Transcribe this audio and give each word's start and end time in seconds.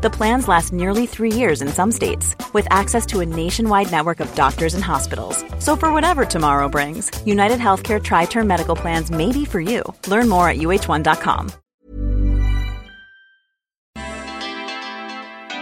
The 0.00 0.10
plans 0.10 0.46
last 0.46 0.72
nearly 0.72 1.06
three 1.06 1.32
years 1.32 1.60
in 1.60 1.68
some 1.68 1.90
states, 1.90 2.36
with 2.54 2.68
access 2.70 3.04
to 3.06 3.18
a 3.20 3.26
nationwide 3.26 3.90
network 3.90 4.20
of 4.20 4.32
doctors 4.34 4.74
and 4.74 4.84
hospitals. 4.84 5.44
So, 5.58 5.76
for 5.76 5.92
whatever 5.92 6.24
tomorrow 6.24 6.68
brings, 6.68 7.10
United 7.24 7.58
Healthcare 7.58 8.00
Tri 8.00 8.26
Term 8.26 8.46
Medical 8.46 8.76
Plans 8.76 9.10
may 9.10 9.32
be 9.32 9.44
for 9.44 9.60
you. 9.60 9.82
Learn 10.06 10.28
more 10.28 10.48
at 10.48 10.58
uh1.com. 10.58 11.48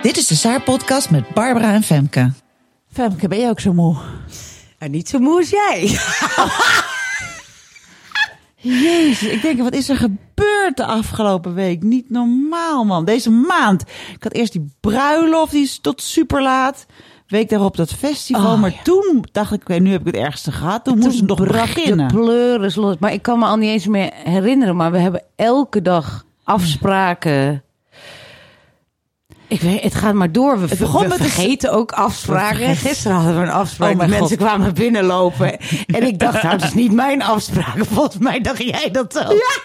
Dit 0.02 0.16
is 0.16 0.27
de 0.27 0.34
Saar-podcast 0.34 1.10
met 1.10 1.28
Barbara 1.34 1.74
en 1.74 1.82
Femke. 1.82 2.32
Femke, 2.92 3.28
ben 3.28 3.38
je 3.38 3.48
ook 3.48 3.60
zo 3.60 3.72
moe? 3.72 3.96
En 4.78 4.91
niet 4.91 5.08
zo 5.08 5.18
moe 5.18 5.36
als 5.36 5.50
jij. 5.50 5.98
Jezus, 8.82 9.28
ik 9.28 9.42
denk, 9.42 9.60
wat 9.60 9.74
is 9.74 9.88
er 9.88 9.96
gebeurd 9.96 10.25
de 10.74 10.84
afgelopen 10.84 11.54
week? 11.54 11.82
Niet 11.82 12.10
normaal, 12.10 12.84
man. 12.84 13.04
Deze 13.04 13.30
maand. 13.30 13.82
Ik 14.14 14.22
had 14.22 14.32
eerst 14.32 14.52
die 14.52 14.74
bruiloft, 14.80 15.52
die 15.52 15.62
is 15.62 15.78
tot 15.78 16.02
super 16.02 16.42
laat. 16.42 16.86
Week 17.27 17.48
daarop 17.48 17.77
dat 17.77 17.92
festival. 17.92 18.52
Oh, 18.52 18.60
maar 18.60 18.70
ja. 18.70 18.82
toen 18.82 19.24
dacht 19.32 19.52
ik, 19.52 19.60
oké, 19.60 19.74
nu 19.74 19.91
heb 19.91 20.00
ik 20.00 20.06
het 20.06 20.24
ergste 20.24 20.52
gehad. 20.52 20.84
Toen, 20.84 20.98
moest 20.98 21.18
het 21.18 21.27
nog 21.27 21.46
beginnen. 21.46 22.08
de 22.08 22.14
pleuris 22.14 22.74
los. 22.74 22.94
Maar 22.98 23.12
ik 23.12 23.22
kan 23.22 23.38
me 23.38 23.44
al 23.44 23.56
niet 23.56 23.70
eens 23.70 23.86
meer 23.86 24.12
herinneren. 24.14 24.77
Maar 24.77 24.92
we 24.92 24.98
hebben 24.98 25.22
elke 25.36 25.82
dag 25.82 26.24
afspraken. 26.44 27.62
Ik 29.48 29.60
weet, 29.60 29.82
het 29.82 29.95
gaat 29.95 30.14
maar 30.14 30.33
door. 30.33 30.61
We, 30.61 30.77
begon 30.77 31.02
we 31.02 31.08
met 31.08 31.16
vergeten 31.16 31.72
ook 31.72 31.92
afspraken. 31.92 32.77
Gisteren 32.77 33.16
hadden 33.16 33.36
we 33.41 33.47
een 33.47 33.52
afspraak. 33.52 33.91
Oh 33.91 33.97
mensen 33.98 34.19
God. 34.19 34.36
kwamen 34.36 34.75
binnenlopen. 34.75 35.58
en 35.86 36.06
ik 36.06 36.19
dacht, 36.19 36.42
nou, 36.42 36.55
het 36.55 36.64
is 36.64 36.75
niet 36.75 36.92
mijn 36.92 37.22
afspraak. 37.22 37.77
Volgens 37.92 38.19
mij 38.19 38.41
dacht 38.41 38.62
jij 38.62 38.91
dat 38.91 39.19
ook. 39.19 39.33
Ja. 39.33 39.61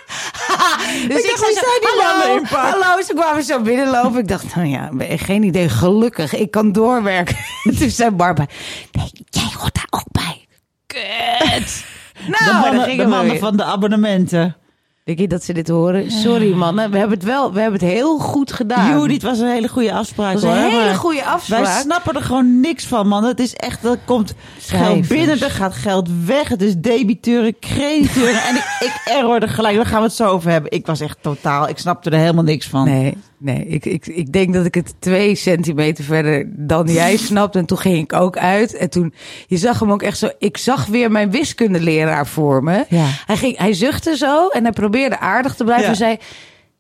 dus 1.08 1.24
Ik 1.24 1.36
dacht, 1.38 1.54
die 1.82 2.04
mannen 2.04 2.48
hallo, 2.48 2.80
hallo. 2.82 3.02
Ze 3.02 3.14
kwamen 3.14 3.44
zo 3.44 3.62
binnenlopen. 3.62 4.20
Ik 4.20 4.28
dacht, 4.28 4.56
nou 4.56 4.68
ja, 4.68 4.90
geen 5.18 5.44
idee. 5.44 5.70
Gelukkig, 5.70 6.36
ik 6.36 6.52
kan 6.52 6.72
doorwerken. 6.72 7.36
Toen 7.80 7.90
zei 7.90 8.10
Barbara, 8.10 8.48
nee, 8.92 9.12
jij 9.30 9.50
hoort 9.58 9.76
daar 9.76 9.88
ook 9.90 10.08
bij. 10.12 10.46
Kut. 10.88 11.86
Nou, 12.28 12.46
de 12.46 12.78
mannen, 12.78 12.98
de 12.98 13.08
mannen 13.08 13.40
van 13.40 13.58
de 13.58 13.64
abonnementen. 13.64 14.56
Denk 15.04 15.20
je 15.20 15.28
dat 15.28 15.44
ze 15.44 15.54
dit 15.54 15.68
horen? 15.68 16.12
Sorry 16.12 16.54
mannen, 16.54 16.92
we 16.92 16.98
hebben 16.98 17.18
het 17.18 17.28
wel, 17.28 17.54
we 17.54 17.60
hebben 17.60 17.80
het 17.80 17.90
heel 17.90 18.18
goed 18.18 18.54
gedaan. 18.54 18.90
Joe, 18.90 19.08
dit 19.08 19.24
was 19.24 19.40
een 19.40 19.48
hele 19.48 19.68
goede 19.68 19.94
afspraak. 19.94 20.34
Dat 20.34 20.44
was 20.44 20.56
een 20.56 20.72
hoor. 20.72 20.82
hele 20.82 20.96
goede 20.96 21.26
afspraak. 21.26 21.64
Wij 21.64 21.82
snappen 21.82 22.16
er 22.16 22.22
gewoon 22.22 22.60
niks 22.60 22.86
van, 22.86 23.08
man. 23.08 23.24
Het 23.24 23.40
is 23.40 23.54
echt, 23.54 23.86
er 23.86 24.00
komt 24.06 24.34
geld 24.60 25.08
binnen, 25.08 25.42
er 25.42 25.52
gaat 25.52 25.74
geld 25.74 26.10
weg. 26.26 26.48
Het 26.48 26.62
is 26.62 26.78
debiteuren, 26.78 27.60
crediteuren. 27.60 28.44
en 28.44 28.56
ik, 28.56 28.78
ik 28.80 29.02
errorde 29.06 29.48
gelijk. 29.48 29.76
Daar 29.76 29.86
gaan 29.86 30.02
we 30.02 30.06
het 30.06 30.16
zo 30.16 30.28
over 30.28 30.52
hebben. 30.52 30.72
Ik 30.72 30.86
was 30.86 31.00
echt 31.00 31.18
totaal, 31.22 31.70
ik 31.70 31.78
snapte 31.78 32.10
er 32.10 32.20
helemaal 32.20 32.44
niks 32.44 32.68
van. 32.68 32.86
Nee, 32.86 33.18
nee 33.38 33.66
ik, 33.68 33.86
ik, 33.86 34.08
ik 34.08 34.32
denk 34.32 34.54
dat 34.54 34.66
ik 34.66 34.76
het 34.76 34.94
twee 35.00 35.36
centimeter 35.36 36.04
verder 36.04 36.50
dan 36.56 36.88
jij 36.88 37.18
snapt. 37.32 37.56
En 37.56 37.66
toen 37.66 37.78
ging 37.78 37.98
ik 37.98 38.14
ook 38.14 38.38
uit. 38.38 38.76
En 38.76 38.90
toen, 38.90 39.14
je 39.48 39.58
zag 39.58 39.80
hem 39.80 39.92
ook 39.92 40.02
echt 40.02 40.18
zo. 40.18 40.30
Ik 40.40 40.58
zag 40.58 40.86
weer 40.86 41.12
mijn 41.12 41.32
wiskundeleraar 41.32 42.28
voor 42.28 42.64
me. 42.64 42.86
Ja. 42.90 43.06
Hij, 43.26 43.38
ging, 43.38 43.58
hij 43.58 43.74
zuchtte 43.74 44.18
zo 44.18 44.48
en 44.48 44.64
hij 44.64 44.72
probeerde 44.72 44.90
aardig 45.20 45.56
te 45.56 45.64
blijven. 45.64 45.86
Ja. 45.86 45.92
En 45.92 45.96
zei: 45.98 46.18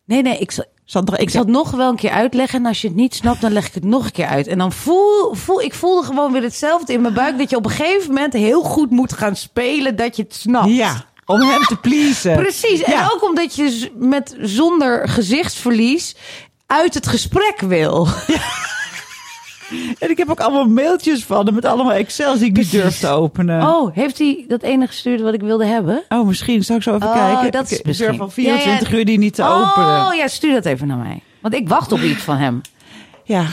Nee, 0.06 0.22
nee, 0.22 0.38
ik 0.38 0.52
zal, 0.86 1.02
nog, 1.02 1.18
ik 1.18 1.30
zal 1.30 1.42
het 1.42 1.50
nog 1.50 1.72
wel 1.72 1.90
een 1.90 1.96
keer 1.96 2.12
uitleggen. 2.12 2.60
En 2.60 2.66
als 2.66 2.82
je 2.82 2.88
het 2.88 2.96
niet 2.98 3.16
snapt, 3.16 3.42
dan 3.42 3.52
leg 3.52 3.68
ik 3.68 3.74
het 3.74 3.84
nog 3.84 4.06
een 4.06 4.12
keer 4.12 4.28
uit. 4.28 4.48
En 4.48 4.58
dan 4.58 4.72
voel, 4.72 5.34
voel 5.36 5.62
ik 5.62 5.74
voelde 5.74 6.06
gewoon 6.06 6.32
weer 6.32 6.42
hetzelfde 6.44 6.94
in 6.94 7.02
mijn 7.02 7.14
buik. 7.14 7.38
Dat 7.38 7.50
je 7.50 7.56
op 7.56 7.66
een 7.66 7.72
gegeven 7.72 8.08
moment 8.14 8.34
heel 8.34 8.62
goed 8.64 8.90
moet 8.92 9.14
gaan 9.14 9.36
spelen 9.36 9.96
dat 9.96 10.16
je 10.16 10.24
het 10.24 10.36
snapt. 10.36 10.70
Ja, 10.70 11.06
om 11.26 11.42
hem 11.42 11.62
te 11.64 11.76
pleasen. 11.76 12.36
Precies. 12.36 12.84
En 12.84 12.92
Ja. 12.94 13.10
ook 13.14 13.24
omdat 13.24 13.56
je 13.56 13.92
met 13.96 14.36
zonder 14.40 15.10
gezichtsverlies 15.10 16.16
uit 16.68 16.94
het 16.94 17.08
gesprek 17.08 17.60
wil. 17.60 18.08
En 20.00 20.10
ik 20.10 20.18
heb 20.18 20.30
ook 20.30 20.40
allemaal 20.40 20.66
mailtjes 20.68 21.24
van 21.26 21.46
hem 21.46 21.54
met 21.56 21.66
allemaal 21.66 21.94
Excels 21.94 22.40
die 22.40 22.48
ik 22.50 22.56
niet 22.58 22.72
durf 22.72 23.00
te 23.00 23.08
openen. 23.08 23.68
Oh, 23.68 23.96
heeft 23.96 24.18
hij 24.18 24.46
dat 24.48 24.62
ene 24.62 24.88
gestuurd 24.88 25.22
wat 25.22 25.34
ik 25.34 25.42
wilde 25.42 25.66
hebben? 25.66 26.04
Oh, 26.10 26.28
misschien. 26.28 26.64
Zal 26.64 26.76
ik 26.76 26.84
zo 26.84 26.96
even 26.96 27.08
Oh, 27.08 27.14
kijken? 27.14 27.52
dat 27.52 27.72
is 27.72 27.82
Ik 27.82 27.98
durf 27.98 28.18
van 28.18 28.32
24 28.32 28.82
Ja, 28.82 28.88
ja. 28.92 28.98
uur 29.00 29.06
die 29.06 29.18
niet 29.18 29.36
te 29.36 29.44
openen. 29.44 30.06
Oh 30.06 30.14
ja, 30.16 30.28
stuur 30.28 30.54
dat 30.54 30.66
even 30.66 30.88
naar 30.88 30.98
mij. 30.98 31.22
Want 31.42 31.54
ik 31.54 31.68
wacht 31.70 31.92
op 31.92 32.00
iets 32.00 32.22
van 32.24 32.38
hem. 32.38 32.62
Ja. 33.24 33.46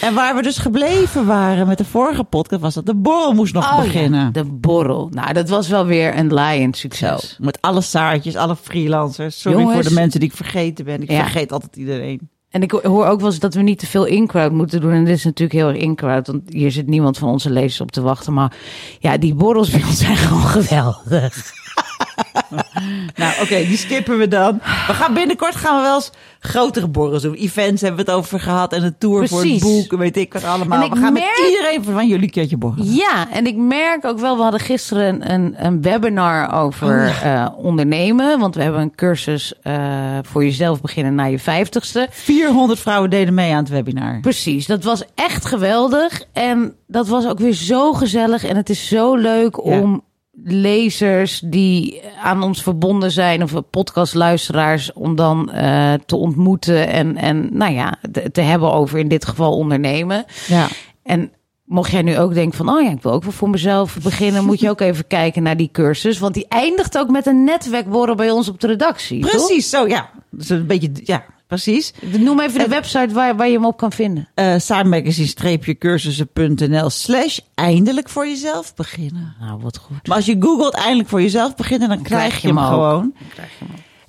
En 0.00 0.14
waar 0.14 0.34
we 0.36 0.42
dus 0.42 0.58
gebleven 0.58 1.26
waren 1.26 1.66
met 1.66 1.78
de 1.78 1.84
vorige 1.84 2.24
podcast 2.24 2.60
was 2.62 2.74
dat 2.74 2.86
de 2.86 2.94
borrel 2.94 3.32
moest 3.34 3.54
nog 3.54 3.64
Oh, 3.72 3.76
ja, 3.78 3.82
beginnen. 3.84 4.32
de 4.32 4.44
borrel. 4.44 5.08
Nou, 5.12 5.32
dat 5.32 5.48
was 5.48 5.68
wel 5.68 5.86
weer 5.86 6.16
een 6.18 6.32
laaiend 6.32 6.76
Zo, 6.76 6.80
succes. 6.80 7.36
met 7.40 7.58
alle 7.60 7.80
saartjes, 7.80 8.36
alle 8.36 8.56
freelancers. 8.56 9.40
Sorry 9.40 9.58
Jongens. 9.58 9.74
voor 9.80 9.88
de 9.88 9.94
mensen 9.94 10.20
die 10.20 10.28
ik 10.28 10.34
vergeten 10.36 10.84
ben. 10.84 11.02
Ik 11.02 11.10
Ja. 11.10 11.20
vergeet 11.22 11.52
altijd 11.52 11.76
iedereen. 11.76 12.28
En 12.50 12.62
ik 12.62 12.70
hoor 12.70 13.06
ook 13.06 13.20
wel 13.20 13.30
eens 13.30 13.38
dat 13.38 13.54
we 13.54 13.62
niet 13.62 13.78
te 13.78 13.86
veel 13.86 14.04
in-crowd 14.04 14.52
moeten 14.52 14.80
doen. 14.80 14.92
En 14.92 15.04
dit 15.04 15.16
is 15.16 15.24
natuurlijk 15.24 15.58
heel 15.58 15.68
erg 15.68 15.76
in-crowd. 15.76 16.26
Want 16.26 16.42
hier 16.46 16.70
zit 16.70 16.86
niemand 16.86 17.18
van 17.18 17.28
onze 17.28 17.50
lezers 17.50 17.80
op 17.80 17.90
te 17.90 18.00
wachten. 18.00 18.32
Maar 18.32 18.56
ja, 18.98 19.16
die 19.16 19.34
borrels 19.34 19.70
zijn 19.90 20.16
gewoon 20.16 20.42
geweldig. 20.42 21.52
Nou, 23.16 23.32
oké, 23.42 23.54
die 23.54 23.76
skippen 23.76 24.18
we 24.18 24.28
dan. 24.28 24.58
We 24.86 24.92
gaan 24.92 25.14
binnenkort 25.14 25.56
gaan 25.56 25.76
we 25.76 25.82
wel 25.82 25.94
eens 25.94 26.10
grotere 26.40 26.88
borrels 26.88 27.22
doen. 27.22 27.34
Events 27.34 27.82
hebben 27.82 28.04
we 28.04 28.10
het 28.10 28.20
over 28.20 28.40
gehad 28.40 28.72
en 28.72 28.84
een 28.84 28.98
tour 28.98 29.28
voor 29.28 29.44
het 29.44 29.60
boek. 29.60 29.92
Weet 29.96 30.16
ik 30.16 30.32
wat 30.32 30.44
allemaal. 30.44 30.82
Ik 30.84 30.92
we 30.94 31.00
gaan 31.00 31.12
merk- 31.12 31.38
met 31.40 31.48
iedereen 31.50 31.84
van 31.84 32.06
jullie 32.08 32.24
een 32.24 32.30
keertje 32.30 32.56
borrelen. 32.56 32.94
Ja, 32.94 33.30
en 33.30 33.46
ik 33.46 33.56
merk 33.56 34.04
ook 34.04 34.18
wel, 34.18 34.36
we 34.36 34.42
hadden 34.42 34.60
gisteren 34.60 35.32
een, 35.32 35.54
een, 35.66 35.82
webinar 35.82 36.52
over 36.54 36.88
Oh, 36.88 37.24
eh, 37.24 37.46
ondernemen. 37.56 38.38
Want 38.38 38.54
we 38.54 38.62
hebben 38.62 38.80
een 38.80 38.94
cursus 38.94 39.52
eh, 39.62 40.18
voor 40.22 40.44
jezelf 40.44 40.80
beginnen 40.80 41.14
na 41.14 41.24
je 41.24 41.38
vijftigste. 41.38 42.06
400 42.10 42.80
vrouwen 42.80 43.10
deden 43.10 43.34
mee 43.34 43.52
aan 43.52 43.58
het 43.62 43.68
webinar. 43.68 44.20
Precies, 44.20 44.66
dat 44.66 44.84
was 44.84 45.02
echt 45.14 45.44
geweldig. 45.44 46.22
En 46.32 46.74
dat 46.86 47.08
was 47.08 47.26
ook 47.26 47.38
weer 47.38 47.52
zo 47.54 47.92
gezellig. 47.92 48.44
En 48.44 48.56
het 48.56 48.70
is 48.70 48.88
zo 48.88 49.14
leuk 49.14 49.60
Ja. 49.64 49.80
om 49.80 50.02
lezers 50.44 51.42
die 51.44 52.02
aan 52.22 52.42
ons 52.42 52.62
verbonden 52.62 53.10
zijn... 53.10 53.42
of 53.42 53.52
podcastluisteraars, 53.70 54.92
om 54.92 55.16
dan 55.16 55.50
eh, 55.50 55.92
te 56.06 56.16
ontmoeten... 56.16 56.88
en, 56.88 57.16
en 57.16 57.48
nou 57.52 57.72
ja, 57.72 57.98
te, 58.12 58.30
te 58.30 58.40
hebben 58.40 58.72
over 58.72 58.98
in 58.98 59.08
dit 59.08 59.24
geval 59.24 59.56
ondernemen. 59.56 60.24
Ja. 60.46 60.68
En 61.02 61.32
mocht 61.64 61.90
jij 61.90 62.02
nu 62.02 62.18
ook 62.18 62.34
denken 62.34 62.56
van, 62.56 62.68
oh 62.68 62.82
ja, 62.82 62.90
ik 62.90 63.02
wil 63.02 63.12
ook 63.12 63.22
wel 63.22 63.32
voor 63.32 63.50
mezelf 63.50 63.98
beginnen, 64.02 64.44
moet 64.44 64.60
je 64.60 64.70
ook 64.70 64.80
even 64.80 65.06
kijken 65.18 65.42
naar 65.42 65.56
die 65.56 65.68
cursus, 65.72 66.18
want 66.18 66.34
die 66.34 66.46
eindigt 66.48 66.98
ook 66.98 67.10
met 67.10 67.26
een 67.26 67.44
netwerkborrel 67.44 68.14
bij 68.14 68.30
ons 68.30 68.48
op 68.48 68.60
de 68.60 68.66
redactie. 68.66 69.20
toch? 69.20 69.30
Precies, 69.30 69.70
zo 69.70 69.86
ja. 69.86 70.10
Dus 70.30 70.48
een 70.48 70.66
beetje, 70.66 70.90
ja, 71.04 71.24
precies. 71.50 71.92
Noem 72.18 72.40
even 72.40 72.58
de 72.58 72.64
En- 72.64 72.70
website 72.70 73.14
waar, 73.14 73.36
waar 73.36 73.46
je 73.48 73.52
hem 73.54 73.64
op 73.64 73.76
kan 73.76 73.92
vinden. 73.92 74.28
eh 74.34 74.54
saarmagazine-cursussen.nl 74.58 76.90
slash 76.90 77.38
eindelijk 77.54 78.08
voor 78.08 78.26
jezelf 78.26 78.74
beginnen. 78.74 79.34
Nou, 79.40 79.60
wat 79.62 79.76
goed. 79.78 80.06
Maar 80.06 80.16
als 80.16 80.26
je 80.26 80.36
googelt 80.40 80.74
eindelijk 80.74 81.08
voor 81.08 81.22
jezelf 81.22 81.54
beginnen, 81.54 81.88
dan 81.88 82.02
krijg 82.02 82.40
je 82.40 82.46
hem 82.48 82.58
gewoon. 82.58 83.14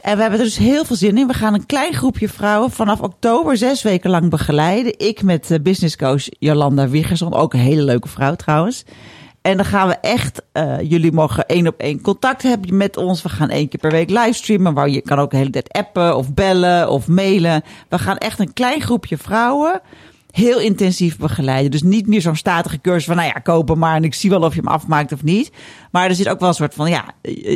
En 0.01 0.15
we 0.15 0.21
hebben 0.21 0.39
er 0.39 0.45
dus 0.45 0.57
heel 0.57 0.85
veel 0.85 0.95
zin 0.95 1.17
in. 1.17 1.27
We 1.27 1.33
gaan 1.33 1.53
een 1.53 1.65
klein 1.65 1.93
groepje 1.93 2.29
vrouwen 2.29 2.71
vanaf 2.71 3.01
oktober 3.01 3.57
zes 3.57 3.81
weken 3.81 4.09
lang 4.09 4.29
begeleiden. 4.29 4.93
Ik 4.99 5.23
met 5.23 5.51
eh, 5.51 5.59
businesscoach 5.59 6.23
Jolanda 6.39 6.89
Wiggerson, 6.89 7.33
ook 7.33 7.53
een 7.53 7.59
hele 7.59 7.83
leuke 7.83 8.07
vrouw 8.07 8.35
trouwens. 8.35 8.83
En 9.41 9.57
dan 9.57 9.65
gaan 9.65 9.87
we 9.87 9.93
echt, 9.93 10.41
eh, 10.51 10.81
jullie 10.81 11.11
mogen 11.11 11.45
één 11.45 11.67
op 11.67 11.79
één 11.79 12.01
contact 12.01 12.41
hebben 12.43 12.77
met 12.77 12.97
ons. 12.97 13.21
We 13.21 13.29
gaan 13.29 13.49
één 13.49 13.67
keer 13.67 13.79
per 13.79 13.91
week 13.91 14.09
livestreamen, 14.09 14.73
waar 14.73 14.89
je 14.89 15.01
kan 15.01 15.19
ook 15.19 15.31
de 15.31 15.37
hele 15.37 15.49
tijd 15.49 15.71
appen 15.71 16.17
of 16.17 16.33
bellen 16.33 16.89
of 16.89 17.07
mailen. 17.07 17.63
We 17.89 17.99
gaan 17.99 18.17
echt 18.17 18.39
een 18.39 18.53
klein 18.53 18.81
groepje 18.81 19.17
vrouwen 19.17 19.81
heel 20.31 20.59
intensief 20.59 21.17
begeleiden. 21.17 21.71
Dus 21.71 21.81
niet 21.83 22.07
meer 22.07 22.21
zo'n 22.21 22.35
statige 22.35 22.81
cursus 22.81 23.05
van, 23.05 23.15
nou 23.15 23.27
ja, 23.27 23.39
kopen 23.39 23.77
maar 23.77 23.95
en 23.95 24.03
ik 24.03 24.13
zie 24.13 24.29
wel 24.29 24.41
of 24.41 24.53
je 24.55 24.61
hem 24.61 24.69
afmaakt 24.69 25.11
of 25.11 25.23
niet. 25.23 25.51
Maar 25.91 26.09
er 26.09 26.15
zit 26.15 26.29
ook 26.29 26.39
wel 26.39 26.49
een 26.49 26.55
soort 26.55 26.73
van, 26.73 26.89
ja, 26.89 27.05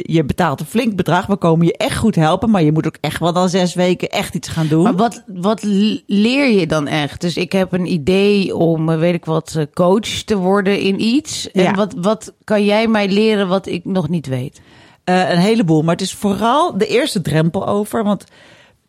je 0.01 0.23
betaalt 0.25 0.59
een 0.59 0.65
flink 0.65 0.95
bedrag. 0.95 1.25
We 1.25 1.35
komen 1.35 1.65
je 1.65 1.77
echt 1.77 1.97
goed 1.97 2.15
helpen, 2.15 2.49
maar 2.49 2.63
je 2.63 2.71
moet 2.71 2.87
ook 2.87 2.97
echt 3.01 3.19
wel 3.19 3.33
dan 3.33 3.49
zes 3.49 3.73
weken 3.73 4.09
echt 4.09 4.35
iets 4.35 4.47
gaan 4.47 4.67
doen. 4.67 4.83
Maar 4.83 4.95
wat, 4.95 5.23
wat 5.27 5.63
leer 6.05 6.49
je 6.49 6.67
dan 6.67 6.87
echt? 6.87 7.21
Dus 7.21 7.37
ik 7.37 7.51
heb 7.51 7.73
een 7.73 7.91
idee 7.91 8.55
om, 8.55 8.89
eh, 8.89 8.97
weet 8.99 9.13
ik 9.13 9.25
wat, 9.25 9.55
eh, 9.57 9.63
coach 9.73 10.07
te 10.25 10.37
worden 10.37 10.79
in 10.79 11.01
iets. 11.01 11.51
En 11.51 11.63
Ja. 11.63 11.73
wat, 11.73 11.93
wat 11.97 12.33
kan 12.43 12.65
jij 12.65 12.87
mij 12.87 13.09
leren 13.09 13.47
wat 13.47 13.67
ik 13.67 13.85
nog 13.85 14.09
niet 14.09 14.27
weet? 14.27 14.61
Eh, 15.03 15.29
een 15.29 15.37
heleboel. 15.37 15.81
Maar 15.81 15.95
het 15.95 16.03
is 16.03 16.13
vooral 16.13 16.77
de 16.77 16.87
eerste 16.87 17.21
drempel 17.21 17.67
over. 17.67 18.03
Want 18.03 18.25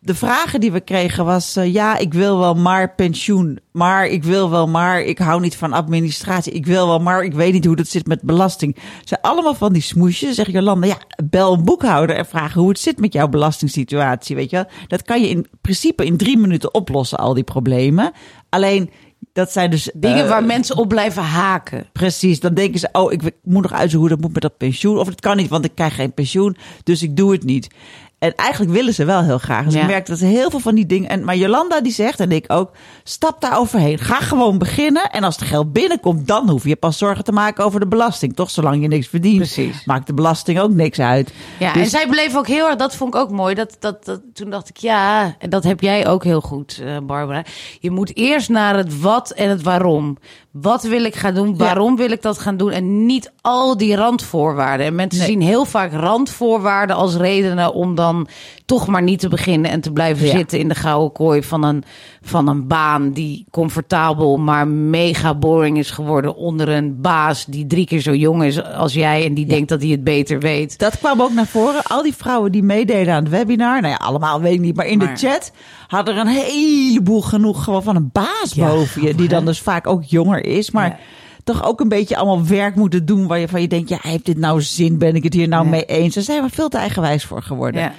de 0.06 0.14
vragen 0.14 0.60
die 0.60 0.72
we 0.72 0.80
kregen 0.80 1.24
was, 1.24 1.56
eh, 1.56 1.72
ja, 1.72 1.98
ik 1.98 2.14
wil 2.14 2.38
wel 2.38 2.54
maar 2.54 2.94
pensioen. 2.94 3.58
Maar 3.72 4.06
ik 4.06 4.24
wil 4.24 4.50
wel 4.50 4.68
maar, 4.68 5.00
ik 5.00 5.18
hou 5.18 5.40
niet 5.40 5.56
van 5.56 5.72
administratie. 5.72 6.52
Ik 6.52 6.66
wil 6.66 6.86
wel 6.86 6.98
maar, 6.98 7.24
ik 7.24 7.32
weet 7.32 7.52
niet 7.52 7.64
hoe 7.64 7.76
dat 7.76 7.88
zit 7.88 8.06
met 8.06 8.22
belasting. 8.22 8.76
Zijn 9.04 9.20
allemaal 9.20 9.54
van 9.54 9.72
die 9.72 9.82
smoesjes. 9.82 10.34
Zeg 10.34 10.50
Jolanda, 10.50 10.86
ja, 10.86 10.98
bel 11.24 11.52
een 11.52 11.64
boekhouder 11.64 12.16
en 12.16 12.26
vraag 12.26 12.52
hoe 12.54 12.68
het 12.68 12.78
zit 12.78 12.98
met 12.98 13.12
jouw 13.12 13.28
belastingssituatie. 13.28 14.36
Weet 14.36 14.50
je 14.50 14.56
wel? 14.56 14.66
Dat 14.88 15.02
kan 15.02 15.20
je 15.20 15.28
in 15.28 15.46
principe 15.60 16.04
in 16.04 16.16
drie 16.16 16.38
minuten 16.38 16.74
oplossen, 16.74 17.18
al 17.18 17.34
die 17.34 17.44
problemen. 17.44 18.12
Alleen, 18.48 18.90
dat 19.32 19.52
zijn 19.52 19.70
dus... 19.70 19.90
Dingen 19.94 20.24
eh, 20.24 20.28
waar 20.28 20.44
mensen 20.44 20.76
op 20.76 20.88
blijven 20.88 21.22
haken. 21.22 21.86
Precies, 21.92 22.40
dan 22.40 22.54
denken 22.54 22.80
ze, 22.80 22.88
oh, 22.92 23.12
ik 23.12 23.22
moet 23.42 23.62
nog 23.62 23.72
uitzoeken 23.72 23.98
hoe 23.98 24.08
dat 24.08 24.20
moet 24.20 24.32
met 24.32 24.42
dat 24.42 24.56
pensioen. 24.56 24.98
Of 24.98 25.06
het 25.06 25.20
kan 25.20 25.36
niet, 25.36 25.48
want 25.48 25.64
ik 25.64 25.74
krijg 25.74 25.94
geen 25.94 26.14
pensioen, 26.14 26.56
dus 26.82 27.02
ik 27.02 27.16
doe 27.16 27.32
het 27.32 27.44
niet. 27.44 27.68
En 28.18 28.34
eigenlijk 28.34 28.72
willen 28.72 28.94
ze 28.94 29.04
wel 29.04 29.22
heel 29.22 29.38
graag. 29.38 29.64
Dus 29.64 29.74
Ja. 29.74 29.80
ik 29.80 29.86
merk 29.86 30.06
dat 30.06 30.18
ze 30.18 30.24
heel 30.24 30.50
veel 30.50 30.58
van 30.60 30.74
die 30.74 30.86
dingen. 30.86 31.08
En, 31.08 31.24
maar 31.24 31.36
Jolanda 31.36 31.80
die 31.80 31.92
zegt, 31.92 32.20
en 32.20 32.32
ik 32.32 32.44
ook, 32.48 32.70
stap 33.04 33.40
daar 33.40 33.58
overheen. 33.58 33.98
Ga 33.98 34.20
gewoon 34.20 34.58
beginnen. 34.58 35.10
En 35.10 35.24
als 35.24 35.36
er 35.36 35.46
geld 35.46 35.72
binnenkomt, 35.72 36.26
dan 36.26 36.48
hoef 36.50 36.64
je 36.64 36.76
pas 36.76 36.98
zorgen 36.98 37.24
te 37.24 37.32
maken 37.32 37.64
over 37.64 37.80
de 37.80 37.86
belasting. 37.86 38.34
Toch, 38.36 38.50
zolang 38.50 38.82
je 38.82 38.88
niks 38.88 39.08
verdient, 39.08 39.36
Precies. 39.36 39.84
maakt 39.84 40.06
de 40.06 40.14
belasting 40.14 40.60
ook 40.60 40.70
niks 40.70 40.98
uit. 41.00 41.32
Ja, 41.58 41.72
Dus- 41.72 41.82
en 41.82 41.88
zij 41.88 42.08
bleef 42.08 42.36
ook 42.36 42.46
heel 42.46 42.66
erg, 42.66 42.76
dat 42.76 42.96
vond 42.96 43.14
ik 43.14 43.20
ook 43.20 43.30
mooi. 43.30 43.54
Dat, 43.54 43.76
dat, 43.78 44.04
dat, 44.04 44.20
toen 44.34 44.50
dacht 44.50 44.68
ik, 44.68 44.76
ja, 44.76 45.34
en 45.38 45.50
dat 45.50 45.64
heb 45.64 45.80
jij 45.80 46.06
ook 46.08 46.24
heel 46.24 46.40
goed, 46.40 46.80
eh, 46.84 46.96
Barbara. 47.02 47.44
Je 47.80 47.90
moet 47.90 48.16
eerst 48.16 48.48
naar 48.48 48.76
het 48.76 49.00
wat 49.00 49.30
en 49.30 49.48
het 49.50 49.62
waarom. 49.62 50.16
Wat 50.60 50.82
wil 50.82 51.04
ik 51.04 51.14
gaan 51.16 51.34
doen? 51.34 51.56
Waarom 51.56 51.96
wil 51.96 52.10
ik 52.10 52.22
dat 52.22 52.38
gaan 52.38 52.56
doen? 52.56 52.70
En 52.70 53.06
niet 53.06 53.32
al 53.40 53.76
die 53.76 53.96
randvoorwaarden. 53.96 54.86
En 54.86 54.94
mensen 54.94 55.18
Nee. 55.20 55.28
zien 55.28 55.40
heel 55.40 55.64
vaak 55.64 55.92
randvoorwaarden 55.92 56.96
als 56.96 57.14
redenen 57.16 57.72
om 57.74 57.94
dan 57.94 58.26
toch 58.64 58.86
maar 58.86 59.02
niet 59.02 59.20
te 59.20 59.28
beginnen 59.28 59.70
en 59.70 59.80
te 59.80 59.92
blijven 59.92 60.26
Ja. 60.26 60.36
zitten 60.36 60.58
in 60.58 60.68
de 60.68 60.74
gouden 60.74 61.12
kooi 61.12 61.42
van 61.42 61.62
een, 61.62 61.84
van 62.22 62.48
een 62.48 62.66
baan 62.66 63.10
die 63.12 63.44
comfortabel, 63.50 64.36
maar 64.36 64.68
mega 64.68 65.34
boring 65.34 65.78
is 65.78 65.90
geworden 65.90 66.36
onder 66.36 66.68
een 66.68 67.00
baas 67.00 67.44
die 67.44 67.66
drie 67.66 67.86
keer 67.86 68.00
zo 68.00 68.14
jong 68.14 68.44
is 68.44 68.64
als 68.64 68.92
jij 68.92 69.24
en 69.26 69.34
die 69.34 69.46
denkt 69.46 69.68
dat 69.68 69.80
hij 69.82 69.90
het 69.90 70.04
beter 70.04 70.38
weet. 70.40 70.78
Dat 70.78 70.98
kwam 70.98 71.22
ook 71.22 71.32
naar 71.32 71.46
voren. 71.46 71.82
Al 71.84 72.02
die 72.02 72.14
vrouwen 72.16 72.52
die 72.52 72.62
meededen 72.62 73.14
aan 73.14 73.22
het 73.22 73.32
webinar, 73.32 73.80
nou 73.80 73.92
ja, 73.92 73.98
allemaal 74.06 74.40
weet 74.40 74.54
ik 74.54 74.60
niet, 74.60 74.76
maar 74.76 74.86
in 74.86 74.98
Maar- 74.98 75.14
de 75.14 75.26
chat 75.28 75.52
hadden 75.86 76.14
er 76.14 76.20
een 76.20 76.26
heleboel 76.26 77.20
genoeg 77.22 77.64
gewoon 77.64 77.82
van 77.82 77.96
een 77.96 78.10
baas 78.12 78.54
boven 78.54 79.02
je, 79.02 79.14
die 79.14 79.28
dan 79.28 79.44
dus 79.44 79.60
vaak 79.60 79.86
ook 79.86 80.04
jonger 80.04 80.45
is, 80.46 80.70
maar 80.70 80.88
Ja. 80.88 80.98
toch 81.44 81.64
ook 81.64 81.80
een 81.80 81.88
beetje 81.88 82.16
allemaal 82.16 82.46
werk 82.46 82.74
moeten 82.74 83.06
doen 83.06 83.26
waar 83.26 83.38
je 83.38 83.48
van 83.48 83.60
je 83.60 83.68
denkt, 83.68 83.88
ja, 83.88 83.98
heeft 84.00 84.24
dit 84.24 84.38
nou 84.38 84.62
zin? 84.62 84.98
Ben 84.98 85.14
ik 85.14 85.22
het 85.22 85.34
hier 85.34 85.48
nou 85.48 85.64
Ja. 85.64 85.70
mee 85.70 85.84
eens? 85.84 86.14
Daar 86.14 86.24
zijn 86.24 86.42
we 86.42 86.50
veel 86.50 86.68
te 86.68 86.78
eigenwijs 86.78 87.24
voor 87.24 87.42
geworden. 87.42 87.80
Ja. 87.80 87.92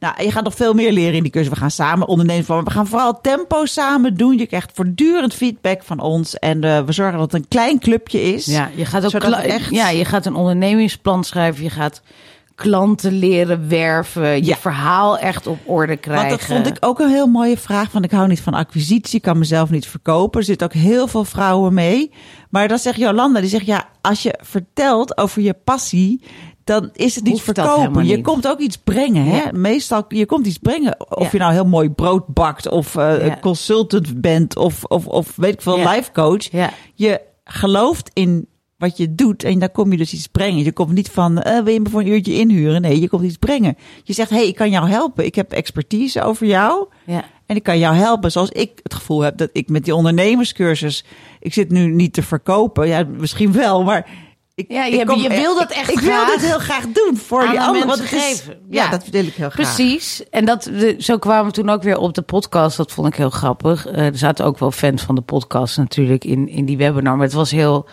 Nou, 0.00 0.22
je 0.22 0.30
gaat 0.30 0.44
nog 0.44 0.54
veel 0.54 0.74
meer 0.74 0.92
leren 0.92 1.14
in 1.14 1.22
die 1.22 1.32
cursus. 1.32 1.50
We 1.50 1.56
gaan 1.56 1.70
samen 1.70 2.08
ondernemen. 2.08 2.64
We 2.64 2.70
gaan 2.70 2.86
vooral 2.86 3.20
tempo 3.20 3.64
samen 3.64 4.14
doen. 4.16 4.38
Je 4.38 4.46
krijgt 4.46 4.70
voortdurend 4.74 5.34
feedback 5.34 5.82
van 5.82 6.00
ons. 6.00 6.34
En 6.38 6.64
eh, 6.64 6.80
we 6.84 6.92
zorgen 6.92 7.18
dat 7.18 7.32
het 7.32 7.42
een 7.42 7.48
klein 7.48 7.78
clubje 7.78 8.22
is. 8.22 8.46
Ja, 8.46 8.70
je 8.74 8.84
gaat 8.84 9.14
ook 9.14 9.22
echt- 9.22 9.70
ja, 9.70 9.88
je 9.90 10.04
gaat 10.04 10.26
een 10.26 10.34
ondernemingsplan 10.34 11.24
schrijven. 11.24 11.62
Je 11.64 11.70
gaat 11.70 12.02
klanten 12.62 13.12
leren 13.12 13.68
werven. 13.68 14.28
Je 14.36 14.44
Ja. 14.44 14.56
verhaal 14.56 15.18
echt 15.18 15.46
op 15.46 15.58
orde 15.64 15.96
krijgen. 15.96 16.28
Want 16.28 16.40
dat 16.40 16.48
vond 16.48 16.66
ik 16.66 16.76
ook 16.80 16.98
een 16.98 17.08
heel 17.10 17.26
mooie 17.26 17.56
vraag. 17.56 17.90
Van 17.90 18.02
ik 18.04 18.10
hou 18.10 18.28
niet 18.28 18.40
van 18.40 18.54
acquisitie, 18.54 19.20
kan 19.20 19.38
mezelf 19.38 19.70
niet 19.70 19.86
verkopen. 19.86 20.40
Er 20.40 20.46
zitten 20.46 20.66
ook 20.66 20.72
heel 20.72 21.06
veel 21.08 21.24
vrouwen 21.24 21.74
mee. 21.74 22.12
Maar 22.50 22.68
dan 22.68 22.78
zegt 22.78 22.98
Jolanda, 22.98 23.40
die 23.40 23.48
zegt 23.48 23.66
ja, 23.66 23.88
als 24.00 24.22
je 24.22 24.38
vertelt 24.42 25.18
over 25.18 25.42
je 25.42 25.54
passie, 25.64 26.22
dan 26.64 26.90
is 26.92 27.14
het 27.14 27.24
niet 27.24 27.32
Hoeft 27.32 27.44
verkopen. 27.44 28.06
Je 28.06 28.20
komt 28.20 28.48
ook 28.48 28.58
iets 28.58 28.76
brengen. 28.78 29.24
Hè? 29.24 29.36
Ja. 29.36 29.50
Meestal, 29.52 30.04
je 30.08 30.26
komt 30.26 30.46
iets 30.46 30.58
brengen. 30.58 31.10
Of 31.16 31.22
Ja. 31.22 31.28
je 31.32 31.38
nou 31.38 31.52
heel 31.52 31.66
mooi 31.66 31.90
brood 31.90 32.26
bakt, 32.26 32.68
of 32.68 32.96
eh, 32.96 33.26
Ja. 33.26 33.38
consultant 33.40 34.20
bent, 34.20 34.56
of, 34.56 34.84
of, 34.84 35.06
of 35.06 35.32
weet 35.36 35.52
ik 35.52 35.62
veel, 35.62 35.78
life 35.78 36.12
coach. 36.12 36.48
Je 36.94 37.20
gelooft 37.44 38.10
in 38.12 38.48
wat 38.78 38.96
je 38.96 39.14
doet 39.14 39.44
en 39.44 39.58
dan 39.58 39.70
kom 39.72 39.90
je 39.92 39.96
dus 39.98 40.12
iets 40.12 40.26
brengen. 40.26 40.64
Je 40.64 40.72
komt 40.72 40.92
niet 40.92 41.08
van, 41.10 41.38
eh, 41.42 41.62
wil 41.62 41.72
je 41.72 41.80
me 41.80 41.88
voor 41.88 42.00
een 42.00 42.06
uurtje 42.08 42.34
inhuren? 42.34 42.80
Nee, 42.80 43.00
je 43.00 43.08
komt 43.08 43.24
iets 43.24 43.36
brengen. 43.36 43.76
Je 44.04 44.12
zegt, 44.12 44.30
hey, 44.30 44.46
ik 44.48 44.54
kan 44.54 44.70
jou 44.70 44.88
helpen. 44.88 45.24
Ik 45.24 45.34
heb 45.34 45.52
expertise 45.52 46.22
over 46.22 46.46
jou. 46.46 46.86
Ja. 47.06 47.24
En 47.46 47.56
ik 47.56 47.62
kan 47.62 47.78
jou 47.78 47.94
helpen 47.94 48.32
zoals 48.32 48.50
ik 48.50 48.80
het 48.82 48.94
gevoel 48.94 49.20
heb 49.20 49.36
dat 49.36 49.48
ik 49.52 49.68
met 49.68 49.84
die 49.84 49.94
ondernemerscursus. 49.94 51.04
Ik 51.40 51.52
zit 51.52 51.70
nu 51.70 51.86
niet 51.92 52.12
te 52.12 52.22
verkopen. 52.22 52.86
Ja, 52.88 53.04
misschien 53.18 53.52
wel, 53.52 53.84
maar. 53.84 54.08
Ik, 54.54 54.64
Ja, 54.72 54.84
je 54.84 54.92
ik 54.98 55.08
hebt- 55.08 55.20
je 55.22 55.28
wil 55.28 55.54
dat 55.58 55.70
echt 55.70 55.90
ik 55.90 55.98
graag 55.98 56.26
wil 56.26 56.36
dit 56.38 56.46
heel 56.48 56.58
graag 56.58 56.84
doen 56.92 57.16
voor 57.16 57.40
aan 57.42 57.50
die 57.50 57.58
de 57.58 57.64
anderen. 57.64 58.02
is- 58.02 58.08
geven. 58.08 58.58
Ja, 58.70 58.84
Ja. 58.84 58.90
dat 58.90 59.08
wil 59.08 59.26
ik 59.26 59.34
heel 59.34 59.50
graag. 59.50 59.74
Precies. 59.74 60.22
En 60.30 60.44
dat, 60.44 60.70
zo 60.98 61.18
kwamen 61.18 61.46
we 61.46 61.52
toen 61.52 61.68
ook 61.70 61.82
weer 61.82 61.98
op 61.98 62.14
de 62.14 62.22
podcast. 62.22 62.76
Dat 62.76 62.92
vond 62.92 63.06
ik 63.08 63.14
heel 63.14 63.30
grappig. 63.30 63.86
Eh, 63.86 64.06
er 64.06 64.18
zaten 64.18 64.44
ook 64.44 64.58
wel 64.58 64.70
fans 64.70 65.02
van 65.02 65.14
de 65.14 65.20
podcast 65.20 65.76
natuurlijk 65.76 66.24
in, 66.24 66.48
in 66.48 66.64
die 66.64 66.76
webinar. 66.76 67.16
Maar 67.16 67.26
het 67.26 67.34
was 67.34 67.50
heel... 67.50 67.86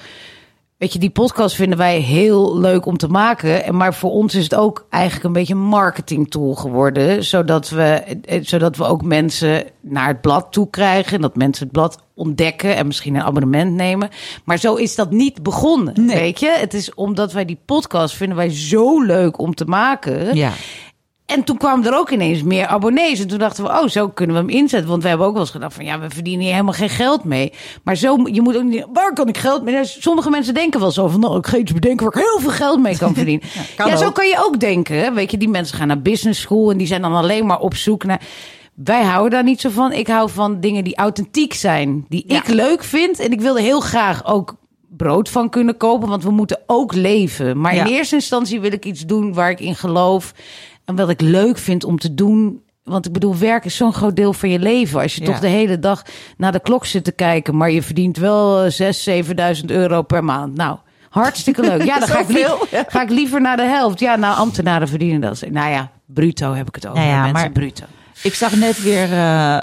Weet 0.77 0.93
je, 0.93 0.99
die 0.99 1.09
podcast 1.09 1.55
vinden 1.55 1.77
wij 1.77 1.99
heel 1.99 2.57
leuk 2.59 2.85
om 2.85 2.97
te 2.97 3.07
maken. 3.07 3.63
En 3.63 3.75
Maar 3.75 3.93
voor 3.93 4.11
ons 4.11 4.35
is 4.35 4.43
het 4.43 4.55
ook 4.55 4.85
eigenlijk 4.89 5.23
een 5.25 5.33
beetje 5.33 5.53
een 5.53 5.59
marketing 5.59 6.29
tool 6.31 6.53
geworden. 6.55 7.23
Zodat 7.23 7.69
we, 7.69 7.83
eh, 8.25 8.39
zodat 8.43 8.77
we 8.77 8.83
ook 8.85 9.03
mensen 9.03 9.63
naar 9.81 10.07
het 10.07 10.21
blad 10.21 10.47
toe 10.51 10.69
krijgen. 10.69 11.15
En 11.15 11.21
dat 11.21 11.35
mensen 11.35 11.63
het 11.63 11.71
blad 11.73 12.03
ontdekken 12.15 12.75
en 12.75 12.87
misschien 12.87 13.15
een 13.15 13.21
abonnement 13.23 13.73
nemen. 13.73 14.09
Maar 14.43 14.57
zo 14.57 14.75
is 14.75 14.95
dat 14.95 15.11
niet 15.11 15.43
begonnen, 15.43 16.05
Nee. 16.05 16.19
weet 16.19 16.39
je. 16.39 16.55
Het 16.59 16.73
is 16.73 16.93
omdat 16.93 17.31
wij 17.31 17.45
die 17.45 17.59
podcast 17.65 18.15
vinden 18.15 18.37
wij 18.37 18.49
zo 18.49 19.01
leuk 19.01 19.39
om 19.39 19.55
te 19.55 19.65
maken. 19.65 20.35
Ja. 20.35 20.51
En 21.25 21.43
toen 21.43 21.57
kwamen 21.57 21.85
er 21.85 21.97
ook 21.97 22.09
ineens 22.09 22.43
meer 22.43 22.67
abonnees. 22.67 23.19
En 23.19 23.27
toen 23.27 23.37
dachten 23.39 23.63
we, 23.63 23.69
oh, 23.69 23.87
zo 23.87 24.09
kunnen 24.09 24.35
we 24.35 24.41
hem 24.41 24.61
inzetten. 24.61 24.89
Want 24.89 25.03
we 25.03 25.07
hebben 25.09 25.27
ook 25.27 25.33
wel 25.33 25.41
eens 25.41 25.51
gedacht 25.51 25.73
van, 25.73 25.85
ja, 25.85 25.99
we 25.99 26.09
verdienen 26.09 26.41
hier 26.41 26.51
helemaal 26.51 26.73
geen 26.73 26.89
geld 26.89 27.23
mee. 27.23 27.53
Maar 27.83 27.95
zo, 27.95 28.17
je 28.31 28.41
moet 28.41 28.55
ook 28.57 28.63
niet, 28.63 28.85
waar 28.93 29.13
kan 29.13 29.27
ik 29.27 29.37
geld 29.37 29.63
mee? 29.63 29.85
Sommige 29.85 30.29
mensen 30.29 30.53
denken 30.53 30.79
wel 30.79 30.91
zo 30.91 31.07
van, 31.07 31.19
nou, 31.19 31.37
ik 31.37 31.47
ga 31.47 31.57
iets 31.57 31.73
bedenken 31.73 32.05
waar 32.05 32.15
ik 32.15 32.27
heel 32.27 32.39
veel 32.39 32.49
geld 32.51 32.79
mee 32.81 32.97
kan 32.97 33.13
verdienen. 33.13 33.47
ja, 33.77 33.83
kan 33.85 33.97
zo 33.97 34.11
kan 34.11 34.27
je 34.27 34.43
ook 34.45 34.59
denken. 34.59 34.99
hè. 34.99 35.13
Weet 35.13 35.31
je, 35.31 35.37
die 35.37 35.49
mensen 35.49 35.77
gaan 35.77 35.87
naar 35.87 36.01
business 36.01 36.41
school 36.41 36.71
en 36.71 36.77
die 36.77 36.87
zijn 36.87 37.01
dan 37.01 37.13
alleen 37.13 37.45
maar 37.45 37.59
op 37.59 37.75
zoek 37.75 38.03
naar... 38.03 38.21
Wij 38.73 39.03
houden 39.03 39.31
daar 39.31 39.43
niet 39.43 39.61
zo 39.61 39.69
van. 39.69 39.91
Ik 39.91 40.07
hou 40.07 40.29
van 40.29 40.59
dingen 40.59 40.83
die 40.83 40.95
authentiek 40.95 41.53
zijn, 41.53 42.05
die 42.09 42.23
Ja. 42.27 42.37
ik 42.37 42.47
leuk 42.47 42.83
vind. 42.83 43.19
En 43.19 43.31
ik 43.31 43.41
wilde 43.41 43.61
heel 43.61 43.79
graag 43.79 44.25
ook 44.25 44.55
brood 44.97 45.29
van 45.29 45.49
kunnen 45.49 45.77
kopen, 45.77 46.09
want 46.09 46.23
we 46.23 46.31
moeten 46.31 46.59
ook 46.65 46.93
leven. 46.93 47.59
Maar 47.61 47.75
in 47.75 47.85
eerste 47.85 48.15
instantie 48.15 48.59
wil 48.59 48.71
ik 48.71 48.85
iets 48.85 49.05
doen 49.05 49.33
waar 49.33 49.49
ik 49.49 49.59
in 49.59 49.75
geloof 49.75 50.33
en 50.85 50.95
wat 50.95 51.09
ik 51.09 51.21
leuk 51.21 51.57
vind 51.57 51.83
om 51.83 51.99
te 51.99 52.13
doen. 52.13 52.63
Want 52.83 53.05
ik 53.05 53.11
bedoel, 53.13 53.37
werk 53.37 53.65
is 53.65 53.75
zo'n 53.75 53.93
groot 53.93 54.15
deel 54.15 54.33
van 54.33 54.49
je 54.49 54.59
leven. 54.59 55.01
Als 55.01 55.15
je 55.15 55.21
Ja. 55.21 55.27
toch 55.27 55.39
de 55.39 55.47
hele 55.47 55.79
dag 55.79 56.01
naar 56.37 56.51
de 56.51 56.59
klok 56.59 56.85
zit 56.85 57.03
te 57.03 57.11
kijken, 57.11 57.57
maar 57.57 57.71
je 57.71 57.81
verdient 57.83 58.17
wel 58.17 58.63
eh, 58.63 58.71
6.000, 58.71 59.59
7.000 59.59 59.65
euro 59.65 60.01
per 60.01 60.23
maand. 60.23 60.55
Nou, 60.55 60.77
hartstikke 61.09 61.61
leuk. 61.61 61.83
Ja, 61.83 61.99
dan 62.05 62.07
ga 62.07 62.19
ik, 62.19 62.29
ja. 62.71 62.83
ga 62.87 63.01
ik 63.01 63.09
liever 63.09 63.41
naar 63.41 63.57
de 63.57 63.63
helft. 63.63 63.99
Ja, 63.99 64.15
nou, 64.15 64.37
ambtenaren 64.37 64.87
verdienen 64.87 65.21
dat. 65.21 65.43
Nou 65.49 65.69
ja, 65.71 65.91
bruto 66.05 66.53
heb 66.53 66.67
ik 66.67 66.75
het 66.75 66.87
over. 66.87 66.99
Nou 66.99 67.11
ja, 67.11 67.21
mensen, 67.21 67.33
maar- 67.33 67.51
bruto. 67.51 67.83
Ik 68.23 68.33
zag 68.33 68.55
net 68.55 68.81
weer 68.81 69.11
eh, 69.11 69.55
eh, 69.55 69.61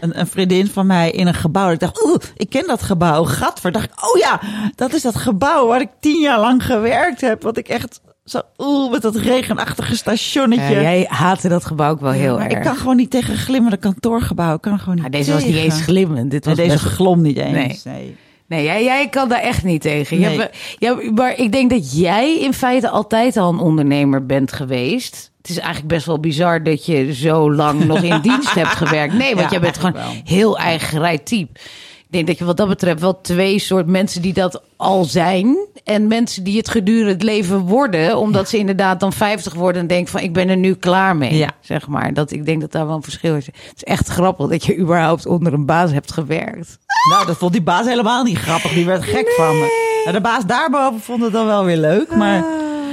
een, 0.00 0.18
een 0.20 0.26
vriendin 0.26 0.66
van 0.66 0.86
mij 0.86 1.10
in 1.10 1.26
een 1.26 1.34
gebouw. 1.34 1.70
Ik 1.70 1.78
dacht, 1.78 2.04
oeh, 2.04 2.16
ik 2.36 2.50
ken 2.50 2.66
dat 2.66 2.82
gebouw. 2.82 3.24
Gadver. 3.24 3.72
Dacht 3.72 3.84
ik, 3.84 4.04
oh 4.08 4.18
ja, 4.18 4.40
dat 4.74 4.92
is 4.92 5.02
dat 5.02 5.16
gebouw 5.16 5.66
waar 5.66 5.80
ik 5.80 5.88
tien 6.00 6.20
jaar 6.20 6.40
lang 6.40 6.64
gewerkt 6.64 7.20
heb. 7.20 7.42
Wat 7.42 7.56
ik 7.56 7.68
echt 7.68 8.00
zo, 8.30 8.40
oeh, 8.58 8.90
met 8.90 9.02
dat 9.02 9.16
regenachtige 9.16 9.96
stationnetje. 9.96 10.74
Ja, 10.74 10.80
jij 10.80 11.06
haatte 11.08 11.48
dat 11.48 11.64
gebouw 11.64 11.90
ook 11.90 12.00
wel 12.00 12.10
heel 12.10 12.36
maar 12.36 12.46
erg. 12.46 12.56
ik 12.56 12.62
kan 12.62 12.76
gewoon 12.76 12.96
niet 12.96 13.10
tegen 13.10 13.36
glimmende 13.36 13.76
kantoorgebouwen. 13.76 14.56
Ik 14.56 14.62
kan 14.62 14.78
gewoon 14.78 14.94
niet 14.94 15.02
Maar 15.02 15.10
deze 15.12 15.32
was 15.32 15.44
niet 15.44 15.54
eens 15.54 15.80
glimmend. 15.80 16.30
Dit 16.30 16.44
Nee, 16.44 16.54
was 16.56 16.64
deze 16.66 16.78
glom 16.78 17.22
niet 17.22 17.36
eens. 17.36 17.84
Nee. 17.84 18.16
Nee, 18.46 18.64
jij, 18.64 18.84
jij 18.84 19.08
kan 19.08 19.28
daar 19.28 19.40
echt 19.40 19.64
niet 19.64 19.80
tegen. 19.80 20.20
Nee. 20.20 20.38
hebt- 20.38 20.56
ja, 20.78 20.96
maar 21.14 21.36
ik 21.38 21.52
denk 21.52 21.70
dat 21.70 21.98
jij 21.98 22.38
in 22.38 22.52
feite 22.54 22.88
altijd 22.88 23.36
al 23.36 23.52
een 23.52 23.58
ondernemer 23.58 24.26
bent 24.26 24.52
geweest. 24.52 25.30
Het 25.38 25.48
is 25.50 25.58
eigenlijk 25.58 25.88
best 25.88 26.06
wel 26.06 26.20
bizar 26.20 26.62
dat 26.62 26.86
je 26.86 27.14
zo 27.14 27.52
lang 27.52 27.84
nog 27.84 28.02
in 28.02 28.20
dienst 28.28 28.54
hebt 28.54 28.68
gewerkt. 28.68 29.14
Nee, 29.14 29.34
want 29.34 29.44
Ja, 29.44 29.50
jij 29.50 29.60
bent 29.60 29.78
gewoon 29.78 29.96
heel 30.24 30.58
eigen 30.58 31.24
type. 31.24 31.60
Ik 32.08 32.14
denk 32.14 32.26
dat 32.26 32.38
je 32.38 32.44
wat 32.44 32.56
dat 32.56 32.68
betreft 32.68 33.00
wel 33.00 33.20
twee 33.20 33.58
soort 33.58 33.86
mensen 33.86 34.22
die 34.22 34.32
dat 34.32 34.62
al 34.76 35.04
zijn. 35.04 35.56
En 35.84 36.06
mensen 36.06 36.44
die 36.44 36.56
het 36.56 36.68
gedurende 36.68 37.12
het 37.12 37.22
leven 37.22 37.60
worden. 37.60 38.18
Omdat 38.18 38.48
ze 38.48 38.58
inderdaad 38.58 39.00
dan 39.00 39.12
50 39.12 39.54
worden 39.54 39.82
en 39.82 39.86
denken 39.86 40.12
van 40.12 40.20
ik 40.20 40.32
ben 40.32 40.48
er 40.48 40.56
nu 40.56 40.74
klaar 40.74 41.16
mee. 41.16 41.34
Ja. 41.34 41.50
Zeg 41.60 41.86
maar. 41.88 42.14
Dat, 42.14 42.32
ik 42.32 42.46
denk 42.46 42.60
dat 42.60 42.72
daar 42.72 42.86
wel 42.86 42.96
een 42.96 43.02
verschil 43.02 43.36
is. 43.36 43.46
Het 43.46 43.72
is 43.76 43.84
echt 43.84 44.08
grappig 44.08 44.48
dat 44.48 44.64
je 44.64 44.78
überhaupt 44.78 45.26
onder 45.26 45.52
een 45.52 45.66
baas 45.66 45.90
hebt 45.90 46.12
gewerkt. 46.12 46.78
Nou, 47.10 47.26
dat 47.26 47.36
vond 47.36 47.52
die 47.52 47.62
baas 47.62 47.86
helemaal 47.86 48.24
niet 48.24 48.38
grappig. 48.38 48.72
Die 48.72 48.86
werd 48.86 49.04
gek 49.04 49.28
van 49.36 49.58
me. 49.58 50.00
Nou, 50.04 50.16
de 50.16 50.22
baas 50.22 50.46
daarboven 50.46 51.00
vond 51.00 51.22
het 51.22 51.32
dan 51.32 51.46
wel 51.46 51.64
weer 51.64 51.76
leuk. 51.76 52.14
Maar 52.16 52.44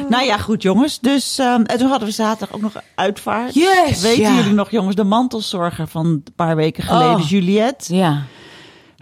nou 0.09 0.25
ja, 0.25 0.37
goed 0.37 0.61
jongens. 0.61 0.99
Dus 0.99 1.37
ehm, 1.39 1.61
en 1.61 1.77
toen 1.77 1.89
hadden 1.89 2.07
we 2.07 2.13
zaterdag 2.13 2.55
ook 2.55 2.61
nog 2.61 2.73
uitvaart. 2.95 3.53
Yes, 3.53 4.01
Weten 4.01 4.21
ja. 4.23 4.35
jullie 4.35 4.53
nog 4.53 4.71
jongens, 4.71 4.95
de 4.95 5.03
mantelzorger 5.03 5.87
van 5.87 6.05
een 6.05 6.23
paar 6.35 6.55
weken 6.55 6.83
geleden, 6.83 7.15
Oh. 7.15 7.29
Juliette. 7.29 7.95
Ja. 7.95 8.21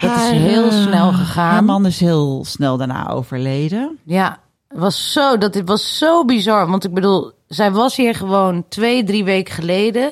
Dat 0.08 0.16
is 0.16 0.22
Haar, 0.24 0.32
heel 0.32 0.66
eh, 0.70 0.82
snel 0.84 1.12
gegaan. 1.14 1.52
Haar 1.52 1.64
man 1.64 1.86
is 1.86 2.00
heel 2.00 2.46
snel 2.46 2.78
daarna 2.78 3.10
overleden. 3.10 3.98
Ja, 4.06 4.40
was 4.70 5.12
zo, 5.12 5.38
dat 5.38 5.54
het 5.54 5.68
was 5.68 5.98
zo 5.98 6.26
bizar. 6.26 6.68
Want 6.68 6.84
ik 6.84 6.94
bedoel, 6.94 7.32
zij 7.48 7.72
was 7.72 7.96
hier 7.96 8.16
gewoon 8.16 8.66
twee, 8.70 9.04
drie 9.04 9.24
weken 9.24 9.54
geleden. 9.54 10.12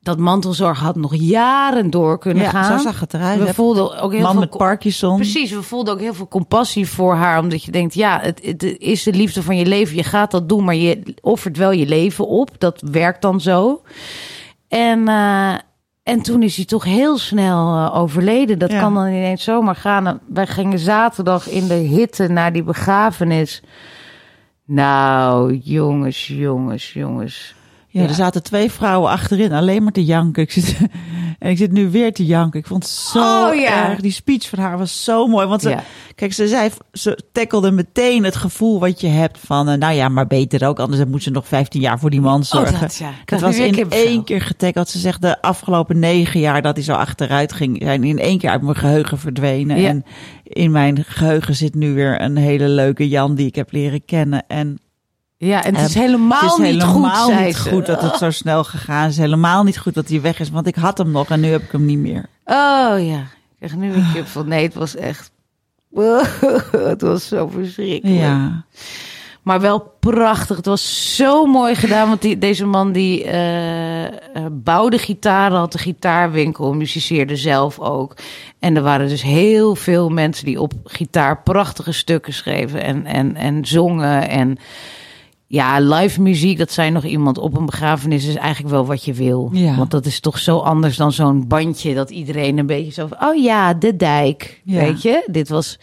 dat 0.00 0.18
mantelzorg 0.18 0.78
had 0.78 0.96
nog 0.96 1.14
jaren 1.14 1.90
door 1.90 2.18
kunnen 2.18 2.42
Ja, 2.42 2.50
gaan. 2.50 2.78
zo 2.78 2.84
zag 2.84 3.00
het 3.00 3.14
eruit. 3.14 3.38
We 3.38 3.54
voelden 3.54 4.00
ook 4.00 4.12
heel 4.12 4.22
Man 4.22 4.30
veel 4.30 4.40
met 4.40 4.50
Parkinson. 4.50 5.16
Precies, 5.16 5.50
we 5.50 5.62
voelden 5.62 5.94
ook 5.94 6.00
heel 6.00 6.14
veel 6.14 6.28
compassie 6.28 6.88
voor 6.88 7.14
haar. 7.14 7.38
Omdat 7.38 7.62
je 7.62 7.70
denkt, 7.70 7.94
ja, 7.94 8.20
het, 8.22 8.40
het 8.42 8.62
is 8.62 9.02
de 9.02 9.12
liefde 9.12 9.42
van 9.42 9.56
je 9.56 9.66
leven. 9.66 9.96
Je 9.96 10.02
gaat 10.04 10.30
dat 10.30 10.48
doen, 10.48 10.64
maar 10.64 10.74
je 10.74 11.14
offert 11.20 11.56
wel 11.56 11.70
je 11.72 11.86
leven 11.86 12.26
op. 12.26 12.50
Dat 12.58 12.82
werkt 12.90 13.22
dan 13.22 13.40
zo. 13.40 13.82
En, 14.68 15.08
eh, 15.08 15.54
en 16.04 16.22
toen 16.22 16.42
is 16.42 16.56
hij 16.56 16.64
toch 16.64 16.84
heel 16.84 17.18
snel 17.18 17.74
eh, 17.76 17.96
overleden. 17.98 18.58
Dat 18.58 18.70
Ja. 18.70 18.80
kan 18.80 18.94
dan 18.94 19.06
ineens 19.06 19.44
zomaar 19.44 19.76
gaan. 19.76 20.20
Wij 20.28 20.46
gingen 20.46 20.78
zaterdag 20.78 21.48
in 21.48 21.66
de 21.68 21.74
hitte 21.74 22.28
naar 22.28 22.52
die 22.52 22.62
begrafenis. 22.62 23.62
Nou, 24.64 25.54
jongens, 25.56 26.26
jongens, 26.26 26.92
jongens. 26.92 27.54
Ja, 27.94 28.02
Ja. 28.02 28.08
er 28.08 28.14
zaten 28.14 28.42
twee 28.42 28.70
vrouwen 28.70 29.10
achterin, 29.10 29.52
alleen 29.52 29.82
maar 29.82 29.92
te 29.92 30.04
janken. 30.04 30.42
Ik 30.42 30.52
zit, 30.52 30.76
en 31.38 31.50
ik 31.50 31.56
zit 31.56 31.72
nu 31.72 31.90
weer 31.90 32.12
te 32.12 32.26
janken. 32.26 32.60
Ik 32.60 32.66
vond 32.66 32.82
het 32.82 32.92
zo 32.92 33.18
Oh, 33.48 33.54
ja. 33.54 33.90
erg. 33.90 34.00
Die 34.00 34.10
speech 34.12 34.48
van 34.48 34.58
haar 34.58 34.78
was 34.78 35.04
zo 35.04 35.26
mooi. 35.26 35.46
Want 35.46 35.62
ze, 35.62 35.68
Ja. 35.68 35.82
kijk, 36.14 36.32
ze 36.32 36.48
zei, 36.48 36.70
ze 36.92 37.18
tackelde 37.32 37.70
meteen 37.70 38.24
het 38.24 38.36
gevoel 38.36 38.80
wat 38.80 39.00
je 39.00 39.06
hebt 39.06 39.38
van, 39.38 39.68
eh, 39.68 39.78
nou 39.78 39.94
ja, 39.94 40.08
maar 40.08 40.26
beter 40.26 40.68
ook. 40.68 40.78
Anders 40.78 41.04
moet 41.04 41.22
ze 41.22 41.30
nog 41.30 41.48
15 41.48 41.80
jaar 41.80 41.98
voor 41.98 42.10
die 42.10 42.20
man 42.20 42.44
zorgen. 42.44 42.74
Oh, 42.74 42.80
dat, 42.80 42.96
ja. 42.96 43.06
Het 43.20 43.28
Dat 43.28 43.40
was 43.40 43.56
in 43.58 43.90
één 43.90 44.24
keer 44.24 44.40
getackeld. 44.40 44.88
Ze 44.88 44.98
zegt 44.98 45.22
de 45.22 45.42
afgelopen 45.42 45.98
negen 45.98 46.40
jaar 46.40 46.62
dat 46.62 46.74
hij 46.76 46.84
zo 46.84 46.92
achteruit 46.92 47.52
ging, 47.52 47.78
zijn 47.82 48.04
in 48.04 48.18
één 48.18 48.38
keer 48.38 48.50
uit 48.50 48.62
mijn 48.62 48.76
geheugen 48.76 49.18
verdwenen. 49.18 49.76
En 49.76 50.04
in 50.44 50.70
mijn 50.70 51.04
geheugen 51.06 51.54
zit 51.54 51.74
nu 51.74 51.94
weer 51.94 52.20
een 52.20 52.36
hele 52.36 52.68
leuke 52.68 53.08
Jan 53.08 53.34
die 53.34 53.46
ik 53.46 53.54
heb 53.54 53.72
leren 53.72 54.04
kennen. 54.04 54.44
En 54.48 54.78
Ja, 55.36 55.64
en 55.64 55.74
het 55.74 55.88
is 55.88 55.94
helemaal, 55.94 56.40
het 56.40 56.50
is 56.50 56.56
niet 56.56 56.82
helemaal 56.82 57.30
goed, 57.30 57.44
niet 57.44 57.56
ze. 57.56 57.68
goed 57.68 57.86
dat 57.86 58.02
het 58.02 58.16
zo 58.16 58.30
snel 58.30 58.64
gegaan 58.64 59.08
is. 59.08 59.16
Helemaal 59.16 59.62
niet 59.62 59.78
goed 59.78 59.94
dat 59.94 60.08
hij 60.08 60.20
weg 60.20 60.40
is, 60.40 60.50
want 60.50 60.66
ik 60.66 60.74
had 60.74 60.98
hem 60.98 61.10
nog 61.10 61.28
en 61.30 61.40
nu 61.40 61.48
heb 61.48 61.62
ik 61.62 61.72
hem 61.72 61.84
niet 61.84 61.98
meer. 61.98 62.26
Oh 62.44 62.94
ja, 63.06 63.18
ik 63.20 63.56
krijg 63.58 63.76
nu 63.76 63.92
een 63.92 64.12
kip 64.12 64.26
van. 64.26 64.48
Nee, 64.48 64.64
het 64.64 64.74
was 64.74 64.96
echt. 64.96 65.32
het 66.90 67.00
was 67.00 67.28
zo 67.28 67.46
verschrikkelijk. 67.46 68.20
Ja, 68.20 68.64
Maar 69.42 69.60
wel 69.60 69.94
prachtig. 70.00 70.56
Het 70.56 70.66
was 70.66 71.16
zo 71.16 71.46
mooi 71.46 71.74
gedaan. 71.74 72.08
Want 72.08 72.22
die, 72.22 72.38
deze 72.38 72.66
man 72.66 72.92
die 72.92 73.24
eh, 73.24 74.46
bouwde 74.52 74.98
gitaren, 74.98 75.58
had 75.58 75.72
de 75.72 75.78
gitaarwinkel, 75.78 76.74
musiceerde 76.74 77.36
zelf 77.36 77.78
ook. 77.78 78.16
En 78.58 78.76
er 78.76 78.82
waren 78.82 79.08
dus 79.08 79.22
heel 79.22 79.74
veel 79.74 80.08
mensen 80.08 80.44
die 80.44 80.60
op 80.60 80.72
gitaar 80.84 81.42
prachtige 81.42 81.92
stukken 81.92 82.32
schreven 82.32 82.82
en, 82.82 83.06
en, 83.06 83.36
en 83.36 83.64
zongen. 83.64 84.28
En 84.28 84.58
ja, 85.54 85.80
live 85.80 86.20
muziek, 86.20 86.58
dat 86.58 86.70
zei 86.70 86.90
nog 86.90 87.04
iemand 87.04 87.38
op 87.38 87.56
een 87.56 87.66
begrafenis, 87.66 88.26
is 88.26 88.34
eigenlijk 88.34 88.74
wel 88.74 88.86
wat 88.86 89.04
je 89.04 89.12
wil. 89.12 89.50
Ja. 89.52 89.76
Want 89.76 89.90
dat 89.90 90.06
is 90.06 90.20
toch 90.20 90.38
zo 90.38 90.58
anders 90.58 90.96
dan 90.96 91.12
zo'n 91.12 91.46
bandje 91.48 91.94
dat 91.94 92.10
iedereen 92.10 92.58
een 92.58 92.66
beetje 92.66 92.92
zo 92.92 93.06
van, 93.06 93.28
oh 93.28 93.42
ja, 93.42 93.74
de 93.74 93.96
dijk. 93.96 94.60
Ja. 94.64 94.80
Weet 94.80 95.02
je, 95.02 95.28
dit 95.30 95.48
was 95.48 95.78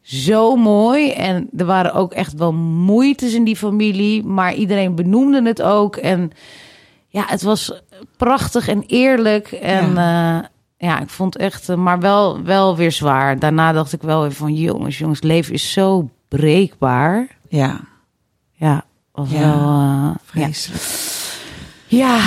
zo 0.00 0.56
mooi. 0.56 1.10
En 1.10 1.48
er 1.56 1.64
waren 1.64 1.94
ook 1.94 2.12
echt 2.12 2.34
wel 2.34 2.52
moeites 2.52 3.34
in 3.34 3.44
die 3.44 3.56
familie, 3.56 4.24
maar 4.24 4.54
iedereen 4.54 4.94
benoemde 4.94 5.42
het 5.42 5.62
ook. 5.62 5.96
En 5.96 6.30
ja, 7.08 7.24
het 7.26 7.42
was 7.42 7.82
prachtig 8.16 8.68
en 8.68 8.82
eerlijk. 8.86 9.52
En 9.52 9.94
ja, 9.94 10.50
ja 10.76 11.00
ik 11.00 11.08
vond 11.08 11.36
echt, 11.36 11.68
eh, 11.68 11.76
maar 11.76 12.00
wel, 12.00 12.42
wel 12.42 12.76
weer 12.76 12.92
zwaar. 12.92 13.38
Daarna 13.38 13.72
dacht 13.72 13.92
ik 13.92 14.02
wel 14.02 14.20
weer 14.20 14.32
van, 14.32 14.54
jongens, 14.54 14.98
jongens, 14.98 15.22
leven 15.22 15.54
is 15.54 15.72
zo 15.72 16.08
breekbaar. 16.28 17.36
ja, 17.48 17.80
Ja, 18.52 18.84
was 19.18 19.30
Ja, 19.30 19.38
wel. 19.38 19.80
eh, 19.80 20.10
vreselijk. 20.24 20.82
ja. 21.86 22.18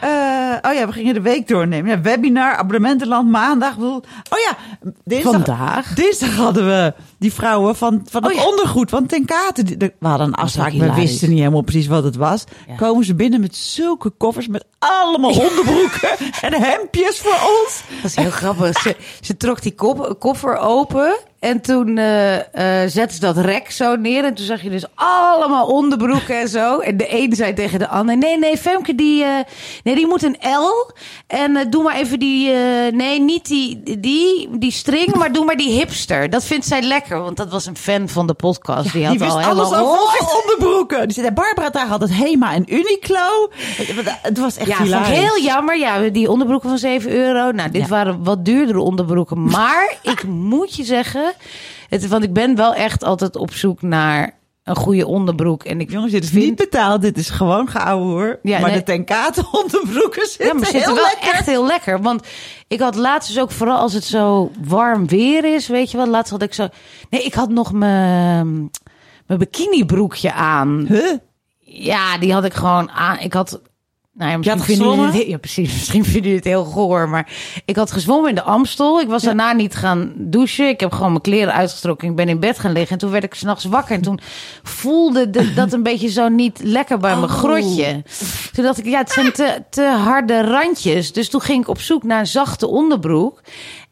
Eh, 0.00 0.70
oh 0.70 0.72
ja, 0.74 0.86
we 0.86 0.92
gingen 0.92 1.14
de 1.14 1.20
week 1.20 1.48
doornemen. 1.48 1.90
Ja, 1.90 2.00
webinar, 2.00 2.56
abonnementenland, 2.56 3.30
maandag. 3.30 3.74
bedoel- 3.74 4.04
Oh 4.30 4.38
ja, 4.48 4.56
dinsdag, 5.04 5.32
Vandaag. 5.32 5.94
dinsdag 5.94 6.34
hadden 6.36 6.66
we 6.66 6.94
die 7.18 7.32
vrouwen 7.32 7.76
van, 7.76 8.06
van 8.10 8.22
het 8.22 8.32
Oh 8.32 8.38
ja. 8.38 8.46
ondergoed 8.48 8.90
van 8.90 9.06
Ten 9.06 9.24
Kate. 9.24 9.62
We 9.78 9.92
hadden 10.00 10.26
een 10.26 10.34
afspraak, 10.34 10.72
we 10.72 10.92
wisten 10.94 11.28
niet 11.28 11.38
helemaal 11.38 11.62
precies 11.62 11.86
wat 11.86 12.04
het 12.04 12.16
was. 12.16 12.44
Ja. 12.68 12.74
Komen 12.74 13.04
ze 13.04 13.14
binnen 13.14 13.40
met 13.40 13.56
zulke 13.56 14.10
koffers 14.10 14.48
met 14.48 14.64
allemaal 14.78 15.30
onderbroeken 15.30 16.08
en 16.40 16.52
hemdjes 16.62 17.18
voor 17.18 17.32
ons. 17.62 17.82
Dat 18.02 18.10
is 18.10 18.16
heel 18.16 18.30
grappig. 18.30 18.80
Ze, 18.80 18.96
ze 19.20 19.36
trok 19.36 19.62
die 19.62 19.74
kop- 19.74 20.16
koffer 20.18 20.58
open. 20.58 21.16
En 21.40 21.60
toen 21.60 21.98
eh 21.98 22.82
eh 22.84 22.90
zette 22.90 23.14
ze 23.14 23.20
dat 23.20 23.36
rek 23.38 23.70
zo 23.70 23.96
neer. 23.96 24.24
En 24.24 24.34
toen 24.34 24.44
zag 24.46 24.62
je 24.62 24.70
dus 24.70 24.84
allemaal 24.94 25.66
onderbroeken 25.66 26.40
en 26.40 26.48
zo. 26.48 26.78
En 26.78 26.96
de 26.96 27.06
een 27.22 27.34
zei 27.34 27.52
tegen 27.54 27.78
de 27.78 27.88
ander: 27.88 28.16
Nee, 28.16 28.38
nee, 28.38 28.56
Femke, 28.56 28.94
die, 28.94 29.24
eh, 29.24 29.30
nee, 29.84 29.94
die 29.94 30.06
moet 30.06 30.22
een 30.22 30.36
L. 30.40 30.90
En 31.26 31.70
doe 31.70 31.82
maar 31.82 31.96
even 31.96 32.18
die. 32.18 32.50
nee, 32.92 33.20
niet 33.20 33.46
die, 33.46 33.98
die, 34.00 34.48
die 34.58 34.70
string, 34.72 35.14
maar 35.14 35.32
doe 35.32 35.44
maar 35.44 35.56
die 35.56 35.70
hipster. 35.70 36.30
Dat 36.30 36.44
vindt 36.44 36.66
zij 36.66 36.82
lekker. 36.82 37.04
Want 37.08 37.36
dat 37.36 37.50
was 37.50 37.66
een 37.66 37.76
fan 37.76 38.08
van 38.08 38.26
de 38.26 38.34
podcast. 38.34 38.92
die 38.92 39.06
had 39.06 39.18
die 39.18 39.22
al 39.28 39.40
alles 39.42 39.68
helemaal. 39.70 40.02
over 40.02 40.40
onderbroeken. 40.42 41.08
Die 41.08 41.16
zei, 41.22 41.30
Barbara 41.30 41.70
daar 41.70 41.86
had 41.86 42.00
het 42.00 42.12
Hema 42.12 42.52
en 42.54 42.74
Uniqlo. 42.74 43.50
Het, 44.22 44.38
was 44.38 44.56
echt 44.56 44.68
Ja, 44.68 44.82
hilarisch. 44.82 45.18
heel 45.18 45.40
jammer. 45.42 45.78
Ja, 45.78 45.98
die 46.08 46.30
onderbroeken 46.30 46.68
van 46.68 46.78
7 46.78 47.10
euro. 47.10 47.50
Nou, 47.50 47.70
dit 47.70 47.82
Ja. 47.82 47.88
waren 47.88 48.24
wat 48.24 48.44
duurdere 48.44 48.80
onderbroeken. 48.80 49.44
Maar 49.44 49.96
ik 50.02 50.22
moet 50.24 50.76
je 50.76 50.84
zeggen, 50.84 51.32
het, 51.88 52.08
want 52.08 52.22
ik 52.24 52.32
ben 52.32 52.56
wel 52.56 52.74
echt 52.74 53.04
altijd 53.04 53.36
op 53.36 53.52
zoek 53.52 53.82
naar 53.82 54.35
een 54.66 54.76
goede 54.76 55.06
onderbroek. 55.06 55.64
En 55.64 55.80
ik 55.80 55.90
Jongens, 55.90 56.12
dit 56.12 56.24
is 56.24 56.30
vind- 56.30 56.44
niet 56.44 56.56
betaald. 56.56 57.02
Dit 57.02 57.18
is 57.18 57.30
gewoon 57.30 57.68
geouwe 57.68 58.04
hoor. 58.04 58.38
Ja, 58.42 58.58
maar 58.60 58.68
nee. 58.70 58.78
de 58.78 58.84
Tenkate 58.84 59.46
onderbroeken 59.62 60.26
zitten, 60.26 60.46
Ja, 60.46 60.52
maar 60.54 60.64
zitten 60.64 60.82
heel 60.84 60.94
wel 60.94 61.04
lekker. 61.04 61.32
echt 61.32 61.46
heel 61.46 61.66
lekker. 61.66 62.02
Want 62.02 62.26
ik 62.68 62.80
had 62.80 62.94
laatst 62.94 63.28
dus 63.32 63.42
ook, 63.42 63.50
vooral 63.50 63.78
als 63.78 63.92
het 63.92 64.04
zo 64.04 64.50
warm 64.64 65.06
weer 65.06 65.54
is, 65.54 65.66
weet 65.68 65.90
je 65.90 65.96
wel. 65.96 66.06
Laatst 66.06 66.30
had 66.30 66.42
ik 66.42 66.54
zo... 66.54 66.68
Nee, 67.10 67.22
ik 67.22 67.34
had 67.34 67.48
nog 67.48 67.72
mijn, 67.72 68.70
mijn 69.26 69.38
bikinibroekje 69.38 70.32
aan. 70.32 70.84
Huh? 70.88 71.12
Ja, 71.60 72.18
die 72.18 72.32
had 72.32 72.44
ik 72.44 72.54
gewoon 72.54 72.90
aan. 72.90 73.18
Ik 73.18 73.32
had. 73.32 73.60
Nou 74.18 74.30
ja, 74.30 74.36
misschien 74.36 74.60
vinden 74.62 74.96
jullie 75.04 75.18
het, 75.20 75.26
ja, 75.28 75.36
precies. 75.38 75.72
Misschien 75.72 76.04
vinden 76.04 76.22
jullie 76.22 76.36
het 76.36 76.44
heel 76.44 76.64
goor. 76.64 77.08
Maar 77.08 77.28
ik 77.64 77.76
had 77.76 77.92
gezwommen 77.92 78.28
in 78.28 78.34
de 78.34 78.42
Amstel. 78.42 79.00
Ik 79.00 79.08
was 79.08 79.22
daarna 79.22 79.52
niet 79.52 79.74
gaan 79.74 80.12
douchen. 80.16 80.68
Ik 80.68 80.80
heb 80.80 80.92
gewoon 80.92 81.10
mijn 81.10 81.20
kleren 81.22 81.52
uitgetrokken. 81.54 82.08
Ik 82.08 82.16
ben 82.16 82.28
in 82.28 82.40
bed 82.40 82.58
gaan 82.58 82.72
liggen. 82.72 82.90
En 82.92 82.98
toen 82.98 83.10
werd 83.10 83.24
ik 83.24 83.34
s'nachts 83.34 83.64
wakker. 83.64 83.94
En 83.94 84.02
toen 84.02 84.20
voelde 84.62 85.30
de- 85.30 85.54
dat 85.54 85.72
een 85.72 85.82
beetje 85.82 86.08
zo 86.08 86.28
niet 86.28 86.60
lekker 86.62 86.98
bij 86.98 87.10
mijn 87.16 87.24
Oh. 87.30 87.36
grotje. 87.36 88.02
Toen 88.52 88.64
dacht 88.64 88.78
ik, 88.78 88.84
ja, 88.86 88.98
het 88.98 89.10
zijn 89.10 89.32
te, 89.32 89.62
te 89.70 89.82
harde 89.82 90.42
randjes. 90.42 91.12
Dus 91.12 91.28
toen 91.28 91.40
ging 91.40 91.62
ik 91.62 91.68
op 91.68 91.80
zoek 91.80 92.02
naar 92.02 92.18
een 92.18 92.26
zachte 92.26 92.66
onderbroek. 92.66 93.40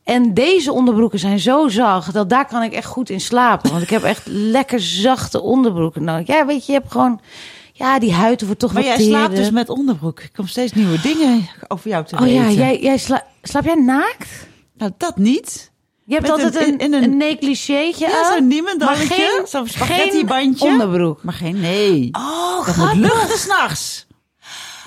En 0.04 0.34
deze 0.34 0.72
onderbroeken 0.72 1.18
zijn 1.18 1.38
zo 1.38 1.68
zacht 1.68 2.12
dat 2.12 2.28
daar 2.30 2.46
kan 2.46 2.62
ik 2.62 2.72
echt 2.72 2.86
goed 2.86 3.10
in 3.10 3.20
slapen. 3.20 3.70
Want 3.70 3.82
ik 3.82 3.90
heb 3.90 4.02
echt 4.02 4.22
lekker 4.26 4.80
zachte 4.80 5.40
onderbroeken 5.42 6.04
nodig. 6.04 6.26
Ja, 6.26 6.46
weet 6.46 6.66
je, 6.66 6.72
je 6.72 6.78
hebt 6.78 6.92
gewoon... 6.92 7.20
Ja, 7.76 7.98
die 7.98 8.12
huid 8.12 8.42
wordt 8.44 8.60
toch 8.60 8.72
Maar 8.72 8.82
wat 8.82 8.96
jij 8.96 9.06
slaapt 9.06 9.36
dus 9.36 9.50
met 9.50 9.68
onderbroek. 9.68 10.20
Ik 10.20 10.30
kom 10.32 10.46
steeds 10.46 10.72
nieuwe 10.72 11.00
dingen 11.00 11.48
over 11.68 11.90
jou 11.90 12.04
te 12.04 12.14
Oh 12.14 12.20
weten. 12.20 12.34
ja, 12.42 12.50
jij, 12.50 12.80
jij 12.80 12.96
sla, 12.98 13.26
slaap 13.42 13.64
jij 13.64 13.74
naakt? 13.74 14.28
Nou, 14.76 14.92
dat 14.98 15.16
niet. 15.16 15.72
Je 16.04 16.14
hebt 16.14 16.26
Met 16.28 16.44
altijd 16.44 16.54
een- 16.56 16.72
een, 16.72 16.78
in- 16.78 16.92
een, 16.92 17.02
in 17.02 17.10
een- 17.10 17.16
negligeetje 17.16 18.06
Ja, 18.08 18.22
aan. 18.24 18.32
zo'n 18.36 18.46
niemendalletje. 18.46 19.08
maar 19.08 19.16
geen- 19.16 19.46
Zo'n 19.46 19.66
geen 19.68 19.74
spaghetti-bandje. 19.74 20.66
onderbroek. 20.66 21.22
Maar 21.22 21.34
geen, 21.34 21.60
nee. 21.60 22.08
Oh, 22.12 22.66
dat 22.66 22.76
moet 22.76 22.94
luchten 22.94 23.38
s'nachts. 23.38 24.06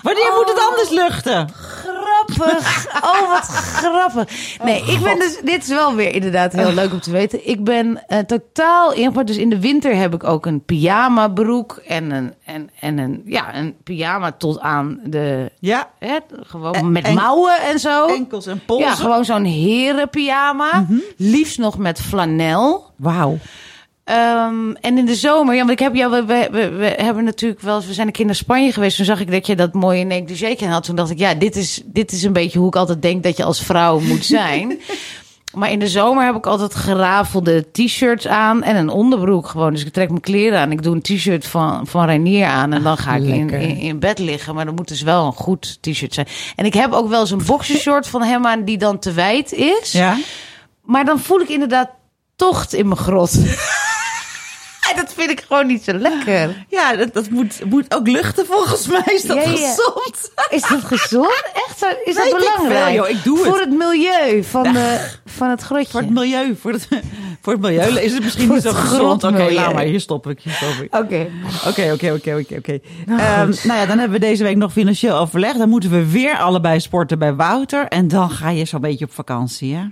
Wanneer 0.08 0.32
moet 0.36 0.50
het 0.50 0.68
anders 0.70 0.90
luchten? 0.90 1.48
Grappig. 1.54 2.86
Oh, 3.04 3.30
wat 3.30 3.44
grappig. 3.48 4.58
Nee, 4.64 4.84
ik 4.86 5.00
ben 5.02 5.20
dus... 5.20 5.40
Dit 5.44 5.64
is 5.64 5.68
wel 5.70 5.96
weer 5.96 6.16
inderdaad 6.16 6.54
heel 6.54 6.72
leuk 6.74 6.92
om 6.92 7.00
te 7.00 7.12
weten. 7.12 7.48
Ik 7.50 7.64
ben 7.64 8.04
eh, 8.08 8.20
totaal 8.20 8.94
ingepakt. 8.94 9.28
Dus 9.28 9.38
in 9.38 9.50
de 9.50 9.60
winter 9.60 9.96
heb 9.96 10.14
ik 10.14 10.24
ook 10.24 10.46
een 10.46 10.64
pyjama 10.66 11.28
broek. 11.28 11.82
En 11.88 12.12
een, 12.12 12.34
en, 12.46 12.70
en 12.80 12.98
een, 12.98 13.22
ja, 13.26 13.56
een 13.56 13.76
pyjama 13.84 14.32
tot 14.32 14.60
aan 14.60 15.00
de... 15.04 15.52
Ja, 15.60 15.90
Hè, 16.00 16.18
gewoon 16.42 16.74
En- 16.74 16.92
met 16.92 17.04
en- 17.06 17.14
mouwen 17.14 17.60
en 17.62 17.80
zo. 17.80 18.06
enkels 18.06 18.46
en 18.46 18.62
polsen. 18.66 18.88
Ja, 18.88 18.96
gewoon 18.96 19.26
zo'n 19.26 19.44
herenpyjama. 19.44 20.86
Liefst 21.18 21.58
nog 21.58 21.78
met 21.78 22.02
flanel. 22.02 22.86
Wauw. 22.96 23.38
Ehm, 24.08 24.72
en 24.82 24.98
in 24.98 25.06
de 25.06 25.16
zomer, 25.16 25.54
ja, 25.54 25.60
want 25.60 25.72
ik 25.72 25.80
heb 25.80 25.96
jou, 25.96 26.12
we, 26.12 26.26
we, 26.26 26.48
we, 26.52 26.70
we 26.70 26.86
hebben 26.86 27.24
natuurlijk 27.24 27.62
wel, 27.62 27.82
we 27.82 27.94
zijn 27.94 28.08
een 28.08 28.14
keer 28.14 28.26
naar 28.26 28.36
Spanje 28.36 28.72
geweest. 28.72 28.96
Toen 28.96 29.06
zag 29.06 29.20
ik 29.20 29.32
dat 29.32 29.48
je 29.48 29.56
dat 29.56 29.74
mooie 29.74 30.04
negligé 30.04 30.66
had. 30.66 30.84
Toen 30.84 30.96
dacht 30.96 31.10
ik, 31.10 31.18
ja, 31.18 31.34
dit 31.34 31.56
is, 31.56 31.82
dit 31.86 32.12
is 32.12 32.24
een 32.24 32.34
beetje 32.34 32.60
hoe 32.60 32.68
ik 32.68 32.76
altijd 32.76 33.02
denk 33.02 33.24
dat 33.24 33.38
je 33.38 33.44
als 33.44 33.64
vrouw 33.64 34.00
moet 34.00 34.26
zijn. 34.40 34.80
maar 35.54 35.72
in 35.72 35.80
de 35.80 35.88
zomer 35.88 36.26
heb 36.26 36.36
ik 36.36 36.46
altijd 36.46 36.76
gerafelde 36.76 37.72
t-shirts 37.72 38.28
aan 38.28 38.64
en 38.64 38.76
een 38.76 38.90
onderbroek 38.90 39.48
gewoon. 39.48 39.74
Dus 39.74 39.86
ik 39.86 39.94
trek 39.94 40.10
mijn 40.10 40.22
kleren 40.22 40.60
aan. 40.60 40.72
Ik 40.72 40.84
doe 40.84 40.96
een 40.96 41.02
t-shirt 41.02 41.48
van, 41.48 41.88
van 41.88 42.06
Reinier 42.06 42.46
aan 42.46 42.74
en 42.74 42.84
dan 42.84 42.98
ga 42.98 43.16
ik 43.16 43.24
in, 43.24 43.50
in 43.80 44.00
bed 44.00 44.20
liggen. 44.20 44.56
Maar 44.56 44.66
dan 44.66 44.76
moet 44.76 44.88
dus 44.88 45.02
wel 45.02 45.26
een 45.26 45.34
goed 45.34 45.78
t-shirt 45.82 46.14
zijn. 46.14 46.28
En 46.56 46.66
ik 46.66 46.74
heb 46.74 46.92
ook 46.92 47.10
wel 47.10 47.20
eens 47.20 47.32
een 47.32 47.46
boxershort 47.46 48.08
van 48.08 48.24
hem 48.24 48.46
aan 48.46 48.64
die 48.64 48.78
dan 48.78 49.00
te 49.00 49.12
wijd 49.12 49.52
is. 49.52 49.92
Ja? 49.92 50.18
Maar 50.82 51.06
dan 51.06 51.20
voel 51.20 51.40
ik 51.40 51.50
inderdaad 51.50 51.90
tocht 52.36 52.74
in 52.74 52.88
mijn 52.88 53.00
grot. 53.00 53.38
Dat 54.96 55.14
vind 55.14 55.30
ik 55.30 55.42
gewoon 55.48 55.68
niet 55.68 55.84
zo 55.84 55.94
lekker. 55.94 56.66
Ja, 56.70 56.96
dat, 56.96 57.14
dat 57.14 57.30
moet, 57.30 57.66
moet 57.66 57.96
ook 57.96 58.08
luchten 58.08 58.46
volgens 58.46 58.88
mij. 58.88 59.02
Is 59.06 59.22
dat 59.24 59.36
Ja, 59.38 59.42
ja. 59.44 59.50
gezond? 59.50 60.32
Is 60.50 60.62
dat 60.62 60.84
gezond? 60.84 61.44
echt? 61.54 61.86
Is 62.06 62.16
dat 62.16 62.26
ik 62.26 62.36
belangrijk? 62.38 62.84
veel, 62.86 62.94
joh. 62.94 63.10
Ik 63.10 63.24
doe 63.24 63.38
Voor 63.38 63.46
het. 63.60 63.60
het 63.60 63.70
milieu 63.78 64.44
van, 64.44 64.64
de, 64.74 65.10
van 65.26 65.50
het 65.50 65.62
grotje. 65.62 65.88
Voor 65.92 66.02
het 66.02 66.10
milieu. 66.10 66.56
Voor 66.56 66.72
het, 66.72 66.88
voor 67.42 67.54
het 67.54 67.62
milieu 67.62 68.00
is 68.00 68.14
het 68.14 68.24
misschien 68.24 68.50
niet 68.54 68.62
zo 68.62 68.72
gezond. 68.72 69.24
Oké, 69.24 69.48
laat 69.52 69.74
maar. 69.74 69.84
Hier 69.84 70.00
stop 70.00 70.28
ik. 70.28 70.46
Ik. 70.46 70.96
Oké. 70.96 71.28
Oké, 71.68 71.92
oké, 71.94 72.12
oké, 72.14 72.36
oké, 72.40 72.56
oké. 72.58 72.80
Nou, 73.06 73.20
Ehm. 73.22 73.54
Nou 73.68 73.80
ja, 73.80 73.86
dan 73.86 74.00
hebben 74.00 74.20
we 74.20 74.26
deze 74.26 74.44
week 74.44 74.56
nog 74.58 74.72
financieel 74.72 75.18
overleg. 75.18 75.58
Dan 75.58 75.70
moeten 75.70 75.90
we 75.90 76.06
weer 76.12 76.38
allebei 76.38 76.80
sporten 76.80 77.20
bij 77.20 77.34
Wouter. 77.36 77.86
En 77.88 78.08
dan 78.08 78.30
ga 78.30 78.50
je 78.50 78.66
zo'n 78.66 78.82
beetje 78.82 79.06
op 79.06 79.14
vakantie, 79.14 79.76
hè? 79.76 79.84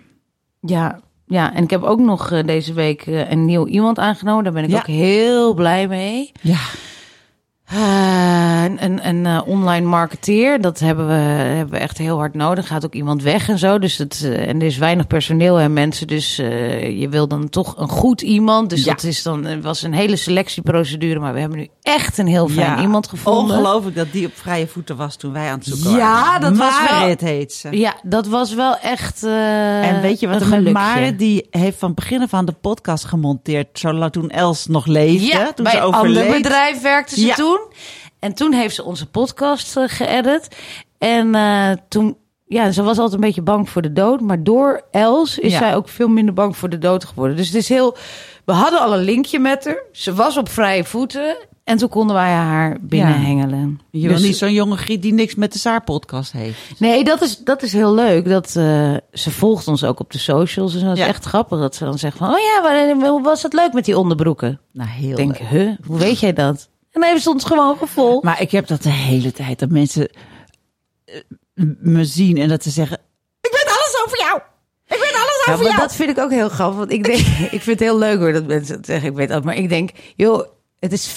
Ja, 0.61 0.99
ja, 1.27 1.53
en 1.53 1.63
ik 1.63 1.69
heb 1.69 1.83
ook 1.83 1.99
nog 1.99 2.31
eh, 2.31 2.43
deze 2.45 2.73
week 2.73 3.01
eh, 3.07 3.31
een 3.31 3.45
nieuw 3.45 3.67
iemand 3.67 3.99
aangenomen. 3.99 4.43
Daar 4.43 4.53
ben 4.53 4.63
ik 4.63 4.69
Ja. 4.69 4.77
ook 4.77 4.87
heel 4.87 5.53
blij 5.53 5.87
mee. 5.87 6.31
Ja. 6.41 6.57
Eh, 7.65 8.63
een 8.63 8.83
een, 8.83 9.07
een 9.07 9.25
eh, 9.25 9.41
online 9.47 9.85
marketeer, 9.85 10.61
dat 10.61 10.79
hebben 10.79 11.07
we, 11.07 11.13
hebben 11.13 11.69
we 11.69 11.77
echt 11.77 11.97
heel 11.97 12.17
hard 12.17 12.33
nodig. 12.33 12.67
Gaat 12.67 12.85
ook 12.85 12.93
iemand 12.93 13.23
weg 13.23 13.49
en 13.49 13.57
zo. 13.59 13.79
Dus 13.79 13.97
het, 13.97 14.21
eh, 14.23 14.47
en 14.47 14.59
er 14.59 14.65
is 14.65 14.77
weinig 14.77 15.07
personeel 15.07 15.59
en 15.59 15.73
mensen. 15.73 16.07
Dus 16.07 16.35
je 16.35 17.07
wil 17.09 17.27
dan 17.27 17.49
toch 17.49 17.77
een 17.77 17.87
goed 17.89 18.21
iemand. 18.21 18.69
Dus 18.69 18.83
Ja. 18.83 18.91
dat 18.91 19.03
is 19.03 19.23
dan, 19.23 19.45
het 19.45 19.63
was 19.63 19.81
een 19.81 19.93
hele 19.93 20.15
selectieprocedure. 20.15 21.19
Maar 21.19 21.33
we 21.33 21.39
hebben 21.39 21.57
nu 21.57 21.67
echt 21.81 22.17
een 22.17 22.27
heel 22.27 22.47
fijn 22.47 22.75
Ja, 22.75 22.81
iemand 22.81 23.07
gevonden. 23.07 23.55
Ongelooflijk 23.57 23.95
dat 23.95 24.11
die 24.11 24.25
op 24.25 24.35
vrije 24.35 24.67
voeten 24.67 24.95
was 24.95 25.15
toen 25.15 25.33
wij 25.33 25.49
aan 25.49 25.57
het 25.57 25.65
zoeken 25.67 25.91
Ja, 25.91 25.97
waren. 26.21 26.41
dat 26.41 26.57
was 26.57 26.79
wel- 26.89 26.99
Marit 26.99 27.21
heet 27.21 27.53
ze. 27.53 27.77
Ja, 27.77 27.93
dat 28.03 28.27
was 28.27 28.53
wel 28.53 28.77
echt. 28.77 29.23
en 29.23 30.01
weet 30.01 30.19
je 30.19 30.27
wat 30.27 30.41
een 30.41 30.53
er 30.53 30.61
met. 30.61 30.73
Marit? 30.73 31.19
Die 31.19 31.47
heeft 31.49 31.77
van 31.79 31.93
begin 31.93 32.21
af 32.21 32.33
aan 32.33 32.45
de 32.45 32.55
podcast 32.61 33.05
gemonteerd. 33.05 33.67
Toen 34.11 34.29
Els 34.29 34.65
nog 34.67 34.85
leefde. 34.85 35.25
Ja, 35.25 35.51
toen 35.53 35.63
bij 35.63 35.73
ze 35.73 35.77
een 35.79 35.83
ander 35.83 35.99
overleed. 36.11 36.41
bedrijf 36.41 36.81
werkte 36.81 37.15
ze 37.19 37.25
Ja. 37.25 37.35
Toen. 37.57 37.67
En 38.19 38.33
toen 38.33 38.53
heeft 38.53 38.75
ze 38.75 38.83
onze 38.83 39.05
podcast 39.05 39.77
eh, 39.77 39.83
geëdit. 39.87 40.47
En 40.97 41.35
eh, 41.35 41.69
toen, 41.89 42.17
ja, 42.45 42.71
ze 42.71 42.83
was 42.83 42.97
altijd 42.97 43.13
een 43.21 43.27
beetje 43.27 43.41
bang 43.41 43.69
voor 43.69 43.81
de 43.81 43.93
dood. 43.93 44.21
Maar 44.21 44.43
door 44.43 44.81
Els 44.91 45.39
is 45.39 45.51
Ja. 45.51 45.57
zij 45.57 45.75
ook 45.75 45.89
veel 45.89 46.07
minder 46.07 46.33
bang 46.33 46.57
voor 46.57 46.69
de 46.69 46.77
dood 46.77 47.05
geworden. 47.05 47.37
Dus 47.37 47.47
het 47.47 47.55
is 47.55 47.69
heel. 47.69 47.97
We 48.45 48.53
hadden 48.53 48.79
al 48.79 48.93
een 48.93 49.03
linkje 49.03 49.39
met 49.39 49.65
haar. 49.65 49.83
Ze 49.91 50.13
was 50.13 50.37
op 50.37 50.49
vrije 50.49 50.83
voeten. 50.83 51.35
En 51.63 51.77
toen 51.77 51.89
konden 51.89 52.15
wij 52.15 52.31
haar 52.31 52.77
binnenhengelen. 52.81 53.79
Je 53.91 54.07
wil 54.07 54.17
Dus- 54.17 54.25
niet 54.25 54.37
zo'n 54.37 54.53
jonge 54.53 54.77
griet 54.77 55.01
die 55.01 55.13
niks 55.13 55.35
met 55.35 55.53
de 55.53 55.59
Saar-podcast 55.59 56.31
heeft. 56.31 56.79
Nee, 56.79 57.03
dat 57.03 57.21
is, 57.21 57.37
dat 57.37 57.61
is 57.63 57.73
heel 57.73 57.93
leuk. 57.93 58.29
Dat, 58.29 58.45
eh, 58.55 58.93
ze 59.13 59.31
volgt 59.31 59.67
ons 59.67 59.83
ook 59.83 59.99
op 59.99 60.11
de 60.11 60.17
socials. 60.17 60.73
Dus 60.73 60.81
dat 60.81 60.97
is 60.97 61.03
echt 61.05 61.25
grappig 61.25 61.59
dat 61.59 61.75
ze 61.75 61.83
dan 61.83 61.97
zegt 61.97 62.17
van... 62.17 62.29
Oh 62.29 62.37
ja, 62.39 62.95
hoe 63.09 63.21
was 63.23 63.43
het 63.43 63.53
leuk 63.53 63.73
met 63.73 63.85
die 63.85 63.97
onderbroeken? 63.97 64.59
Nou, 64.73 64.89
heel 64.89 65.09
Ik 65.09 65.15
denk, 65.15 65.39
leuk. 65.39 65.47
huh, 65.49 65.71
hoe 65.85 65.97
weet 65.97 66.19
jij 66.19 66.33
dat? 66.33 66.69
En 66.95 67.01
dan 67.01 67.09
heeft 67.09 67.23
ze 67.23 67.29
ons 67.29 67.43
gewoon 67.43 67.77
gevolgd. 67.77 68.23
Maar 68.23 68.41
ik 68.41 68.51
heb 68.51 68.67
dat 68.67 68.81
de 68.83 68.89
hele 68.89 69.31
tijd. 69.31 69.59
Dat 69.59 69.69
mensen 69.69 70.09
eh, 71.05 71.15
me 71.79 72.05
zien 72.05 72.37
en 72.37 72.49
dat 72.49 72.63
ze 72.63 72.69
zeggen... 72.69 72.97
Ik 73.41 73.51
weet 73.51 73.65
alles 73.65 74.03
over 74.05 74.19
jou. 74.19 74.37
Ik 74.87 74.97
weet 75.03 75.13
alles 75.15 75.43
Ja, 75.45 75.51
over 75.53 75.63
maar 75.63 75.73
jou. 75.73 75.87
dat 75.87 75.95
vind 75.95 76.09
ik 76.09 76.17
ook 76.19 76.31
heel 76.31 76.49
grappig. 76.49 76.77
Want 76.77 76.91
ik, 76.91 77.03
denk, 77.03 77.19
ik 77.57 77.61
vind 77.61 77.65
het 77.65 77.79
heel 77.79 77.97
leuk 77.97 78.19
hoor 78.19 78.33
dat 78.33 78.45
mensen 78.47 78.77
zeggen. 78.85 79.09
Ik 79.09 79.15
weet 79.15 79.29
dat. 79.29 79.43
Maar 79.43 79.55
ik 79.55 79.69
denk, 79.69 79.89
joh, 80.15 80.47
het 80.91 80.93
is 80.93 81.07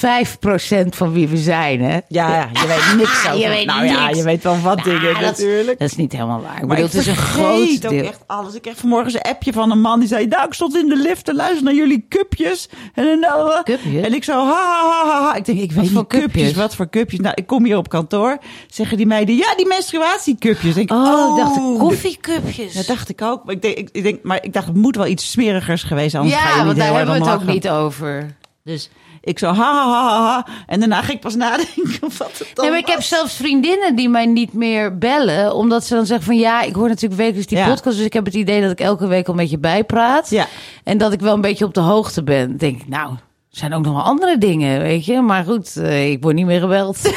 5% 0.86 0.88
van 0.96 1.12
wie 1.12 1.28
we 1.28 1.36
zijn, 1.36 1.80
hè? 1.82 1.98
Ja, 2.08 2.28
ja, 2.34 2.48
je 2.52 2.66
weet 2.66 2.96
niks 2.96 3.26
over. 3.26 3.38
Je 3.38 3.48
weet 3.48 3.66
nou 3.66 3.84
ja, 3.84 4.08
je 4.08 4.22
weet 4.22 4.42
wel 4.42 4.60
wat 4.60 4.76
Nou, 4.84 4.90
dingen 4.98 5.12
dat- 5.14 5.20
natuurlijk. 5.22 5.78
Dat 5.78 5.88
is 5.88 5.96
niet 5.96 6.12
helemaal 6.12 6.40
waar. 6.40 6.52
Ik 6.54 6.58
Maar 6.66 6.76
bedoel, 6.76 6.84
ik 6.84 6.92
het 6.92 7.00
is 7.00 7.06
een 7.06 7.16
groot 7.16 7.84
ook 7.84 7.90
deel. 7.90 8.04
echt 8.06 8.20
alles. 8.26 8.54
Ik 8.54 8.62
kreeg 8.62 8.76
vanmorgen 8.76 9.14
een 9.14 9.20
appje 9.30 9.52
van 9.52 9.70
een 9.70 9.80
man 9.80 9.98
die 9.98 10.08
zei... 10.08 10.26
Nou, 10.26 10.46
ik 10.46 10.52
stond 10.54 10.76
in 10.76 10.88
de 10.88 10.96
lift 10.96 11.24
te 11.24 11.34
luisteren 11.34 11.64
naar 11.64 11.74
jullie 11.74 12.06
cupjes. 12.08 12.68
En, 12.94 13.04
dan, 13.04 13.20
uh, 13.46 13.62
Cupjes? 13.62 14.04
en 14.04 14.14
ik 14.14 14.24
zo, 14.24 14.32
ha, 14.32 14.52
ha, 14.52 14.88
ha, 14.88 15.06
ha, 15.10 15.22
ha. 15.22 15.34
Ik 15.34 15.44
denk, 15.44 15.58
ik 15.58 15.72
weet 15.72 15.90
voor 15.90 15.98
niet, 15.98 16.06
cupjes? 16.08 16.32
cupjes? 16.32 16.52
Wat 16.54 16.74
voor 16.74 16.88
cupjes? 16.88 17.20
Nou, 17.20 17.32
ik 17.34 17.46
kom 17.46 17.64
hier 17.64 17.76
op 17.76 17.88
kantoor. 17.88 18.38
Zeggen 18.68 18.96
die 18.96 19.06
meiden, 19.06 19.36
ja, 19.36 19.54
die 19.56 19.66
menstruatiecupjes. 19.66 20.76
Ik, 20.76 20.90
Oh, 20.92 21.36
ik 21.38 21.44
dacht 21.44 21.78
koffiecupjes. 21.78 22.74
Dat 22.74 22.86
dacht 22.86 23.08
ik 23.08 23.22
ook. 23.22 23.44
Maar 23.44 23.54
ik, 23.54 23.62
denk, 23.62 23.76
ik, 23.76 23.88
ik 23.92 24.02
denk, 24.02 24.22
maar 24.22 24.44
ik 24.44 24.52
dacht, 24.52 24.66
het 24.66 24.76
moet 24.76 24.96
wel 24.96 25.06
iets 25.06 25.30
smerigers 25.30 25.82
geweest. 25.82 26.14
Anders 26.14 26.34
ga 26.36 26.42
je 26.42 26.48
ja, 26.48 26.56
niet 26.56 26.64
want 26.66 26.76
daar 26.78 26.94
hebben 26.96 27.14
we 27.20 27.30
het 27.30 27.40
ook 27.40 27.46
niet 27.46 27.68
over. 27.68 28.36
Dus 28.64 28.90
ik 29.28 29.38
zo, 29.38 29.46
ha, 29.46 29.54
ha, 29.54 29.90
ha, 29.90 30.22
ha. 30.24 30.46
En 30.66 30.78
daarna 30.80 31.00
ging 31.00 31.12
ik 31.12 31.20
pas 31.20 31.34
nadenken 31.34 32.00
wat 32.18 32.38
het 32.38 32.50
dan 32.54 32.64
Nee, 32.64 32.70
maar 32.70 32.78
ik 32.78 32.86
heb 32.86 33.02
zelfs 33.02 33.34
vriendinnen 33.34 33.96
die 33.96 34.08
mij 34.08 34.26
niet 34.26 34.52
meer 34.52 34.98
bellen. 34.98 35.54
Omdat 35.54 35.84
ze 35.84 35.94
dan 35.94 36.06
zeggen 36.06 36.26
van 36.26 36.36
ja, 36.36 36.62
ik 36.62 36.74
hoor 36.74 36.88
natuurlijk 36.88 37.20
wekelijks 37.20 37.46
die 37.46 37.58
Ja. 37.58 37.68
podcast. 37.68 37.96
Dus 37.96 38.06
ik 38.06 38.12
heb 38.12 38.24
het 38.24 38.34
idee 38.34 38.60
dat 38.62 38.70
ik 38.70 38.80
elke 38.80 39.06
week 39.06 39.26
al 39.26 39.32
een 39.32 39.38
beetje 39.40 39.58
bijpraat. 39.58 40.30
Ja. 40.30 40.46
En 40.84 40.98
dat 40.98 41.12
ik 41.12 41.20
wel 41.20 41.34
een 41.34 41.40
beetje 41.40 41.64
op 41.64 41.74
de 41.74 41.80
hoogte 41.80 42.22
ben. 42.22 42.48
Dan 42.48 42.56
denk 42.56 42.80
ik, 42.80 42.88
nou, 42.88 43.10
er 43.12 43.18
zijn 43.58 43.74
ook 43.74 43.84
nog 43.84 43.92
wel 43.94 44.02
andere 44.02 44.38
dingen, 44.38 44.80
weet 44.80 45.04
je. 45.04 45.20
Maar 45.20 45.44
goed, 45.44 45.76
eh, 45.76 46.10
ik 46.10 46.22
word 46.22 46.34
niet 46.34 46.46
meer 46.46 46.60
gebeld. 46.60 46.98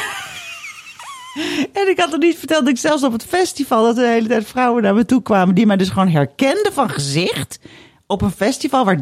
En 1.72 1.88
ik 1.88 1.98
had 2.00 2.12
er 2.12 2.18
niet 2.18 2.38
verteld 2.38 2.60
dat 2.64 2.72
ik 2.74 2.78
zelfs 2.78 3.02
op 3.02 3.12
het 3.12 3.24
festival... 3.24 3.84
dat 3.84 3.96
er 3.96 4.02
de 4.02 4.08
hele 4.08 4.28
tijd 4.28 4.46
vrouwen 4.46 4.82
naar 4.82 4.94
me 4.94 5.04
toe 5.04 5.22
kwamen... 5.22 5.54
die 5.54 5.66
mij 5.66 5.76
dus 5.76 5.88
gewoon 5.88 6.08
herkenden 6.08 6.72
van 6.72 6.90
gezicht... 6.90 7.58
op 8.12 8.22
een 8.22 8.30
festival 8.30 8.84
waar 8.84 8.98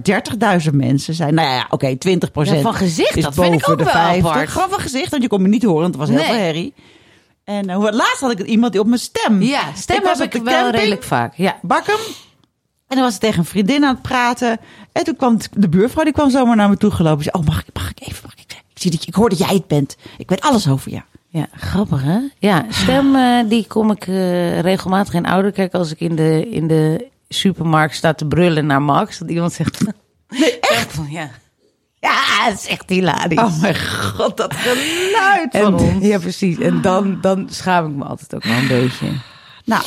30.000 0.65 0.71
mensen 0.75 1.15
zijn. 1.15 1.35
Nou 1.35 1.49
ja, 1.49 1.67
oké, 1.71 1.97
20 1.97 2.31
Ja, 2.33 2.61
van 2.61 2.75
gezicht, 2.75 3.23
dat 3.23 3.35
vind 3.35 3.55
ik 3.55 3.69
ook 3.69 3.79
de 3.79 3.85
wel 3.85 3.93
50. 3.93 4.27
apart. 4.31 4.49
Gewoon 4.49 4.69
van 4.71 4.81
gezicht, 4.81 5.11
want 5.11 5.23
je 5.23 5.29
kon 5.29 5.43
me 5.43 5.49
niet 5.49 5.63
horen. 5.63 5.81
want 5.83 5.95
Het 5.95 6.03
was 6.03 6.09
heel 6.09 6.19
Nee. 6.19 6.27
veel 6.29 6.45
herrie. 6.45 6.75
En 7.45 7.69
uh, 7.71 7.79
laatst 7.79 8.21
had 8.21 8.31
ik 8.31 8.41
iemand 8.41 8.73
die 8.73 8.81
op 8.81 8.87
mijn 8.87 9.01
stem... 9.01 9.43
Ja, 9.43 9.63
stem 9.75 10.03
was 10.03 10.19
heb 10.19 10.35
ik 10.35 10.43
wel 10.43 10.55
camping. 10.55 10.75
redelijk 10.77 11.03
vaak. 11.03 11.35
Ja. 11.35 11.59
Bakkum. 11.63 11.99
En 12.89 12.97
dan 12.97 13.05
was 13.05 13.15
ik 13.15 13.21
tegen 13.21 13.39
een 13.39 13.45
vriendin 13.45 13.85
aan 13.85 13.95
het 13.95 14.03
praten. 14.03 14.59
En 14.93 15.05
toen 15.05 15.17
kwam 15.17 15.37
de 15.53 15.69
buurvrouw, 15.69 16.05
die 16.05 16.13
kwam 16.13 16.31
zomaar 16.31 16.57
naar 16.57 16.69
me 16.69 16.77
toe 16.77 16.91
gelopen. 16.91 17.25
Ze 17.25 17.31
zei, 17.33 17.45
oh, 17.45 17.51
mag 17.51 17.61
ik, 17.67 17.75
mag 17.75 17.91
ik 17.91 18.01
even, 18.01 18.21
mag 18.23 18.33
ik, 18.33 18.41
ik, 18.49 18.83
zie 18.83 18.91
dat 18.91 19.07
ik 19.07 19.15
hoor 19.15 19.29
dat 19.29 19.39
jij 19.39 19.55
het 19.55 19.67
bent. 19.67 19.97
Ik 20.19 20.29
weet 20.29 20.41
alles 20.41 20.69
over 20.69 20.91
je. 20.91 21.01
Ja, 21.29 21.47
grappig 21.57 22.03
hè? 22.03 22.19
Ja, 22.39 22.65
stem 22.69 23.15
eh, 23.17 23.49
die 23.49 23.67
kom 23.67 23.91
ik 23.91 24.07
eh, 24.07 24.61
regelmatig 24.61 25.15
in 25.15 25.27
Ouderkerk 25.27 25.75
als 25.75 25.91
ik 25.93 26.01
in 26.01 26.17
de, 26.17 26.49
in 26.51 26.67
de 26.67 27.07
supermarkt 27.35 27.95
sta 27.95 28.15
te 28.15 28.27
brullen 28.27 28.67
naar 28.67 28.83
Max. 28.83 29.19
Dat 29.19 29.31
iemand 29.31 29.53
zegt... 29.53 29.81
Nee, 30.29 30.61
echt? 30.61 30.99
Ja. 31.09 31.31
Ja, 32.01 32.49
dat 32.49 32.59
is 32.59 32.67
echt 32.67 32.89
hilarisch. 32.89 33.39
Oh 33.39 33.61
mijn 33.61 33.87
god, 33.89 34.37
dat 34.37 34.55
geluid 34.57 35.49
van 35.51 35.75
ons. 35.75 36.05
ja, 36.13 36.19
precies. 36.19 36.59
En 36.59 36.81
dan, 36.81 37.19
dan 37.21 37.47
schaam 37.51 37.91
ik 37.91 37.97
me 37.97 38.05
altijd 38.05 38.35
ook 38.35 38.45
wel 38.45 38.57
een 38.57 38.69
beetje. 38.69 39.07
Nou, 39.65 39.83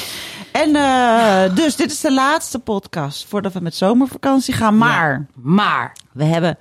en 0.52 0.76
eh, 0.76 1.56
dus 1.56 1.76
dit 1.76 1.92
is 1.92 2.00
de 2.02 2.14
laatste 2.14 2.60
podcast 2.60 3.26
voordat 3.30 3.54
we 3.54 3.60
met 3.60 3.76
zomervakantie 3.76 4.54
gaan. 4.54 4.78
Maar 4.78 5.26
Maar, 5.34 5.96
we 6.12 6.24
hebben 6.24 6.58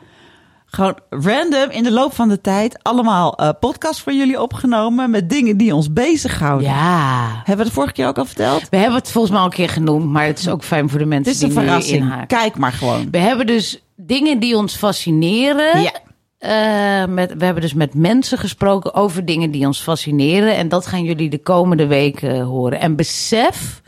gewoon 0.74 0.98
random 1.10 1.70
in 1.70 1.82
de 1.82 1.92
loop 1.92 2.14
van 2.14 2.28
de 2.28 2.40
tijd 2.40 2.78
allemaal 2.82 3.36
eh 3.36 3.48
podcasts 3.60 4.02
voor 4.02 4.12
jullie 4.12 4.40
opgenomen 4.40 5.10
met 5.10 5.30
dingen 5.30 5.56
die 5.56 5.74
ons 5.74 5.92
bezighouden. 5.92 6.68
ja... 6.68 7.28
Hebben 7.36 7.56
we 7.56 7.62
het 7.62 7.72
vorige 7.72 7.92
keer 7.92 8.06
ook 8.06 8.18
al 8.18 8.24
verteld? 8.24 8.68
We 8.70 8.76
hebben 8.76 8.98
het 8.98 9.10
volgens 9.10 9.32
mij 9.32 9.42
al 9.42 9.46
een 9.48 9.52
keer 9.56 9.68
genoemd, 9.68 10.04
maar 10.10 10.26
het 10.26 10.38
is 10.38 10.48
ook 10.48 10.64
fijn 10.64 10.88
voor 10.88 10.98
de 10.98 11.04
Het 11.04 11.12
mensen 11.14 11.32
is 11.32 11.42
een 11.42 11.48
die 11.48 11.58
nu 11.58 11.64
verrassing. 11.64 12.02
inhaken. 12.02 12.26
Kijk 12.26 12.56
maar 12.56 12.72
gewoon. 12.72 13.08
We 13.10 13.18
hebben 13.18 13.46
dus 13.46 13.82
dingen 13.96 14.38
die 14.38 14.56
ons 14.56 14.74
fascineren. 14.76 15.82
Ja. 15.82 15.92
Eh, 16.38 17.08
met, 17.08 17.34
we 17.38 17.44
hebben 17.44 17.62
dus 17.62 17.74
met 17.74 17.94
mensen 17.94 18.38
gesproken 18.38 18.94
over 18.94 19.24
dingen 19.24 19.50
die 19.50 19.66
ons 19.66 19.80
fascineren. 19.80 20.56
En 20.56 20.68
dat 20.68 20.86
gaan 20.86 21.02
jullie 21.04 21.30
de 21.30 21.42
komende 21.42 21.86
weken 21.86 22.34
eh, 22.34 22.44
horen. 22.44 22.80
En 22.80 22.96
besef 22.96 23.82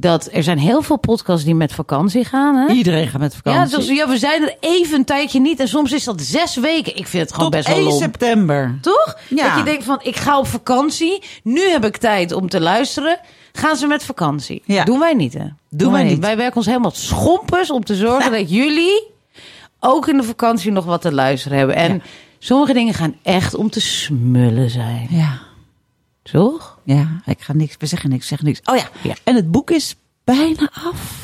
dat 0.00 0.28
er 0.32 0.42
zijn 0.42 0.58
heel 0.58 0.82
veel 0.82 0.96
podcasts 0.98 1.44
die 1.44 1.54
met 1.54 1.72
vakantie 1.72 2.24
gaan. 2.24 2.54
Hè? 2.56 2.72
Iedereen 2.74 3.08
gaat 3.08 3.20
met 3.20 3.32
Ja, 3.32 3.40
vakantie. 3.52 3.76
dus, 3.76 3.88
ja, 3.96 4.08
we 4.08 4.18
zijn 4.18 4.42
er 4.42 4.56
even 4.60 4.98
een 4.98 5.04
tijdje 5.04 5.40
niet. 5.40 5.60
En 5.60 5.68
soms 5.68 5.92
is 5.92 6.04
dat 6.04 6.20
zes 6.20 6.56
weken. 6.56 6.96
Ik 6.96 7.06
vind 7.06 7.22
het 7.22 7.34
gewoon 7.34 7.50
Tot 7.50 7.60
best 7.60 7.68
wel 7.68 7.76
1 7.76 7.86
lomp. 7.86 8.02
september. 8.02 8.78
Toch? 8.80 9.18
Ja. 9.28 9.48
Dat 9.48 9.58
je 9.58 9.64
denkt 9.64 9.84
van, 9.84 9.98
ik 10.02 10.16
ga 10.16 10.38
op 10.38 10.46
vakantie. 10.46 11.22
Nu 11.42 11.60
heb 11.70 11.84
ik 11.84 11.96
tijd 11.96 12.32
om 12.32 12.48
te 12.48 12.60
luisteren. 12.60 13.18
Gaan 13.52 13.76
ze 13.76 13.86
met 13.86 14.04
vakantie? 14.04 14.62
Ja. 14.64 14.84
Doen 14.84 14.98
wij 14.98 15.14
niet, 15.14 15.34
hè? 15.34 15.44
Doen, 15.70 15.92
wij 15.92 16.04
niet. 16.04 16.18
Wij 16.18 16.36
werken 16.36 16.56
ons 16.56 16.66
helemaal 16.66 16.90
schompers 16.90 17.70
om 17.70 17.84
te 17.84 17.94
zorgen 17.94 18.32
dat 18.38 18.50
jullie 18.50 19.06
ook 19.80 20.08
in 20.08 20.16
de 20.16 20.22
vakantie 20.22 20.72
nog 20.72 20.84
wat 20.84 21.00
te 21.02 21.12
luisteren 21.12 21.58
hebben. 21.58 21.76
En 21.76 21.92
Ja. 21.92 22.00
sommige 22.38 22.72
dingen 22.72 22.94
gaan 22.94 23.14
echt 23.22 23.54
om 23.54 23.70
te 23.70 23.80
smullen 23.80 24.70
zijn. 24.70 25.06
Ja. 25.10 25.38
Toch? 26.32 26.78
Ja, 26.84 27.20
ik 27.24 27.40
ga 27.40 27.52
niks. 27.52 27.74
We 27.78 27.86
zeggen 27.86 28.10
niks, 28.10 28.26
zeggen 28.26 28.46
niks. 28.46 28.60
Oh 28.64 28.76
ja. 28.76 28.88
Ja. 29.02 29.14
En 29.24 29.34
het 29.34 29.50
boek 29.50 29.70
is 29.70 29.96
bijna 30.24 30.70
af. 30.84 31.22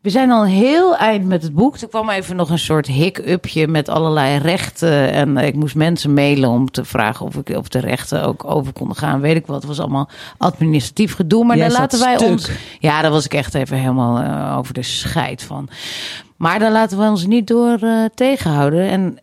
We 0.00 0.10
zijn 0.10 0.30
al 0.30 0.44
heel 0.44 0.96
eind 0.96 1.26
met 1.26 1.42
het 1.42 1.54
boek. 1.54 1.76
Er 1.76 1.88
kwam 1.88 2.10
even 2.10 2.36
nog 2.36 2.50
een 2.50 2.58
soort 2.58 2.86
hik-upje 2.86 3.68
met 3.68 3.88
allerlei 3.88 4.38
rechten. 4.38 5.12
En 5.12 5.36
ik 5.36 5.54
moest 5.54 5.74
mensen 5.74 6.14
mailen 6.14 6.48
om 6.48 6.70
te 6.70 6.84
vragen 6.84 7.26
of, 7.26 7.34
ik, 7.34 7.48
of 7.48 7.68
de 7.68 7.78
rechten 7.78 8.24
ook 8.24 8.44
over 8.44 8.72
konden 8.72 8.96
gaan. 8.96 9.20
Weet 9.20 9.36
ik 9.36 9.46
wat. 9.46 9.56
Het 9.56 9.64
was 9.64 9.80
allemaal 9.80 10.08
administratief 10.38 11.14
gedoe. 11.14 11.44
Maar 11.44 11.56
daar 11.56 11.70
laten 11.70 11.98
wij 11.98 12.16
stuk. 12.16 12.28
ons. 12.28 12.50
Ja, 12.78 13.02
daar 13.02 13.10
was 13.10 13.24
ik 13.24 13.34
echt 13.34 13.54
even 13.54 13.76
helemaal 13.76 14.18
eh, 14.18 14.58
over 14.58 14.74
de 14.74 14.82
scheid 14.82 15.42
van. 15.42 15.68
Maar 16.36 16.58
daar 16.58 16.72
laten 16.72 16.98
we 16.98 17.04
ons 17.04 17.26
niet 17.26 17.46
door 17.46 17.78
eh, 17.80 18.04
tegenhouden. 18.14 18.88
En 18.88 19.18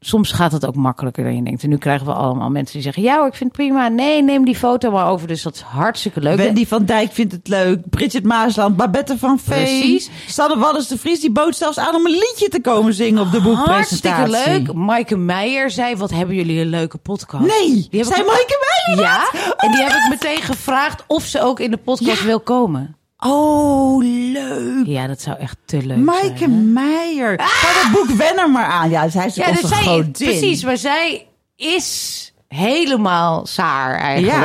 soms 0.00 0.32
gaat 0.32 0.52
het 0.52 0.66
ook 0.66 0.74
makkelijker 0.74 1.24
dan 1.24 1.36
je 1.36 1.42
denkt. 1.42 1.62
En 1.62 1.68
nu 1.68 1.76
krijgen 1.78 2.06
we 2.06 2.12
allemaal 2.12 2.50
mensen 2.50 2.72
die 2.74 2.82
zeggen... 2.82 3.02
ja 3.02 3.16
hoor, 3.18 3.26
ik 3.26 3.34
vind 3.34 3.56
het 3.56 3.66
prima. 3.66 3.88
Nee, 3.88 4.22
neem 4.22 4.44
die 4.44 4.56
foto 4.56 4.90
maar 4.90 5.06
over. 5.08 5.28
Dus 5.28 5.42
dat 5.42 5.54
is 5.54 5.60
hartstikke 5.60 6.20
leuk. 6.20 6.36
Wendy 6.36 6.66
van 6.66 6.84
Dijk 6.84 7.12
vindt 7.12 7.32
het 7.32 7.48
leuk. 7.48 7.88
Bridget 7.90 8.24
Maasland, 8.24 8.76
Babette 8.76 9.18
van 9.18 9.38
Veen. 9.38 9.54
Precies. 9.64 10.10
Sanne 10.28 10.58
Wallis 10.58 10.86
de 10.88 10.98
Vries, 10.98 11.20
die 11.20 11.30
bood 11.30 11.56
zelfs 11.56 11.78
aan 11.78 11.94
om 11.94 12.06
een 12.06 12.12
liedje 12.12 12.48
te 12.48 12.60
komen 12.60 12.94
zingen 12.94 13.22
op 13.22 13.30
de 13.32 13.40
boekpresentatie. 13.40 14.10
Hartstikke 14.10 14.60
leuk. 14.72 14.74
Maaike 14.74 15.16
Meijer 15.16 15.70
zei, 15.70 15.96
wat 15.96 16.10
hebben 16.10 16.34
jullie 16.34 16.60
een 16.60 16.68
leuke 16.68 16.98
podcast. 16.98 17.46
Nee, 17.46 17.86
Die 17.90 18.04
zei 18.04 18.20
ik- 18.20 18.26
Maaike 18.26 18.66
Meijer 18.86 19.04
Ja, 19.12 19.30
en 19.56 19.70
die 19.72 19.82
heb 19.82 19.92
ik 19.92 20.06
meteen 20.08 20.42
gevraagd 20.42 21.04
of 21.06 21.24
ze 21.24 21.40
ook 21.42 21.60
in 21.60 21.70
de 21.70 21.76
podcast 21.76 22.24
wil 22.24 22.40
komen. 22.40 22.96
Oh, 23.20 24.02
leuk. 24.32 24.86
Ja, 24.86 25.06
dat 25.06 25.20
zou 25.20 25.38
echt 25.38 25.56
te 25.64 25.86
leuk 25.86 25.96
Maaike 25.96 26.38
zijn. 26.38 26.50
hè? 26.50 26.56
Meijer. 26.56 27.40
Ga 27.42 27.82
dat 27.82 27.92
boek 27.92 28.16
Wenner 28.16 28.50
maar 28.50 28.64
aan. 28.66 28.90
Ja, 28.90 29.08
zij 29.08 29.26
is 29.26 29.34
Ja, 29.34 29.52
dus 29.52 29.68
zij, 29.68 29.82
godin. 29.82 30.10
precies, 30.10 30.64
maar 30.64 30.76
zij 30.76 31.26
is 31.56 32.32
helemaal 32.48 33.46
saar 33.46 33.98
eigenlijk. 33.98 34.36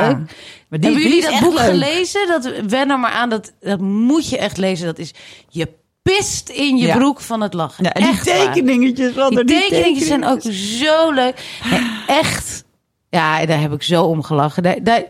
Maar 0.68 0.80
die- 0.80 0.90
Hebben 0.90 1.10
die 1.10 1.20
jullie 1.20 1.22
dat 1.30 1.40
boek 1.40 1.54
leuk. 1.58 1.64
gelezen? 1.70 2.26
Dat 2.28 2.52
wen 2.66 2.90
er 2.90 2.98
maar 2.98 3.10
aan, 3.10 3.28
dat, 3.28 3.52
dat 3.60 3.80
moet 3.80 4.28
je 4.28 4.38
echt 4.38 4.56
lezen. 4.56 4.86
Dat 4.86 4.98
is, 4.98 5.10
je 5.48 5.68
pist 6.02 6.48
in 6.48 6.76
je 6.76 6.86
Ja. 6.86 6.96
broek 6.96 7.20
van 7.20 7.40
het 7.40 7.54
lachen. 7.54 7.84
Ja, 7.84 7.92
en 7.92 8.02
die 8.02 8.10
Echt 8.10 8.26
waar. 8.26 8.52
tekeningetjes. 8.52 9.14
Wat 9.14 9.30
Die 9.30 9.38
er, 9.38 9.46
tekeningetjes 9.46 10.06
zijn 10.08 10.24
ook 10.24 10.40
zo 10.52 11.10
leuk. 11.12 11.58
Echt, 12.06 12.64
ja, 13.10 13.46
daar 13.46 13.60
heb 13.60 13.72
ik 13.72 13.82
zo 13.82 14.02
om 14.04 14.22
gelachen. 14.22 14.62
Daar, 14.62 14.82
daar, 14.82 15.04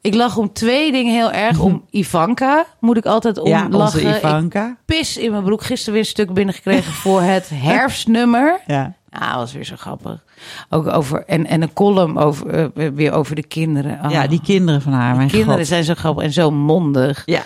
ik 0.00 0.14
lach 0.14 0.36
om 0.36 0.52
twee 0.52 0.92
dingen 0.92 1.14
heel 1.14 1.32
erg. 1.32 1.58
Om 1.58 1.84
Ivanka 1.90 2.64
moet 2.80 2.96
ik 2.96 3.06
altijd 3.06 3.38
om 3.38 3.48
Ja, 3.48 3.64
onze 3.64 3.76
lachen. 3.76 4.16
Ivanka. 4.16 4.66
Ik 4.66 4.76
pis 4.84 5.16
in 5.16 5.30
mijn 5.30 5.44
broek. 5.44 5.62
Gisteren 5.62 5.92
weer 5.92 6.02
een 6.02 6.08
stuk 6.08 6.32
binnengekregen 6.32 6.92
voor 7.04 7.20
het 7.20 7.50
herfstnummer. 7.54 8.60
Ja. 8.66 8.96
Ja, 9.10 9.36
was 9.36 9.52
weer 9.52 9.64
zo 9.64 9.74
grappig. 9.76 10.24
Ook 10.68 10.86
over, 10.86 11.24
en, 11.26 11.46
en 11.46 11.62
een 11.62 11.72
column 11.72 12.18
over, 12.18 12.70
eh, 12.74 12.88
weer 12.94 13.12
over 13.12 13.34
de 13.34 13.46
kinderen. 13.46 13.98
Oh, 14.04 14.10
ja, 14.10 14.26
die 14.26 14.40
kinderen 14.40 14.82
van 14.82 14.92
haar. 14.92 15.16
Mijn 15.16 15.28
kinderen 15.28 15.58
God. 15.58 15.66
zijn 15.66 15.84
zo 15.84 15.94
grappig 15.94 16.24
en 16.24 16.32
zo 16.32 16.50
mondig. 16.50 17.22
Ja. 17.24 17.42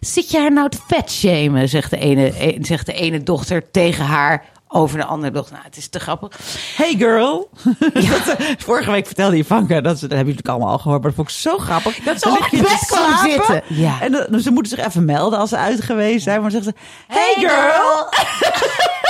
Zit 0.00 0.30
je 0.30 0.38
haar 0.38 0.52
nou 0.52 0.68
te 0.68 0.78
vetshamen, 0.86 1.68
zegt 1.68 1.90
de, 1.90 1.98
ene, 1.98 2.32
eh, 2.32 2.58
zegt 2.62 2.86
de 2.86 2.92
ene 2.92 3.22
dochter 3.22 3.70
tegen 3.70 4.04
haar 4.04 4.44
over 4.72 4.98
de 4.98 5.04
andere 5.04 5.32
dochter. 5.32 5.52
Nou, 5.52 5.64
het 5.64 5.76
is 5.76 5.88
te 5.88 6.00
grappig. 6.00 6.38
Hey 6.76 6.94
girl. 6.98 7.50
Dat, 7.94 8.36
eh, 8.36 8.46
vorige 8.58 8.90
week 8.90 9.06
vertelde 9.06 9.36
Ivanka, 9.36 9.80
dat, 9.80 9.98
ze, 9.98 10.08
dat 10.08 10.16
hebben 10.16 10.18
jullie 10.18 10.24
natuurlijk 10.24 10.48
allemaal 10.48 10.68
al 10.68 10.78
gehoord, 10.78 11.02
maar 11.02 11.10
dat 11.10 11.18
vond 11.18 11.28
ik 11.28 11.34
zo 11.34 11.58
grappig. 11.58 11.96
Dat 12.04 12.20
ze 12.20 12.28
op 12.28 12.48
je 12.50 12.56
bed 12.56 12.86
kwam 12.86 12.98
slapen 12.98 13.30
zitten. 13.30 13.62
Ja. 13.66 14.00
En 14.00 14.12
dan, 14.12 14.40
ze 14.40 14.50
moeten 14.50 14.76
zich 14.76 14.86
even 14.86 15.04
melden 15.04 15.38
als 15.38 15.50
ze 15.50 15.56
uit 15.56 15.80
geweest 15.80 16.24
zijn. 16.24 16.40
Maar 16.42 16.50
dan 16.50 16.62
zegt 16.62 16.76
ze, 16.76 16.84
hey 17.06 17.34
girl. 17.38 18.08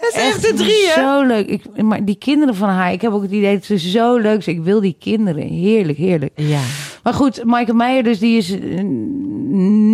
En 0.00 0.12
ze 0.12 0.20
heeft 0.20 0.46
er 0.46 0.54
drieën. 0.54 0.92
Zo 0.94 1.22
leuk. 1.22 1.46
Ik, 1.46 1.82
maar 1.82 2.04
die 2.04 2.16
kinderen 2.16 2.54
van 2.54 2.68
haar, 2.68 2.92
ik 2.92 3.00
heb 3.00 3.12
ook 3.12 3.22
het 3.22 3.30
idee 3.30 3.54
dat 3.54 3.64
ze 3.64 3.78
zo 3.78 4.16
leuk 4.16 4.42
zijn. 4.42 4.56
Ik 4.56 4.62
wil 4.62 4.80
die 4.80 4.96
kinderen. 4.98 5.48
Heerlijk, 5.48 5.98
heerlijk. 5.98 6.32
Ja. 6.34 6.60
Maar 7.02 7.14
goed, 7.14 7.44
Maaike 7.44 7.74
Meijer, 7.74 8.02
dus 8.02 8.18
die 8.18 8.36
is 8.36 8.50
eh, 8.50 8.82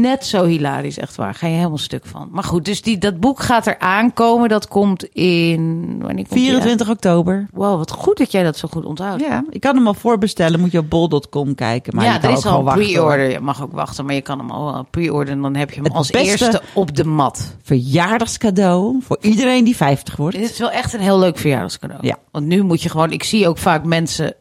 net 0.00 0.24
zo 0.24 0.44
hilarisch, 0.44 0.98
echt 0.98 1.16
waar. 1.16 1.34
Ga 1.34 1.46
je 1.46 1.54
helemaal 1.54 1.78
stuk 1.78 2.06
van. 2.06 2.28
Maar 2.30 2.44
goed, 2.44 2.64
dus 2.64 2.82
die, 2.82 2.98
dat 2.98 3.20
boek 3.20 3.40
gaat 3.40 3.66
er 3.66 3.78
aankomen. 3.78 4.48
Dat 4.48 4.68
komt 4.68 5.04
in... 5.04 5.86
Wanneer 5.98 6.26
komt 6.26 6.40
die 6.40 6.48
24 6.48 6.90
oktober. 6.90 7.46
Wow, 7.52 7.76
wat 7.76 7.90
goed 7.90 8.18
dat 8.18 8.32
jij 8.32 8.42
dat 8.42 8.56
zo 8.56 8.68
goed 8.70 8.84
onthoudt. 8.84 9.22
Ja, 9.22 9.44
ik 9.50 9.60
kan 9.60 9.76
hem 9.76 9.86
al 9.86 9.94
voorbestellen. 9.94 10.60
Moet 10.60 10.72
je 10.72 10.78
op 10.78 10.90
bol.com 10.90 11.54
kijken. 11.54 11.96
Maar 11.96 12.04
ja, 12.04 12.22
er 12.22 12.30
is 12.30 12.46
al 12.46 12.62
pre-order. 12.62 13.30
Je 13.30 13.40
mag 13.40 13.62
ook 13.62 13.72
wachten, 13.72 14.04
maar 14.04 14.14
je 14.14 14.20
kan 14.22 14.38
hem 14.38 14.50
al 14.50 14.74
eh, 14.74 14.80
pre-orderen. 14.90 15.40
Dan 15.40 15.56
heb 15.56 15.68
je 15.68 15.74
hem 15.74 15.84
Het 15.84 15.94
als 15.94 16.12
eerste 16.12 16.62
op 16.74 16.96
de 16.96 17.04
mat. 17.04 17.56
Verjaardagscadeau 17.62 18.98
voor 19.02 19.18
iedereen 19.20 19.51
die 19.60 19.76
50 19.76 20.16
wordt. 20.16 20.36
Dit 20.36 20.50
is 20.50 20.58
wel 20.58 20.70
echt 20.70 20.92
een 20.92 21.00
heel 21.00 21.18
leuk 21.18 21.38
verjaardagscadeau. 21.38 22.06
Ja. 22.06 22.18
Want 22.30 22.46
nu 22.46 22.62
moet 22.62 22.82
je 22.82 22.88
gewoon... 22.88 23.12
Ik 23.12 23.24
zie 23.24 23.48
ook 23.48 23.58
vaak 23.58 23.84
mensen 23.84 24.34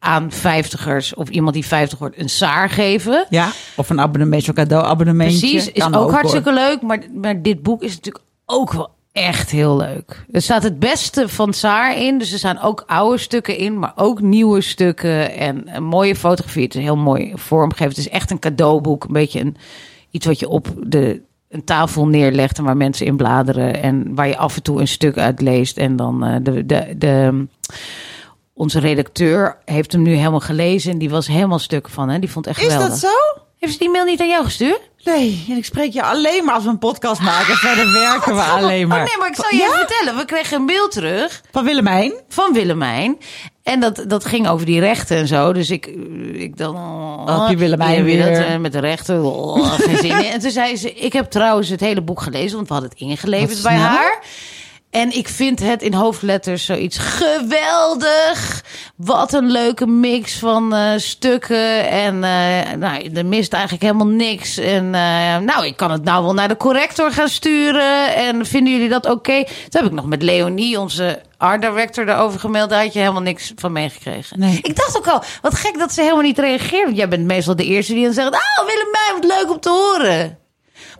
aan 0.00 0.30
vijftigers 0.30 1.14
of 1.14 1.28
iemand 1.28 1.54
die 1.54 1.66
50 1.66 1.98
wordt 1.98 2.18
een 2.18 2.28
saar 2.28 2.70
geven. 2.70 3.26
Ja, 3.30 3.52
of 3.76 3.90
een 3.90 4.00
abonnement, 4.00 4.44
zo'n 4.44 4.54
cadeau-abonnementje. 4.54 5.38
Precies, 5.38 5.72
is 5.72 5.84
ook, 5.84 5.94
hoor. 5.94 6.12
hartstikke 6.12 6.52
leuk. 6.52 6.82
Maar, 6.82 6.98
maar 7.14 7.42
dit 7.42 7.62
boek 7.62 7.82
is 7.82 7.94
natuurlijk 7.94 8.24
ook 8.46 8.72
wel 8.72 8.90
echt 9.12 9.50
heel 9.50 9.76
leuk. 9.76 10.24
Er 10.30 10.42
staat 10.42 10.62
het 10.62 10.78
beste 10.78 11.28
van 11.28 11.52
Saar 11.52 11.96
in. 11.98 12.18
Dus 12.18 12.32
er 12.32 12.38
staan 12.38 12.60
ook 12.60 12.84
oude 12.86 13.18
stukken 13.18 13.56
in, 13.56 13.78
maar 13.78 13.92
ook 13.96 14.20
nieuwe 14.20 14.60
stukken. 14.60 15.34
En 15.34 15.76
een 15.76 15.84
mooie 15.84 16.16
fotografie. 16.16 16.64
Het 16.64 16.74
is 16.74 16.82
heel 16.82 16.96
mooi 16.96 17.32
vormgegeven. 17.34 17.88
Het 17.88 17.98
is 17.98 18.08
echt 18.08 18.30
een 18.30 18.38
cadeauboek. 18.38 19.04
Een 19.04 19.12
beetje 19.12 19.40
een, 19.40 19.56
iets 20.10 20.26
wat 20.26 20.38
je 20.38 20.48
op 20.48 20.68
de, 20.78 21.20
een 21.50 21.64
tafel 21.64 22.06
neerlegt 22.06 22.58
en 22.58 22.64
waar 22.64 22.76
mensen 22.76 23.06
in 23.06 23.16
bladeren. 23.16 23.82
En 23.82 24.14
waar 24.14 24.28
je 24.28 24.36
af 24.36 24.56
en 24.56 24.62
toe 24.62 24.80
een 24.80 24.88
stuk 24.88 25.18
uit 25.18 25.40
leest. 25.40 25.76
En 25.76 25.96
dan 25.96 26.24
eh, 26.24 26.36
de... 26.42 26.66
de, 26.66 26.94
de 26.98 27.46
onze 28.54 28.78
redacteur 28.78 29.56
heeft 29.64 29.92
hem 29.92 30.02
nu 30.02 30.14
helemaal 30.14 30.40
gelezen 30.40 30.92
en 30.92 30.98
die 30.98 31.10
was 31.10 31.26
helemaal 31.26 31.58
stuk 31.58 31.88
van. 31.88 32.08
Hè? 32.08 32.18
Die 32.18 32.30
vond 32.30 32.44
het 32.44 32.56
echt 32.56 32.66
Is 32.66 32.72
geweldig. 32.72 33.00
dat 33.00 33.10
zo? 33.10 33.42
Heeft 33.58 33.72
ze 33.72 33.78
die 33.78 33.90
mail 33.90 34.04
niet 34.04 34.20
aan 34.20 34.28
jou 34.28 34.44
gestuurd? 34.44 34.89
Nee, 35.04 35.44
en 35.48 35.56
ik 35.56 35.64
spreek 35.64 35.92
je 35.92 36.02
alleen 36.02 36.44
maar 36.44 36.54
als 36.54 36.64
we 36.64 36.70
een 36.70 36.78
podcast 36.78 37.20
maken. 37.20 37.54
Verder 37.66 37.92
werken 37.92 38.34
we 38.34 38.42
alleen 38.42 38.88
maar. 38.88 38.98
Oh 39.00 39.04
nee, 39.06 39.16
maar 39.18 39.28
ik 39.28 39.34
zal 39.34 39.50
je 39.50 39.56
Ja? 39.56 39.64
even 39.64 39.76
vertellen. 39.86 40.16
We 40.16 40.24
kregen 40.24 40.56
een 40.56 40.64
mail 40.64 40.88
terug 40.88 41.40
Van 41.52 41.64
Willemijn. 41.64 42.12
van 42.28 42.52
Willemijn. 42.52 43.18
En 43.62 43.80
dat, 43.80 44.04
dat 44.06 44.24
ging 44.24 44.48
over 44.48 44.66
die 44.66 44.80
rechten 44.80 45.16
en 45.16 45.26
zo. 45.26 45.52
Dus 45.52 45.70
ik, 45.70 45.86
ik 46.32 46.56
dan... 46.56 46.74
Oh, 46.76 47.40
heb 47.40 47.50
je 47.50 47.56
Willemijn 47.56 48.04
weer 48.04 48.24
dat, 48.34 48.44
eh, 48.46 48.56
met 48.56 48.72
de 48.72 48.78
rechten. 48.80 49.24
Oh, 49.24 49.72
geen 49.72 49.96
zin 49.96 50.18
in. 50.24 50.30
En 50.32 50.40
toen 50.40 50.50
zei 50.50 50.76
ze, 50.76 50.94
ik 50.94 51.12
heb 51.12 51.30
trouwens 51.30 51.68
het 51.68 51.80
hele 51.80 52.02
boek 52.02 52.20
gelezen. 52.22 52.56
Want 52.56 52.66
we 52.68 52.72
hadden 52.72 52.90
het 52.90 53.00
ingeleverd 53.00 53.62
bij 53.62 53.76
haar. 53.76 54.22
En 54.90 55.16
ik 55.16 55.28
vind 55.28 55.60
het 55.60 55.82
in 55.82 55.94
hoofdletters 55.94 56.64
zoiets 56.64 56.98
geweldig. 56.98 58.64
Wat 58.96 59.32
een 59.32 59.50
leuke 59.50 59.86
mix 59.86 60.38
van 60.38 60.74
eh, 60.74 60.92
stukken. 60.96 61.88
En 61.88 62.24
eh, 62.24 62.72
nou, 62.76 63.10
er 63.14 63.26
mist 63.26 63.52
eigenlijk 63.52 63.82
helemaal 63.82 64.06
niks. 64.06 64.58
En 64.58 64.94
eh, 64.94 65.38
nou, 65.38 65.66
ik 65.66 65.76
kan 65.76 65.90
het 65.90 66.04
nou 66.04 66.24
wel 66.24 66.34
naar 66.34 66.48
de 66.48 66.56
corrector 66.56 67.12
gaan 67.12 67.28
sturen. 67.28 68.14
En 68.14 68.46
vinden 68.46 68.72
jullie 68.72 68.88
dat 68.88 69.06
oké? 69.06 69.44
Toen 69.44 69.82
heb 69.82 69.84
ik 69.84 69.92
nog 69.92 70.06
met 70.06 70.22
Leonie, 70.22 70.80
onze 70.80 71.20
art 71.36 71.62
director, 71.62 72.06
daarover 72.06 72.40
gemaild. 72.40 72.70
Daar 72.70 72.82
had 72.82 72.92
je 72.92 72.98
helemaal 72.98 73.22
niks 73.22 73.52
van 73.56 73.72
meegekregen. 73.72 74.38
Nee. 74.38 74.58
Ik 74.62 74.76
dacht 74.76 74.96
ook 74.96 75.08
al, 75.08 75.22
wat 75.42 75.54
gek 75.54 75.78
dat 75.78 75.92
ze 75.92 76.00
helemaal 76.00 76.22
niet 76.22 76.38
reageert. 76.38 76.84
Want 76.84 76.96
jij 76.96 77.08
bent 77.08 77.24
meestal 77.24 77.56
de 77.56 77.64
eerste 77.64 77.94
die 77.94 78.04
dan 78.04 78.12
zegt... 78.12 78.28
Oh, 78.28 78.66
Willemijn, 78.66 79.12
wat 79.14 79.38
leuk 79.38 79.50
om 79.50 79.60
te 79.60 79.70
horen. 79.70 80.38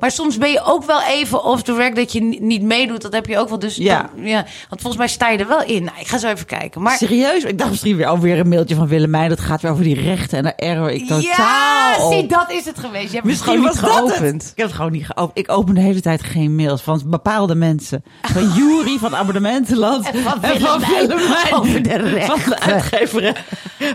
Maar 0.01 0.11
soms 0.11 0.39
ben 0.39 0.51
je 0.51 0.63
ook 0.65 0.85
wel 0.85 1.03
even 1.03 1.45
off 1.45 1.63
the 1.63 1.75
rack 1.77 1.95
dat 1.97 2.13
je 2.13 2.21
ni- 2.23 2.39
niet 2.41 2.63
meedoet. 2.63 3.03
Dat 3.03 3.13
heb 3.13 3.27
je 3.27 3.39
ook 3.39 3.49
wel. 3.49 3.59
Dus 3.59 3.77
Ja. 3.77 4.11
dan- 4.17 4.25
ja. 4.27 4.37
Want 4.69 4.81
volgens 4.81 4.97
mij 4.97 5.09
sta 5.09 5.29
je 5.29 5.39
er 5.39 5.49
wel 5.49 5.63
in. 5.63 5.85
Nou, 5.85 5.97
ik 6.01 6.07
ga 6.07 6.19
zo 6.19 6.29
even 6.29 6.47
kijken. 6.47 6.83
Maar 6.83 6.97
Serieus? 6.97 7.45
Ik 7.45 7.59
dacht 7.59 7.71
misschien 7.71 7.97
weer 7.97 8.07
alweer 8.07 8.39
een 8.39 8.49
mailtje 8.49 8.75
van 8.75 8.87
Willemijn. 8.89 9.29
Dat 9.29 9.41
gaat 9.41 9.63
weer 9.63 9.71
over 9.71 9.85
die 9.85 10.01
rechten 10.01 10.39
en 10.39 10.45
daar 10.45 10.55
error 10.57 10.91
ik 10.91 11.01
totaal 11.07 11.21
ja, 11.21 11.97
op. 12.07 12.13
zie, 12.13 12.27
dat 12.27 12.51
is 12.51 12.65
het 12.65 12.79
geweest. 12.79 12.93
Je 12.93 12.99
hebt 13.01 13.13
het 13.15 13.25
Misschien 13.25 13.53
gewoon 13.53 13.69
niet 13.69 13.79
geopend. 13.79 14.43
Ik 14.43 14.53
heb 14.57 14.67
het 14.67 14.77
gewoon 14.77 14.93
niet 14.93 15.07
geopend. 15.07 15.39
Ik 15.39 15.51
open 15.53 15.75
de 15.75 15.81
hele 15.81 16.01
tijd 16.01 16.23
geen 16.23 16.55
mails 16.57 16.83
van 16.83 17.03
bepaalde 17.07 17.55
mensen. 17.55 18.05
Van 18.23 18.49
Jury 18.57 18.99
van 18.99 19.17
Abonnementenland. 19.17 20.11
En 20.11 20.23
van 20.23 20.41
Willemijn 20.41 21.13
over 21.55 21.83
de 21.83 21.97
rechten. 21.97 22.39
Van 22.41 22.51
de 22.51 22.61
uitgever 22.61 23.45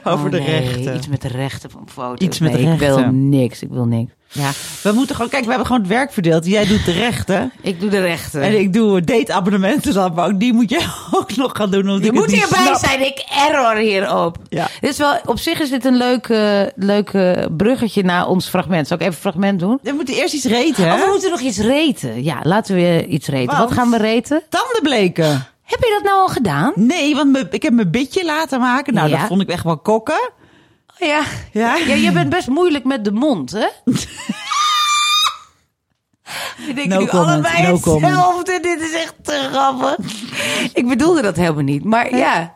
over 0.04 0.26
Oh, 0.26 0.32
de 0.32 0.40
nee, 0.40 0.60
rechten. 0.60 0.96
Iets 0.96 1.08
met 1.08 1.22
de 1.22 1.28
rechten 1.28 1.70
van 1.70 1.88
foto's. 1.94 2.20
Iets 2.28 2.40
met 2.40 2.52
Nee, 2.52 2.62
Ik 2.74 2.80
wil 2.80 2.96
rechten. 2.96 3.30
niks. 3.30 3.62
Ik 3.62 3.70
wil 3.72 3.86
niks. 3.86 4.12
Ja, 4.36 4.52
we 4.82 4.92
moeten 4.92 5.16
gewoon... 5.16 5.30
Kijk, 5.32 5.44
we 5.44 5.50
hebben 5.50 5.68
gewoon 5.68 5.82
het 5.82 5.92
werk 5.92 6.14
verdeeld. 6.14 6.46
Jij 6.46 6.66
doet 6.66 6.86
de 6.86 6.92
rechten. 6.92 7.52
Ik 7.62 7.80
doe 7.80 7.90
de 7.90 8.02
rechten. 8.02 8.42
En 8.42 8.60
ik 8.60 8.74
doe 8.74 9.02
ook 10.28 10.40
die 10.40 10.54
moet 10.54 10.70
jij 10.70 10.86
ook 11.20 11.36
nog 11.36 11.52
gaan 11.56 11.72
doen. 11.72 11.90
Omdat 11.90 12.06
Je 12.06 12.12
moet 12.12 12.32
hierbij 12.32 12.76
zijn. 12.76 13.06
Ik 13.06 13.24
error 13.50 13.76
hierop. 13.76 14.38
Ja. 14.50 14.68
Dit 14.82 14.90
is 14.90 14.98
wel, 14.98 15.18
op 15.26 15.40
zich 15.40 15.60
is 15.60 15.70
dit 15.70 15.86
een 15.86 15.98
leuk, 15.98 16.28
eh, 16.30 16.62
leuk 16.76 17.10
eh, 17.10 17.46
bruggetje 17.58 18.04
naar 18.04 18.28
ons 18.28 18.48
fragment. 18.48 18.88
Zal 18.88 18.98
ik 18.98 19.04
even 19.04 19.16
een 19.16 19.22
fragment 19.22 19.60
doen? 19.60 19.80
We 19.82 19.92
moeten 19.92 20.16
eerst 20.16 20.34
iets 20.34 20.46
reten, 20.46 20.86
Oh, 20.86 20.94
we 20.94 21.00
hè? 21.00 21.08
moeten 21.12 21.30
nog 21.30 21.40
iets 21.40 21.58
reten. 21.58 22.24
Ja, 22.24 22.40
laten 22.44 22.76
we 22.76 23.06
iets 23.08 23.28
reten. 23.28 23.56
Want? 23.56 23.70
Wat 23.70 23.78
gaan 23.78 23.90
we 23.90 23.98
reten? 23.98 24.42
Tandenbleken. 24.50 25.48
Heb 25.64 25.80
je 25.80 25.94
dat 25.96 26.04
nou 26.12 26.20
al 26.22 26.28
gedaan? 26.28 26.72
Nee, 26.76 27.16
want 27.16 27.38
ik 27.52 27.62
heb 27.64 27.74
mijn 27.74 27.92
bitje 27.92 28.26
laten 28.26 28.60
maken. 28.60 28.94
Nou, 28.94 29.10
Ja. 29.10 29.18
dat 29.18 29.28
vond 29.28 29.42
ik 29.42 29.50
echt 29.50 29.64
wel 29.64 29.78
kokken. 29.78 30.30
Oh, 31.00 31.08
ja. 31.08 31.24
Ja. 31.52 31.76
ja. 31.76 31.94
Je 31.94 32.12
bent 32.12 32.30
best 32.30 32.48
moeilijk 32.48 32.84
met 32.84 33.04
de 33.06 33.12
mond, 33.12 33.52
hè? 33.52 33.68
We 36.68 36.74
denken 36.74 36.90
No 36.90 37.00
nu 37.00 37.06
comment, 37.08 37.30
allebei 37.30 37.68
no 37.68 37.80
comment. 37.80 38.14
hetzelfde. 38.16 38.60
Dit 38.60 38.82
is 38.82 38.94
echt 38.94 39.16
te 39.22 39.48
grappig. 39.52 39.98
ik 40.74 40.88
bedoelde 40.88 41.22
dat 41.22 41.36
helemaal 41.36 41.64
niet. 41.64 41.84
Maar 41.84 42.16
ja, 42.16 42.56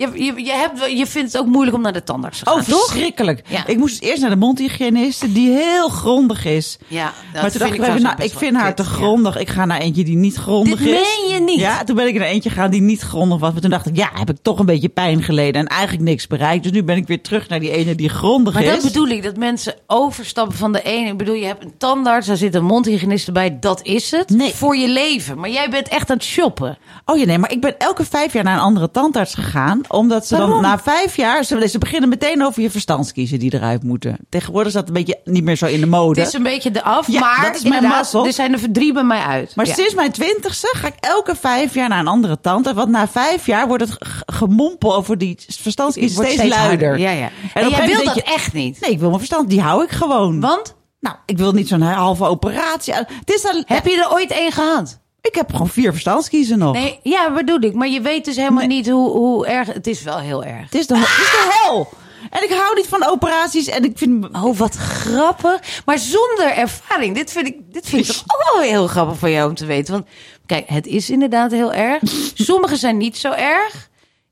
Je, 0.00 0.24
je, 0.24 0.44
je, 0.44 0.52
hebt, 0.52 0.90
je 0.98 1.06
vindt 1.06 1.32
het 1.32 1.40
ook 1.42 1.48
moeilijk 1.48 1.76
om 1.76 1.82
naar 1.82 1.92
de 1.92 2.02
tandarts 2.04 2.38
te 2.38 2.44
gaan, 2.44 2.54
Oh, 2.58 2.62
verschrikkelijk. 2.62 3.42
Ja. 3.48 3.66
Ik 3.66 3.78
moest 3.78 4.02
eerst 4.02 4.20
naar 4.20 4.30
de 4.30 4.36
mondhygiëniste, 4.36 5.32
die 5.32 5.50
heel 5.50 5.88
grondig 5.88 6.44
is. 6.44 6.78
Ja, 6.86 7.04
dat 7.04 7.12
maar 7.42 7.50
toen 7.50 7.50
vind 7.50 7.58
dacht 7.60 7.74
ik, 7.74 7.80
even, 7.88 8.02
nou, 8.02 8.22
ik 8.22 8.32
vind 8.36 8.56
haar 8.56 8.74
te 8.74 8.82
ja. 8.82 8.88
grondig. 8.88 9.36
Ik 9.38 9.48
ga 9.48 9.64
naar 9.64 9.80
eentje 9.80 10.04
die 10.04 10.16
niet 10.16 10.36
grondig 10.36 10.78
Dit 10.78 10.88
is. 10.88 10.92
meen 10.94 11.34
je 11.34 11.40
niet? 11.40 11.60
Ja, 11.60 11.84
toen 11.84 11.96
ben 11.96 12.06
ik 12.06 12.14
naar 12.18 12.26
eentje 12.26 12.50
gegaan 12.50 12.70
die 12.70 12.80
niet 12.80 13.00
grondig 13.00 13.38
was. 13.38 13.52
Maar 13.52 13.60
toen 13.60 13.70
dacht 13.70 13.86
ik, 13.86 13.96
ja, 13.96 14.10
heb 14.12 14.30
ik 14.30 14.36
toch 14.42 14.58
een 14.58 14.66
beetje 14.66 14.88
pijn 14.88 15.22
geleden 15.22 15.60
en 15.60 15.66
eigenlijk 15.66 16.02
niks 16.02 16.26
bereikt. 16.26 16.62
Dus 16.62 16.72
nu 16.72 16.82
ben 16.84 16.96
ik 16.96 17.06
weer 17.06 17.22
terug 17.22 17.48
naar 17.48 17.60
die 17.60 17.70
ene 17.70 17.94
die 17.94 18.08
grondig 18.08 18.54
Maar 18.54 18.62
is. 18.62 18.70
dat 18.70 18.82
bedoel 18.82 19.08
ik, 19.08 19.22
dat 19.22 19.36
mensen 19.36 19.74
overstappen 19.86 20.56
van 20.56 20.72
de 20.72 20.82
ene. 20.82 21.08
Ik 21.08 21.16
bedoel, 21.16 21.34
je 21.34 21.46
hebt 21.46 21.64
een 21.64 21.74
tandarts, 21.78 22.26
daar 22.26 22.36
zit 22.36 22.54
een 22.54 22.64
mondhygiëniste 22.64 23.32
bij. 23.32 23.58
Dat 23.60 23.80
is 23.82 24.10
het. 24.10 24.28
Nee. 24.28 24.52
Voor 24.54 24.76
je 24.76 24.88
leven. 24.88 25.38
Maar 25.38 25.50
jij 25.50 25.70
bent 25.70 25.88
echt 25.88 26.10
aan 26.10 26.16
het 26.16 26.26
shoppen. 26.26 26.78
Oh 27.04 27.18
ja, 27.18 27.24
nee, 27.24 27.38
maar 27.38 27.52
ik 27.52 27.60
ben 27.60 27.78
elke 27.78 28.04
vijf 28.04 28.32
jaar 28.32 28.44
naar 28.44 28.54
een 28.54 28.60
andere 28.62 28.90
tandarts 28.90 29.34
gegaan. 29.34 29.80
Omdat 29.90 30.26
ze 30.26 30.36
Waarom? 30.36 30.50
dan 30.50 30.62
na 30.62 30.78
vijf 30.78 31.16
jaar, 31.16 31.44
ze, 31.44 31.68
ze 31.68 31.78
beginnen 31.78 32.08
meteen 32.08 32.44
over 32.44 32.62
je 32.62 32.70
verstandskiezen 32.70 33.38
die 33.38 33.54
eruit 33.54 33.82
moeten. 33.82 34.16
Tegenwoordig 34.28 34.68
is 34.68 34.74
dat 34.74 34.86
een 34.88 34.92
beetje 34.94 35.20
niet 35.24 35.44
meer 35.44 35.56
zo 35.56 35.66
in 35.66 35.80
de 35.80 35.86
mode. 35.86 36.20
Het 36.20 36.28
is 36.28 36.34
een 36.34 36.42
beetje 36.42 36.70
de 36.70 36.82
af, 36.82 37.06
Ja, 37.06 37.20
maar 37.20 37.38
dat 37.42 37.54
is 37.56 37.68
mijn 37.68 37.82
mazzel. 37.82 38.26
er 38.26 38.32
zijn 38.32 38.52
er 38.52 38.60
drie 38.72 38.92
bij 38.92 39.02
mij 39.02 39.20
uit. 39.20 39.54
Maar 39.56 39.66
Ja. 39.66 39.74
sinds 39.74 39.94
mijn 39.94 40.12
twintigste 40.12 40.74
ga 40.76 40.86
ik 40.86 40.94
elke 41.00 41.36
vijf 41.36 41.74
jaar 41.74 41.88
naar 41.88 41.98
een 41.98 42.06
andere 42.06 42.40
tandarts. 42.40 42.78
Want 42.78 42.90
na 42.90 43.08
vijf 43.08 43.46
jaar 43.46 43.66
wordt 43.68 43.82
het 43.88 43.96
gemompel 44.26 44.94
over 44.96 45.18
die 45.18 45.38
verstandskiezen 45.60 46.16
wordt 46.16 46.32
steeds, 46.32 46.48
luider. 46.56 46.88
harder. 46.88 46.98
Ja, 46.98 47.10
ja. 47.10 47.30
En, 47.54 47.64
een 47.64 47.70
jij 47.70 47.86
wil 47.86 48.04
dat 48.04 48.14
denk 48.14 48.26
echt 48.26 48.52
niet. 48.52 48.80
Nee, 48.80 48.90
ik 48.90 48.98
wil 48.98 49.06
mijn 49.08 49.18
verstand, 49.20 49.48
die 49.50 49.60
hou 49.60 49.84
ik 49.84 49.90
gewoon. 49.90 50.40
Want, 50.40 50.74
Nou, 51.00 51.16
ik 51.26 51.38
wil 51.38 51.52
niet 51.52 51.68
zo'n 51.68 51.80
halve 51.82 52.24
operatie. 52.24 52.94
Het 52.94 53.08
is 53.24 53.42
heb 53.66 53.86
je 53.86 53.96
er 54.04 54.12
ooit 54.12 54.30
één 54.30 54.52
gehad? 54.52 55.00
Ik 55.22 55.34
heb 55.34 55.50
gewoon 55.50 55.68
vier 55.68 55.90
verstandskiezen 55.90 56.58
nog. 56.58 56.72
Nee, 56.72 56.98
ja, 57.02 57.32
bedoel 57.32 57.60
ik. 57.60 57.74
Maar 57.74 57.88
je 57.88 58.00
weet 58.00 58.24
dus 58.24 58.36
helemaal 58.36 58.66
niet 58.66 58.88
hoe, 58.88 59.10
hoe 59.10 59.46
erg... 59.46 59.72
Het 59.72 59.86
is 59.86 60.02
wel 60.02 60.18
heel 60.18 60.44
erg. 60.44 60.64
Het 60.64 60.74
is, 60.74 60.86
de, 60.86 60.96
het 60.96 61.04
is 61.04 61.30
de 61.30 61.60
hel. 61.62 61.88
En 62.30 62.42
ik 62.42 62.50
hou 62.50 62.74
niet 62.74 62.86
van 62.86 63.06
operaties. 63.06 63.66
En 63.66 63.84
ik 63.84 63.98
vind... 63.98 64.28
Oh, 64.32 64.56
wat 64.56 64.74
grappig. 64.74 65.82
Maar 65.84 65.98
zonder 65.98 66.52
ervaring. 66.56 67.14
Dit 67.14 67.32
vind 67.32 67.46
ik, 67.46 67.56
dit 67.72 67.86
vind 67.86 68.08
ik 68.08 68.12
toch 68.12 68.24
ook 68.24 68.52
wel 68.52 68.62
heel 68.62 68.86
grappig 68.86 69.18
van 69.18 69.30
jou 69.30 69.48
om 69.48 69.54
te 69.54 69.66
weten. 69.66 69.92
Want 69.92 70.06
kijk, 70.46 70.68
het 70.68 70.86
is 70.86 71.10
inderdaad 71.10 71.50
heel 71.50 71.72
erg. 71.72 72.02
Sommige 72.34 72.76
zijn 72.76 72.96
niet 72.96 73.18
zo 73.18 73.30
erg. 73.32 73.89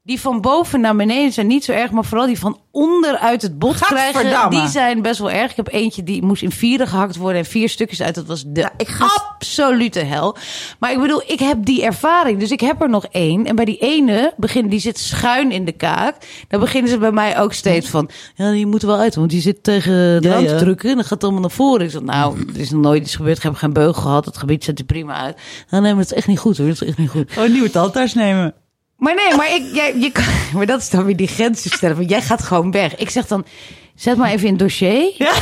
Die 0.08 0.20
van 0.20 0.40
boven 0.40 0.80
naar 0.80 0.96
beneden 0.96 1.32
zijn 1.32 1.46
niet 1.46 1.64
zo 1.64 1.72
erg. 1.72 1.90
Maar 1.90 2.04
vooral 2.04 2.26
die 2.26 2.38
van 2.38 2.60
onderuit 2.70 3.42
het 3.42 3.58
bot 3.58 3.78
krijgen, 3.78 4.50
die 4.50 4.68
zijn 4.68 5.02
best 5.02 5.18
wel 5.18 5.30
erg. 5.30 5.50
Ik 5.50 5.56
heb 5.56 5.68
eentje 5.72 6.02
die 6.02 6.22
moest 6.22 6.42
in 6.42 6.50
vieren 6.50 6.86
gehakt 6.86 7.16
worden 7.16 7.38
en 7.38 7.46
vier 7.46 7.68
stukjes 7.68 8.02
uit. 8.02 8.14
Dat 8.14 8.26
was 8.26 8.44
de 8.46 8.68
ik 8.76 8.88
ga- 8.88 9.04
absolute 9.04 9.98
hel. 9.98 10.36
Maar 10.78 10.92
ik 10.92 11.00
bedoel, 11.00 11.22
ik 11.26 11.38
heb 11.38 11.64
die 11.64 11.82
ervaring. 11.84 12.38
Dus 12.40 12.50
ik 12.50 12.60
heb 12.60 12.82
er 12.82 12.88
nog 12.88 13.04
één. 13.10 13.46
En 13.46 13.56
bij 13.56 13.64
die 13.64 13.78
ene, 13.78 14.32
begin, 14.36 14.68
die 14.68 14.80
zit 14.80 14.98
schuin 14.98 15.52
in 15.52 15.64
de 15.64 15.72
kaak. 15.72 16.16
Dan 16.48 16.60
beginnen 16.60 16.90
ze 16.90 16.98
bij 16.98 17.12
mij 17.12 17.40
ook 17.40 17.52
steeds 17.52 17.88
van... 17.88 18.10
Ja, 18.34 18.50
die 18.50 18.66
moet 18.66 18.82
er 18.82 18.88
wel 18.88 18.98
uit, 18.98 19.14
want 19.14 19.30
die 19.30 19.40
zit 19.40 19.62
tegen 19.62 20.22
de 20.22 20.28
Ja, 20.28 20.38
te 20.40 20.56
drukken. 20.56 20.88
En 20.88 20.94
dan 20.94 21.04
gaat 21.04 21.10
het 21.12 21.22
allemaal 21.22 21.40
naar 21.40 21.50
voren. 21.50 21.84
Ik 21.84 21.90
zeg, 21.90 22.02
nou, 22.02 22.38
er 22.54 22.60
is 22.60 22.70
nog 22.70 22.82
nooit 22.82 23.02
iets 23.02 23.16
gebeurd. 23.16 23.36
Ik 23.36 23.42
heb 23.42 23.54
geen 23.54 23.72
beugel 23.72 24.02
gehad. 24.02 24.24
Het 24.24 24.36
gebied 24.38 24.64
zet 24.64 24.78
er 24.78 24.84
prima 24.84 25.14
uit. 25.14 25.36
Nou, 25.70 25.82
nee, 25.82 25.92
maar 25.92 26.02
het 26.02 26.10
is 26.10 26.16
echt 26.16 26.26
niet 26.26 26.38
goed 26.38 26.58
hoor. 26.58 26.66
Het 26.68 26.80
is 26.82 26.88
echt 26.88 26.98
niet 26.98 27.10
goed. 27.10 27.36
Een 27.36 27.52
nieuwe 27.52 27.70
tandarts 27.70 28.14
nemen. 28.14 28.54
Maar 28.98 29.14
nee, 29.14 29.36
maar, 29.36 29.54
ik, 29.54 29.74
jij, 29.74 29.96
je 29.96 30.12
kan, 30.12 30.24
maar 30.54 30.66
dat 30.66 30.80
is 30.80 30.90
dan 30.90 31.04
weer 31.04 31.16
die 31.16 31.28
grenzen 31.28 31.70
stellen. 31.70 31.96
Want 31.96 32.10
jij 32.10 32.22
gaat 32.22 32.42
gewoon 32.42 32.70
weg. 32.70 32.96
Ik 32.96 33.10
zeg 33.10 33.26
dan, 33.26 33.44
zet 33.94 34.16
maar 34.16 34.30
even 34.30 34.44
in 34.46 34.52
het 34.52 34.58
dossier. 34.62 35.12
Ja. 35.18 35.32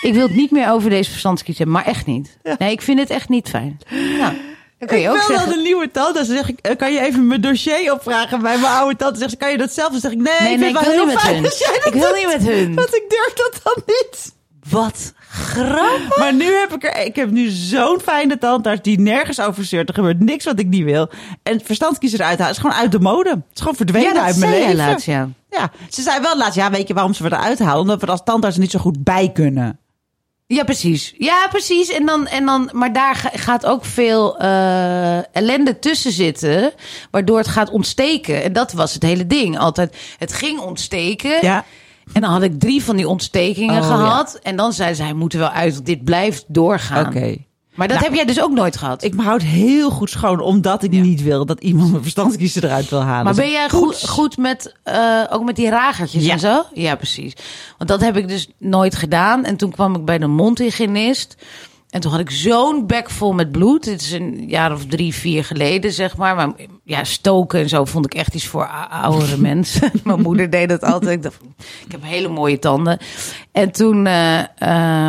Ik 0.00 0.14
wil 0.14 0.22
het 0.26 0.36
niet 0.36 0.50
meer 0.50 0.70
over 0.70 0.90
deze 0.90 1.10
verstandskies 1.10 1.58
hebben, 1.58 1.74
maar 1.76 1.84
echt 1.86 2.06
niet. 2.06 2.38
Nee, 2.58 2.70
ik 2.72 2.82
vind 2.82 2.98
het 2.98 3.10
echt 3.10 3.28
niet 3.28 3.48
fijn. 3.48 3.80
Nou, 3.90 4.32
dan 4.78 4.88
kun 4.88 4.98
je 4.98 5.04
ik 5.04 5.10
ook 5.10 5.16
wil 5.16 5.26
zeggen. 5.26 5.48
wel 5.48 5.56
een 5.56 5.62
nieuwe 5.62 5.90
tandarts. 5.90 6.28
Dan 6.28 6.36
zeg 6.36 6.48
ik, 6.48 6.58
eh, 6.60 6.76
kan 6.76 6.92
je 6.92 7.00
even 7.00 7.26
mijn 7.26 7.40
dossier 7.40 7.92
opvragen 7.92 8.42
bij 8.42 8.58
mijn 8.58 8.72
oude 8.72 8.96
tante? 8.96 9.18
Zegt 9.18 9.30
ze, 9.30 9.36
kan 9.36 9.50
je 9.50 9.58
dat 9.58 9.72
zelf? 9.72 9.90
Dan 9.90 10.00
zeg 10.00 10.10
ik, 10.10 10.18
nee, 10.18 10.40
Nee, 10.40 10.52
ik 10.52 10.58
nee, 10.58 10.68
ik 10.68 10.78
wil 10.78 10.82
niet 10.82 10.92
heel 10.92 11.06
met 11.06 11.18
fijn 11.18 11.34
hun. 11.34 11.92
Ik 11.92 11.92
wil 11.92 12.14
niet 12.14 12.26
met 12.26 12.42
hun. 12.42 12.74
Want 12.74 12.94
ik 12.94 13.04
durf 13.08 13.32
dat 13.34 13.60
dan 13.64 13.82
niet. 13.86 14.34
Wat 14.68 15.12
grappig. 15.52 16.16
Maar 16.18 16.34
nu 16.34 16.44
heb 16.44 16.72
ik 16.74 16.84
er, 16.84 17.04
ik 17.04 17.16
heb 17.16 17.30
nu 17.30 17.48
zo'n 17.48 18.00
fijne 18.00 18.38
tandarts 18.38 18.82
die 18.82 19.00
nergens 19.00 19.40
over 19.40 19.64
zeurt. 19.64 19.88
Er 19.88 19.94
gebeurt 19.94 20.20
niks 20.20 20.44
wat 20.44 20.58
ik 20.58 20.66
niet 20.66 20.84
wil. 20.84 21.10
En 21.42 21.52
het 21.52 21.62
verstandskiezer 21.66 22.20
eruit 22.20 22.38
halen 22.38 22.54
is 22.54 22.60
gewoon 22.60 22.76
uit 22.76 22.92
de 22.92 23.00
mode. 23.00 23.28
Het 23.30 23.38
is 23.54 23.60
gewoon 23.60 23.76
verdwenen 23.76 24.14
Ja, 24.14 24.22
uit 24.24 24.36
mijn 24.36 24.52
leven. 24.52 24.76
laatst, 24.76 25.06
ja. 25.06 25.28
Ja, 25.50 25.70
ze 25.90 26.02
zei 26.02 26.20
wel 26.20 26.36
laatst, 26.36 26.56
ja, 26.56 26.70
weet 26.70 26.88
je 26.88 26.94
waarom 26.94 27.14
ze 27.14 27.22
we 27.22 27.32
eruit 27.32 27.58
halen? 27.58 27.80
Omdat 27.80 28.00
we 28.00 28.06
er 28.06 28.12
als 28.12 28.24
tandarts 28.24 28.56
niet 28.56 28.70
zo 28.70 28.78
goed 28.78 29.04
bij 29.04 29.30
kunnen. 29.32 29.76
Ja, 30.46 30.64
precies. 30.64 31.14
Ja, 31.18 31.46
precies. 31.50 31.90
En 31.92 32.06
dan, 32.06 32.26
en 32.26 32.44
dan, 32.46 32.70
maar 32.72 32.92
daar 32.92 33.14
ga- 33.14 33.30
gaat 33.32 33.66
ook 33.66 33.84
veel 33.84 34.38
eh, 34.38 35.36
ellende 35.36 35.78
tussen 35.78 36.12
zitten, 36.12 36.72
waardoor 37.10 37.38
het 37.38 37.48
gaat 37.48 37.70
ontsteken. 37.70 38.42
En 38.42 38.52
dat 38.52 38.72
was 38.72 38.94
het 38.94 39.02
hele 39.02 39.26
ding. 39.26 39.58
Altijd, 39.58 39.96
het 40.18 40.32
ging 40.32 40.60
ontsteken. 40.60 41.38
Ja. 41.40 41.64
En 42.12 42.20
dan 42.20 42.30
had 42.30 42.42
ik 42.42 42.60
drie 42.60 42.82
van 42.84 42.96
die 42.96 43.08
ontstekingen 43.08 43.80
Oh, 43.82 43.86
gehad. 43.86 44.38
En 44.42 44.56
dan 44.56 44.72
zei 44.72 44.94
ze, 44.94 45.02
hij 45.02 45.12
moet 45.12 45.32
er 45.32 45.38
wel 45.38 45.48
uit, 45.50 45.74
want 45.74 45.86
dit 45.86 46.04
blijft 46.04 46.44
doorgaan. 46.48 47.06
Oké. 47.06 47.36
Maar 47.74 47.88
dat 47.88 47.96
Nou, 47.96 48.08
heb 48.08 48.16
jij 48.18 48.26
dus 48.34 48.42
ook 48.42 48.50
nooit 48.50 48.76
gehad. 48.76 49.02
Ik 49.04 49.14
houd 49.16 49.42
heel 49.42 49.90
goed 49.90 50.10
schoon, 50.10 50.40
omdat 50.40 50.82
ik 50.82 50.90
niet 50.90 51.22
wil 51.22 51.46
dat 51.46 51.60
iemand 51.60 51.90
mijn 51.90 52.02
verstandskiezer 52.02 52.64
eruit 52.64 52.88
wil 52.88 53.00
halen. 53.02 53.24
Maar 53.24 53.34
Dus 53.34 53.42
ben 53.42 53.52
jij 53.52 53.68
goed, 53.68 54.08
goed 54.08 54.36
met, 54.36 54.74
eh, 54.82 55.20
ook 55.30 55.44
met 55.44 55.56
die 55.56 55.68
ragertjes 55.68 56.24
Ja. 56.24 56.32
en 56.32 56.38
zo? 56.40 56.62
Ja, 56.72 56.94
precies. 56.94 57.32
Want 57.78 57.90
dat 57.90 58.00
heb 58.00 58.16
ik 58.16 58.28
dus 58.28 58.48
nooit 58.58 58.96
gedaan. 58.96 59.44
En 59.44 59.56
toen 59.56 59.70
kwam 59.70 59.94
ik 59.94 60.04
bij 60.04 60.18
de 60.18 60.26
mondhygiënist. 60.26 61.36
En 61.92 62.00
toen 62.00 62.10
had 62.10 62.20
ik 62.20 62.30
zo'n 62.30 62.86
bek 62.86 63.10
vol 63.10 63.32
met 63.32 63.52
bloed. 63.52 63.84
Dit 63.84 64.00
is 64.00 64.12
een 64.12 64.44
jaar 64.48 64.72
of 64.72 64.86
drie, 64.86 65.14
vier 65.14 65.44
geleden, 65.44 65.92
zeg 65.92 66.16
maar. 66.16 66.34
Maar 66.34 66.52
ja, 66.84 67.04
stoken 67.04 67.60
en 67.60 67.68
zo 67.68 67.84
vond 67.84 68.04
ik 68.04 68.14
echt 68.14 68.34
iets 68.34 68.46
voor 68.46 68.66
ou- 68.66 69.02
oudere 69.02 69.36
mensen. 69.52 69.90
Mijn 70.04 70.20
moeder 70.22 70.50
deed 70.50 70.68
dat 70.68 70.82
altijd. 70.82 71.16
Ik 71.16 71.22
dacht, 71.22 71.40
ik 71.86 71.92
heb 71.92 72.02
hele 72.04 72.28
mooie 72.28 72.58
tanden. 72.58 72.98
En 73.52 73.72
toen, 73.72 74.06
eh, 74.06 74.38
eh, 74.40 74.46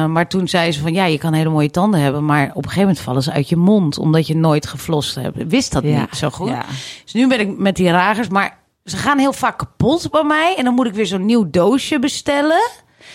maar 0.10 0.28
toen 0.28 0.48
zei 0.48 0.72
ze 0.72 0.80
van, 0.82 0.93
ja, 0.93 1.06
je 1.06 1.17
kan 1.17 1.34
hele 1.34 1.50
mooie 1.50 1.72
tanden 1.72 2.00
hebben. 2.00 2.26
Maar 2.26 2.43
op 2.50 2.56
een 2.56 2.63
gegeven 2.63 2.82
moment 2.82 3.00
vallen 3.00 3.24
ze 3.24 3.32
uit 3.32 3.50
je 3.50 3.56
mond, 3.58 3.98
omdat 3.98 4.28
je 4.28 4.36
nooit 4.36 4.67
geflost 4.67 5.15
hebt. 5.15 5.39
Ik 5.39 5.50
wist 5.50 5.72
dat 5.72 5.84
Ja, 5.84 6.00
niet 6.00 6.15
zo 6.15 6.30
goed. 6.30 6.50
ja. 6.50 6.65
Dus 7.04 7.13
nu 7.13 7.28
ben 7.28 7.39
ik 7.39 7.58
met 7.58 7.76
die 7.76 7.91
ragers, 7.91 8.28
maar 8.30 8.58
ze 8.86 8.98
gaan 8.98 9.19
heel 9.19 9.34
vaak 9.34 9.58
kapot 9.58 10.12
bij 10.12 10.24
mij. 10.24 10.56
En 10.58 10.63
dan 10.63 10.74
moet 10.74 10.88
ik 10.88 10.93
weer 10.93 11.06
zo'n 11.06 11.26
nieuw 11.26 11.50
doosje 11.50 12.00
bestellen. 12.00 12.69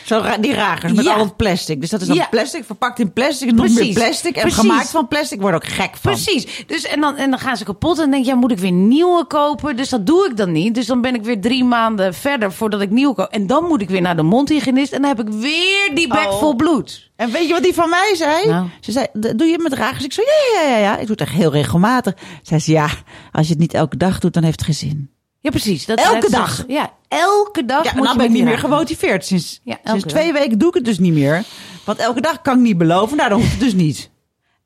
Zo 0.09 0.19
ra- 0.19 0.37
die 0.39 0.55
ragers 0.55 0.93
met 0.93 1.05
Ja. 1.05 1.15
al 1.15 1.25
het 1.25 1.37
plastic. 1.37 1.81
Dus 1.81 1.91
dat 1.91 2.01
is 2.01 2.07
dan 2.07 2.17
Ja. 2.17 2.27
plastic, 2.31 2.65
verpakt 2.65 2.99
in 2.99 3.13
plastic 3.13 3.49
en 3.49 3.55
nog 3.55 3.69
meer 3.75 3.93
plastic. 3.95 4.35
En 4.37 4.41
Precies. 4.43 4.59
gemaakt 4.61 4.91
van 4.91 5.09
plastic, 5.09 5.41
word 5.41 5.55
ook 5.55 5.67
gek 5.67 5.91
van. 6.01 6.13
Precies. 6.13 6.65
Dus, 6.67 6.85
en, 6.87 7.01
dan, 7.01 7.17
en 7.17 7.31
dan 7.31 7.39
gaan 7.39 7.57
ze 7.57 7.65
kapot. 7.65 7.97
En 7.97 8.03
dan 8.03 8.11
denk 8.11 8.25
je, 8.25 8.31
ja, 8.31 8.37
moet 8.37 8.51
ik 8.51 8.59
weer 8.59 8.71
nieuwe 8.73 9.25
kopen? 9.27 9.77
Dus 9.77 9.89
dat 9.89 10.07
doe 10.07 10.27
ik 10.31 10.37
dan 10.37 10.53
niet. 10.53 10.75
Dus 10.75 10.87
dan 10.87 11.01
ben 11.01 11.15
ik 11.15 11.23
weer 11.23 11.41
drie 11.41 11.65
maanden 11.65 12.15
verder 12.15 12.53
voordat 12.53 12.81
ik 12.81 12.91
nieuwe 12.91 13.15
koop. 13.15 13.29
En 13.31 13.47
dan 13.47 13.65
moet 13.65 13.83
ik 13.83 13.89
weer 13.89 14.01
naar 14.01 14.17
de 14.17 14.23
mondhygiënist. 14.23 14.93
En 14.93 15.01
dan 15.03 15.17
heb 15.17 15.27
ik 15.27 15.33
weer 15.33 15.91
die 15.95 16.09
bek 16.09 16.27
Oh. 16.33 16.39
vol 16.39 16.55
bloed. 16.57 17.11
En 17.17 17.31
weet 17.31 17.47
je 17.47 17.53
wat 17.53 17.63
die 17.63 17.75
van 17.75 17.89
mij 17.91 18.13
zei? 18.17 18.49
Nou. 18.49 18.67
Ze 18.81 18.93
zei, 18.93 19.07
"D- 19.07 19.39
doe 19.39 19.47
je 19.47 19.53
het 19.53 19.63
met 19.63 19.73
ragers? 19.73 20.05
Ik 20.05 20.13
zo, 20.13 20.23
ja, 20.23 20.63
ja, 20.63 20.69
ja, 20.71 20.79
ja. 20.79 20.93
Ik 20.93 21.01
doe 21.07 21.11
het 21.11 21.21
echt 21.21 21.33
heel 21.33 21.53
regelmatig. 21.53 22.15
Zei 22.43 22.61
ze, 22.61 22.71
ja, 22.73 22.89
als 23.33 23.47
je 23.47 23.53
het 23.53 23.61
niet 23.61 23.75
elke 23.75 23.97
dag 23.97 24.19
doet, 24.19 24.33
dan 24.35 24.43
heeft 24.43 24.57
het 24.65 24.65
geen 24.77 24.89
zin. 24.91 25.11
Ja, 25.41 25.51
precies. 25.51 25.87
Dat, 25.87 25.99
Elke 25.99 26.21
dat- 26.21 26.31
dag? 26.31 26.65
Ja, 26.69 26.93
elke 27.09 27.65
dag 27.65 27.85
Ja, 27.85 27.91
en 27.91 27.97
moet 27.97 28.05
dan 28.07 28.13
je 28.15 28.19
ben 28.21 28.29
ik 28.31 28.35
niet 28.37 28.45
meer 28.45 28.59
gemotiveerd. 28.59 29.25
Sinds, 29.27 29.61
Ja, 29.65 29.79
sinds 29.85 30.03
dag. 30.05 30.13
twee 30.13 30.33
weken 30.33 30.59
doe 30.59 30.69
ik 30.69 30.75
het 30.75 30.85
dus 30.85 30.99
niet 30.99 31.13
meer. 31.13 31.45
Want 31.85 31.99
elke 31.99 32.21
dag 32.21 32.43
kan 32.43 32.57
ik 32.57 32.63
niet 32.63 32.79
beloven. 32.79 33.17
Nou, 33.17 33.29
dan 33.29 33.39
hoeft 33.39 33.51
het 33.51 33.61
dus 33.61 33.75
niet. 33.75 34.11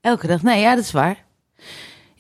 Elke 0.01 0.27
dag. 0.27 0.43
Nee, 0.43 0.61
ja, 0.61 0.75
dat 0.75 0.85
is 0.85 0.93
waar. 0.93 1.25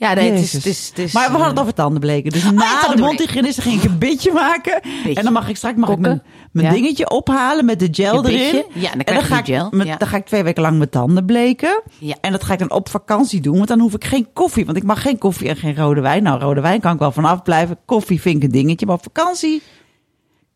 Ja, 0.02 0.14
nee, 0.14 0.30
het 0.30 0.38
is, 0.40 0.52
Jezus. 0.52 0.52
het 0.52 0.66
is, 0.66 0.88
het 0.88 0.98
is, 0.98 1.12
maar 1.12 1.22
we 1.24 1.30
hadden 1.30 1.48
het 1.48 1.56
eh, 1.56 1.62
over 1.62 1.74
tandenbleken. 1.74 2.32
Dus 2.32 2.42
ja, 2.42 2.50
na 2.50 2.88
de 2.94 3.00
mondhygiënist 3.00 3.60
ging 3.60 3.82
ik 3.82 3.90
een 3.90 3.98
bitje 3.98 4.32
maken. 4.32 4.80
Beetje. 4.82 5.14
En 5.18 5.24
dan 5.24 5.32
mag 5.32 5.48
ik 5.48 5.56
straks 5.56 5.76
mag 5.76 5.90
ik 5.90 5.98
mijn, 5.98 6.22
mijn 6.52 6.66
Ja. 6.66 6.72
dingetje 6.72 7.10
ophalen 7.10 7.64
met 7.64 7.78
de 7.78 7.88
gel 7.90 8.26
erin. 8.26 8.64
Ja, 8.74 8.92
en 8.92 8.98
dan 8.98 9.14
en 9.14 9.14
je 9.14 9.20
ga 9.26 9.38
ik, 9.38 9.44
gel. 9.44 9.68
met- 9.70 9.86
Ja. 9.86 9.96
dan 9.96 10.08
ga 10.08 10.16
ik 10.16 10.26
twee 10.26 10.42
weken 10.42 10.62
lang 10.62 10.76
mijn 10.78 10.90
tanden 10.90 11.24
bleken. 11.24 11.82
Ja. 11.98 12.14
En 12.20 12.32
dat 12.32 12.44
ga 12.44 12.52
ik 12.52 12.58
dan 12.58 12.70
op 12.70 12.88
vakantie 12.88 13.40
doen. 13.40 13.56
Want 13.56 13.68
dan 13.68 13.80
hoef 13.80 13.94
ik 13.94 14.04
geen 14.04 14.28
koffie. 14.32 14.64
Want 14.64 14.76
ik 14.76 14.82
mag 14.84 15.02
geen 15.02 15.18
koffie 15.18 15.48
en 15.48 15.56
geen 15.56 15.76
rode 15.76 16.00
wijn. 16.00 16.22
Nou, 16.22 16.40
rode 16.40 16.60
wijn 16.60 16.80
kan 16.80 16.92
ik 16.92 16.98
wel 16.98 17.12
vanaf 17.12 17.42
blijven. 17.42 17.76
Koffie 17.86 18.20
vind 18.20 18.36
ik 18.36 18.42
een 18.42 18.50
dingetje. 18.50 18.86
Maar 18.86 18.94
op 18.94 19.02
vakantie 19.02 19.62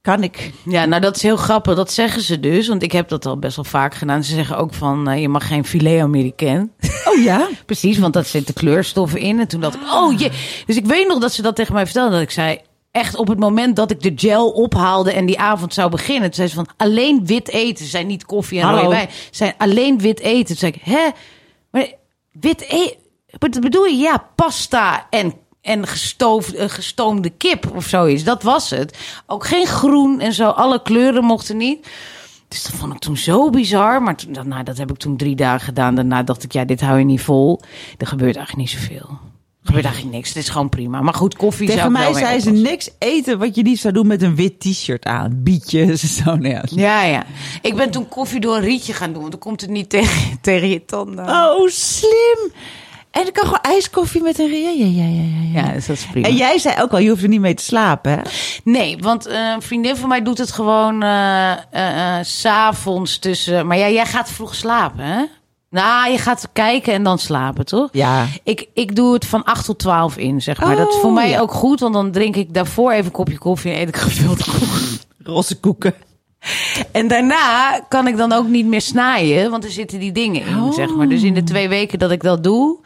kan 0.06 0.22
ik. 0.22 0.52
Ja, 0.64 0.84
nou 0.84 1.00
dat 1.00 1.16
is 1.16 1.22
heel 1.22 1.36
grappig. 1.36 1.74
Dat 1.74 1.92
zeggen 1.92 2.22
ze 2.22 2.40
dus. 2.40 2.68
Want 2.68 2.82
ik 2.82 2.92
heb 2.92 3.08
dat 3.08 3.26
al 3.26 3.38
best 3.38 3.56
wel 3.56 3.64
vaak 3.64 3.94
gedaan. 3.94 4.24
Ze 4.24 4.34
zeggen 4.34 4.58
ook 4.58 4.74
van, 4.74 5.08
eh, 5.08 5.20
je 5.20 5.28
mag 5.28 5.46
geen 5.46 5.64
filet 5.64 6.02
américain. 6.02 6.72
Oh 7.06 7.22
ja? 7.22 7.48
Precies, 7.66 7.98
want 7.98 8.12
dat 8.12 8.26
zitten 8.26 8.54
kleurstoffen 8.54 9.20
in. 9.20 9.40
En 9.40 9.48
toen 9.48 9.60
dacht 9.60 9.74
ik, 9.74 9.80
oh 9.82 10.18
jee. 10.18 10.30
Dus 10.66 10.76
ik 10.76 10.86
weet 10.86 11.08
nog 11.08 11.18
dat 11.18 11.32
ze 11.32 11.42
dat 11.42 11.56
tegen 11.56 11.74
mij 11.74 11.84
vertelden. 11.84 12.12
Dat 12.12 12.20
ik 12.20 12.30
zei, 12.30 12.58
echt 12.90 13.16
op 13.16 13.28
het 13.28 13.38
moment 13.38 13.76
dat 13.76 13.90
ik 13.90 14.02
de 14.02 14.12
gel 14.16 14.50
ophaalde 14.50 15.12
en 15.12 15.26
die 15.26 15.38
avond 15.38 15.74
zou 15.74 15.90
beginnen. 15.90 16.22
Toen 16.22 16.34
zei 16.34 16.48
ze 16.48 16.54
van, 16.54 16.68
alleen 16.76 17.26
wit 17.26 17.48
eten. 17.48 17.86
Zijn 17.86 18.06
niet 18.06 18.24
koffie 18.24 18.60
en 18.60 18.66
Hallo. 18.66 18.80
rode 18.80 18.94
wijn. 18.94 19.08
Zijn 19.30 19.54
alleen 19.58 19.98
wit 19.98 20.20
eten. 20.20 20.46
Toen 20.46 20.56
zei 20.56 20.72
ik, 20.72 20.80
hè? 20.82 21.08
Maar 21.70 21.92
wit 22.32 22.60
eten? 22.60 22.96
Wat 23.38 23.60
bedoel 23.60 23.84
je? 23.84 23.96
Ja, 23.96 24.30
pasta 24.34 25.06
en, 25.10 25.34
en 25.66 25.86
gestoofd, 25.86 26.54
eh, 26.54 26.68
gestoomde 26.68 27.30
kip 27.30 27.70
of 27.74 27.86
zoiets. 27.86 28.24
Dat 28.24 28.42
was 28.42 28.70
het. 28.70 28.98
Ook 29.26 29.46
geen 29.46 29.66
groen 29.66 30.20
en 30.20 30.32
zo. 30.32 30.48
Alle 30.48 30.82
kleuren 30.82 31.24
mochten 31.24 31.56
niet. 31.56 31.88
Dus 32.48 32.62
dat 32.62 32.72
vond 32.72 32.92
ik 32.92 32.98
toen 32.98 33.16
zo 33.16 33.50
bizar. 33.50 34.02
Maar 34.02 34.16
toen, 34.16 34.36
nou, 34.48 34.62
dat 34.62 34.76
heb 34.76 34.90
ik 34.90 34.96
toen 34.96 35.16
drie 35.16 35.36
dagen 35.36 35.60
gedaan. 35.60 35.94
Daarna 35.94 36.22
dacht 36.22 36.42
ik, 36.42 36.52
ja, 36.52 36.64
dit 36.64 36.80
hou 36.80 36.98
je 36.98 37.04
niet 37.04 37.20
vol. 37.20 37.60
Er 37.98 38.06
gebeurt 38.06 38.36
eigenlijk 38.36 38.68
niet 38.68 38.80
zoveel. 38.80 39.18
gebeurt 39.62 39.84
eigenlijk 39.84 40.14
niks. 40.14 40.28
Het 40.28 40.36
is 40.36 40.48
gewoon 40.48 40.68
prima. 40.68 41.00
Maar 41.00 41.14
goed, 41.14 41.36
koffie 41.36 41.68
Tegen 41.68 41.92
mij 41.92 42.12
zei 42.12 42.40
ze 42.40 42.50
niks 42.50 42.90
eten 42.98 43.38
wat 43.38 43.54
je 43.54 43.62
niet 43.62 43.78
zou 43.78 43.94
doen 43.94 44.06
met 44.06 44.22
een 44.22 44.36
wit 44.36 44.60
t-shirt 44.60 45.04
aan. 45.04 45.42
Bietjes, 45.42 46.16
zo. 46.16 46.36
Nou 46.36 46.48
ja. 46.48 46.64
Ja, 46.70 47.02
ja. 47.02 47.26
Ik 47.62 47.76
ben 47.76 47.90
toen 47.90 48.08
koffie 48.08 48.40
door 48.40 48.56
een 48.56 48.62
rietje 48.62 48.92
gaan 48.92 49.12
doen. 49.12 49.20
Want 49.20 49.32
dan 49.32 49.40
komt 49.40 49.60
het 49.60 49.70
niet 49.70 49.88
tegen, 49.88 50.38
tegen 50.40 50.68
je 50.68 50.84
tanden. 50.84 51.28
Oh, 51.28 51.68
slim. 51.68 52.52
En 53.16 53.22
dan 53.22 53.32
kan 53.32 53.44
gewoon 53.44 53.60
ijskoffie 53.60 54.22
met 54.22 54.38
een... 54.38 54.50
Ja, 54.50 54.70
ja, 54.70 54.86
ja, 54.86 55.04
ja, 55.04 55.22
ja. 55.52 55.66
Ja, 55.66 55.72
dus 55.72 55.86
dat 55.86 55.96
is 55.96 56.06
prima. 56.06 56.28
En 56.28 56.34
jij 56.36 56.58
zei 56.58 56.82
ook 56.82 56.90
al, 56.92 56.98
je 56.98 57.08
hoeft 57.08 57.22
er 57.22 57.28
niet 57.28 57.40
mee 57.40 57.54
te 57.54 57.62
slapen, 57.62 58.12
hè? 58.12 58.20
Nee, 58.64 58.98
want 59.00 59.26
eh, 59.26 59.50
een 59.54 59.62
vriendin 59.62 59.96
van 59.96 60.08
mij 60.08 60.22
doet 60.22 60.38
het 60.38 60.52
gewoon 60.52 61.02
eh, 61.02 61.52
eh, 62.18 62.24
s'avonds 62.24 63.18
tussen... 63.18 63.66
Maar 63.66 63.78
ja, 63.78 63.88
jij 63.88 64.06
gaat 64.06 64.30
vroeg 64.30 64.54
slapen, 64.54 65.04
hè? 65.04 65.24
Nou, 65.70 66.10
je 66.10 66.18
gaat 66.18 66.48
kijken 66.52 66.92
en 66.92 67.02
dan 67.02 67.18
slapen, 67.18 67.64
toch? 67.66 67.88
Ja. 67.92 68.26
Ik, 68.42 68.66
ik 68.74 68.96
doe 68.96 69.12
het 69.12 69.26
van 69.26 69.44
8 69.44 69.64
tot 69.64 69.78
12 69.78 70.16
in, 70.16 70.42
zeg 70.42 70.60
maar. 70.60 70.76
dat 70.76 70.88
is 70.88 70.94
voor 71.00 71.08
Oh, 71.08 71.14
mij 71.14 71.28
ja. 71.28 71.40
ook 71.40 71.52
goed, 71.52 71.80
want 71.80 71.94
dan 71.94 72.10
drink 72.10 72.36
ik 72.36 72.54
daarvoor 72.54 72.92
even 72.92 73.04
een 73.04 73.10
kopje 73.10 73.38
koffie 73.38 73.72
en 73.72 73.80
eet 73.80 73.88
ik 73.88 73.96
gevuld. 73.96 74.46
Roze 75.22 75.60
koeken. 75.60 75.94
En 76.92 77.08
daarna 77.08 77.80
kan 77.88 78.06
ik 78.06 78.16
dan 78.16 78.32
ook 78.32 78.48
niet 78.48 78.66
meer 78.66 78.80
snijden, 78.80 79.50
want 79.50 79.64
er 79.64 79.70
zitten 79.70 79.98
die 80.00 80.12
dingen 80.12 80.46
in, 80.46 80.56
Oh. 80.62 80.72
zeg 80.72 80.94
maar. 80.96 81.08
Dus 81.08 81.22
in 81.22 81.34
de 81.34 81.42
twee 81.44 81.68
weken 81.68 81.98
dat 81.98 82.10
ik 82.10 82.22
dat 82.22 82.44
doe... 82.44 82.78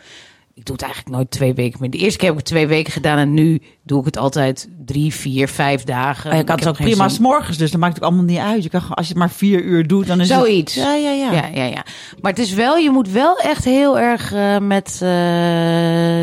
Ik 0.55 0.67
doe 0.67 0.75
het 0.75 0.85
eigenlijk 0.85 1.15
nooit 1.17 1.31
twee 1.31 1.55
weken 1.55 1.81
meer. 1.81 1.91
De 1.91 1.99
eerste 1.99 2.19
keer 2.19 2.29
heb 2.29 2.39
ik 2.39 2.43
het 2.45 2.53
twee 2.55 2.67
weken 2.67 2.93
gedaan 2.93 3.19
en 3.19 3.35
nu 3.35 3.63
doe 3.83 3.99
ik 3.99 4.05
het 4.05 4.17
altijd 4.17 4.69
drie, 4.85 5.15
vier, 5.15 5.49
vijf 5.49 5.85
dagen. 5.85 6.31
En 6.31 6.45
kan 6.45 6.57
Ik 6.57 6.65
het 6.65 6.65
heb 6.65 6.69
ook 6.69 6.91
prima 6.91 7.09
zin. 7.09 7.17
s'morgens, 7.17 7.57
dus 7.57 7.71
dan 7.71 7.81
maakt 7.81 7.95
het 7.95 8.03
ook 8.03 8.09
allemaal 8.09 8.29
niet 8.29 8.39
uit. 8.39 8.63
Je 8.63 8.69
kan, 8.69 8.83
als 8.89 9.07
je 9.07 9.13
het 9.13 9.19
maar 9.23 9.31
vier 9.31 9.63
uur 9.63 9.87
doet, 9.87 10.07
dan 10.07 10.21
is 10.21 10.29
Zoiets. 10.29 10.75
het... 10.75 10.85
Ja, 10.85 10.95
ja, 10.95 11.11
ja. 11.11 11.33
Ja, 11.33 11.47
ja, 11.55 11.65
ja. 11.65 11.85
Maar 12.21 12.31
het 12.31 12.41
is 12.41 12.53
wel, 12.53 12.77
je 12.77 12.91
moet 12.91 13.09
wel 13.11 13.37
echt 13.39 13.65
heel 13.65 13.99
erg 13.99 14.33
eh, 14.33 14.59
met 14.59 14.99
eh 15.03 15.11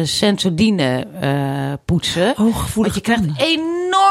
Sensodyne 0.04 1.08
eh, 1.22 1.74
poetsen. 1.86 2.30
Oh, 2.38 2.58
gevoelig 2.58 2.74
Want 2.74 2.96
je 2.96 3.02
krijgt 3.02 3.24
tanden. 3.24 3.46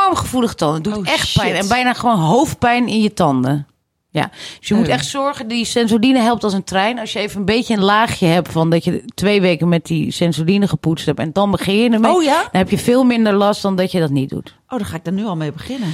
Enorm 0.07 0.17
gevoelig 0.25 0.55
tanden. 0.55 0.83
Het 0.83 0.85
doet 0.85 1.07
Oh, 1.07 1.13
echt 1.13 1.27
shit. 1.27 1.43
pijn. 1.43 1.55
En 1.55 1.69
bijna 1.69 1.93
gewoon 1.93 2.19
hoofdpijn 2.19 2.89
in 2.89 3.01
je 3.01 3.13
tanden. 3.13 3.67
Ja, 4.11 4.31
dus 4.59 4.69
je 4.69 4.75
moet 4.75 4.87
Oh. 4.87 4.93
echt 4.93 5.07
zorgen. 5.07 5.49
Die 5.49 5.65
Sensodyne 5.65 6.19
helpt 6.21 6.45
als 6.45 6.53
een 6.53 6.65
trein. 6.65 6.99
Als 6.99 7.13
je 7.13 7.19
even 7.19 7.39
een 7.39 7.45
beetje 7.45 7.75
een 7.75 7.83
laagje 7.83 8.27
hebt 8.27 8.53
van 8.53 8.71
dat 8.71 8.85
je 8.85 9.05
twee 9.15 9.41
weken 9.41 9.69
met 9.69 9.87
die 9.87 10.11
Sensodyne 10.11 10.69
gepoetst 10.69 11.07
hebt. 11.07 11.19
En 11.19 11.33
dan 11.33 11.51
begin 11.51 11.75
je 11.75 11.91
ermee. 11.91 12.13
Oh 12.15 12.23
ja? 12.23 12.41
Dan 12.41 12.49
heb 12.61 12.71
je 12.71 12.79
veel 12.79 13.05
minder 13.05 13.33
last 13.33 13.63
dan 13.63 13.77
dat 13.77 13.93
je 13.93 14.01
dat 14.01 14.11
niet 14.11 14.31
doet. 14.31 14.55
Oh, 14.69 14.79
dan 14.79 14.87
ga 14.87 14.97
ik 14.97 15.05
daar 15.05 15.15
nu 15.15 15.25
al 15.25 15.37
mee 15.37 15.53
beginnen. 15.53 15.89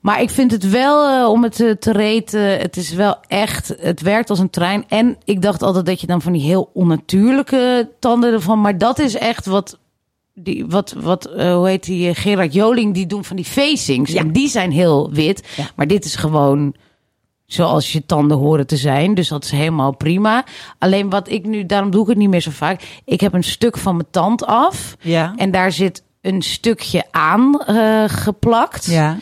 Maar 0.00 0.20
ik 0.22 0.30
vind 0.30 0.50
het 0.50 0.70
wel, 0.70 1.08
eh, 1.08 1.28
om 1.30 1.42
het 1.42 1.54
te, 1.56 1.76
te 1.78 1.92
reten, 1.92 2.58
het 2.58 2.76
is 2.76 2.92
wel 2.92 3.16
echt, 3.26 3.74
het 3.80 4.00
werkt 4.00 4.30
als 4.30 4.38
een 4.38 4.50
trein. 4.50 4.84
En 4.88 5.16
ik 5.24 5.42
dacht 5.42 5.62
altijd 5.62 5.86
dat 5.86 6.00
je 6.00 6.06
dan 6.06 6.22
van 6.22 6.32
die 6.32 6.42
heel 6.42 6.70
onnatuurlijke 6.74 7.90
tanden 7.98 8.32
ervan, 8.32 8.60
maar 8.60 8.78
dat 8.78 8.98
is 8.98 9.14
echt 9.16 9.46
wat, 9.46 9.78
die, 10.40 10.66
wat, 10.66 10.94
wat 10.98 11.24
eh, 11.26 11.54
hoe 11.54 11.68
heet 11.68 11.84
die, 11.84 12.08
eh, 12.08 12.14
Gerard 12.14 12.52
Joling, 12.52 12.94
die 12.94 13.06
doen 13.06 13.24
van 13.24 13.36
die 13.36 13.44
facings. 13.44 14.12
Ja. 14.12 14.20
En 14.20 14.32
die 14.32 14.48
zijn 14.48 14.70
heel 14.72 15.10
wit, 15.12 15.48
Ja. 15.56 15.70
maar 15.76 15.86
dit 15.86 16.04
is 16.04 16.16
gewoon 16.16 16.74
zoals 17.46 17.92
je 17.92 18.06
tanden 18.06 18.36
horen 18.36 18.66
te 18.66 18.76
zijn. 18.76 19.14
Dus 19.14 19.28
dat 19.28 19.44
is 19.44 19.50
helemaal 19.50 19.96
prima. 19.96 20.44
Alleen 20.78 21.10
wat 21.10 21.30
ik 21.30 21.46
nu, 21.46 21.66
daarom 21.66 21.90
doe 21.90 22.02
ik 22.02 22.08
het 22.08 22.16
niet 22.18 22.28
meer 22.28 22.40
zo 22.40 22.50
vaak. 22.50 23.00
Ik 23.04 23.20
heb 23.20 23.32
een 23.32 23.44
stuk 23.44 23.76
van 23.78 23.94
mijn 23.96 24.08
tand 24.10 24.44
af 24.46 24.96
Ja. 25.00 25.32
en 25.36 25.50
daar 25.50 25.72
zit 25.72 26.02
een 26.20 26.42
stukje 26.42 27.04
aan 27.10 27.60
eh, 27.60 28.04
geplakt. 28.06 28.86
Ja. 28.86 29.18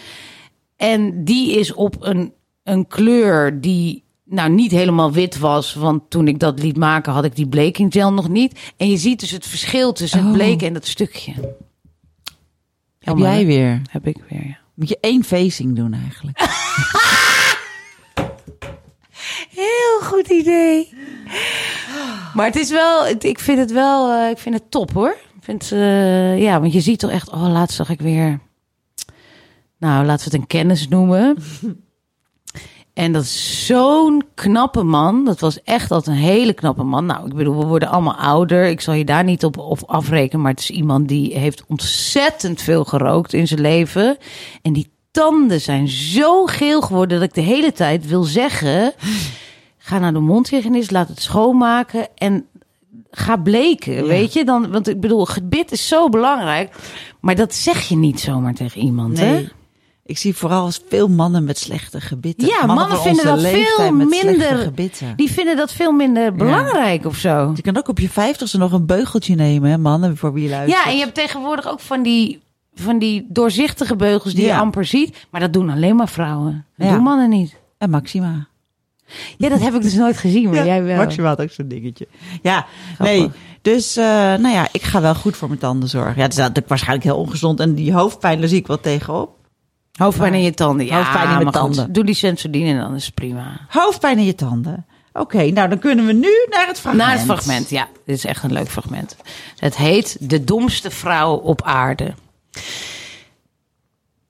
En 0.76 1.24
die 1.24 1.58
is 1.58 1.74
op 1.74 1.96
een, 2.00 2.32
een 2.62 2.86
kleur 2.86 3.60
die 3.60 4.04
nou 4.28 4.50
niet 4.50 4.70
helemaal 4.70 5.12
wit 5.12 5.38
was. 5.38 5.74
Want 5.74 6.10
toen 6.10 6.28
ik 6.28 6.38
dat 6.38 6.58
liet 6.58 6.76
maken 6.76 7.12
had 7.12 7.24
ik 7.24 7.36
die 7.36 7.48
bleking 7.48 7.92
gel 7.92 8.12
nog 8.12 8.28
niet. 8.28 8.72
En 8.76 8.88
je 8.90 8.96
ziet 8.96 9.20
dus 9.20 9.30
het 9.30 9.46
verschil 9.46 9.92
tussen 9.92 10.18
het 10.18 10.28
Oh. 10.28 10.34
bleken 10.34 10.66
en 10.66 10.72
dat 10.72 10.86
stukje. 10.86 11.32
Heb 11.32 13.16
Jammer, 13.16 13.28
jij 13.28 13.46
weer. 13.46 13.80
Heb 13.90 14.06
ik 14.06 14.16
weer, 14.28 14.46
ja. 14.46 14.58
Moet 14.74 14.88
je 14.88 14.98
één 15.00 15.24
facing 15.24 15.76
doen 15.76 15.92
eigenlijk. 15.94 16.38
Heel 19.50 20.00
goed 20.02 20.28
idee. 20.28 20.94
Maar 22.34 22.46
het 22.46 22.56
is 22.56 22.70
wel, 22.70 23.06
ik 23.06 23.38
vind 23.40 23.58
het 23.58 23.72
wel, 23.72 24.12
eh, 24.12 24.30
ik 24.30 24.38
vind 24.38 24.54
het 24.54 24.70
top 24.70 24.92
hoor. 24.92 25.16
Ik 25.36 25.42
vind, 25.42 25.72
eh, 25.72 26.42
ja, 26.42 26.60
want 26.60 26.72
je 26.72 26.80
ziet 26.80 26.98
toch 26.98 27.10
echt, 27.10 27.30
oh 27.30 27.48
laatst 27.52 27.76
zag 27.76 27.88
ik 27.88 28.00
weer, 28.00 28.40
nou 29.78 30.04
laten 30.06 30.30
we 30.30 30.30
het 30.30 30.40
een 30.40 30.46
kennis 30.46 30.88
noemen. 30.88 31.36
En 32.96 33.12
dat 33.12 33.22
is 33.22 33.66
zo'n 33.66 34.22
knappe 34.34 34.82
man. 34.82 35.24
Dat 35.24 35.40
was 35.40 35.62
echt 35.62 35.90
altijd 35.90 36.16
een 36.16 36.22
hele 36.22 36.52
knappe 36.52 36.82
man. 36.82 37.06
Nou, 37.06 37.26
ik 37.26 37.34
bedoel, 37.34 37.58
we 37.58 37.66
worden 37.66 37.88
allemaal 37.88 38.16
ouder. 38.16 38.66
Ik 38.66 38.80
zal 38.80 38.94
je 38.94 39.04
daar 39.04 39.24
niet 39.24 39.44
op, 39.44 39.58
op 39.58 39.82
afrekenen. 39.86 40.42
Maar 40.42 40.50
het 40.50 40.60
is 40.60 40.70
iemand 40.70 41.08
die 41.08 41.38
heeft 41.38 41.64
ontzettend 41.68 42.62
veel 42.62 42.84
gerookt 42.84 43.32
in 43.32 43.46
zijn 43.46 43.60
leven. 43.60 44.16
En 44.62 44.72
die 44.72 44.90
tanden 45.10 45.60
zijn 45.60 45.88
zo 45.88 46.46
geel 46.46 46.80
geworden 46.80 47.18
dat 47.18 47.28
ik 47.28 47.34
de 47.34 47.40
hele 47.40 47.72
tijd 47.72 48.06
wil 48.06 48.22
zeggen... 48.22 48.92
Ga 49.78 49.98
naar 49.98 50.12
de 50.12 50.18
mondhygiënist, 50.18 50.90
laat 50.90 51.08
het 51.08 51.22
schoonmaken 51.22 52.08
en 52.14 52.46
ga 53.10 53.36
bleken, 53.36 54.06
weet 54.06 54.32
je? 54.32 54.44
Dan, 54.44 54.70
want 54.70 54.88
ik 54.88 55.00
bedoel, 55.00 55.24
gebit 55.24 55.72
is 55.72 55.88
zo 55.88 56.08
belangrijk. 56.08 56.76
Maar 57.20 57.34
dat 57.34 57.54
zeg 57.54 57.88
je 57.88 57.96
niet 57.96 58.20
zomaar 58.20 58.54
tegen 58.54 58.80
iemand, 58.80 59.18
hè? 59.18 59.46
Ik 60.06 60.18
zie 60.18 60.36
vooral 60.36 60.70
veel 60.88 61.08
mannen 61.08 61.44
met 61.44 61.58
slechte 61.58 62.00
gebitten. 62.00 62.48
Ja, 62.48 62.66
mannen 62.66 62.98
vinden 63.00 63.24
dat 63.24 63.40
veel 63.42 63.92
minder. 63.92 64.70
Die 65.16 65.30
vinden 65.32 65.56
dat 65.56 65.72
veel 65.72 65.92
minder 65.92 66.34
belangrijk 66.34 67.06
of 67.06 67.16
zo. 67.16 67.52
Je 67.54 67.62
kan 67.62 67.76
ook 67.76 67.88
op 67.88 67.98
je 67.98 68.08
vijftigste 68.10 68.58
nog 68.58 68.72
een 68.72 68.86
beugeltje 68.86 69.34
nemen, 69.34 69.70
hè, 69.70 69.78
mannen, 69.78 70.16
voor 70.16 70.32
wie 70.32 70.42
je 70.44 70.50
luistert. 70.50 70.84
Ja, 70.84 70.90
en 70.90 70.96
je 70.96 71.02
hebt 71.02 71.14
tegenwoordig 71.14 71.68
ook 71.68 71.80
van 71.80 72.02
die, 72.02 72.40
van 72.74 72.98
die 72.98 73.26
doorzichtige 73.28 73.96
beugels 73.96 74.34
die 74.34 74.44
Ja. 74.44 74.54
je 74.54 74.60
amper 74.60 74.84
ziet. 74.84 75.26
Maar 75.30 75.40
dat 75.40 75.52
doen 75.52 75.70
alleen 75.70 75.96
maar 75.96 76.08
vrouwen. 76.08 76.64
Dat 76.76 76.86
Ja. 76.88 76.94
doen 76.94 77.02
mannen 77.02 77.28
niet. 77.28 77.56
En 77.78 77.90
Maxima. 77.90 78.46
Ja, 79.38 79.48
dat 79.48 79.60
heb 79.60 79.74
ik 79.74 79.82
dus 79.82 79.94
nooit 79.94 80.16
gezien, 80.16 80.50
maar 80.50 80.66
jij 80.66 80.82
wel. 80.82 80.96
Maxima 80.96 81.28
had 81.28 81.40
ook 81.40 81.50
zo'n 81.50 81.68
dingetje. 81.68 82.08
Ja, 82.42 82.66
nee. 82.98 83.30
Dus, 83.62 83.96
eh, 83.96 84.04
nou 84.04 84.48
ja, 84.48 84.68
ik 84.72 84.82
ga 84.82 85.00
wel 85.00 85.14
goed 85.14 85.36
voor 85.36 85.48
mijn 85.48 85.60
tanden 85.60 85.88
zorgen. 85.88 86.14
Ja, 86.16 86.22
het 86.22 86.32
is 86.32 86.38
natuurlijk 86.38 86.68
waarschijnlijk 86.68 87.04
heel 87.08 87.16
ongezond. 87.18 87.60
En 87.60 87.74
die 87.74 87.92
hoofdpijn, 87.92 88.40
daar 88.40 88.48
zie 88.48 88.58
ik 88.58 88.66
wel 88.66 88.80
tegenop. 88.80 89.35
Hoofdpijn 89.96 90.34
in 90.34 90.42
je 90.42 90.54
tanden. 90.54 90.86
Ja, 90.86 90.96
Hoofdpijn 90.96 91.28
in 91.28 91.34
mijn 91.34 91.42
goed, 91.44 91.52
tanden. 91.52 91.92
Doe 91.92 92.04
die 92.04 92.14
Sensodyne 92.14 92.70
en 92.70 92.78
dan 92.78 92.94
is 92.94 93.04
het 93.04 93.14
prima. 93.14 93.60
Hoofdpijn 93.68 94.18
in 94.18 94.24
je 94.24 94.34
tanden. 94.34 94.86
Oké, 95.12 95.50
nou 95.50 95.68
dan 95.68 95.78
kunnen 95.78 96.06
we 96.06 96.12
nu 96.12 96.46
naar 96.50 96.66
het 96.66 96.80
fragment. 96.80 97.06
Naar 97.06 97.16
het 97.16 97.26
fragment, 97.26 97.70
ja. 97.70 97.88
Dit 98.04 98.16
is 98.16 98.24
echt 98.24 98.42
een 98.42 98.52
leuk 98.52 98.68
fragment. 98.68 99.16
Het 99.58 99.76
heet 99.76 100.16
De 100.20 100.44
domste 100.44 100.90
vrouw 100.90 101.34
op 101.34 101.62
aarde. 101.62 102.14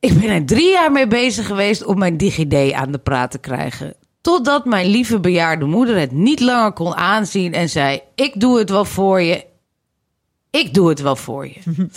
Ik 0.01 0.21
ben 0.21 0.29
er 0.29 0.45
drie 0.45 0.71
jaar 0.71 0.93
mee 0.93 1.07
bezig 1.07 1.47
geweest 1.47 1.85
om 1.85 1.99
mijn 1.99 2.17
DigiD 2.17 2.73
aan 2.73 2.93
de 2.93 2.99
praat 2.99 3.31
te 3.31 3.39
krijgen. 3.39 3.95
Totdat 4.21 4.65
mijn 4.65 4.87
lieve 4.87 5.21
bejaarde 5.21 5.65
moeder 5.65 5.99
het 5.99 6.13
niet 6.13 6.41
langer 6.41 6.73
kon 6.73 6.95
aanzien 6.95 7.53
en 7.53 7.69
zei: 7.69 8.01
Ik 8.15 8.41
doe 8.41 8.59
het 8.59 8.71
wel 8.71 8.85
voor 8.85 9.21
je. 9.21 9.45
Ik 10.57 10.75
doe 10.75 10.89
het 10.89 11.01
wel 11.01 11.17
voor 11.17 11.47
je. 11.47 11.61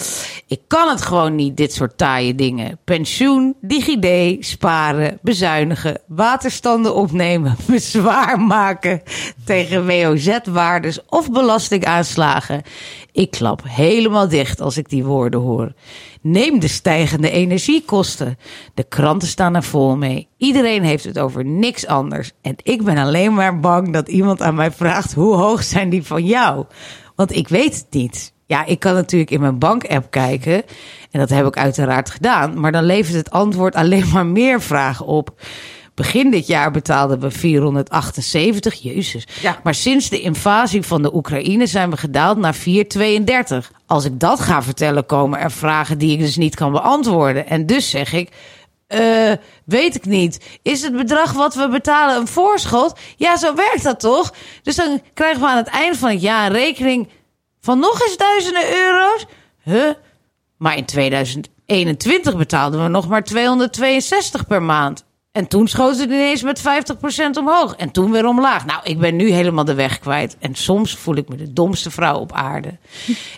Ik 0.47 0.61
kan 0.67 0.89
het 0.89 1.01
gewoon 1.01 1.35
niet, 1.35 1.57
dit 1.57 1.73
soort 1.73 1.97
taaie 1.97 2.35
dingen. 2.35 2.79
Pensioen, 2.83 3.55
DigiD, 3.61 4.45
sparen, 4.45 5.19
bezuinigen, 5.21 6.01
waterstanden 6.07 6.95
opnemen, 6.95 7.55
bezwaar 7.67 8.39
maken 8.39 9.01
tegen 9.45 9.87
WOZ-waardes 9.87 11.05
of 11.05 11.31
belastingaanslagen. 11.31 12.61
Ik 13.11 13.31
klap 13.31 13.61
helemaal 13.65 14.27
dicht 14.27 14.61
als 14.61 14.77
ik 14.77 14.89
die 14.89 15.03
woorden 15.03 15.39
hoor. 15.39 15.73
Neem 16.21 16.59
de 16.59 16.67
stijgende 16.67 17.29
energiekosten. 17.29 18.37
De 18.73 18.83
kranten 18.83 19.27
staan 19.27 19.55
er 19.55 19.63
vol 19.63 19.95
mee. 19.95 20.27
Iedereen 20.37 20.83
heeft 20.83 21.03
het 21.03 21.19
over 21.19 21.45
niks 21.45 21.87
anders. 21.87 22.31
En 22.41 22.55
ik 22.63 22.83
ben 22.83 22.97
alleen 22.97 23.33
maar 23.33 23.59
bang 23.59 23.93
dat 23.93 24.07
iemand 24.07 24.41
aan 24.41 24.55
mij 24.55 24.71
vraagt: 24.71 25.13
hoe 25.13 25.35
hoog 25.35 25.63
zijn 25.63 25.89
die 25.89 26.03
van 26.03 26.25
jou? 26.25 26.65
Want 27.15 27.35
ik 27.35 27.47
weet 27.47 27.75
het 27.75 27.87
niet. 27.89 28.37
Ja, 28.49 28.65
ik 28.65 28.79
kan 28.79 28.93
natuurlijk 28.93 29.31
in 29.31 29.41
mijn 29.41 29.59
bank-app 29.59 30.11
kijken. 30.11 30.63
En 31.11 31.19
dat 31.19 31.29
heb 31.29 31.45
ik 31.45 31.57
uiteraard 31.57 32.09
gedaan. 32.09 32.59
Maar 32.59 32.71
dan 32.71 32.83
levert 32.83 33.15
het 33.15 33.31
antwoord 33.31 33.75
alleen 33.75 34.09
maar 34.13 34.25
meer 34.25 34.61
vragen 34.61 35.05
op. 35.05 35.41
Begin 35.93 36.31
dit 36.31 36.47
jaar 36.47 36.71
betaalden 36.71 37.19
we 37.19 37.31
478, 37.31 38.81
jezus. 38.81 39.27
Ja. 39.41 39.59
Maar 39.63 39.75
sinds 39.75 40.09
de 40.09 40.21
invasie 40.21 40.81
van 40.81 41.01
de 41.01 41.15
Oekraïne 41.15 41.65
zijn 41.65 41.89
we 41.89 41.97
gedaald 41.97 42.37
naar 42.37 42.55
432. 42.55 43.71
Als 43.85 44.05
ik 44.05 44.19
dat 44.19 44.39
ga 44.39 44.63
vertellen, 44.63 45.05
komen 45.05 45.39
er 45.39 45.51
vragen 45.51 45.97
die 45.97 46.11
ik 46.11 46.19
dus 46.19 46.37
niet 46.37 46.55
kan 46.55 46.71
beantwoorden. 46.71 47.47
En 47.47 47.65
dus 47.65 47.89
zeg 47.89 48.13
ik, 48.13 48.29
eh, 48.87 49.31
weet 49.65 49.95
ik 49.95 50.05
niet. 50.05 50.59
Is 50.61 50.81
het 50.81 50.95
bedrag 50.95 51.33
wat 51.33 51.55
we 51.55 51.69
betalen 51.69 52.15
een 52.15 52.27
voorschot? 52.27 52.99
Ja, 53.15 53.37
zo 53.37 53.55
werkt 53.55 53.83
dat 53.83 53.99
toch? 53.99 54.33
Dus 54.63 54.75
dan 54.75 55.01
krijgen 55.13 55.41
we 55.41 55.47
aan 55.47 55.57
het 55.57 55.67
eind 55.67 55.97
van 55.97 56.09
het 56.09 56.21
jaar 56.21 56.45
een 56.45 56.51
rekening 56.51 57.07
van 57.69 57.79
nog 57.79 58.01
eens 58.01 58.17
duizenden 58.17 58.75
euro's. 58.75 59.25
Huh? 59.63 59.89
Maar 60.57 60.77
in 60.77 60.85
2021 60.85 62.37
betaalden 62.37 62.83
we 62.83 62.89
nog 62.89 63.07
maar 63.07 63.23
262 63.23 64.47
per 64.47 64.63
maand. 64.63 65.05
En 65.31 65.47
toen 65.47 65.67
schoot 65.67 65.97
het 65.97 66.09
ineens 66.09 66.43
met 66.43 66.61
50% 66.61 66.63
omhoog. 67.39 67.75
En 67.75 67.91
toen 67.91 68.11
weer 68.11 68.25
omlaag. 68.25 68.65
Nou, 68.65 68.79
ik 68.83 68.99
ben 68.99 69.15
nu 69.15 69.31
helemaal 69.31 69.65
de 69.65 69.73
weg 69.73 69.99
kwijt. 69.99 70.37
En 70.39 70.55
soms 70.55 70.95
voel 70.95 71.15
ik 71.15 71.29
me 71.29 71.35
de 71.35 71.53
domste 71.53 71.91
vrouw 71.91 72.17
op 72.19 72.31
aarde. 72.33 72.77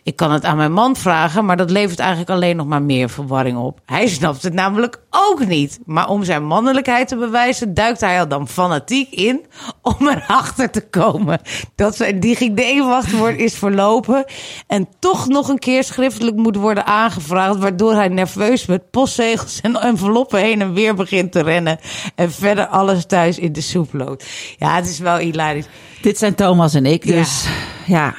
Ik 0.04 0.16
kan 0.16 0.32
het 0.32 0.44
aan 0.46 0.58
mijn 0.58 0.74
man 0.74 0.96
vragen, 0.96 1.46
maar 1.46 1.58
dat 1.58 1.72
levert 1.72 2.00
eigenlijk 2.00 2.30
alleen 2.30 2.56
nog 2.56 2.68
maar 2.68 2.82
meer 2.82 3.10
verwarring 3.10 3.58
op. 3.58 3.80
Hij 3.86 4.08
snapt 4.08 4.44
het 4.44 4.54
namelijk 4.54 5.02
ook 5.12 5.46
niet. 5.46 5.80
Maar 5.86 6.10
om 6.10 6.24
zijn 6.24 6.46
mannelijkheid 6.46 7.08
te 7.08 7.16
bewijzen, 7.16 7.74
duikt 7.74 8.02
hij 8.02 8.18
er 8.18 8.28
dan 8.28 8.48
fanatiek 8.48 9.12
in 9.12 9.46
om 9.82 10.08
erachter 10.08 10.72
te 10.72 10.82
komen 10.82 11.40
dat 11.76 11.96
zijn 11.96 12.20
DigiD-wachtwoord 12.20 13.40
is 13.40 13.54
verlopen. 13.54 14.26
En 14.68 14.88
toch 15.00 15.28
nog 15.28 15.48
een 15.48 15.60
keer 15.60 15.84
schriftelijk 15.84 16.36
moet 16.38 16.56
worden 16.56 16.86
aangevraagd, 16.86 17.58
waardoor 17.58 17.94
hij 17.94 18.08
nerveus 18.08 18.66
met 18.66 18.90
postzegels 18.92 19.62
en 19.62 19.82
enveloppen 19.82 20.40
heen 20.40 20.62
en 20.62 20.74
weer 20.74 20.96
begint 20.96 21.32
te 21.32 21.42
rennen. 21.42 21.80
En 22.16 22.32
verder 22.32 22.68
alles 22.68 23.06
thuis 23.06 23.40
in 23.40 23.54
de 23.54 23.62
soep 23.62 23.94
loopt. 23.94 24.26
Ja, 24.58 24.76
het 24.76 24.88
is 24.88 25.00
wel 25.00 25.18
hilarisch. 25.18 25.68
Dit 26.02 26.18
zijn 26.18 26.36
Thomas 26.36 26.74
en 26.74 26.86
ik, 26.86 27.08
dus 27.08 27.46
ja. 27.86 28.16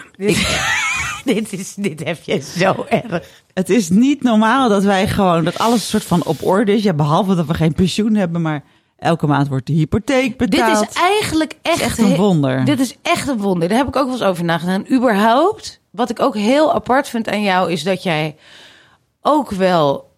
dit, 1.35 1.53
is, 1.53 1.75
dit 1.75 2.05
heb 2.05 2.23
je 2.23 2.41
zo 2.41 2.85
erg. 2.89 3.29
Het 3.55 3.71
is 3.71 3.89
niet 3.91 4.23
normaal 4.23 4.69
dat 4.69 4.83
wij 4.83 5.09
gewoon, 5.09 5.45
dat 5.45 5.59
alles 5.59 5.75
een 5.81 5.87
soort 5.87 6.05
van 6.05 6.25
op 6.25 6.45
orde 6.45 6.73
is. 6.73 6.83
Ja, 6.83 6.93
behalve 6.93 7.35
dat 7.35 7.47
we 7.47 7.55
geen 7.55 7.75
pensioen 7.75 8.15
hebben, 8.15 8.43
maar 8.43 8.65
elke 8.99 9.27
maand 9.27 9.49
wordt 9.49 9.67
de 9.67 9.73
hypotheek 9.73 10.37
betaald. 10.37 10.81
Dit 10.81 10.89
is 10.91 10.97
eigenlijk 10.97 11.55
echt, 11.63 11.81
echt 11.81 11.99
een 11.99 12.17
wonder. 12.17 12.65
Dit 12.65 12.81
is 12.81 12.97
echt 13.03 13.29
een 13.29 13.39
wonder. 13.39 13.69
Daar 13.69 13.79
heb 13.79 13.89
ik 13.89 13.97
ook 13.97 14.05
wel 14.05 14.13
eens 14.13 14.23
over 14.23 14.45
nagedacht. 14.45 14.91
Überhaupt, 14.91 15.81
wat 15.91 16.11
ik 16.11 16.21
ook 16.21 16.37
heel 16.37 16.75
apart 16.75 17.09
vind 17.09 17.29
aan 17.29 17.43
jou, 17.43 17.73
is 17.73 17.83
dat 17.83 18.03
jij 18.03 18.37
ook 19.21 19.51
wel 19.51 20.12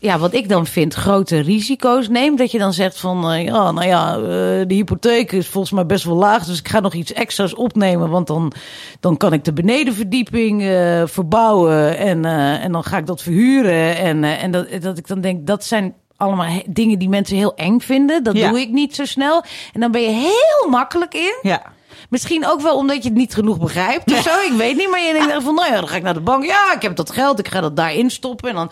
ja, 0.00 0.18
wat 0.18 0.34
ik 0.34 0.48
dan 0.48 0.66
vind, 0.66 0.94
grote 0.94 1.40
risico's 1.40 2.08
neemt. 2.08 2.38
Dat 2.38 2.50
je 2.50 2.58
dan 2.58 2.72
zegt 2.72 3.00
van, 3.00 3.32
uh, 3.32 3.44
ja, 3.44 3.72
nou 3.72 3.86
ja, 3.86 4.16
uh, 4.16 4.24
de 4.66 4.74
hypotheek 4.74 5.32
is 5.32 5.48
volgens 5.48 5.72
mij 5.72 5.86
best 5.86 6.04
wel 6.04 6.16
laag. 6.16 6.44
Dus 6.44 6.58
ik 6.58 6.68
ga 6.68 6.80
nog 6.80 6.94
iets 6.94 7.12
extra's 7.12 7.54
opnemen. 7.54 8.10
Want 8.10 8.26
dan, 8.26 8.52
dan 9.00 9.16
kan 9.16 9.32
ik 9.32 9.44
de 9.44 9.52
benedenverdieping 9.52 10.62
uh, 10.62 11.02
verbouwen. 11.06 11.98
En, 11.98 12.24
en 12.60 12.72
dan 12.72 12.84
ga 12.84 12.96
ik 12.96 13.06
dat 13.06 13.22
verhuren. 13.22 13.96
En, 13.96 14.24
en 14.24 14.50
dat, 14.50 14.66
dat 14.80 14.98
ik 14.98 15.06
dan 15.06 15.20
denk, 15.20 15.46
dat 15.46 15.64
zijn 15.64 15.94
allemaal 16.16 16.62
dingen 16.66 16.98
die 16.98 17.08
mensen 17.08 17.36
heel 17.36 17.54
eng 17.54 17.78
vinden. 17.78 18.22
Dat 18.22 18.36
ja. 18.36 18.50
doe 18.50 18.60
ik 18.60 18.70
niet 18.70 18.94
zo 18.94 19.04
snel. 19.04 19.44
En 19.72 19.80
dan 19.80 19.90
ben 19.90 20.02
je 20.02 20.10
heel 20.10 20.70
makkelijk 20.70 21.14
in. 21.14 21.38
Ja. 21.42 21.62
Misschien 22.08 22.46
ook 22.46 22.60
wel 22.60 22.76
omdat 22.76 23.02
je 23.02 23.08
het 23.08 23.18
niet 23.18 23.34
genoeg 23.34 23.58
begrijpt 23.58 24.12
of 24.12 24.22
zo. 24.22 24.40
Ik 24.40 24.54
weet 24.56 24.76
niet. 24.76 24.90
Maar 24.90 25.00
je 25.00 25.12
denkt 25.12 25.44
van, 25.44 25.54
nou 25.54 25.68
ja, 25.68 25.74
dan 25.74 25.88
ga 25.88 25.96
ik 25.96 26.02
naar 26.02 26.14
de 26.14 26.20
bank. 26.20 26.44
Ja, 26.44 26.74
ik 26.74 26.82
heb 26.82 26.96
dat 26.96 27.10
geld. 27.10 27.38
Ik 27.38 27.48
ga 27.48 27.60
dat 27.60 27.76
daarin 27.76 28.10
stoppen. 28.10 28.48
En 28.48 28.54
dan 28.54 28.70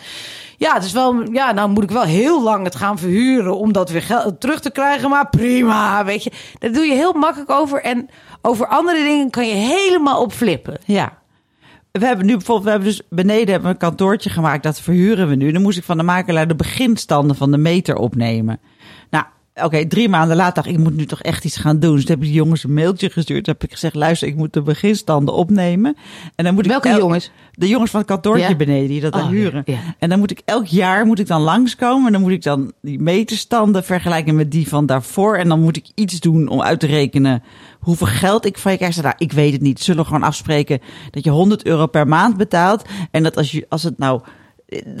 ja, 0.59 0.73
het 0.73 0.83
is 0.83 0.91
wel, 0.91 1.31
ja, 1.31 1.51
nou 1.51 1.69
moet 1.69 1.83
ik 1.83 1.91
wel 1.91 2.03
heel 2.03 2.43
lang 2.43 2.63
het 2.63 2.75
gaan 2.75 2.97
verhuren 2.97 3.57
om 3.57 3.73
dat 3.73 3.89
weer 3.89 4.01
geld 4.01 4.39
terug 4.39 4.59
te 4.59 4.71
krijgen. 4.71 5.09
Maar 5.09 5.29
prima, 5.29 6.05
weet 6.05 6.23
je. 6.23 6.31
Daar 6.59 6.71
doe 6.71 6.85
je 6.85 6.93
heel 6.93 7.13
makkelijk 7.13 7.51
over. 7.51 7.81
En 7.81 8.09
over 8.41 8.67
andere 8.67 9.03
dingen 9.03 9.29
kan 9.29 9.47
je 9.47 9.53
helemaal 9.53 10.21
op 10.21 10.31
flippen. 10.31 10.77
Ja. 10.85 11.17
We 11.91 12.05
hebben 12.05 12.25
nu 12.25 12.33
bijvoorbeeld, 12.33 12.65
we 12.65 12.71
hebben 12.71 12.89
dus 12.89 13.01
beneden 13.09 13.51
hebben 13.51 13.67
we 13.67 13.73
een 13.73 13.89
kantoortje 13.89 14.29
gemaakt. 14.29 14.63
Dat 14.63 14.81
verhuren 14.81 15.27
we 15.27 15.35
nu. 15.35 15.51
Dan 15.51 15.61
moest 15.61 15.77
ik 15.77 15.83
van 15.83 15.97
de 15.97 16.03
makelaar 16.03 16.47
de 16.47 16.55
beginstanden 16.55 17.35
van 17.35 17.51
de 17.51 17.57
meter 17.57 17.95
opnemen. 17.95 18.59
Oké, 19.63 19.87
drie 19.87 20.09
maanden 20.09 20.37
later 20.37 20.53
dacht 20.53 20.67
ik, 20.67 20.73
ik 20.73 20.79
moet 20.79 20.95
nu 20.95 21.05
toch 21.05 21.21
echt 21.21 21.45
iets 21.45 21.57
gaan 21.57 21.79
doen. 21.79 21.95
Dus 21.95 22.01
toen 22.05 22.09
heb 22.15 22.19
ik 22.23 22.29
die 22.29 22.35
jongens 22.37 22.63
een 22.63 22.73
mailtje 22.73 23.09
gestuurd. 23.09 23.43
Toen 23.43 23.53
heb 23.53 23.63
ik 23.63 23.71
gezegd, 23.71 23.95
luister, 23.95 24.27
ik 24.27 24.35
moet 24.35 24.53
de 24.53 24.61
beginstanden 24.61 25.33
opnemen. 25.33 25.95
En 26.35 26.45
dan 26.45 26.53
moet 26.53 26.65
Welke 26.67 26.89
ik 26.89 26.97
jongens? 26.97 27.31
De 27.53 27.67
jongens 27.67 27.91
van 27.91 27.99
het 27.99 28.09
kantoortje 28.09 28.49
Ja. 28.49 28.55
beneden, 28.55 28.87
die 28.87 29.01
dat 29.01 29.13
dan 29.13 29.21
Oh, 29.21 29.29
huren. 29.29 29.61
ja, 29.65 29.73
ja. 29.73 29.95
En 29.99 30.09
dan 30.09 30.19
moet 30.19 30.31
ik 30.31 30.41
elk 30.45 30.65
jaar 30.65 31.05
moet 31.05 31.19
ik 31.19 31.27
dan 31.27 31.41
langskomen. 31.41 32.05
En 32.05 32.11
dan 32.11 32.21
moet 32.21 32.31
ik 32.31 32.43
dan 32.43 32.71
die 32.81 32.99
meterstanden 32.99 33.83
vergelijken 33.83 34.35
met 34.35 34.51
die 34.51 34.67
van 34.67 34.85
daarvoor. 34.85 35.35
En 35.35 35.47
dan 35.47 35.59
moet 35.61 35.77
ik 35.77 35.85
iets 35.95 36.19
doen 36.19 36.47
om 36.47 36.61
uit 36.61 36.79
te 36.79 36.87
rekenen 36.87 37.43
hoeveel 37.79 38.07
geld 38.07 38.45
ik 38.45 38.57
van 38.57 38.71
je 38.71 38.77
krijg. 38.77 39.01
Nou, 39.01 39.15
ik 39.17 39.31
weet 39.31 39.51
het 39.51 39.61
niet. 39.61 39.79
Zullen 39.79 40.01
we 40.01 40.07
gewoon 40.07 40.23
afspreken 40.23 40.79
dat 41.11 41.23
je 41.23 41.29
100 41.29 41.65
euro 41.65 41.85
per 41.87 42.07
maand 42.07 42.37
betaalt. 42.37 42.85
En 43.11 43.23
dat 43.23 43.37
als, 43.37 43.51
je, 43.51 43.65
als 43.69 43.83
het 43.83 43.97
nou... 43.97 44.21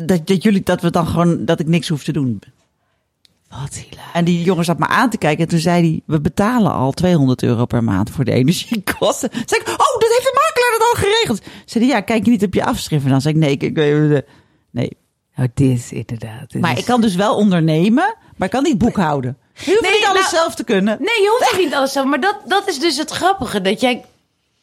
Dat, 0.05 0.27
dat 0.27 0.43
jullie 0.43 0.61
dat 0.63 0.81
we 0.81 0.91
dan 0.91 1.07
gewoon 1.07 1.45
dat 1.45 1.59
ik 1.59 1.67
niks 1.67 1.87
hoef 1.87 2.03
te 2.03 2.11
doen. 2.11 2.39
Wat 3.49 3.73
hilarisch. 3.73 4.13
En 4.13 4.25
die 4.25 4.43
jongen 4.43 4.65
zat 4.65 4.77
me 4.79 4.87
aan 4.87 5.09
te 5.09 5.17
kijken. 5.17 5.43
En 5.43 5.49
toen 5.49 5.59
zei 5.59 5.81
hij, 5.81 6.01
we 6.05 6.21
betalen 6.21 6.71
al 6.73 6.91
200 6.91 7.43
euro 7.43 7.65
per 7.65 7.83
maand 7.83 8.09
voor 8.09 8.25
de 8.25 8.31
energiekosten. 8.31 9.29
Zei 9.45 9.61
ik, 9.61 9.67
oh, 9.67 9.77
dat 9.77 10.09
heeft 10.09 10.23
de 10.23 10.47
makelaar 10.47 10.79
dat 10.79 10.87
al 10.87 11.01
geregeld. 11.09 11.41
Zei 11.65 11.83
hij, 11.85 11.93
ja, 11.93 12.01
kijk 12.01 12.25
je 12.25 12.31
niet 12.31 12.43
op 12.43 12.53
je 12.53 12.65
afschrift? 12.65 13.03
En 13.05 13.09
dan 13.09 13.21
zei 13.21 13.33
ik, 13.33 13.39
nee, 13.39 13.51
ik, 13.51 13.63
ik, 13.63 13.77
ik- 13.77 14.25
nee. 14.71 14.97
Oh, 15.37 15.45
dit 15.53 15.91
inderdaad. 15.91 16.51
Dit 16.51 16.61
Maar 16.61 16.71
is- 16.71 16.79
ik 16.79 16.85
kan 16.85 17.01
dus 17.01 17.15
wel 17.15 17.35
ondernemen, 17.35 18.15
maar 18.37 18.47
ik 18.47 18.53
kan 18.53 18.63
niet 18.63 18.77
boekhouden. 18.77 19.37
Je 19.53 19.65
hoeft 19.71 19.81
Nee, 19.81 19.91
niet 19.91 20.05
alles 20.05 20.19
nou- 20.31 20.35
zelf 20.35 20.55
te 20.55 20.63
kunnen. 20.63 20.97
Nee, 20.99 21.21
je 21.21 21.37
hoeft 21.39 21.57
niet 21.65 21.73
alles 21.73 21.91
zo. 21.91 22.05
Maar 22.05 22.19
dat, 22.19 22.37
dat 22.45 22.67
is 22.67 22.79
dus 22.79 22.97
het 22.97 23.11
grappige. 23.11 23.61
Dat 23.61 23.81
jij. 23.81 24.05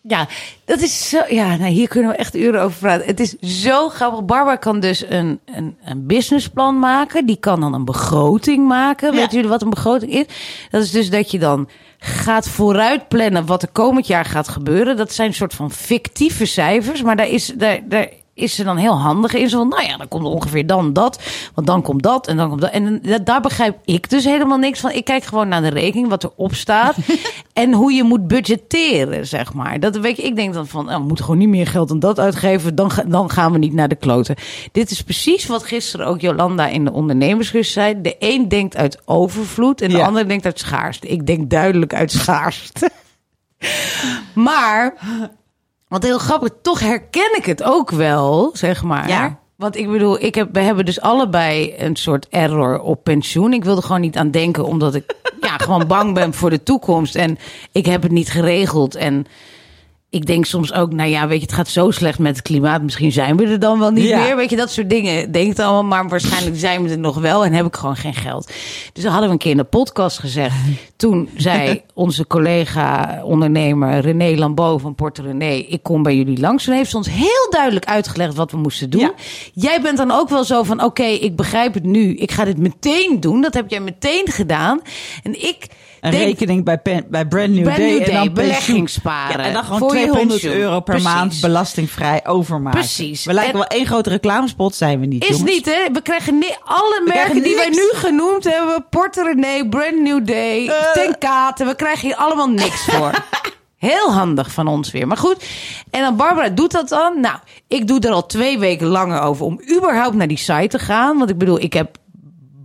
Ja, 0.08 0.28
dat 0.64 0.80
is 0.80 1.08
zo. 1.08 1.20
Ja, 1.28 1.56
nou, 1.56 1.70
hier 1.70 1.88
kunnen 1.88 2.10
we 2.10 2.16
echt 2.16 2.34
uren 2.34 2.62
over 2.62 2.78
praten. 2.78 3.06
Het 3.06 3.20
is 3.20 3.38
zo 3.38 3.88
grappig. 3.88 4.24
Barbara 4.24 4.56
kan 4.56 4.80
dus 4.80 5.04
een, 5.08 5.40
een, 5.44 5.76
een 5.84 6.06
businessplan 6.06 6.78
maken. 6.78 7.26
Die 7.26 7.36
kan 7.36 7.60
dan 7.60 7.74
een 7.74 7.84
begroting 7.84 8.66
maken. 8.66 9.12
Ja. 9.12 9.18
Weet 9.18 9.32
jullie 9.32 9.48
wat 9.48 9.62
een 9.62 9.70
begroting 9.70 10.12
is? 10.12 10.24
Dat 10.70 10.82
is 10.82 10.90
dus 10.90 11.10
dat 11.10 11.30
je 11.30 11.38
dan 11.38 11.68
gaat 11.98 12.48
vooruit 12.48 13.08
plannen 13.08 13.46
wat 13.46 13.62
er 13.62 13.68
komend 13.68 14.06
jaar 14.06 14.24
gaat 14.24 14.48
gebeuren. 14.48 14.96
Dat 14.96 15.12
zijn 15.12 15.28
een 15.28 15.34
soort 15.34 15.54
van 15.54 15.70
fictieve 15.70 16.44
cijfers. 16.44 17.02
Maar 17.02 17.16
daar 17.16 17.28
is, 17.28 17.52
daar, 17.56 17.80
daar 17.88 18.08
is 18.36 18.54
ze 18.54 18.64
dan 18.64 18.76
heel 18.76 18.98
handig 19.00 19.34
in. 19.34 19.48
Zo 19.48 19.58
van, 19.58 19.68
nou 19.68 19.82
ja, 19.84 19.96
dan 19.96 20.08
komt 20.08 20.24
er 20.24 20.30
ongeveer 20.30 20.66
dan 20.66 20.92
dat. 20.92 21.22
Want 21.54 21.66
dan 21.66 21.82
komt 21.82 22.02
dat 22.02 22.26
en 22.26 22.36
dan 22.36 22.48
komt 22.48 22.60
dat. 22.60 22.70
En 22.70 22.98
da- 23.02 23.18
daar 23.18 23.40
begrijp 23.40 23.78
ik 23.84 24.10
dus 24.10 24.24
helemaal 24.24 24.58
niks 24.58 24.80
van. 24.80 24.90
Ik 24.90 25.04
kijk 25.04 25.24
gewoon 25.24 25.48
naar 25.48 25.62
de 25.62 25.68
rekening, 25.68 26.08
wat 26.08 26.24
erop 26.24 26.54
staat. 26.54 26.96
en 27.52 27.72
hoe 27.72 27.92
je 27.92 28.02
moet 28.02 28.28
budgetteren, 28.28 29.26
zeg 29.26 29.52
maar. 29.52 29.80
Dat 29.80 29.96
weet 29.96 30.16
je, 30.16 30.22
ik 30.22 30.36
denk 30.36 30.54
dan 30.54 30.66
van, 30.66 30.84
nou, 30.84 31.00
we 31.00 31.06
moeten 31.06 31.24
gewoon 31.24 31.40
niet 31.40 31.48
meer 31.48 31.66
geld 31.66 31.90
aan 31.90 31.98
dat 31.98 32.18
uitgeven. 32.18 32.74
Dan, 32.74 32.90
dan 33.08 33.30
gaan 33.30 33.52
we 33.52 33.58
niet 33.58 33.72
naar 33.72 33.88
de 33.88 33.94
kloten. 33.94 34.34
Dit 34.72 34.90
is 34.90 35.02
precies 35.02 35.46
wat 35.46 35.62
gisteren 35.64 36.06
ook 36.06 36.20
Jolanda 36.20 36.66
in 36.66 36.84
de 36.84 36.92
ondernemerskus 36.92 37.72
zei. 37.72 38.00
De 38.00 38.16
een 38.18 38.48
denkt 38.48 38.76
uit 38.76 38.98
overvloed 39.04 39.80
en 39.80 39.90
de 39.90 39.96
Ja. 39.96 40.06
ander 40.06 40.28
denkt 40.28 40.44
uit 40.44 40.58
schaarste. 40.58 41.06
Ik 41.06 41.26
denk 41.26 41.50
duidelijk 41.50 41.94
uit 41.94 42.12
schaarste. 42.12 42.90
maar 44.34 44.94
want 45.88 46.02
heel 46.02 46.18
grappig, 46.18 46.50
toch 46.62 46.80
herken 46.80 47.36
ik 47.36 47.44
het 47.44 47.62
ook 47.62 47.90
wel, 47.90 48.50
zeg 48.52 48.82
maar. 48.82 49.08
Ja. 49.08 49.38
Want 49.56 49.76
ik 49.76 49.90
bedoel, 49.90 50.22
ik 50.22 50.34
heb, 50.34 50.48
we 50.52 50.60
hebben 50.60 50.84
dus 50.84 51.00
allebei 51.00 51.74
een 51.76 51.96
soort 51.96 52.26
error 52.28 52.80
op 52.80 53.04
pensioen. 53.04 53.52
Ik 53.52 53.64
wilde 53.64 53.82
gewoon 53.82 54.00
niet 54.00 54.16
aan 54.16 54.30
denken, 54.30 54.64
omdat 54.64 54.94
ik 54.94 55.14
ja, 55.40 55.56
gewoon 55.56 55.86
bang 55.86 56.14
ben 56.14 56.34
voor 56.34 56.50
de 56.50 56.62
toekomst. 56.62 57.14
En 57.14 57.38
ik 57.72 57.86
heb 57.86 58.02
het 58.02 58.12
niet 58.12 58.30
geregeld. 58.30 58.94
En 58.94 59.26
ik 60.16 60.26
denk 60.26 60.44
soms 60.44 60.72
ook, 60.72 60.92
nou 60.92 61.08
ja, 61.10 61.26
weet 61.28 61.38
je, 61.40 61.46
het 61.46 61.54
gaat 61.54 61.68
zo 61.68 61.90
slecht 61.90 62.18
met 62.18 62.36
het 62.36 62.44
klimaat. 62.44 62.82
Misschien 62.82 63.12
zijn 63.12 63.36
we 63.36 63.46
er 63.46 63.58
dan 63.58 63.78
wel 63.78 63.90
niet 63.90 64.04
Ja. 64.04 64.18
meer. 64.20 64.36
Weet 64.36 64.50
je, 64.50 64.56
dat 64.56 64.70
soort 64.70 64.90
dingen. 64.90 65.32
Denk 65.32 65.58
allemaal, 65.58 65.82
maar 65.82 66.08
waarschijnlijk 66.08 66.56
zijn 66.58 66.82
we 66.82 66.90
er 66.90 66.98
nog 66.98 67.18
wel. 67.18 67.44
En 67.44 67.52
heb 67.52 67.66
ik 67.66 67.76
gewoon 67.76 67.96
geen 67.96 68.14
geld. 68.14 68.46
Dus 68.92 69.02
dat 69.02 69.10
hadden 69.12 69.26
we 69.28 69.32
een 69.34 69.38
keer 69.40 69.50
in 69.50 69.56
de 69.56 69.64
podcast 69.64 70.18
gezegd. 70.18 70.54
Toen 70.96 71.28
zei 71.36 71.82
onze 71.94 72.26
collega 72.26 73.20
ondernemer 73.24 73.98
René 74.00 74.36
Lambeau 74.38 74.80
van 74.80 74.94
Porto 74.94 75.22
René... 75.22 75.52
ik 75.52 75.82
kom 75.82 76.02
bij 76.02 76.16
jullie 76.16 76.40
langs. 76.40 76.64
Toen 76.64 76.74
heeft 76.74 76.90
ze 76.90 76.96
ons 76.96 77.10
heel 77.10 77.46
duidelijk 77.50 77.84
uitgelegd 77.84 78.34
wat 78.34 78.50
we 78.50 78.56
moesten 78.56 78.90
doen. 78.90 79.00
Ja. 79.00 79.12
Jij 79.52 79.80
bent 79.80 79.96
dan 79.96 80.10
ook 80.10 80.28
wel 80.28 80.44
zo 80.44 80.62
van, 80.62 80.82
oké, 80.84 81.02
ik 81.04 81.36
begrijp 81.36 81.74
het 81.74 81.84
nu. 81.84 82.14
Ik 82.14 82.30
ga 82.30 82.44
dit 82.44 82.58
meteen 82.58 83.20
doen. 83.20 83.40
Dat 83.40 83.54
heb 83.54 83.70
jij 83.70 83.80
meteen 83.80 84.26
gedaan. 84.26 84.80
En 85.22 85.42
ik 85.48 85.66
Een 86.06 86.12
denk... 86.12 86.24
rekening 86.24 86.64
bij, 86.64 86.78
pen, 86.78 87.04
bij 87.08 87.26
Brand 87.26 87.48
New 87.50 87.62
Brand 87.62 87.78
Day. 87.78 87.90
New 87.98 88.08
en 88.08 88.14
dan 88.14 88.32
belegging 88.32 88.88
sparen. 88.90 89.38
Ja, 89.40 89.44
en 89.46 89.52
dan 89.52 89.64
gewoon 89.64 89.78
Voor 89.78 89.96
je 89.96 90.02
200 90.02 90.40
pensioen. 90.40 90.60
euro 90.60 90.80
per 90.80 90.94
Precies. 90.94 91.04
maand 91.14 91.40
belastingvrij 91.40 92.26
overmaken. 92.26 92.78
Precies. 92.80 93.24
We 93.24 93.32
lijken 93.32 93.52
En- 93.52 93.58
wel 93.58 93.68
één 93.68 93.86
grote 93.86 94.10
reclamespot, 94.10 94.74
zijn 94.74 95.00
we 95.00 95.06
niet, 95.06 95.22
Is 95.22 95.28
jongens. 95.28 95.50
niet, 95.50 95.64
hè? 95.66 95.92
We 95.92 96.02
krijgen 96.02 96.44
alle 96.64 97.02
merken 97.06 97.42
die 97.42 97.56
wij 97.56 97.68
nu 97.68 97.90
genoemd 97.92 98.44
hebben. 98.44 98.86
Porter 98.90 99.24
René, 99.24 99.68
Brand 99.68 100.00
New 100.00 100.26
Day, 100.26 100.66
Eh. 100.68 100.92
Ten 100.92 101.18
Kate. 101.18 101.64
We 101.64 101.74
krijgen 101.74 102.06
hier 102.08 102.16
allemaal 102.16 102.48
niks 102.48 102.84
voor. 102.84 103.10
Heel 103.76 104.12
handig 104.12 104.50
van 104.52 104.66
ons 104.66 104.90
weer. 104.90 105.06
Maar 105.06 105.16
goed. 105.16 105.44
En 105.90 106.00
dan 106.02 106.16
Barbara 106.16 106.48
doet 106.48 106.70
dat 106.72 106.88
dan. 106.88 107.20
Nou, 107.20 107.36
ik 107.68 107.86
doe 107.86 108.00
er 108.00 108.10
al 108.10 108.26
twee 108.26 108.58
weken 108.58 108.86
langer 108.86 109.20
over 109.20 109.44
om 109.44 109.60
überhaupt 109.76 110.14
naar 110.16 110.26
die 110.28 110.38
site 110.38 110.66
te 110.68 110.78
gaan. 110.78 111.18
Want 111.18 111.30
ik 111.30 111.38
bedoel, 111.38 111.60
ik 111.60 111.72
heb 111.72 111.96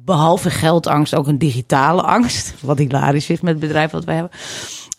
behalve 0.06 0.50
geldangst 0.50 1.16
ook 1.16 1.28
een 1.28 1.38
digitale 1.38 2.02
angst. 2.02 2.54
Wat 2.60 2.78
hilarisch 2.78 3.30
is 3.30 3.42
met 3.42 3.52
het 3.52 3.62
bedrijf 3.62 3.92
wat 3.92 4.06
we 4.06 4.12
hebben. 4.12 4.32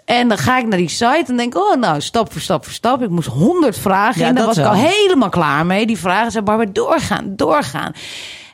En 0.04 0.28
dan 0.28 0.38
ga 0.38 0.58
ik 0.58 0.66
naar 0.66 0.78
die 0.78 0.88
site 0.88 1.24
en 1.26 1.36
denk, 1.36 1.56
oh 1.56 1.76
nou, 1.76 2.00
stap 2.00 2.32
voor 2.32 2.40
stap 2.40 2.64
voor 2.64 2.72
stap. 2.72 3.02
Ik 3.02 3.10
moest 3.10 3.28
honderd 3.28 3.78
vragen 3.78 4.20
Ja, 4.20 4.28
en 4.28 4.34
daar 4.34 4.46
was 4.46 4.58
ik 4.58 4.64
al 4.64 4.72
helemaal 4.72 5.28
klaar 5.28 5.66
mee. 5.66 5.86
Die 5.86 5.98
vragen 5.98 6.32
zei 6.32 6.44
Barbara, 6.44 6.70
doorgaan, 6.72 7.36
doorgaan. 7.36 7.92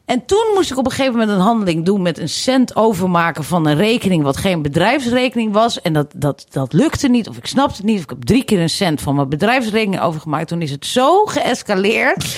En 0.05 0.25
toen 0.25 0.47
moest 0.55 0.71
ik 0.71 0.79
op 0.79 0.85
een 0.85 0.91
gegeven 0.91 1.13
moment 1.13 1.31
een 1.31 1.45
handeling 1.45 1.85
doen 1.85 2.03
met 2.03 2.19
een 2.19 2.29
cent 2.29 2.77
overmaken 2.77 3.45
van 3.45 3.67
een 3.67 3.77
rekening 3.77 4.23
wat 4.23 4.37
geen 4.37 4.63
bedrijfsrekening 4.63 5.53
was. 5.53 5.81
En 5.81 5.93
dat, 5.93 6.07
dat, 6.17 6.47
dat 6.51 6.73
lukte 6.73 7.09
niet, 7.09 7.29
of 7.29 7.37
ik 7.37 7.47
snapte 7.47 7.77
het 7.77 7.85
niet. 7.85 7.97
Of 7.97 8.03
ik 8.03 8.11
heb 8.11 8.23
drie 8.23 8.45
keer 8.45 8.61
een 8.61 8.71
cent 8.71 9.01
van 9.01 9.15
mijn 9.15 9.29
bedrijfsrekening 9.29 10.03
overgemaakt. 10.03 10.49
Toen 10.49 10.63
is 10.63 10.71
het 10.71 10.87
zo 10.87 11.25
geëscaleerd. 11.25 12.37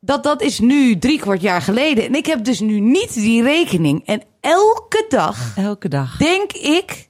Dat 0.00 0.22
dat 0.22 0.42
is 0.42 0.58
nu 0.58 0.98
drie 0.98 1.18
kwart 1.20 1.40
jaar 1.40 1.62
geleden. 1.62 2.04
En 2.04 2.14
ik 2.14 2.26
heb 2.26 2.44
dus 2.44 2.60
nu 2.60 2.80
niet 2.80 3.14
die 3.14 3.42
rekening. 3.42 4.06
En 4.06 4.22
elke 4.40 5.04
dag 5.08 5.56
Elke 5.56 5.88
dag. 5.88 6.16
denk 6.16 6.52
ik. 6.52 7.08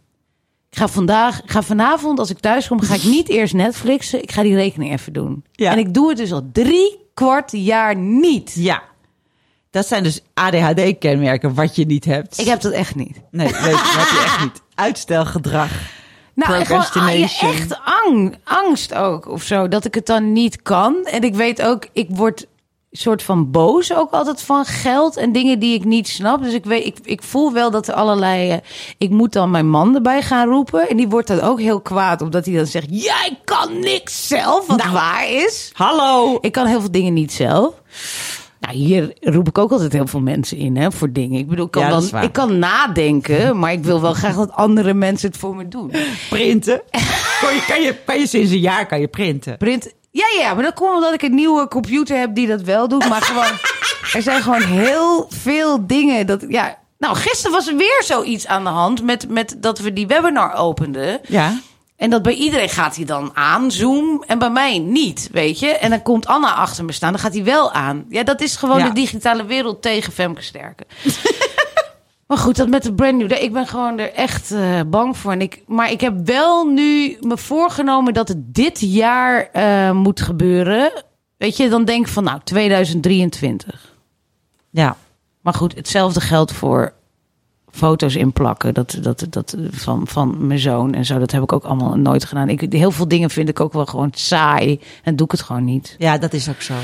Ik 0.70 0.76
ga 0.78 0.88
vandaag, 0.88 1.42
ik 1.42 1.50
ga 1.50 1.62
vanavond 1.62 2.18
als 2.18 2.30
ik 2.30 2.38
thuis 2.38 2.68
kom, 2.68 2.80
ga 2.80 2.94
ik 2.94 3.02
niet 3.04 3.28
eerst 3.38 3.54
Netflixen. 3.54 4.22
Ik 4.22 4.32
ga 4.32 4.42
die 4.42 4.54
rekening 4.54 4.92
even 4.92 5.12
doen. 5.12 5.44
Ja. 5.52 5.72
En 5.72 5.78
ik 5.78 5.94
doe 5.94 6.08
het 6.08 6.16
dus 6.18 6.32
al 6.32 6.48
drie 6.52 6.98
kwart 7.14 7.50
jaar 7.52 7.96
niet. 7.96 8.52
Ja. 8.54 8.82
Dat 9.70 9.86
zijn 9.86 10.02
dus 10.02 10.20
ADHD-kenmerken 10.34 11.54
wat 11.54 11.76
je 11.76 11.86
niet 11.86 12.04
hebt. 12.04 12.38
Ik 12.38 12.46
heb 12.46 12.60
dat 12.60 12.72
echt 12.72 12.94
niet. 12.94 13.20
Nee, 13.30 13.46
weet, 13.46 13.54
dat 13.62 13.70
heb 13.72 14.08
je 14.08 14.22
echt 14.24 14.40
niet. 14.42 14.62
Uitstelgedrag. 14.74 15.70
Nou, 16.34 16.52
gewoon 16.52 16.60
ah, 16.60 16.66
Procrastination. 16.90 17.52
echt 17.52 17.78
ang, 18.06 18.36
angst 18.44 18.94
ook 18.94 19.28
of 19.28 19.42
zo. 19.42 19.68
Dat 19.68 19.84
ik 19.84 19.94
het 19.94 20.06
dan 20.06 20.32
niet 20.32 20.62
kan. 20.62 21.04
En 21.04 21.22
ik 21.22 21.34
weet 21.34 21.62
ook, 21.62 21.88
ik 21.92 22.06
word 22.10 22.46
soort 22.90 23.22
van 23.22 23.50
boos 23.50 23.94
ook 23.94 24.10
altijd 24.10 24.42
van 24.42 24.64
geld 24.64 25.16
en 25.16 25.32
dingen 25.32 25.58
die 25.58 25.74
ik 25.74 25.84
niet 25.84 26.08
snap. 26.08 26.42
Dus 26.42 26.52
ik 26.52 26.64
weet, 26.64 26.86
ik, 26.86 26.96
ik 27.02 27.22
voel 27.22 27.52
wel 27.52 27.70
dat 27.70 27.88
er 27.88 27.94
allerlei. 27.94 28.50
eh, 28.50 28.56
ik 28.98 29.10
moet 29.10 29.32
dan 29.32 29.50
mijn 29.50 29.68
man 29.70 29.94
erbij 29.94 30.22
gaan 30.22 30.48
roepen. 30.48 30.88
En 30.88 30.96
die 30.96 31.08
wordt 31.08 31.28
dan 31.28 31.40
ook 31.40 31.60
heel 31.60 31.80
kwaad, 31.80 32.22
omdat 32.22 32.44
hij 32.46 32.54
dan 32.54 32.66
zegt: 32.66 32.86
Jij 32.90 33.38
kan 33.44 33.78
niks 33.80 34.26
zelf. 34.28 34.66
Wat 34.66 34.76
Nou. 34.78 34.92
waar 34.92 35.30
is. 35.30 35.70
Hallo. 35.74 36.38
Ik 36.40 36.52
kan 36.52 36.66
heel 36.66 36.80
veel 36.80 36.90
dingen 36.90 37.12
niet 37.12 37.32
zelf. 37.32 37.74
Nou, 38.60 38.76
hier 38.76 39.12
roep 39.20 39.48
ik 39.48 39.58
ook 39.58 39.70
altijd 39.72 39.92
heel 39.92 40.06
veel 40.06 40.20
mensen 40.20 40.56
in 40.56 40.76
hè, 40.76 40.92
voor 40.92 41.12
dingen. 41.12 41.38
Ik 41.38 41.48
bedoel, 41.48 41.64
ik 41.64 41.70
kan, 41.70 42.02
Ja, 42.10 42.20
ik 42.20 42.32
kan 42.32 42.58
nadenken, 42.58 43.58
maar 43.58 43.72
ik 43.72 43.84
wil 43.84 44.00
wel 44.00 44.12
graag 44.12 44.36
dat 44.36 44.52
andere 44.52 44.94
mensen 44.94 45.28
het 45.28 45.38
voor 45.38 45.56
me 45.56 45.68
doen. 45.68 45.92
Printen. 46.28 46.82
Kan 47.40 47.54
je, 47.54 47.64
kan, 47.68 47.82
je, 47.82 47.94
kan 48.06 48.18
je 48.18 48.26
sinds 48.26 48.50
een 48.50 48.58
jaar 48.58 48.86
kan 48.86 49.00
je 49.00 49.08
printen. 49.08 49.56
Print. 49.56 49.92
Ja, 50.10 50.24
ja, 50.38 50.54
maar 50.54 50.62
dat 50.64 50.74
komt 50.74 50.94
omdat 50.94 51.12
ik 51.14 51.22
een 51.22 51.34
nieuwe 51.34 51.68
computer 51.68 52.18
heb 52.18 52.34
die 52.34 52.46
dat 52.46 52.60
wel 52.62 52.88
doet. 52.88 53.08
Maar 53.08 53.22
gewoon, 53.22 53.44
er 54.14 54.22
zijn 54.22 54.42
gewoon 54.42 54.62
heel 54.62 55.26
veel 55.28 55.86
dingen 55.86 56.26
dat, 56.26 56.44
ja. 56.48 56.78
Nou, 56.98 57.16
gisteren 57.16 57.52
was 57.52 57.66
er 57.68 57.76
weer 57.76 58.02
zoiets 58.04 58.46
aan 58.46 58.64
de 58.64 58.70
hand 58.70 59.02
met, 59.02 59.28
met 59.28 59.54
dat 59.58 59.78
we 59.78 59.92
die 59.92 60.06
webinar 60.06 60.54
openden. 60.54 61.20
Ja. 61.28 61.58
En 61.96 62.10
dat 62.10 62.22
bij 62.22 62.32
iedereen 62.34 62.68
gaat 62.68 62.96
hij 62.96 63.04
dan 63.04 63.30
aan, 63.34 63.70
Zoom, 63.70 64.24
en 64.26 64.38
bij 64.38 64.50
mij 64.50 64.78
niet, 64.78 65.28
weet 65.32 65.58
je. 65.58 65.66
En 65.68 65.90
dan 65.90 66.02
komt 66.02 66.26
Anna 66.26 66.54
achter 66.54 66.84
me 66.84 66.92
staan, 66.92 67.12
dan 67.12 67.20
gaat 67.20 67.34
hij 67.34 67.44
wel 67.44 67.72
aan. 67.72 68.04
Ja, 68.08 68.22
dat 68.22 68.40
is 68.40 68.56
gewoon 68.56 68.78
Ja. 68.78 68.86
de 68.86 68.92
digitale 68.92 69.44
wereld 69.44 69.82
tegen 69.82 70.12
Femke 70.12 70.42
Sterken. 70.42 70.86
maar 72.30 72.38
goed, 72.38 72.56
dat 72.56 72.68
met 72.68 72.82
de 72.82 72.94
brand 72.94 73.16
new, 73.16 73.28
day, 73.28 73.38
ik 73.38 73.52
ben 73.52 73.66
gewoon 73.66 73.98
er 73.98 74.12
echt 74.12 74.50
eh, 74.50 74.80
bang 74.86 75.16
voor. 75.16 75.32
En 75.32 75.40
ik, 75.40 75.62
maar 75.66 75.90
ik 75.90 76.00
heb 76.00 76.26
wel 76.26 76.64
nu 76.66 77.16
me 77.20 77.36
voorgenomen 77.36 78.14
dat 78.14 78.28
het 78.28 78.54
dit 78.54 78.80
jaar 78.80 79.48
eh, 79.52 79.90
moet 79.90 80.20
gebeuren. 80.20 81.04
Weet 81.36 81.56
je, 81.56 81.68
dan 81.68 81.84
denk 81.84 82.06
ik 82.06 82.12
van 82.12 82.24
nou, 82.24 82.40
2023. 82.44 83.94
Ja. 84.70 84.96
Maar 85.40 85.54
goed, 85.54 85.74
hetzelfde 85.74 86.20
geldt 86.20 86.52
voor 86.52 86.92
foto's 87.70 88.16
inplakken 88.16 88.74
dat, 88.74 88.98
dat, 89.02 89.26
dat, 89.30 89.56
van, 89.70 90.06
van 90.06 90.46
mijn 90.46 90.58
zoon 90.58 90.94
en 90.94 91.04
zo. 91.04 91.18
Dat 91.18 91.30
heb 91.30 91.42
ik 91.42 91.52
ook 91.52 91.64
allemaal 91.64 91.96
nooit 91.96 92.24
gedaan. 92.24 92.48
Ik, 92.48 92.72
heel 92.72 92.90
veel 92.90 93.08
dingen 93.08 93.30
vind 93.30 93.48
ik 93.48 93.60
ook 93.60 93.72
wel 93.72 93.86
gewoon 93.86 94.10
saai 94.14 94.80
en 95.02 95.16
doe 95.16 95.26
ik 95.26 95.32
het 95.32 95.42
gewoon 95.42 95.64
niet. 95.64 95.94
Ja, 95.98 96.18
dat 96.18 96.32
is 96.32 96.48
ook 96.48 96.62
zo. 96.62 96.74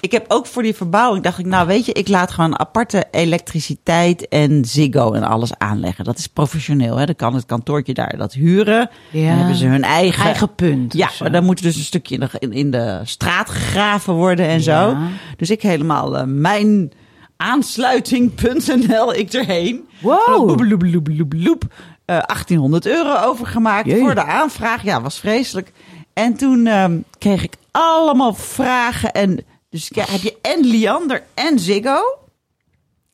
Ik 0.00 0.12
heb 0.12 0.24
ook 0.28 0.46
voor 0.46 0.62
die 0.62 0.74
verbouwing, 0.74 1.24
dacht 1.24 1.38
ik, 1.38 1.46
nou 1.46 1.66
weet 1.66 1.86
je, 1.86 1.92
ik 1.92 2.08
laat 2.08 2.30
gewoon 2.30 2.58
aparte 2.58 3.06
elektriciteit 3.10 4.28
en 4.28 4.64
Ziggo 4.64 5.12
en 5.12 5.22
alles 5.22 5.58
aanleggen. 5.58 6.04
Dat 6.04 6.18
is 6.18 6.26
professioneel, 6.26 6.96
hè. 6.96 7.06
Dan 7.06 7.16
kan 7.16 7.34
het 7.34 7.46
kantoortje 7.46 7.94
daar 7.94 8.16
dat 8.16 8.32
huren. 8.32 8.90
Ja. 9.10 9.28
Dan 9.28 9.38
hebben 9.38 9.56
ze 9.56 9.66
hun 9.66 9.82
eigen... 9.82 10.24
Eigen 10.24 10.54
punt. 10.54 10.92
Ja, 10.92 11.10
maar 11.20 11.32
dan 11.32 11.44
moet 11.44 11.62
dus 11.62 11.76
een 11.76 11.82
stukje 11.82 12.14
in 12.14 12.20
de, 12.20 12.28
in, 12.38 12.52
in 12.52 12.70
de 12.70 13.00
straat 13.04 13.50
gegraven 13.50 14.14
worden 14.14 14.46
en 14.46 14.60
zo. 14.60 14.96
Dus 15.36 15.50
ik 15.50 15.62
helemaal 15.62 16.18
eh, 16.18 16.24
mijn 16.26 16.92
aansluiting.nl, 17.38 19.14
ik 19.14 19.32
erheen. 19.32 19.88
Wow. 20.00 20.48
Loep, 20.48 20.60
loep, 20.60 20.82
loep, 20.82 21.08
loep, 21.10 21.32
loep. 21.36 21.62
Eh, 22.04 22.18
1800 22.26 22.86
euro 22.86 23.16
overgemaakt 23.16 23.86
Jee. 23.86 24.00
voor 24.00 24.14
de 24.14 24.24
aanvraag. 24.24 24.82
Ja, 24.82 25.02
was 25.02 25.18
vreselijk. 25.18 25.72
En 26.12 26.34
toen 26.34 26.66
ehm, 26.66 26.98
kreeg 27.18 27.42
ik 27.42 27.54
allemaal 27.70 28.34
vragen. 28.34 29.12
En 29.12 29.44
dus 29.70 29.90
ja, 29.94 30.04
heb 30.08 30.20
je 30.20 30.36
en 30.42 30.60
Liander 30.60 31.22
en 31.34 31.58
Ziggo. 31.58 32.17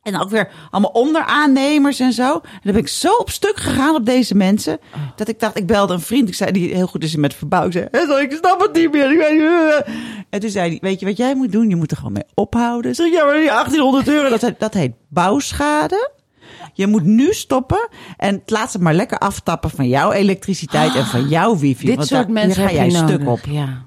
En 0.04 0.20
ook 0.20 0.28
weer 0.30 0.48
allemaal 0.70 0.90
onderaannemers 0.90 2.00
en 2.00 2.12
zo. 2.12 2.32
En 2.32 2.40
dan 2.62 2.72
ben 2.72 2.76
ik 2.82 2.88
zo 2.88 3.12
op 3.14 3.30
stuk 3.30 3.56
gegaan 3.56 3.94
op 3.94 4.06
deze 4.06 4.34
mensen. 4.34 4.78
Dat 5.16 5.28
ik 5.28 5.40
dacht, 5.40 5.58
ik 5.58 5.66
belde 5.66 5.92
een 5.94 6.00
vriend. 6.00 6.28
Ik 6.28 6.34
zei, 6.34 6.52
die 6.52 6.74
heel 6.74 6.86
goed 6.86 7.04
is 7.04 7.16
met 7.16 7.34
verbouw. 7.34 7.66
Ik 7.66 7.72
zei, 7.72 7.86
"Hé, 7.90 8.20
ik 8.20 8.32
snap 8.32 8.60
het 8.60 8.72
niet 8.74 8.92
meer. 8.92 9.10
Ik 9.12 9.18
weet 9.18 9.32
niet." 9.38 9.96
En 10.30 10.40
toen 10.40 10.50
zei 10.50 10.68
hij, 10.68 10.78
weet 10.80 11.00
je 11.00 11.06
wat 11.06 11.16
jij 11.16 11.34
moet 11.34 11.52
doen? 11.52 11.68
Je 11.68 11.76
moet 11.76 11.90
er 11.90 11.96
gewoon 11.96 12.12
mee 12.12 12.24
ophouden. 12.34 12.90
Ik 12.90 12.96
zeg, 12.96 13.12
ja, 13.12 13.24
maar 13.24 13.34
die 13.36 13.46
1800 13.48 14.08
euro, 14.08 14.28
dat, 14.28 14.40
heet- 14.40 14.60
dat 14.60 14.74
heet 14.74 14.92
bouwschade. 15.08 16.10
Je 16.72 16.86
moet 16.86 17.04
nu 17.04 17.32
stoppen 17.32 17.88
en 18.16 18.42
laat 18.46 18.70
ze 18.70 18.78
maar 18.78 18.94
lekker 18.94 19.18
aftappen 19.18 19.70
van 19.70 19.88
jouw 19.88 20.12
elektriciteit 20.12 20.94
en 20.94 21.04
van 21.06 21.28
jouw 21.28 21.56
wifi. 21.58 21.86
Dit 21.86 21.96
want 21.96 22.08
soort 22.08 22.22
daar- 22.22 22.32
mensen 22.32 22.62
ga 22.68 22.72
jij 22.72 22.90
stuk 22.90 23.08
nodig. 23.08 23.26
op. 23.26 23.40
Ja. 23.50 23.82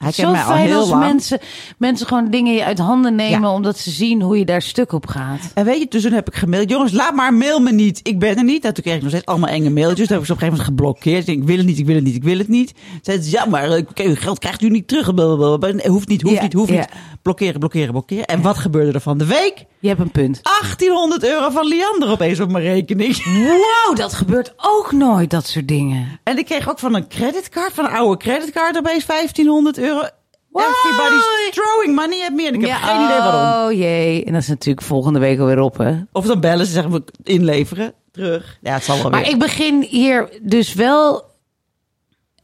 Hij 0.00 0.12
Zo 0.12 0.22
kent 0.22 0.34
mij 0.34 0.44
al 0.44 0.50
fijn 0.52 0.66
heel 0.66 0.78
als 0.78 0.88
lang. 0.88 1.02
mensen, 1.04 1.38
mensen 1.78 2.06
gewoon 2.06 2.30
dingen 2.30 2.54
je 2.54 2.64
uit 2.64 2.78
handen 2.78 3.14
nemen 3.14 3.40
Ja. 3.40 3.54
omdat 3.54 3.78
ze 3.78 3.90
zien 3.90 4.22
hoe 4.22 4.38
je 4.38 4.44
daar 4.44 4.62
stuk 4.62 4.92
op 4.92 5.06
gaat. 5.06 5.50
En 5.54 5.64
weet 5.64 5.78
je, 5.78 5.86
dus 5.88 6.02
toen 6.02 6.12
heb 6.12 6.28
ik 6.28 6.34
gemaild. 6.34 6.70
Jongens, 6.70 6.92
laat 6.92 7.14
maar, 7.14 7.34
mail 7.34 7.60
me 7.60 7.72
niet. 7.72 8.00
Ik 8.02 8.18
ben 8.18 8.36
er 8.36 8.44
niet. 8.44 8.64
En 8.64 8.74
toen 8.74 8.82
kreeg 8.82 8.94
ik 8.96 9.00
nog 9.02 9.10
steeds 9.10 9.26
allemaal 9.26 9.48
enge 9.50 9.70
mailtjes. 9.70 10.06
Toen 10.06 10.16
heb 10.16 10.20
ik 10.20 10.26
ze 10.26 10.32
op 10.32 10.40
een 10.42 10.48
gegeven 10.48 10.48
moment 10.48 10.68
geblokkeerd. 10.68 11.18
Ik 11.20 11.26
denk, 11.26 11.38
ik 11.40 11.46
wil 11.46 11.56
het 11.56 11.66
niet, 11.66 11.78
ik 11.78 11.86
wil 11.86 11.94
het 11.94 12.04
niet, 12.04 12.14
ik 12.14 12.22
wil 12.24 12.38
het 12.38 12.48
niet. 12.48 12.72
Zeiden 13.02 13.26
ze, 13.26 13.32
ja, 13.32 13.44
maar 13.46 13.70
eh, 13.70 13.82
geld 14.16 14.38
krijgt 14.38 14.62
u 14.62 14.68
niet 14.68 14.88
terug. 14.88 15.06
Hoeft 15.06 16.08
niet, 16.08 16.22
hoeft 16.22 16.34
Ja, 16.36 16.42
niet, 16.42 16.52
hoeft 16.52 16.70
ja. 16.70 16.78
niet. 16.78 16.88
Blokkeren, 17.22 17.58
blokkeren, 17.58 17.90
blokkeren. 17.90 18.24
En 18.24 18.42
wat 18.42 18.58
gebeurde 18.58 18.92
er 18.92 19.00
van 19.00 19.18
de 19.18 19.26
week? 19.26 19.64
Je 19.78 19.88
hebt 19.88 20.00
een 20.00 20.10
punt. 20.10 20.40
1800 20.42 21.24
euro 21.24 21.50
van 21.50 21.66
Liander 21.66 22.10
opeens 22.10 22.40
op 22.40 22.50
mijn 22.50 22.64
rekening. 22.64 23.24
Wow, 23.24 23.96
dat 23.96 24.12
gebeurt 24.14 24.52
ook 24.56 24.92
nooit, 24.92 25.30
dat 25.30 25.46
soort 25.46 25.68
dingen. 25.68 26.20
En 26.24 26.38
ik 26.38 26.44
kreeg 26.44 26.68
ook 26.70 26.78
van 26.78 26.94
een 26.94 27.08
creditcard, 27.08 27.72
van 27.72 27.84
een 27.84 27.90
oude 27.90 28.16
creditcard 28.16 28.76
opeens 28.76 29.06
1500 29.06 29.78
euro. 29.78 30.02
Wow. 30.50 30.62
Everybody's 30.62 31.50
throwing 31.50 31.94
money 31.94 32.24
at 32.26 32.32
me. 32.32 32.46
En 32.46 32.54
ik 32.54 32.60
heb 32.60 32.68
Ja, 32.70 32.76
geen 32.76 33.04
idee 33.04 33.18
waarom. 33.18 33.66
Oh 33.72 33.78
jee, 33.78 34.24
en 34.24 34.32
dat 34.32 34.42
is 34.42 34.48
natuurlijk 34.48 34.86
volgende 34.86 35.18
week 35.18 35.38
alweer 35.38 35.60
op, 35.60 35.78
hè? 35.78 35.94
Of 36.12 36.26
dan 36.26 36.40
bellen 36.40 36.66
ze, 36.66 36.72
zeggen 36.72 36.92
we 36.92 37.02
inleveren, 37.22 37.92
terug. 38.12 38.58
Ja, 38.60 38.72
het 38.74 38.84
zal 38.84 38.96
wel 39.02 39.10
Maar 39.10 39.20
weer. 39.22 39.30
ik 39.30 39.38
begin 39.38 39.82
hier 39.82 40.28
dus 40.42 40.74
wel. 40.74 41.28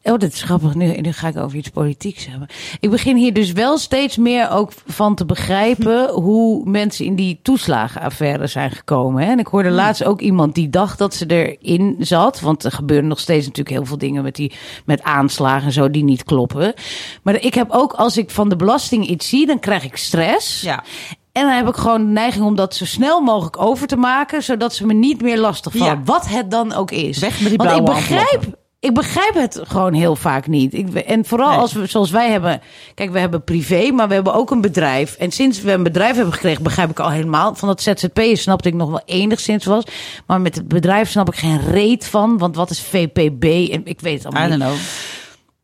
Oh, 0.07 0.19
dit 0.19 0.33
is 0.33 0.43
grappig. 0.43 0.75
Nu, 0.75 1.01
nu 1.01 1.13
ga 1.13 1.29
ik 1.29 1.37
over 1.37 1.59
iets 1.59 1.69
politieks 1.69 2.27
hebben. 2.27 2.49
Ik 2.81 2.91
begin 2.91 3.17
hier 3.17 3.33
dus 3.33 3.53
wel 3.53 3.79
steeds 3.79 4.17
meer 4.17 4.51
ook 4.51 4.73
van 4.87 5.15
te 5.15 5.25
begrijpen 5.25 6.11
hoe 6.11 6.65
mensen 6.65 7.05
in 7.05 7.15
die 7.15 7.39
toeslagenaffaire 7.43 8.47
zijn 8.47 8.71
gekomen. 8.71 9.23
Hè? 9.23 9.31
En 9.31 9.39
ik 9.39 9.47
hoorde 9.47 9.71
laatst 9.71 10.05
ook 10.05 10.21
iemand 10.21 10.55
die 10.55 10.71
dacht 10.71 10.99
dat 10.99 11.15
ze 11.15 11.27
erin 11.27 11.97
zat. 11.99 12.41
Want 12.41 12.65
er 12.65 12.73
gebeuren 12.73 13.09
nog 13.09 13.19
steeds 13.19 13.47
natuurlijk 13.47 13.77
heel 13.77 13.87
veel 13.87 13.99
dingen 13.99 14.23
met, 14.23 14.35
die, 14.35 14.53
met 14.85 15.03
aanslagen 15.03 15.67
en 15.67 15.73
zo 15.73 15.91
die 15.91 16.05
niet 16.05 16.25
kloppen. 16.25 16.75
Maar 17.23 17.43
ik 17.43 17.55
heb 17.55 17.71
ook, 17.71 17.93
als 17.93 18.17
ik 18.17 18.31
van 18.31 18.49
de 18.49 18.57
belasting 18.57 19.07
iets 19.07 19.29
zie, 19.29 19.47
dan 19.47 19.59
krijg 19.59 19.85
ik 19.85 19.97
stress. 19.97 20.61
Ja. 20.61 20.85
En 21.33 21.43
dan 21.43 21.57
heb 21.57 21.69
ik 21.69 21.77
gewoon 21.77 22.05
de 22.05 22.13
neiging 22.13 22.45
om 22.45 22.55
dat 22.55 22.75
zo 22.75 22.85
snel 22.85 23.21
mogelijk 23.21 23.61
over 23.61 23.87
te 23.87 23.97
maken, 23.97 24.43
zodat 24.43 24.75
ze 24.75 24.87
me 24.87 24.93
niet 24.93 25.23
meer 25.23 25.39
lastig 25.39 25.73
vallen. 25.77 25.95
Ja. 25.95 26.03
Wat 26.05 26.29
het 26.29 26.51
dan 26.51 26.73
ook 26.73 26.91
is. 26.91 27.19
Weg 27.19 27.41
met 27.41 27.49
die 27.49 27.59
Want 27.59 27.71
ik 27.71 27.85
begrijp. 27.85 28.65
Ik 28.87 28.95
begrijp 28.95 29.35
het 29.35 29.61
gewoon 29.63 29.93
heel 29.93 30.17
vaak 30.17 30.47
niet. 30.47 30.75
Ik, 30.75 30.95
en 30.95 31.25
vooral 31.25 31.49
Nee. 31.51 31.59
als 31.59 31.73
we, 31.73 31.87
zoals 31.87 32.11
wij 32.11 32.31
hebben. 32.31 32.61
Kijk, 32.95 33.11
we 33.11 33.19
hebben 33.19 33.45
privé, 33.45 33.91
maar 33.91 34.09
we 34.09 34.15
hebben 34.15 34.35
ook 34.35 34.51
een 34.51 34.61
bedrijf. 34.61 35.15
En 35.15 35.31
sinds 35.31 35.61
we 35.63 35.73
een 35.73 35.83
bedrijf 35.83 36.15
hebben 36.15 36.35
gekregen, 36.35 36.63
begrijp 36.63 36.91
ik 36.91 37.01
al 37.01 37.11
helemaal. 37.11 37.55
Van 37.55 37.69
dat 37.69 37.83
ZZP 37.83 38.21
snapte 38.33 38.69
ik 38.69 38.75
nog 38.75 38.89
wel 38.89 39.03
enigszins 39.05 39.65
was. 39.65 39.85
Maar 40.27 40.41
met 40.41 40.55
het 40.55 40.69
bedrijf 40.69 41.11
snap 41.11 41.29
ik 41.29 41.35
geen 41.35 41.61
reet 41.61 42.07
van. 42.07 42.39
Want 42.39 42.57
wat 42.57 42.71
is 42.71 42.81
VPB? 42.83 43.45
En 43.73 43.87
ik 43.87 44.01
weet 44.01 44.23
het 44.23 44.25
allemaal 44.27 44.47
I 44.47 44.51
niet. 44.51 44.59
don't 44.61 44.71
know. 44.73 44.85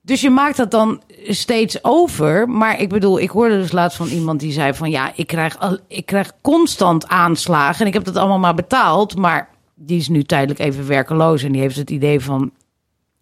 Dus 0.04 0.20
je 0.20 0.30
maakt 0.30 0.56
dat 0.56 0.70
dan 0.70 1.02
steeds 1.28 1.84
over. 1.84 2.48
Maar 2.48 2.80
ik 2.80 2.88
bedoel, 2.88 3.20
ik 3.20 3.30
hoorde 3.30 3.58
dus 3.60 3.72
laatst 3.72 3.96
van 3.96 4.08
iemand 4.08 4.40
die 4.40 4.52
zei 4.52 4.74
van... 4.74 4.90
ja, 4.90 5.12
ik 5.14 5.26
krijg, 5.26 5.58
al, 5.58 5.78
ik 5.88 6.06
krijg 6.06 6.32
constant 6.40 7.08
aanslagen 7.08 7.80
en 7.80 7.86
ik 7.86 7.92
heb 7.92 8.04
dat 8.04 8.16
allemaal 8.16 8.38
maar 8.38 8.54
betaald. 8.54 9.16
Maar 9.16 9.48
die 9.74 9.98
is 9.98 10.08
nu 10.08 10.22
tijdelijk 10.22 10.60
even 10.60 10.86
werkeloos 10.86 11.42
en 11.42 11.52
die 11.52 11.60
heeft 11.60 11.76
het 11.76 11.90
idee 11.90 12.20
van... 12.20 12.50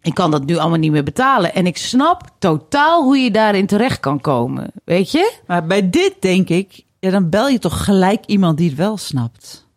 ik 0.01 0.13
kan 0.13 0.31
dat 0.31 0.45
nu 0.45 0.57
allemaal 0.57 0.79
niet 0.79 0.91
meer 0.91 1.03
betalen. 1.03 1.53
En 1.53 1.65
ik 1.65 1.77
snap 1.77 2.29
totaal 2.39 3.03
hoe 3.03 3.17
je 3.17 3.31
daarin 3.31 3.65
terecht 3.65 3.99
kan 3.99 4.21
komen. 4.21 4.71
Weet 4.83 5.11
je? 5.11 5.33
Maar 5.47 5.65
bij 5.65 5.89
dit 5.89 6.15
denk 6.19 6.49
ik, 6.49 6.83
ja, 6.99 7.09
dan 7.09 7.29
bel 7.29 7.47
je 7.47 7.59
toch 7.59 7.83
gelijk 7.83 8.25
iemand 8.25 8.57
die 8.57 8.69
het 8.69 8.77
wel 8.77 8.97
snapt. 8.97 9.69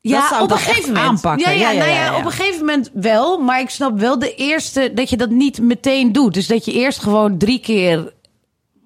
Ja, 0.00 0.42
op 0.42 0.50
een 0.50 0.56
gegeven 0.56 0.92
moment. 0.92 1.08
aanpakken. 1.08 1.58
Ja, 1.58 1.70
ja, 1.70 1.78
nou 1.78 1.90
ja, 1.90 2.04
ja. 2.04 2.16
op 2.16 2.24
een 2.24 2.30
gegeven 2.30 2.58
moment 2.58 2.90
wel. 2.94 3.38
Maar 3.38 3.60
ik 3.60 3.70
snap 3.70 3.98
wel 3.98 4.18
de 4.18 4.34
eerste 4.34 4.92
dat 4.94 5.10
je 5.10 5.16
dat 5.16 5.30
niet 5.30 5.60
meteen 5.60 6.12
doet. 6.12 6.34
Dus 6.34 6.46
dat 6.46 6.64
je 6.64 6.72
eerst 6.72 7.02
gewoon 7.02 7.38
drie 7.38 7.60
keer 7.60 8.12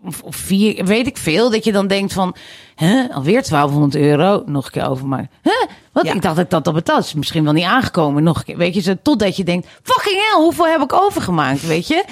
of, 0.05 0.23
of 0.23 0.37
vier, 0.37 0.85
weet 0.85 1.07
ik 1.07 1.17
veel, 1.17 1.51
dat 1.51 1.65
je 1.65 1.73
dan 1.73 1.87
denkt 1.87 2.13
van, 2.13 2.37
hè, 2.75 3.13
alweer 3.13 3.43
1200 3.49 3.95
euro, 3.95 4.43
nog 4.47 4.65
een 4.65 4.71
keer 4.71 4.89
overmaken. 4.89 5.31
Hè? 5.43 5.67
Ja. 6.03 6.13
Ik 6.13 6.23
dacht 6.23 6.37
dat 6.37 6.45
ik 6.45 6.51
dat 6.51 6.67
al 6.67 6.73
betaald. 6.73 7.05
Is 7.05 7.15
misschien 7.15 7.45
wel 7.45 7.53
niet 7.53 7.65
aangekomen. 7.65 8.23
Nog 8.23 8.39
een 8.39 8.45
keer, 8.45 8.57
weet 8.57 8.75
je, 8.75 8.81
zo, 8.81 8.95
totdat 9.03 9.37
je 9.37 9.45
denkt, 9.45 9.69
fucking 9.83 10.15
hell, 10.17 10.43
hoeveel 10.43 10.67
heb 10.67 10.81
ik 10.83 10.93
overgemaakt, 10.93 11.67
weet 11.67 11.87
je? 11.87 12.05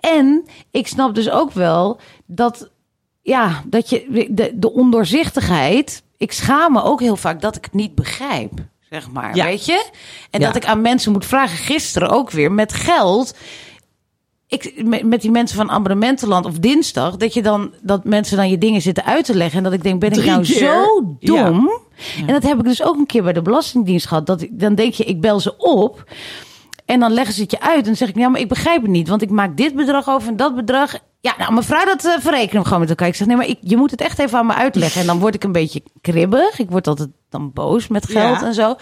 En 0.00 0.46
ik 0.70 0.86
snap 0.86 1.14
dus 1.14 1.30
ook 1.30 1.52
wel 1.52 2.00
dat, 2.26 2.70
ja, 3.22 3.62
dat 3.66 3.88
je 3.90 4.26
de, 4.30 4.50
de 4.54 4.72
ondoorzichtigheid 4.72 6.02
ik 6.16 6.32
schaam 6.32 6.72
me 6.72 6.82
ook 6.82 7.00
heel 7.00 7.16
vaak 7.16 7.40
dat 7.40 7.56
ik 7.56 7.64
het 7.64 7.72
niet 7.74 7.94
begrijp. 7.94 8.52
Zeg 8.90 9.10
maar, 9.10 9.36
Ja. 9.36 9.44
weet 9.44 9.66
je? 9.66 9.86
En 10.30 10.40
Ja. 10.40 10.46
dat 10.46 10.56
ik 10.56 10.64
aan 10.66 10.80
mensen 10.80 11.12
moet 11.12 11.26
vragen. 11.26 11.56
Gisteren 11.56 12.08
ook 12.10 12.30
weer 12.30 12.52
met 12.52 12.72
geld. 12.72 13.34
Ik, 14.62 14.84
met, 15.04 15.20
die 15.20 15.30
mensen 15.30 15.56
van 15.56 15.70
Abonnementenland 15.70 16.46
of 16.46 16.58
dinsdag. 16.58 17.16
Dat 17.16 17.34
je 17.34 17.42
dan 17.42 17.72
dat 17.82 18.04
mensen 18.04 18.36
dan 18.36 18.50
je 18.50 18.58
dingen 18.58 18.82
zitten 18.82 19.04
uit 19.04 19.24
te 19.24 19.34
leggen. 19.34 19.58
En 19.58 19.64
dat 19.64 19.72
ik 19.72 19.82
denk, 19.82 20.00
ben 20.00 20.12
ik 20.12 20.24
nou 20.24 20.42
keer. 20.42 20.56
zo 20.56 21.16
Ja. 21.18 21.44
dom? 21.44 21.70
En 22.26 22.32
dat 22.32 22.42
heb 22.42 22.58
ik 22.58 22.64
dus 22.64 22.82
ook 22.82 22.96
een 22.96 23.06
keer 23.06 23.22
bij 23.22 23.32
de 23.32 23.42
Belastingdienst 23.42 24.06
gehad. 24.06 24.26
Dat 24.26 24.42
ik, 24.42 24.60
dan 24.60 24.74
denk 24.74 24.92
je, 24.94 25.04
ik 25.04 25.20
bel 25.20 25.40
ze 25.40 25.56
op. 25.56 26.04
En 26.84 27.00
dan 27.00 27.12
leggen 27.12 27.34
ze 27.34 27.42
het 27.42 27.50
je 27.50 27.60
uit. 27.60 27.78
En 27.78 27.84
dan 27.84 27.96
zeg 27.96 28.08
ik, 28.08 28.16
ja, 28.16 28.28
maar 28.28 28.40
ik 28.40 28.48
begrijp 28.48 28.82
het 28.82 28.90
niet. 28.90 29.08
Want 29.08 29.22
ik 29.22 29.30
maak 29.30 29.56
dit 29.56 29.74
bedrag 29.74 30.08
over 30.08 30.28
en 30.28 30.36
dat 30.36 30.54
bedrag. 30.54 30.98
Ja, 31.20 31.34
nou, 31.38 31.52
mevrouw, 31.54 31.84
dat 31.84 32.04
eh, 32.04 32.12
verrekenen 32.18 32.58
we 32.62 32.64
gewoon 32.64 32.80
met 32.80 32.88
elkaar. 32.88 33.08
Ik 33.08 33.14
zeg, 33.14 33.26
nee, 33.26 33.36
maar 33.36 33.48
ik, 33.48 33.58
je 33.60 33.76
moet 33.76 33.90
het 33.90 34.00
echt 34.00 34.18
even 34.18 34.38
aan 34.38 34.46
me 34.46 34.54
uitleggen. 34.54 35.00
En 35.00 35.06
dan 35.06 35.18
word 35.18 35.34
ik 35.34 35.44
een 35.44 35.52
beetje 35.52 35.82
kribbig. 36.00 36.58
Ik 36.58 36.70
word 36.70 36.86
altijd 36.86 37.08
dan 37.28 37.52
boos 37.52 37.88
met 37.88 38.04
geld 38.06 38.40
Ja. 38.40 38.46
en 38.46 38.54
zo. 38.54 38.76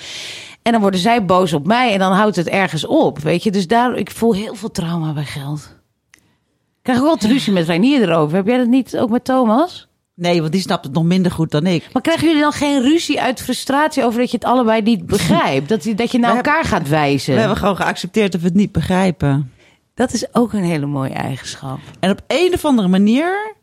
En 0.62 0.72
dan 0.72 0.80
worden 0.80 1.00
zij 1.00 1.24
boos 1.24 1.52
op 1.52 1.66
mij. 1.66 1.92
En 1.92 1.98
dan 1.98 2.12
houdt 2.12 2.36
het 2.36 2.48
ergens 2.48 2.86
op, 2.86 3.18
weet 3.18 3.42
je. 3.42 3.50
Dus 3.50 3.66
daar, 3.66 3.94
ik 3.96 4.10
voel 4.10 4.34
heel 4.34 4.54
veel 4.54 4.70
trauma 4.70 5.12
bij 5.12 5.24
geld. 5.24 5.76
Ik 6.10 6.88
krijg 6.88 6.98
ook 7.00 7.20
wel 7.20 7.30
ruzie 7.30 7.52
met 7.52 7.66
Reinier 7.66 8.02
erover. 8.02 8.36
Heb 8.36 8.46
jij 8.46 8.58
dat 8.58 8.66
niet 8.66 8.98
ook 8.98 9.10
met 9.10 9.24
Thomas? 9.24 9.88
Nee, 10.14 10.40
want 10.40 10.52
die 10.52 10.60
snapt 10.60 10.84
het 10.84 10.94
nog 10.94 11.04
minder 11.04 11.32
goed 11.32 11.50
dan 11.50 11.66
ik. 11.66 11.88
Maar 11.92 12.02
krijgen 12.02 12.26
jullie 12.26 12.42
dan 12.42 12.52
geen 12.52 12.82
ruzie 12.82 13.20
uit 13.20 13.40
frustratie 13.42 14.04
over 14.04 14.20
dat 14.20 14.30
je 14.30 14.36
het 14.36 14.46
allebei 14.46 14.82
niet 14.82 15.06
begrijpt? 15.16 15.68
Dat, 15.68 15.84
je- 15.84 15.94
dat 15.94 16.12
je 16.12 16.18
naar 16.18 16.30
We 16.30 16.36
elkaar 16.36 16.64
gaat 16.64 16.88
wijzen? 16.88 17.32
We 17.34 17.38
hebben 17.40 17.58
gewoon 17.58 17.76
geaccepteerd 17.76 18.32
dat 18.32 18.40
we 18.40 18.46
het 18.46 18.56
niet 18.56 18.72
begrijpen. 18.72 19.52
Dat 19.94 20.12
is 20.12 20.34
ook 20.34 20.52
een 20.52 20.64
hele 20.64 20.86
mooie 20.86 21.12
eigenschap. 21.12 21.78
En 22.00 22.10
op 22.10 22.20
een 22.26 22.50
of 22.54 22.64
andere 22.64 22.88
manier 22.88 23.54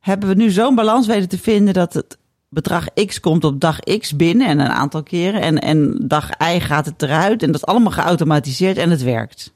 hebben 0.00 0.28
we 0.28 0.34
nu 0.34 0.50
zo'n 0.50 0.74
balans 0.74 1.06
weten 1.06 1.28
te 1.28 1.38
vinden 1.38 1.74
dat 1.74 1.92
het 1.94 2.18
bedrag 2.50 2.86
X 3.06 3.20
komt 3.20 3.44
op 3.44 3.60
dag 3.60 3.78
X 3.80 4.16
binnen 4.16 4.46
en 4.48 4.58
een 4.60 4.68
aantal 4.70 5.02
keren. 5.02 5.40
En, 5.40 5.58
en 5.58 5.94
dag 6.02 6.28
Y 6.54 6.58
gaat 6.60 6.86
het 6.86 7.02
eruit. 7.02 7.42
En 7.42 7.52
dat 7.52 7.60
is 7.60 7.66
allemaal 7.66 7.92
geautomatiseerd 7.92 8.76
en 8.76 8.90
het 8.90 9.02
werkt. 9.02 9.52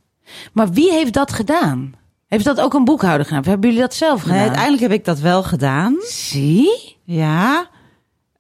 Maar 0.53 0.71
wie 0.71 0.93
heeft 0.93 1.13
dat 1.13 1.33
gedaan? 1.33 1.93
Heeft 2.29 2.45
dat 2.45 2.61
ook 2.61 2.75
een 2.75 2.85
boekhouder 2.85 3.25
gedaan? 3.27 3.41
Of 3.41 3.47
hebben 3.47 3.69
jullie 3.69 3.85
dat 3.85 3.95
zelf 3.95 4.15
Nee, 4.21 4.25
gedaan? 4.27 4.41
uiteindelijk 4.41 4.83
heb 4.83 4.93
ik 4.93 5.05
dat 5.05 5.19
wel 5.19 5.43
gedaan. 5.43 5.97
Zie? 6.09 6.97
Ja. 7.05 7.67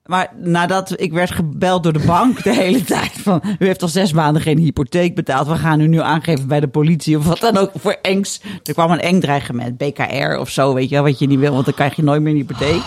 Maar 0.04 0.32
nadat 0.36 1.00
ik 1.00 1.12
werd 1.12 1.30
gebeld 1.30 1.82
door 1.82 1.92
de 1.92 2.04
bank 2.06 2.42
de 2.42 2.54
hele 2.54 2.82
tijd 2.94 3.12
van... 3.12 3.42
u 3.58 3.66
heeft 3.66 3.82
al 3.82 3.88
zes 3.88 4.12
maanden 4.12 4.42
geen 4.42 4.58
hypotheek 4.58 5.14
betaald. 5.14 5.46
We 5.46 5.54
gaan 5.56 5.80
u 5.80 5.86
nu 5.86 6.00
aangeven 6.00 6.48
bij 6.48 6.60
de 6.60 6.68
politie 6.68 7.18
of 7.18 7.26
wat 7.26 7.38
dan 7.40 7.56
ook 7.56 7.70
voor 7.74 7.96
engs. 8.02 8.40
Er 8.62 8.72
kwam 8.72 8.90
een 8.90 9.00
eng 9.00 9.20
dreigement, 9.20 9.76
BKR 9.76 10.36
of 10.38 10.48
zo, 10.50 10.74
weet 10.74 10.88
je 10.88 10.94
wel. 10.94 11.04
Wat 11.04 11.18
je 11.18 11.26
niet 11.26 11.38
wil, 11.38 11.52
want 11.52 11.64
dan 11.64 11.74
krijg 11.74 11.96
je 11.96 12.02
nooit 12.02 12.22
meer 12.22 12.32
een 12.32 12.38
hypotheek. 12.38 12.82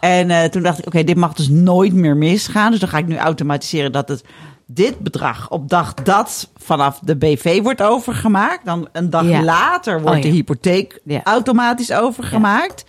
En 0.00 0.30
eh, 0.30 0.44
toen 0.44 0.62
dacht 0.62 0.78
ik, 0.78 0.86
oké, 0.86 1.04
dit 1.04 1.16
mag 1.16 1.34
dus 1.34 1.48
nooit 1.48 1.92
meer 1.92 2.16
misgaan. 2.16 2.70
Dus 2.70 2.80
dan 2.80 2.88
ga 2.88 2.98
ik 2.98 3.06
nu 3.06 3.16
automatiseren 3.16 3.92
dat 3.92 4.08
het 4.08 4.24
dit 4.66 4.98
bedrag 4.98 5.50
op 5.50 5.68
dag 5.68 5.94
dat 5.94 6.50
vanaf 6.56 6.98
de 7.02 7.16
BV 7.16 7.62
wordt 7.62 7.82
overgemaakt. 7.82 8.64
Dan 8.64 8.88
een 8.92 9.10
dag 9.10 9.24
Ja. 9.28 9.42
later 9.42 10.00
wordt 10.00 10.16
Oh, 10.16 10.22
ja. 10.22 10.28
de 10.30 10.36
hypotheek 10.36 11.00
Ja. 11.04 11.20
automatisch 11.24 11.92
overgemaakt. 11.92 12.84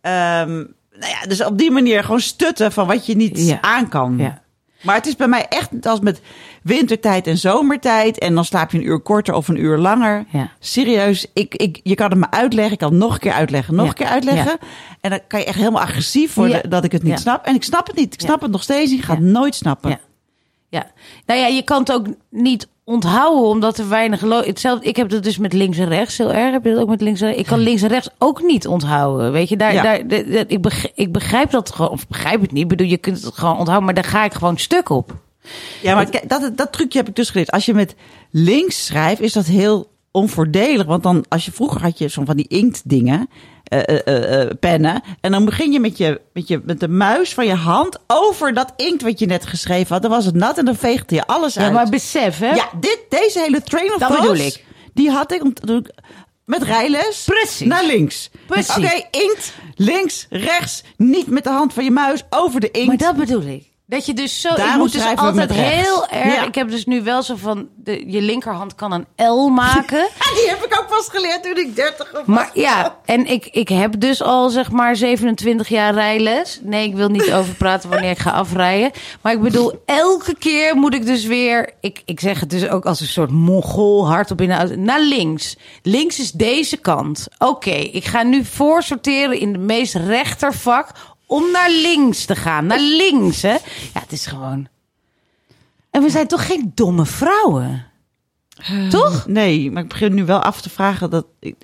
Ehm, 0.00 0.54
nou 1.00 1.12
ja, 1.20 1.26
dus 1.28 1.44
op 1.44 1.58
die 1.58 1.70
manier 1.70 2.04
gewoon 2.04 2.20
stutten 2.20 2.72
van 2.72 2.86
wat 2.86 3.06
je 3.06 3.16
niet 3.16 3.58
aan 3.60 3.88
kan. 3.88 4.14
Ja. 4.18 4.42
Maar 4.82 4.94
het 4.94 5.06
is 5.06 5.16
bij 5.16 5.28
mij 5.28 5.46
echt 5.48 5.86
als 5.86 6.00
met 6.00 6.20
wintertijd 6.62 7.26
en 7.26 7.38
zomertijd. 7.38 8.18
En 8.18 8.34
dan 8.34 8.44
slaap 8.44 8.70
je 8.70 8.78
een 8.78 8.86
uur 8.86 9.00
korter 9.00 9.34
of 9.34 9.48
een 9.48 9.60
uur 9.60 9.78
langer. 9.78 10.24
Ja. 10.32 10.50
Serieus, 10.58 11.26
ik, 11.34 11.54
ik, 11.54 11.80
je 11.82 11.94
kan 11.94 12.10
het 12.10 12.18
me 12.18 12.30
uitleggen. 12.30 12.72
Ik 12.72 12.78
kan 12.78 12.90
het 12.90 12.98
nog 12.98 13.12
een 13.12 13.18
keer 13.18 13.32
uitleggen, 13.32 13.74
nog 13.74 13.82
Ja. 13.84 13.88
een 13.90 13.96
keer 13.96 14.06
uitleggen. 14.06 14.58
En 15.00 15.10
dan 15.10 15.20
kan 15.28 15.40
je 15.40 15.46
echt 15.46 15.56
helemaal 15.58 15.82
agressief 15.82 16.34
worden 16.34 16.70
dat 16.70 16.84
ik 16.84 16.92
het 16.92 17.02
niet 17.02 17.18
snap. 17.20 17.44
En 17.46 17.54
ik 17.54 17.62
snap 17.64 17.86
het 17.86 17.96
niet. 17.96 18.14
Ik 18.14 18.20
snap 18.20 18.40
het 18.40 18.50
nog 18.50 18.62
steeds 18.62 18.90
niet. 18.90 18.98
Ik 18.98 19.04
ga 19.04 19.14
het 19.14 19.22
nooit 19.22 19.54
snappen. 19.54 20.00
Ja. 20.68 20.86
Nou 21.26 21.40
ja, 21.40 21.46
je 21.46 21.62
kan 21.62 21.78
het 21.78 21.92
ook 21.92 22.06
niet 22.30 22.68
onthouden 22.84 23.44
omdat 23.44 23.78
er 23.78 23.88
weinig... 23.88 24.20
Hetzelfde, 24.20 24.86
ik 24.86 24.96
heb 24.96 25.08
dat 25.08 25.22
dus 25.22 25.38
met 25.38 25.52
links 25.52 25.78
en 25.78 25.88
rechts 25.88 26.18
heel 26.18 26.32
erg. 26.32 26.52
Heb 26.52 26.64
je 26.64 26.70
dat 26.72 26.82
ook 26.82 26.88
met 26.88 27.00
links 27.00 27.20
en 27.20 27.26
rechts? 27.26 27.40
Ik 27.42 27.46
kan 27.46 27.58
links 27.58 27.82
en 27.82 27.88
rechts 27.88 28.08
ook 28.18 28.42
niet 28.42 28.66
onthouden. 28.66 29.32
Weet 29.32 29.48
je, 29.48 29.56
daar, 29.56 29.72
Ja. 29.72 29.82
daar, 29.82 29.98
ik, 30.46 30.62
begrijp, 30.62 30.92
ik 30.96 31.12
begrijp 31.12 31.50
dat 31.50 31.72
gewoon... 31.72 31.90
Of 31.90 32.06
begrijp 32.06 32.40
het 32.40 32.52
niet. 32.52 32.68
Bedoel, 32.68 32.86
je 32.86 32.96
kunt 32.96 33.22
het 33.22 33.34
gewoon 33.34 33.58
onthouden. 33.58 33.84
Maar 33.84 33.94
daar 33.94 34.10
ga 34.10 34.24
ik 34.24 34.32
gewoon 34.32 34.58
stuk 34.58 34.88
op. 34.88 35.14
Ja, 35.82 35.94
maar 35.94 36.10
kijk, 36.10 36.28
dat, 36.28 36.56
dat 36.56 36.72
trucje 36.72 36.98
heb 36.98 37.08
ik 37.08 37.16
dus 37.16 37.30
geleerd. 37.30 37.50
Als 37.50 37.66
je 37.66 37.74
met 37.74 37.94
links 38.30 38.86
schrijft, 38.86 39.20
is 39.20 39.32
dat 39.32 39.46
heel 39.46 39.88
onvoordelig. 40.10 40.86
Want 40.86 41.02
dan, 41.02 41.24
als 41.28 41.44
je 41.44 41.52
vroeger 41.52 41.80
had 41.82 41.98
je 41.98 42.08
zo'n 42.08 42.26
van 42.26 42.36
die 42.36 42.48
inktdingen, 42.48 43.28
eh, 43.64 43.80
eh, 44.06 44.40
eh, 44.42 44.50
pennen. 44.60 45.02
En 45.20 45.30
dan 45.32 45.44
begin 45.44 45.72
je 45.72 45.80
met, 45.80 45.98
je 45.98 46.20
met 46.32 46.48
je 46.48 46.60
met 46.64 46.80
de 46.80 46.88
muis 46.88 47.34
van 47.34 47.46
je 47.46 47.54
hand 47.54 47.98
over 48.06 48.54
dat 48.54 48.72
inkt 48.76 49.02
wat 49.02 49.18
je 49.18 49.26
net 49.26 49.46
geschreven 49.46 49.92
had. 49.92 50.02
Dan 50.02 50.10
was 50.10 50.24
het 50.24 50.34
nat 50.34 50.58
en 50.58 50.64
dan 50.64 50.76
veegde 50.76 51.14
je 51.14 51.26
alles 51.26 51.54
Ja, 51.54 51.62
uit. 51.62 51.72
maar 51.72 51.88
besef, 51.88 52.38
hè? 52.38 52.54
Ja, 52.54 52.68
dit, 52.80 52.98
deze 53.08 53.40
hele 53.40 53.62
train 53.62 53.92
of 53.92 53.98
Dat 53.98 54.20
bedoel 54.20 54.34
ik. 54.34 54.64
Die 54.94 55.10
had 55.10 55.32
ik 55.32 55.42
om- 55.42 55.54
toen 55.54 55.78
ik 55.78 55.90
met 56.44 56.62
rijles 56.62 57.22
Precies. 57.24 57.66
naar 57.66 57.84
links. 57.84 58.30
Precies. 58.46 58.76
Oké, 58.76 59.02
inkt, 59.10 59.54
links, 59.74 60.26
rechts. 60.30 60.82
Niet 60.96 61.26
met 61.26 61.44
de 61.44 61.50
hand 61.50 61.72
van 61.72 61.84
je 61.84 61.90
muis 61.90 62.22
over 62.30 62.60
de 62.60 62.70
inkt. 62.70 62.86
Maar 62.86 62.96
dat 62.96 63.16
bedoel 63.16 63.42
ik. 63.42 63.66
Dat 63.88 64.06
je 64.06 64.14
dus 64.14 64.40
zo. 64.40 64.48
Daarom 64.54 64.74
ik 64.74 64.78
moet 64.78 64.92
dus 64.92 65.16
altijd 65.16 65.50
rechts. 65.50 65.72
heel 65.72 66.08
erg. 66.08 66.34
Ja. 66.34 66.44
Ik 66.44 66.54
heb 66.54 66.70
dus 66.70 66.86
nu 66.86 67.02
wel 67.02 67.22
zo 67.22 67.36
van. 67.36 67.68
De, 67.76 68.10
je 68.10 68.20
linkerhand 68.20 68.74
kan 68.74 68.92
een 68.92 69.06
L 69.30 69.48
maken. 69.48 70.08
Die 70.38 70.48
heb 70.48 70.64
ik 70.64 70.80
ook 70.80 70.88
pas 70.88 71.08
geleerd 71.10 71.42
toen 71.42 71.56
ik 71.56 71.76
30 71.76 72.10
was. 72.12 72.22
Maar 72.26 72.50
ja, 72.54 72.96
en 73.04 73.26
ik, 73.26 73.46
ik 73.46 73.68
heb 73.68 74.00
dus 74.00 74.22
al 74.22 74.48
zeg 74.48 74.70
maar 74.70 74.96
27 74.96 75.68
jaar 75.68 75.94
rijles. 75.94 76.60
Nee, 76.62 76.88
ik 76.88 76.94
wil 76.94 77.08
niet 77.08 77.32
over 77.38 77.54
praten 77.54 77.90
wanneer 77.90 78.10
ik 78.10 78.18
ga 78.18 78.30
afrijden. 78.30 78.90
Maar 79.20 79.32
ik 79.32 79.40
bedoel, 79.40 79.82
elke 79.84 80.34
keer 80.38 80.76
moet 80.76 80.94
ik 80.94 81.06
dus 81.06 81.24
weer... 81.24 81.72
Ik, 81.80 82.02
ik 82.04 82.20
zeg 82.20 82.40
het 82.40 82.50
dus 82.50 82.68
ook 82.68 82.86
als 82.86 83.00
een 83.00 83.06
soort 83.06 83.30
mongool 83.30 84.08
hardop 84.08 84.40
in 84.40 84.48
de 84.48 84.54
auto. 84.54 84.74
Naar 84.74 85.00
links. 85.00 85.56
Links 85.82 86.18
is 86.18 86.32
deze 86.32 86.76
kant. 86.76 87.26
Oké, 87.38 87.70
ik 87.70 88.04
ga 88.04 88.22
nu 88.22 88.44
voorsorteren 88.44 89.40
in 89.40 89.52
de 89.52 89.58
meest 89.58 89.94
rechtervak... 89.94 90.92
om 91.28 91.50
naar 91.50 91.70
links 91.70 92.24
te 92.24 92.36
gaan. 92.36 92.66
Naar 92.66 92.80
links, 92.80 93.42
hè. 93.42 93.56
Ja, 93.94 94.00
het 94.00 94.12
is 94.12 94.26
gewoon... 94.26 94.68
En 95.90 96.02
we 96.02 96.10
zijn 96.10 96.26
toch 96.26 96.46
geen 96.46 96.72
domme 96.74 97.06
vrouwen? 97.06 97.86
Toch? 98.88 99.26
Nee, 99.26 99.70
maar 99.70 99.82
ik 99.82 99.88
begin 99.88 100.14
nu 100.14 100.24
wel 100.24 100.42
af 100.42 100.60
te 100.60 100.70
vragen 100.70 101.10
dat 101.10 101.26
ik. 101.38 101.54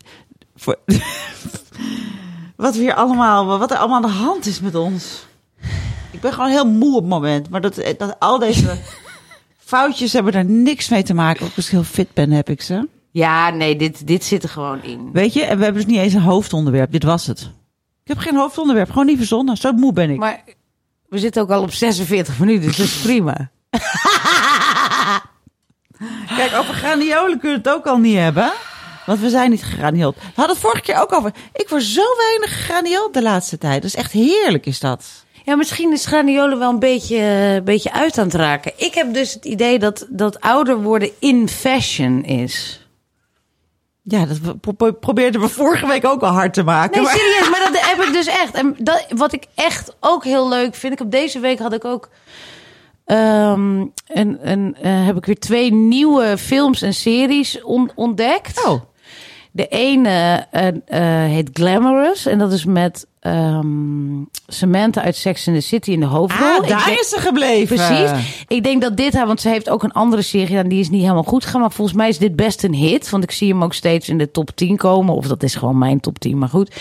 Voor, 0.57 0.79
wat 2.57 2.75
we 2.75 2.81
hier 2.81 2.95
allemaal, 2.95 3.59
wat 3.59 3.71
er 3.71 3.77
allemaal 3.77 3.97
aan 3.97 4.11
de 4.11 4.17
hand 4.17 4.47
is 4.47 4.61
met 4.61 4.75
ons. 4.75 5.27
Ik 6.11 6.21
ben 6.21 6.33
gewoon 6.33 6.51
heel 6.51 6.67
moe 6.67 6.95
op 6.95 7.01
het 7.01 7.11
moment. 7.11 7.49
Maar 7.51 7.61
dat, 7.61 7.95
dat 7.99 8.17
al 8.19 8.39
deze 8.39 8.79
foutjes 9.59 10.13
hebben 10.13 10.33
daar 10.33 10.45
niks 10.45 10.89
mee 10.89 11.03
te 11.03 11.15
maken. 11.15 11.47
Ook 11.47 11.57
als 11.57 11.65
ik 11.65 11.71
heel 11.71 11.83
fit 11.85 12.13
ben, 12.13 12.31
heb 12.31 12.49
ik 12.49 12.63
ze. 12.63 12.89
Ja, 13.11 13.51
nee, 13.51 13.77
dit, 13.77 14.07
dit 14.07 14.25
zit 14.25 14.43
er 14.43 14.49
gewoon 14.49 14.83
in. 14.83 15.11
Weet 15.13 15.33
je, 15.33 15.43
en 15.43 15.59
we 15.59 15.65
hebben 15.65 15.83
dus 15.83 15.93
niet 15.93 16.03
eens 16.03 16.15
een 16.15 16.21
hoofdonderwerp. 16.21 16.93
Dit 16.93 17.03
was 17.03 17.27
het. 17.27 17.51
Ik 18.05 18.11
heb 18.11 18.19
geen 18.19 18.37
hoofdonderwerp, 18.37 18.91
gewoon 18.91 19.07
niet 19.07 19.17
verzonnen. 19.17 19.57
Zo 19.57 19.73
moe 19.73 19.93
ben 19.93 20.11
ik. 20.11 20.19
Maar 20.19 20.43
we 21.09 21.19
zitten 21.19 21.43
ook 21.43 21.51
al 21.51 21.63
op 21.63 21.73
46 21.73 22.39
minuten, 22.39 22.67
dus 22.67 22.77
dat 22.77 22.87
is 22.87 23.01
prima. 23.01 23.51
Kijk, 26.37 26.55
over 26.55 26.75
graniolen 26.75 27.39
kunnen 27.39 27.63
we 27.63 27.69
het 27.69 27.79
ook 27.79 27.87
al 27.87 27.99
niet 27.99 28.17
hebben. 28.17 28.53
Want 29.07 29.21
we 29.21 29.29
zijn 29.29 29.51
niet 29.51 29.63
gegraniold. 29.63 30.15
We 30.15 30.21
hadden 30.35 30.55
het 30.55 30.65
vorige 30.65 30.83
keer 30.83 31.01
ook 31.01 31.13
over. 31.13 31.33
Ik 31.53 31.69
word 31.69 31.83
zo 31.83 32.03
weinig 32.17 32.57
gegraniold 32.57 33.15
de 33.15 33.23
laatste 33.23 33.59
tijd. 33.59 33.83
Dat 33.83 33.91
is 33.91 33.97
echt 33.97 34.13
heerlijk, 34.13 34.67
is 34.67 34.81
dat. 34.81 35.25
Ja, 35.45 35.57
misschien 35.57 35.93
is 35.93 36.07
graniolen 36.07 36.59
wel 36.59 36.71
een 36.71 36.79
beetje, 36.79 37.17
een 37.17 37.65
beetje 37.65 37.93
uit 37.93 38.19
aan 38.19 38.25
het 38.25 38.35
raken. 38.35 38.73
Ik 38.77 38.95
heb 38.95 39.15
dus 39.15 39.33
het 39.33 39.45
idee 39.45 39.79
dat, 39.79 40.07
dat 40.09 40.41
ouder 40.41 40.83
worden 40.83 41.11
in 41.19 41.49
fashion 41.49 42.25
is. 42.25 42.84
Ja, 44.07 44.27
dat 44.27 44.61
pro- 44.61 44.73
pro- 44.73 44.93
probeerden 44.93 45.41
we 45.41 45.49
vorige 45.49 45.87
week 45.87 46.07
ook 46.07 46.23
al 46.23 46.33
hard 46.33 46.55
te 46.55 46.63
maken. 46.63 46.91
Nee, 46.97 47.03
maar- 47.03 47.17
serieus, 47.19 47.51
maar 47.51 47.71
dat 47.73 47.81
heb 47.91 48.03
ik 48.07 48.13
dus 48.13 48.27
echt. 48.27 48.55
En 48.55 48.75
dat, 48.79 49.07
wat 49.17 49.33
ik 49.33 49.47
echt 49.55 49.97
ook 50.01 50.25
heel 50.25 50.49
leuk 50.49 50.75
vind. 50.75 50.93
Ik 50.93 50.99
heb 50.99 51.11
deze 51.11 51.41
week 51.41 51.59
had 51.59 51.73
ik 51.73 51.85
ook. 51.85 52.09
ehm 53.05 53.85
en 54.07 54.39
en 54.43 54.77
eh, 54.83 55.07
heb 55.07 55.17
ik 55.17 55.27
weer 55.27 55.39
twee 55.39 55.73
nieuwe 55.73 56.39
films 56.39 56.83
en 56.83 56.95
series 56.95 57.63
on- 57.63 57.91
ontdekt. 57.95 58.67
Oh, 58.67 58.81
De 59.51 59.67
ene 59.69 60.47
eh, 60.51 60.67
eh, 60.69 61.31
heet 61.31 61.51
Glamorous. 61.53 62.27
En 62.27 62.39
dat 62.39 62.53
is 62.53 62.65
met 62.65 63.07
ehm, 63.25 64.23
Samantha 64.47 65.03
uit 65.03 65.17
Sex 65.17 65.47
in 65.47 65.55
the 65.55 65.61
City 65.61 65.91
in 65.91 66.01
de 66.01 66.07
hoofdrol. 66.07 66.47
ah, 66.47 66.69
daar 66.69 66.85
denk- 66.87 66.99
is 66.99 67.09
ze 67.09 67.19
gebleven. 67.21 67.77
Precies. 67.77 68.45
Ik 68.49 68.63
denk 68.65 68.83
dat 68.83 68.97
dit 68.97 69.13
haar, 69.15 69.27
want 69.27 69.41
ze 69.41 69.49
heeft 69.49 69.71
ook 69.71 69.83
een 69.83 69.93
andere 69.93 70.23
serie 70.23 70.47
gedaan, 70.47 70.69
die 70.69 70.81
is 70.81 70.91
niet 70.91 71.01
helemaal 71.03 71.23
goed 71.23 71.45
gegaan. 71.45 71.61
Maar 71.61 71.73
volgens 71.73 71.97
mij 71.97 72.09
is 72.09 72.19
dit 72.19 72.37
best 72.37 72.65
een 72.65 72.75
hit. 72.75 73.11
Want 73.11 73.23
ik 73.25 73.31
zie 73.31 73.49
hem 73.53 73.63
ook 73.65 73.75
steeds 73.75 74.09
in 74.09 74.19
de 74.19 74.31
top 74.31 74.51
10 74.57 74.77
komen. 74.77 75.15
Of 75.15 75.27
dat 75.27 75.43
is 75.43 75.55
gewoon 75.55 75.79
mijn 75.79 76.01
top 76.01 76.19
10, 76.19 76.39
maar 76.39 76.49
goed. 76.49 76.75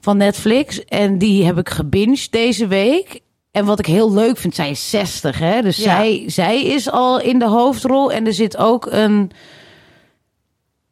Van 0.00 0.16
Netflix. 0.16 0.84
En 0.84 1.18
die 1.18 1.44
heb 1.44 1.58
ik 1.58 1.68
gebinged 1.68 2.32
deze 2.32 2.66
week. 2.66 3.20
En 3.50 3.64
wat 3.64 3.78
ik 3.78 3.86
heel 3.86 4.12
leuk 4.12 4.36
vind, 4.36 4.54
zij 4.54 4.70
is 4.70 4.90
60, 4.90 5.38
hè? 5.38 5.62
Dus 5.62 5.76
Ja. 5.76 5.82
zij, 5.82 6.22
zij 6.26 6.62
is 6.64 6.90
al 6.90 7.20
in 7.20 7.38
de 7.38 7.48
hoofdrol. 7.48 8.12
En 8.12 8.26
er 8.26 8.32
zit 8.34 8.56
ook 8.56 8.86
een. 8.90 9.30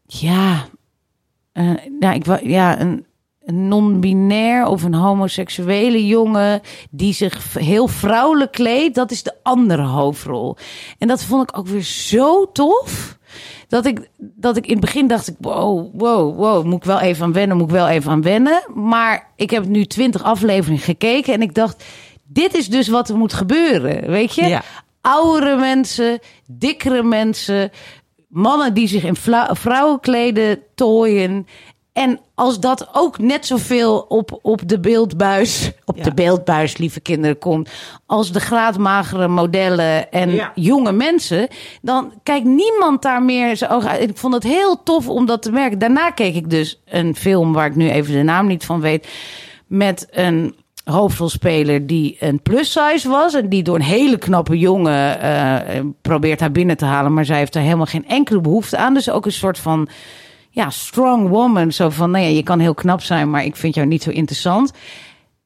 Ja. 0.07 0.65
eh, 1.53 1.71
nou, 2.01 2.15
ik, 2.15 2.25
wou- 2.25 2.49
ja, 2.49 2.81
een, 2.81 3.07
een 3.45 3.69
non-binair 3.69 4.67
of 4.67 4.83
een 4.83 4.95
homoseksuele 4.95 6.07
jongen 6.07 6.61
die 6.91 7.13
zich 7.13 7.55
heel 7.59 7.89
vrouwelijk 7.89 8.53
kleedt, 8.53 8.95
dat 8.95 9.11
is 9.11 9.23
de 9.23 9.35
andere 9.43 9.83
hoofdrol. 9.83 10.57
En 10.99 11.09
dat 11.09 11.25
vond 11.25 11.51
ik 11.51 11.59
ook 11.59 11.67
weer 11.67 11.83
zo 11.83 12.53
tof. 12.53 13.19
Dat 13.69 13.87
ik, 13.87 14.09
dat 14.19 14.57
ik 14.57 14.67
in 14.67 14.73
het 14.73 14.81
begin 14.81 15.07
dacht 15.07 15.29
ik, 15.29 15.35
wow, 15.39 15.91
wow, 15.93 16.37
wow, 16.37 16.65
moet 16.65 16.75
ik 16.75 16.85
wel 16.85 17.01
even 17.01 17.25
aan 17.25 17.33
wennen, 17.33 17.57
moet 17.57 17.67
ik 17.67 17.73
wel 17.73 17.89
even 17.89 18.11
aan 18.11 18.23
wennen. 18.23 18.63
Maar 18.75 19.31
ik 19.37 19.51
heb 19.51 19.67
nu 19.67 19.85
twintig 19.85 20.23
afleveringen 20.23 20.83
gekeken 20.83 21.35
en 21.35 21.43
ik 21.43 21.55
dacht, 21.55 21.85
dit 22.27 22.55
is 22.55 22.69
dus 22.69 22.89
wat 22.89 23.09
er 23.09 23.17
moet 23.17 23.33
gebeuren, 23.33 24.11
weet 24.11 24.35
je? 24.35 24.47
Ja. 24.47 24.63
Oudere 25.01 25.57
mensen, 25.57 26.19
dikkere 26.47 27.03
mensen, 27.03 27.71
mannen 28.29 28.75
die 28.75 28.87
zich 28.87 29.05
in 29.05 29.17
vla- 29.17 29.55
vrouwenkleden 29.55 30.59
tooien. 30.75 31.47
En 31.95 32.21
als 32.35 32.61
dat 32.61 32.89
ook 32.93 33.19
net 33.19 33.47
zoveel 33.47 33.99
op, 34.09 34.39
op 34.43 34.69
de 34.69 34.81
beeldbuis, 34.81 35.73
op 35.85 35.97
Ja. 35.97 36.03
de 36.03 36.15
beeldbuis, 36.15 36.77
lieve 36.77 37.01
kinderen, 37.01 37.39
komt, 37.39 37.71
als 38.07 38.33
de 38.33 38.41
graadmagere 38.41 39.29
modellen 39.29 40.11
en 40.13 40.31
Ja. 40.31 40.53
jonge 40.55 40.93
mensen, 40.93 41.49
dan 41.83 42.13
kijkt 42.23 42.47
niemand 42.47 43.03
daar 43.03 43.23
meer 43.23 43.57
zijn 43.57 43.71
ogen 43.71 43.91
uit. 43.91 44.11
Ik 44.11 44.17
vond 44.17 44.35
het 44.35 44.43
heel 44.43 44.83
tof 44.83 45.09
om 45.09 45.27
dat 45.27 45.43
te 45.43 45.51
merken. 45.53 45.79
Daarna 45.79 46.11
keek 46.11 46.35
ik 46.35 46.51
dus 46.51 46.81
een 46.85 47.17
film 47.17 47.53
waar 47.53 47.67
ik 47.67 47.77
nu 47.77 47.91
even 47.91 48.13
de 48.13 48.23
naam 48.23 48.47
niet 48.47 48.65
van 48.65 48.81
weet, 48.81 49.09
met 49.67 50.07
een 50.11 50.55
hoofdrolspeler 50.85 51.87
die 51.87 52.17
een 52.21 52.43
plus 52.43 52.73
size 52.73 53.09
was 53.09 53.35
en 53.35 53.49
die 53.49 53.63
door 53.63 53.75
een 53.75 53.83
hele 53.83 54.19
knappe 54.19 54.59
jongen 54.59 55.21
eh, 55.21 55.81
probeert 56.03 56.41
haar 56.41 56.53
binnen 56.53 56.77
te 56.77 56.85
halen, 56.85 57.15
maar 57.15 57.25
zij 57.25 57.39
heeft 57.39 57.53
daar 57.53 57.63
helemaal 57.63 57.87
geen 57.87 58.09
enkele 58.09 58.41
behoefte 58.41 58.77
aan. 58.77 58.95
Dus 58.95 59.11
ook 59.11 59.27
een 59.27 59.33
soort 59.33 59.59
van 59.59 59.89
ja, 60.55 60.71
strong 60.71 61.29
woman. 61.29 61.73
Zo 61.73 61.89
van, 61.91 62.11
nou 62.11 62.25
ja, 62.25 62.31
je 62.31 62.43
kan 62.43 62.59
heel 62.61 62.75
knap 62.75 63.03
zijn, 63.03 63.31
maar 63.31 63.45
ik 63.45 63.57
vind 63.57 63.75
jou 63.75 63.87
niet 63.87 64.03
zo 64.03 64.11
interessant. 64.11 64.73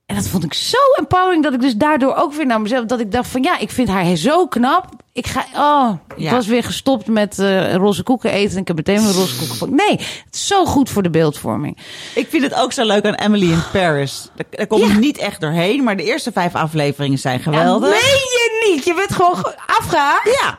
En 0.06 0.14
dat 0.16 0.28
vond 0.28 0.44
ik 0.44 0.54
zo 0.54 0.76
empowering 0.98 1.42
dat 1.42 1.52
ik 1.52 1.60
dus 1.60 1.74
daardoor 1.76 2.14
ook 2.14 2.32
weer 2.34 2.46
naar 2.46 2.60
mezelf 2.60 2.84
dat 2.84 3.00
ik 3.00 3.12
dacht 3.12 3.28
van 3.28 3.42
ja, 3.42 3.58
ik 3.58 3.70
vind 3.70 3.88
haar 3.88 4.16
zo 4.16 4.46
knap. 4.46 4.86
Ik 5.12 5.26
ga, 5.26 5.44
oh, 5.54 5.92
ik 6.16 6.22
Ja. 6.22 6.30
was 6.30 6.46
weer 6.46 6.64
gestopt 6.64 7.06
met 7.06 7.38
eh, 7.38 7.74
roze 7.74 8.02
koeken 8.02 8.30
eten 8.30 8.54
en 8.54 8.60
ik 8.60 8.66
heb 8.66 8.76
meteen 8.76 9.02
mijn 9.02 9.14
roze 9.14 9.36
koeken 9.38 9.56
gepakt. 9.56 9.72
Nee, 9.88 9.90
het 10.24 10.34
is 10.34 10.46
zo 10.46 10.64
goed 10.64 10.90
voor 10.90 11.02
de 11.02 11.10
beeldvorming. 11.10 11.78
Ik 12.14 12.26
vind 12.28 12.42
het 12.42 12.54
ook 12.54 12.72
zo 12.72 12.84
leuk 12.86 13.06
aan 13.06 13.14
Emily 13.14 13.50
in 13.52 13.62
Paris. 13.72 14.28
Daar, 14.36 14.46
daar 14.50 14.66
kom 14.66 14.80
Ja. 14.80 14.86
ik 14.86 14.98
niet 14.98 15.18
echt 15.18 15.40
doorheen, 15.40 15.84
maar 15.84 15.96
de 15.96 16.04
eerste 16.04 16.32
vijf 16.32 16.54
afleveringen 16.54 17.18
zijn 17.18 17.40
geweldig. 17.40 17.88
Ja, 17.88 17.94
meen 17.94 18.00
je 18.30 18.70
niet? 18.74 18.84
Je 18.84 18.94
bent 18.94 19.12
gewoon 19.12 19.36
ge- 19.36 19.56
afgehaakt. 19.66 20.38
Ja. 20.42 20.58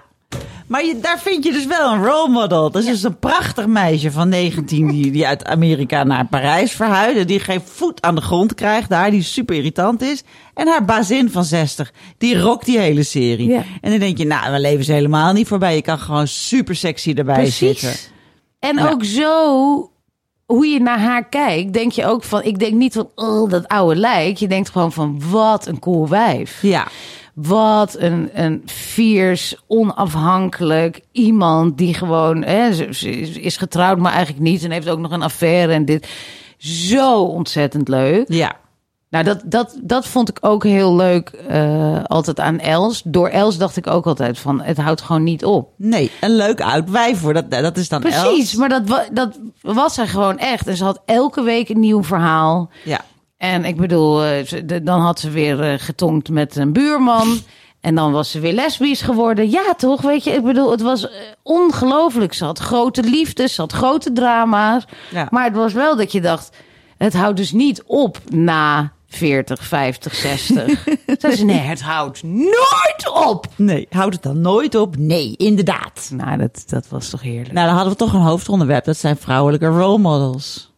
Maar 0.69 0.85
je, 0.85 0.99
daar 1.01 1.19
vind 1.19 1.43
je 1.43 1.51
dus 1.51 1.65
wel 1.65 1.91
een 1.93 2.05
role 2.05 2.29
model. 2.29 2.71
Dat 2.71 2.81
is 2.81 2.87
dus 2.87 3.03
een 3.03 3.19
prachtig 3.19 3.67
meisje 3.67 4.11
van 4.11 4.29
19 4.29 4.87
die, 4.87 5.11
die 5.11 5.27
uit 5.27 5.45
Amerika 5.45 6.03
naar 6.03 6.25
Parijs 6.27 6.71
verhuisde. 6.71 7.25
Die 7.25 7.39
geen 7.39 7.61
voet 7.65 8.01
aan 8.01 8.15
de 8.15 8.21
grond 8.21 8.53
krijgt 8.53 8.89
daar, 8.89 9.11
die 9.11 9.23
super 9.23 9.55
irritant 9.55 10.01
is. 10.01 10.23
En 10.53 10.67
haar 10.67 10.85
bazin 10.85 11.31
van 11.31 11.43
60, 11.43 11.91
die 12.17 12.39
rokt 12.39 12.65
die 12.65 12.79
hele 12.79 13.03
serie. 13.03 13.47
Ja. 13.49 13.63
En 13.81 13.89
dan 13.89 13.99
denk 13.99 14.17
je, 14.17 14.25
nou, 14.25 14.51
we 14.51 14.59
leven 14.59 14.85
ze 14.85 14.91
helemaal 14.91 15.33
niet 15.33 15.47
voorbij. 15.47 15.75
Je 15.75 15.81
kan 15.81 15.99
gewoon 15.99 16.27
super 16.27 16.75
sexy 16.75 17.13
erbij 17.15 17.45
zitten. 17.45 17.87
Precies. 17.89 18.11
En 18.59 18.75
Ja. 18.75 18.89
ook 18.89 19.03
zo, 19.03 19.91
hoe 20.45 20.67
je 20.67 20.79
naar 20.79 20.99
haar 20.99 21.29
kijkt, 21.29 21.73
denk 21.73 21.91
je 21.91 22.05
ook 22.05 22.23
van, 22.23 22.43
ik 22.43 22.59
denk 22.59 22.73
niet 22.73 22.93
van, 22.93 23.09
oh, 23.15 23.49
dat 23.49 23.67
oude 23.67 23.95
lijk. 23.99 24.37
Je 24.37 24.47
denkt 24.47 24.69
gewoon 24.69 24.91
van, 24.91 25.21
wat 25.29 25.67
een 25.67 25.79
cool 25.79 26.07
wijf. 26.07 26.61
Ja. 26.61 26.87
Wat 27.41 27.95
een, 27.97 28.29
een 28.33 28.61
fierce, 28.65 29.57
onafhankelijk 29.67 31.01
iemand 31.11 31.77
die 31.77 31.93
gewoon 31.93 32.43
hè, 32.43 32.73
ze, 32.73 32.87
ze 32.91 33.09
is- 33.41 33.57
getrouwd, 33.57 33.97
maar 33.97 34.11
eigenlijk 34.13 34.43
niet. 34.43 34.63
En 34.63 34.71
heeft 34.71 34.89
ook 34.89 34.99
nog 34.99 35.11
een 35.11 35.21
affaire 35.21 35.73
en 35.73 35.85
dit. 35.85 36.07
Zo 36.57 37.21
ontzettend 37.23 37.87
leuk. 37.87 38.25
Ja. 38.27 38.55
Nou, 39.09 39.23
dat, 39.23 39.41
dat, 39.45 39.79
dat 39.81 40.07
vond 40.07 40.29
ik 40.29 40.37
ook 40.41 40.63
heel 40.63 40.95
leuk 40.95 41.29
eh, 41.29 42.03
altijd 42.03 42.39
aan 42.39 42.59
Els. 42.59 43.01
Door 43.05 43.27
Els 43.27 43.57
dacht 43.57 43.77
ik 43.77 43.87
ook 43.87 44.05
altijd 44.07 44.39
van, 44.39 44.61
het 44.61 44.77
houdt 44.77 45.01
gewoon 45.01 45.23
niet 45.23 45.45
op. 45.45 45.69
Nee, 45.77 46.11
een 46.21 46.35
leuk 46.35 46.61
oud 46.61 46.89
wijf 46.89 47.19
voor. 47.19 47.33
Dat, 47.33 47.51
dat 47.51 47.77
is 47.77 47.89
dan 47.89 48.01
Precies, 48.01 48.23
Els. 48.23 48.53
maar 48.55 48.69
dat, 48.69 49.09
dat 49.11 49.39
was 49.61 49.93
zij 49.93 50.07
gewoon 50.07 50.37
echt. 50.37 50.67
En 50.67 50.75
ze 50.77 50.83
had 50.83 51.01
elke 51.05 51.41
week 51.41 51.69
een 51.69 51.79
nieuw 51.79 52.03
verhaal. 52.03 52.69
Ja. 52.83 52.99
En 53.39 53.65
ik 53.65 53.77
bedoel, 53.77 54.23
eh, 54.23 54.59
dan 54.83 55.01
had 55.01 55.19
ze 55.19 55.29
weer 55.29 55.61
eh, 55.61 55.73
getongd 55.79 56.29
met 56.29 56.55
een 56.55 56.73
buurman. 56.73 57.37
En 57.81 57.95
dan 57.95 58.11
was 58.11 58.31
ze 58.31 58.39
weer 58.39 58.53
lesbisch 58.53 59.01
geworden. 59.01 59.49
Ja, 59.49 59.73
toch? 59.77 60.01
Weet 60.01 60.23
je, 60.23 60.31
ik 60.31 60.43
bedoel, 60.43 60.71
het 60.71 60.81
was 60.81 61.09
eh, 61.09 61.11
ongelooflijk. 61.43 62.33
Ze 62.33 62.45
had 62.45 62.59
grote 62.59 63.03
liefdes, 63.03 63.53
ze 63.53 63.61
had 63.61 63.71
grote 63.71 64.11
drama's. 64.11 64.85
Ja. 65.11 65.27
Maar 65.29 65.43
het 65.43 65.55
was 65.55 65.73
wel 65.73 65.95
dat 65.95 66.11
je 66.11 66.21
dacht, 66.21 66.57
het 66.97 67.13
houdt 67.13 67.37
dus 67.37 67.51
niet 67.51 67.83
op 67.85 68.19
na 68.29 68.91
40, 69.07 69.63
50, 69.63 70.15
60. 70.15 70.83
Zei 71.19 71.35
ze, 71.35 71.45
nee, 71.45 71.57
het 71.57 71.81
houdt 71.81 72.23
nooit 72.23 73.11
op. 73.27 73.47
Nee, 73.55 73.87
houdt 73.89 74.13
het 74.13 74.23
dan 74.23 74.41
nooit 74.41 74.75
op? 74.75 74.97
Nee, 74.97 75.33
inderdaad. 75.37 76.09
Nou, 76.13 76.37
dat, 76.37 76.63
dat 76.67 76.87
was 76.87 77.09
toch 77.09 77.21
heerlijk. 77.21 77.51
Nou, 77.51 77.65
dan 77.65 77.75
hadden 77.75 77.93
we 77.93 77.99
toch 77.99 78.13
een 78.13 78.21
hoofdonderwerp. 78.21 78.85
Dat 78.85 78.97
zijn 78.97 79.17
vrouwelijke 79.17 79.67
role 79.67 79.97
models. 79.97 80.68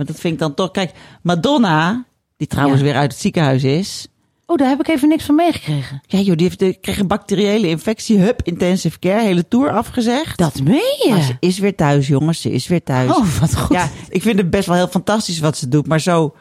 Want 0.00 0.12
dat 0.12 0.20
vind 0.20 0.34
ik 0.34 0.38
dan 0.40 0.54
toch... 0.54 0.70
Kijk, 0.70 0.90
Madonna, 1.22 2.04
die 2.36 2.46
trouwens 2.46 2.80
Ja. 2.80 2.86
weer 2.86 2.94
uit 2.96 3.12
het 3.12 3.20
ziekenhuis 3.20 3.64
is. 3.64 4.06
Oh, 4.46 4.56
daar 4.56 4.68
heb 4.68 4.80
ik 4.80 4.88
even 4.88 5.08
niks 5.08 5.24
van 5.24 5.34
meegekregen. 5.34 6.00
Ja 6.06 6.18
joh, 6.18 6.36
die 6.36 6.46
heeft, 6.46 6.58
die 6.58 6.78
kreeg 6.80 6.98
een 6.98 7.06
bacteriële 7.06 7.68
infectie. 7.68 8.18
Hup, 8.18 8.40
intensive 8.42 8.98
care. 8.98 9.20
Hele 9.22 9.48
tour 9.48 9.70
afgezegd. 9.70 10.38
Dat 10.38 10.60
meen 10.62 10.74
je? 11.04 11.10
Maar 11.10 11.22
ze 11.22 11.36
is 11.40 11.58
weer 11.58 11.74
thuis, 11.74 12.06
jongens. 12.06 12.40
Ze 12.40 12.50
is 12.50 12.66
weer 12.68 12.82
thuis. 12.82 13.10
Oh, 13.10 13.26
wat 13.40 13.56
goed. 13.58 13.76
Ja, 13.76 13.88
ik 14.08 14.22
vind 14.22 14.38
het 14.38 14.50
best 14.50 14.66
wel 14.66 14.76
heel 14.76 14.88
fantastisch 14.88 15.38
wat 15.38 15.56
ze 15.56 15.68
doet. 15.68 15.86
Maar 15.86 16.00
zo 16.00 16.34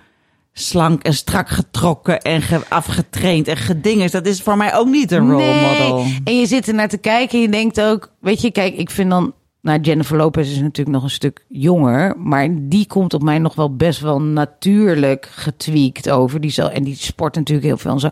slank 0.54 1.04
en 1.04 1.14
strak 1.14 1.50
getrokken 1.50 2.20
en 2.22 2.42
ge- 2.42 2.70
afgetraind 2.70 3.48
en 3.48 3.58
gedingers. 3.58 4.12
Dat 4.12 4.26
is 4.26 4.42
voor 4.42 4.58
mij 4.58 4.76
ook 4.76 4.88
niet 4.88 5.12
een 5.12 5.30
role 5.32 5.62
model. 5.62 6.06
En 6.24 6.38
je 6.40 6.46
zit 6.46 6.68
er 6.68 6.74
naar 6.74 6.90
te 6.90 6.98
kijken 6.98 7.36
en 7.38 7.42
je 7.42 7.50
denkt 7.50 7.82
ook, 7.82 8.12
weet 8.20 8.42
je, 8.42 8.52
kijk, 8.52 8.76
ik 8.78 8.90
vind 8.90 9.10
dan, 9.10 9.34
nou, 9.62 9.80
Jennifer 9.80 10.18
Lopez 10.18 10.52
is 10.52 10.60
natuurlijk 10.60 10.96
nog 10.96 11.04
een 11.04 11.10
stuk 11.10 11.46
jonger, 11.48 12.16
maar 12.18 12.48
die 12.52 12.88
komt 12.88 13.14
op 13.14 13.24
mij 13.24 13.40
nog 13.40 13.56
wel 13.56 13.76
best 13.76 14.00
wel 14.00 14.22
natuurlijk 14.22 15.30
getweakt 15.32 16.10
over. 16.10 16.42
Die 16.42 16.52
zal, 16.52 16.70
en 16.70 16.84
die 16.84 16.96
sport 16.96 17.36
natuurlijk 17.36 17.68
heel 17.68 17.78
veel 17.78 17.92
en 17.92 18.00
zo. 18.00 18.10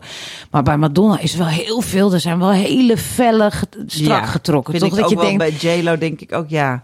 Maar 0.50 0.62
bij 0.62 0.76
Madonna 0.76 1.18
is 1.18 1.34
wel 1.36 1.46
heel 1.46 1.80
veel, 1.80 2.12
er 2.12 2.20
zijn 2.20 2.38
wel 2.38 2.50
hele 2.50 2.96
felle, 2.96 3.50
strak 3.86 4.20
Ja, 4.20 4.26
getrokken. 4.26 4.72
Vind 4.78 4.84
Toch 4.84 4.92
ik 4.92 4.98
dat 4.98 5.04
ook 5.04 5.10
je 5.24 5.28
wel 5.28 5.38
denkt, 5.38 5.60
bij 5.60 5.76
J-Lo 5.78 5.98
denk 5.98 6.20
ik 6.20 6.32
ook, 6.32 6.48
ja... 6.48 6.82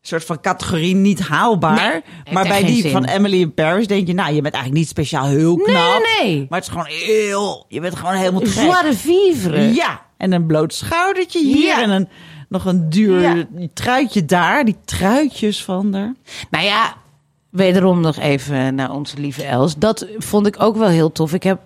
Een 0.00 0.06
soort 0.08 0.24
van 0.24 0.40
categorie 0.40 0.94
niet 0.94 1.20
haalbaar. 1.20 1.90
Nee, 1.90 2.34
maar 2.34 2.48
bij 2.48 2.64
die 2.64 2.82
zin. 2.82 2.90
van 2.90 3.04
Emily 3.04 3.40
in 3.40 3.54
Paris 3.54 3.86
denk 3.86 4.06
je, 4.06 4.14
nou, 4.14 4.34
je 4.34 4.42
bent 4.42 4.54
eigenlijk 4.54 4.84
niet 4.84 4.88
speciaal 4.92 5.26
heel 5.26 5.56
knap. 5.56 6.02
nee, 6.20 6.26
nee. 6.26 6.46
Maar 6.48 6.58
het 6.58 6.68
is 6.68 6.72
gewoon 6.74 6.86
heel, 6.88 7.64
je 7.68 7.80
bent 7.80 7.96
gewoon 7.96 8.14
helemaal 8.14 8.40
te 8.40 8.50
gek. 8.50 8.94
vivre. 8.94 9.74
Ja, 9.74 10.02
en 10.16 10.32
een 10.32 10.46
bloot 10.46 10.74
schoudertje 10.74 11.38
hier 11.44 11.66
Ja. 11.66 11.82
en 11.82 11.90
een, 11.90 12.08
nog 12.48 12.64
een 12.64 12.90
duur 12.90 13.20
Ja. 13.20 13.44
truitje 13.74 14.24
daar. 14.24 14.64
Die 14.64 14.76
truitjes 14.84 15.64
van 15.64 15.94
haar. 15.94 16.14
Nou 16.50 16.64
ja, 16.64 16.94
wederom 17.50 18.00
nog 18.00 18.16
even 18.16 18.74
naar 18.74 18.90
onze 18.92 19.18
lieve 19.18 19.44
Els. 19.44 19.76
Dat 19.76 20.06
vond 20.18 20.46
ik 20.46 20.62
ook 20.62 20.76
wel 20.76 20.88
heel 20.88 21.12
tof. 21.12 21.32
Ik 21.32 21.42
heb. 21.42 21.60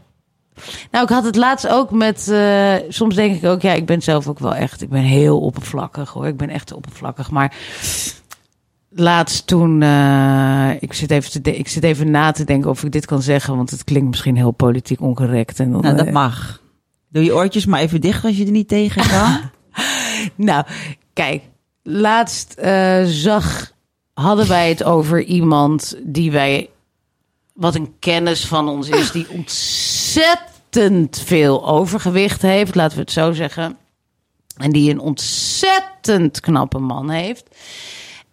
Nou, 0.90 1.04
ik 1.04 1.10
had 1.10 1.24
het 1.24 1.36
laatst 1.36 1.68
ook 1.68 1.90
met. 1.90 2.28
eh, 2.28 2.74
soms 2.88 3.14
denk 3.14 3.36
ik 3.36 3.44
ook, 3.44 3.62
ja, 3.62 3.72
ik 3.72 3.86
ben 3.86 4.02
zelf 4.02 4.28
ook 4.28 4.38
wel 4.38 4.54
echt. 4.54 4.82
Ik 4.82 4.88
ben 4.88 5.02
heel 5.02 5.40
oppervlakkig 5.40 6.10
hoor. 6.10 6.26
Ik 6.26 6.36
ben 6.36 6.48
echt 6.48 6.72
oppervlakkig. 6.72 7.30
Maar 7.30 7.54
laatst 8.90 9.46
toen. 9.46 9.82
eh, 9.82 10.70
ik, 10.80 10.92
zit 10.92 11.10
even 11.10 11.30
te 11.30 11.40
de- 11.40 11.56
ik 11.56 11.68
zit 11.68 11.82
even 11.84 12.10
na 12.10 12.30
te 12.32 12.44
denken 12.44 12.70
of 12.70 12.84
ik 12.84 12.92
dit 12.92 13.06
kan 13.06 13.22
zeggen. 13.22 13.56
Want 13.56 13.70
het 13.70 13.84
klinkt 13.84 14.08
misschien 14.08 14.36
heel 14.36 14.50
politiek 14.50 15.00
oncorrect. 15.00 15.60
En 15.60 15.72
dan, 15.72 15.80
Nou, 15.80 15.96
dat 15.96 16.06
eh, 16.06 16.12
mag. 16.12 16.60
Doe 17.08 17.24
je 17.24 17.34
oortjes 17.34 17.66
maar 17.66 17.80
even 17.80 18.00
dicht 18.00 18.24
als 18.24 18.36
je 18.36 18.44
er 18.44 18.50
niet 18.50 18.68
tegen 18.68 19.08
kan. 19.08 19.38
Nou, 20.34 20.64
kijk, 21.12 21.42
laatst 21.82 22.52
eh, 22.52 23.02
zag, 23.04 23.72
hadden 24.14 24.48
wij 24.48 24.68
het 24.68 24.84
over 24.84 25.22
iemand 25.22 25.96
die 26.02 26.30
wij, 26.30 26.70
wat 27.52 27.74
een 27.74 27.94
kennis 27.98 28.46
van 28.46 28.68
ons 28.68 28.88
is, 28.88 29.10
die 29.10 29.30
ontzettend 29.38 31.18
veel 31.24 31.66
overgewicht 31.66 32.42
heeft, 32.42 32.74
laten 32.74 32.96
we 32.96 33.02
het 33.02 33.12
zo 33.12 33.32
zeggen. 33.32 33.76
En 34.56 34.70
die 34.70 34.90
een 34.90 35.00
ontzettend 35.00 36.40
knappe 36.40 36.78
man 36.78 37.10
heeft. 37.10 37.44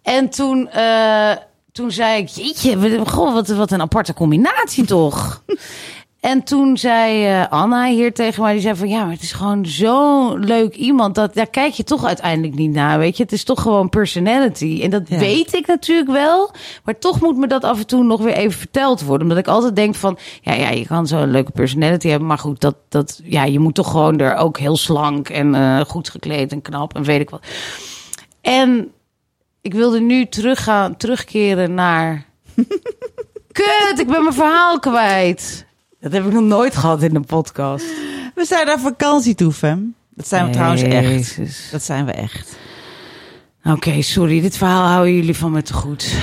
En 0.02 0.28
toen, 0.28 0.68
eh, 0.68 1.36
toen 1.72 1.90
zei 1.90 2.22
ik, 2.22 2.28
jeetje, 2.28 3.06
goh, 3.06 3.32
wat, 3.32 3.48
wat 3.48 3.70
een 3.70 3.80
aparte 3.80 4.14
combinatie 4.14 4.84
toch? 4.84 5.42
En 6.20 6.42
toen 6.42 6.76
zei 6.78 7.26
eh, 7.26 7.46
Anna 7.48 7.86
hier 7.86 8.12
tegen 8.14 8.42
mij, 8.42 8.52
die 8.52 8.60
zei 8.60 8.76
van 8.76 8.88
ja, 8.88 9.02
maar 9.02 9.12
het 9.12 9.22
is 9.22 9.32
gewoon 9.32 9.66
zo'n 9.66 10.38
leuk 10.44 10.74
iemand. 10.74 11.14
Dat, 11.14 11.34
daar 11.34 11.46
kijk 11.50 11.72
je 11.72 11.84
toch 11.84 12.04
uiteindelijk 12.04 12.54
niet 12.54 12.70
naar, 12.72 12.98
weet 12.98 13.16
je. 13.16 13.22
Het 13.22 13.32
is 13.32 13.44
toch 13.44 13.62
gewoon 13.62 13.88
personality. 13.88 14.80
En 14.82 14.90
dat 14.90 15.02
Ja. 15.08 15.18
weet 15.18 15.54
ik 15.54 15.66
natuurlijk 15.66 16.10
wel. 16.10 16.50
Maar 16.84 16.98
toch 16.98 17.20
moet 17.20 17.36
me 17.36 17.46
dat 17.46 17.64
af 17.64 17.78
en 17.78 17.86
toe 17.86 18.04
nog 18.04 18.20
weer 18.22 18.32
even 18.34 18.58
verteld 18.58 19.02
worden. 19.02 19.22
Omdat 19.22 19.38
ik 19.38 19.48
altijd 19.48 19.76
denk 19.76 19.94
van, 19.94 20.18
ja, 20.40 20.52
ja 20.52 20.70
je 20.70 20.86
kan 20.86 21.06
zo'n 21.06 21.30
leuke 21.30 21.50
personality 21.50 22.08
hebben. 22.08 22.28
Maar 22.28 22.38
goed, 22.38 22.60
dat, 22.60 22.76
dat, 22.88 23.20
ja, 23.24 23.44
je 23.44 23.58
moet 23.58 23.74
toch 23.74 23.90
gewoon 23.90 24.18
er 24.18 24.34
ook 24.36 24.58
heel 24.58 24.76
slank 24.76 25.28
en 25.28 25.54
eh, 25.54 25.80
goed 25.80 26.08
gekleed 26.10 26.52
en 26.52 26.62
knap 26.62 26.94
en 26.94 27.02
weet 27.02 27.20
ik 27.20 27.30
wat. 27.30 27.42
En 28.40 28.92
ik 29.60 29.74
wilde 29.74 30.00
nu 30.00 30.26
teruggaan, 30.26 30.96
terugkeren 30.96 31.74
naar 31.74 32.24
Kut, 33.52 33.94
ik 33.98 34.06
ben 34.06 34.22
mijn 34.22 34.34
verhaal 34.34 34.78
kwijt. 34.78 35.68
Dat 36.00 36.12
heb 36.12 36.26
ik 36.26 36.32
nog 36.32 36.42
nooit 36.42 36.76
gehad 36.76 37.02
in 37.02 37.14
een 37.14 37.24
podcast. 37.24 37.84
We 38.34 38.44
zijn 38.44 38.66
naar 38.66 38.80
vakantie 38.80 39.34
toe, 39.34 39.52
Fem. 39.52 39.94
Dat 40.14 40.28
zijn 40.28 40.46
we 40.46 40.52
trouwens 40.52 40.82
echt. 40.82 41.38
Dat 41.70 41.82
zijn 41.82 42.06
we 42.06 42.12
echt. 42.12 42.56
Oké, 43.64 44.02
sorry. 44.02 44.40
Dit 44.40 44.56
verhaal 44.56 44.88
houden 44.88 45.14
jullie 45.14 45.36
van 45.36 45.52
me 45.52 45.62
te 45.62 45.72
goed. 45.72 46.14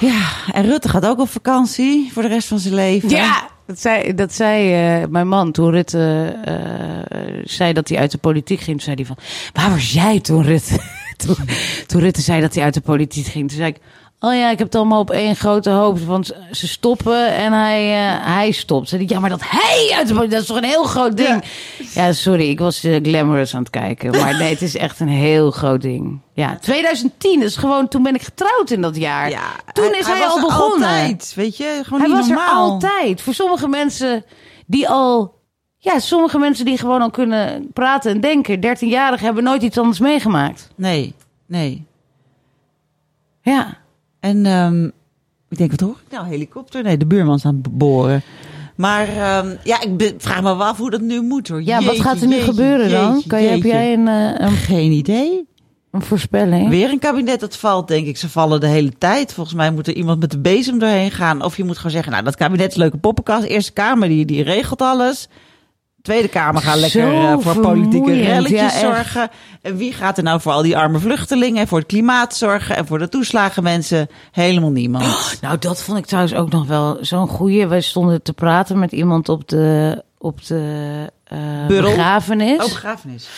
Ja, 0.00 0.26
en 0.52 0.64
Rutte 0.64 0.88
gaat 0.88 1.06
ook 1.06 1.20
op 1.20 1.28
vakantie 1.28 2.10
voor 2.12 2.22
de 2.22 2.28
rest 2.28 2.48
van 2.48 2.58
zijn 2.58 2.74
leven. 2.74 3.08
Ja, 3.08 3.48
dat 3.66 3.80
zei, 3.80 4.14
dat 4.14 4.34
zei 4.34 4.72
eh, 4.72 5.08
mijn 5.08 5.28
man 5.28 5.52
toen 5.52 5.70
Rutte 5.70 6.36
eh, 6.44 7.42
zei 7.44 7.72
dat 7.72 7.88
hij 7.88 7.98
uit 7.98 8.10
de 8.10 8.18
politiek 8.18 8.60
ging. 8.60 8.76
Toen 8.76 8.94
zei 8.94 8.96
hij 8.96 9.04
van, 9.04 9.16
waar 9.52 9.70
was 9.70 9.92
jij 9.92 10.20
toen 10.20 10.42
Rutte, 10.42 10.80
toen, 11.26 11.36
toen 11.86 12.00
Rutte 12.00 12.20
zei 12.20 12.40
dat 12.40 12.54
hij 12.54 12.64
uit 12.64 12.74
de 12.74 12.80
politiek 12.80 13.26
ging? 13.26 13.48
Toen 13.48 13.58
zei 13.58 13.70
ik, 13.70 13.80
oh 14.20 14.34
ja, 14.34 14.50
ik 14.50 14.58
heb 14.58 14.66
het 14.66 14.76
allemaal 14.76 15.00
op 15.00 15.10
één 15.10 15.36
grote 15.36 15.70
hoop. 15.70 15.98
Want 15.98 16.32
ze 16.50 16.68
stoppen 16.68 17.34
en 17.34 17.52
hij, 17.52 17.92
eh, 17.92 18.26
hij 18.26 18.50
stopt. 18.50 18.90
Hij, 18.90 19.04
ja, 19.06 19.20
maar 19.20 19.30
dat 19.30 19.42
hij 19.44 19.92
uit 19.96 20.08
dat 20.08 20.32
is 20.32 20.46
toch 20.46 20.56
een 20.56 20.64
heel 20.64 20.84
groot 20.84 21.16
ding? 21.16 21.44
Ja, 21.94 22.12
sorry, 22.12 22.48
ik 22.48 22.58
was 22.58 22.84
eh, 22.84 22.96
glamorous 23.02 23.54
aan 23.54 23.60
het 23.60 23.70
kijken. 23.70 24.10
Maar 24.10 24.36
nee, 24.38 24.50
het 24.50 24.62
is 24.62 24.76
echt 24.76 25.00
een 25.00 25.08
heel 25.08 25.50
groot 25.50 25.82
ding. 25.82 26.20
Ja, 26.32 26.58
2010 26.60 27.42
is 27.42 27.56
gewoon, 27.56 27.88
toen 27.88 28.02
ben 28.02 28.14
ik 28.14 28.22
getrouwd 28.22 28.70
in 28.70 28.80
dat 28.80 28.96
jaar. 28.96 29.30
Ja, 29.30 29.50
toen 29.72 29.94
is 29.94 30.06
hij, 30.06 30.18
was 30.18 30.28
al 30.30 30.36
er 30.36 30.42
begonnen. 30.46 30.88
Altijd, 30.88 31.32
weet 31.34 31.56
je, 31.56 31.80
gewoon 31.84 32.00
Hij 32.00 32.08
was 32.10 32.26
normaal. 32.26 32.46
er 32.48 32.72
altijd. 32.72 33.20
Voor 33.20 33.34
sommige 33.34 33.68
mensen 33.68 34.24
die 34.66 34.88
al. 34.88 35.34
Ja, 35.78 35.98
sommige 35.98 36.38
mensen 36.38 36.64
die 36.64 36.78
gewoon 36.78 37.02
al 37.02 37.10
kunnen 37.10 37.70
praten 37.72 38.10
en 38.10 38.20
denken. 38.20 38.56
13-jarigen 38.56 39.24
hebben 39.24 39.44
nooit 39.44 39.62
iets 39.62 39.78
anders 39.78 39.98
meegemaakt. 39.98 40.70
Nee, 40.74 41.14
nee. 41.46 41.86
Ja. 43.40 43.78
En 44.26 44.46
ehm, 44.46 44.84
ik 45.48 45.58
denk, 45.58 45.70
wat 45.70 45.80
hoor 45.80 45.96
ik 46.06 46.12
nou? 46.12 46.26
Helikopter? 46.26 46.82
Nee, 46.82 46.96
de 46.96 47.06
buurman 47.06 47.36
is 47.36 47.44
aan 47.44 47.60
het 47.62 47.78
boren. 47.78 48.22
Maar 48.74 49.08
ehm, 49.08 49.56
ja, 49.64 49.80
ik 49.80 50.14
vraag 50.18 50.42
me 50.42 50.56
wel 50.56 50.64
af 50.66 50.76
hoe 50.78 50.90
dat 50.90 51.00
nu 51.00 51.20
moet 51.22 51.48
hoor. 51.48 51.62
Ja, 51.62 51.82
wat 51.82 52.00
gaat 52.00 52.20
er 52.20 52.26
nu 52.26 52.34
jeetje, 52.34 52.50
gebeuren 52.50 52.90
dan? 52.90 53.12
jeetje, 53.12 53.28
Kan 53.28 53.42
je, 53.42 53.48
heb 53.48 53.62
jij 53.62 53.92
een, 53.92 54.08
eh, 54.08 54.46
een, 54.46 54.50
Geen 54.52 54.90
idee. 54.92 55.44
een 55.90 56.02
voorspelling? 56.02 56.68
Weer 56.68 56.90
een 56.90 56.98
kabinet 56.98 57.40
dat 57.40 57.56
valt, 57.56 57.88
denk 57.88 58.06
ik. 58.06 58.16
Ze 58.16 58.28
vallen 58.28 58.60
de 58.60 58.66
hele 58.66 58.92
tijd. 58.98 59.32
Volgens 59.32 59.56
mij 59.56 59.70
moet 59.70 59.86
er 59.86 59.94
iemand 59.94 60.20
met 60.20 60.30
de 60.30 60.38
bezem 60.38 60.78
doorheen 60.78 61.10
gaan. 61.10 61.42
Of 61.42 61.56
je 61.56 61.64
moet 61.64 61.76
gewoon 61.76 61.92
zeggen, 61.92 62.12
nou, 62.12 62.24
dat 62.24 62.36
kabinet 62.36 62.70
is 62.70 62.76
leuke 62.76 62.96
poppenkast. 62.98 63.44
Eerste 63.44 63.72
Kamer, 63.72 64.08
die, 64.08 64.24
die 64.24 64.42
regelt 64.42 64.82
alles. 64.82 65.28
Tweede 66.06 66.28
Kamer 66.28 66.62
gaat 66.62 66.76
lekker 66.78 67.12
eh, 67.12 67.36
voor 67.38 67.60
politieke 67.60 68.12
relletjes 68.12 68.60
ja, 68.60 68.78
zorgen. 68.80 69.30
En 69.62 69.76
wie 69.76 69.92
gaat 69.92 70.16
er 70.16 70.22
nou 70.22 70.40
voor 70.40 70.52
al 70.52 70.62
die 70.62 70.76
arme 70.76 70.98
vluchtelingen 70.98 71.60
en 71.60 71.68
voor 71.68 71.78
het 71.78 71.86
klimaat 71.86 72.36
zorgen 72.36 72.76
en 72.76 72.86
voor 72.86 72.98
de 72.98 73.08
toeslagenmensen? 73.08 74.08
Helemaal 74.32 74.70
niemand. 74.70 75.38
Nou, 75.40 75.58
dat 75.58 75.82
vond 75.82 75.98
ik 75.98 76.06
trouwens 76.06 76.34
ook 76.34 76.50
nog 76.50 76.66
wel 76.66 76.98
zo'n 77.00 77.28
goeie. 77.28 77.66
Wij 77.66 77.80
stonden 77.80 78.22
te 78.22 78.32
praten 78.32 78.78
met 78.78 78.92
iemand 78.92 79.28
op 79.28 79.48
de, 79.48 80.02
op 80.18 80.46
de 80.46 81.10
eh, 81.24 81.66
begrafenis. 81.66 82.62
Oh, 82.64 82.68
begrafenis. 82.68 83.28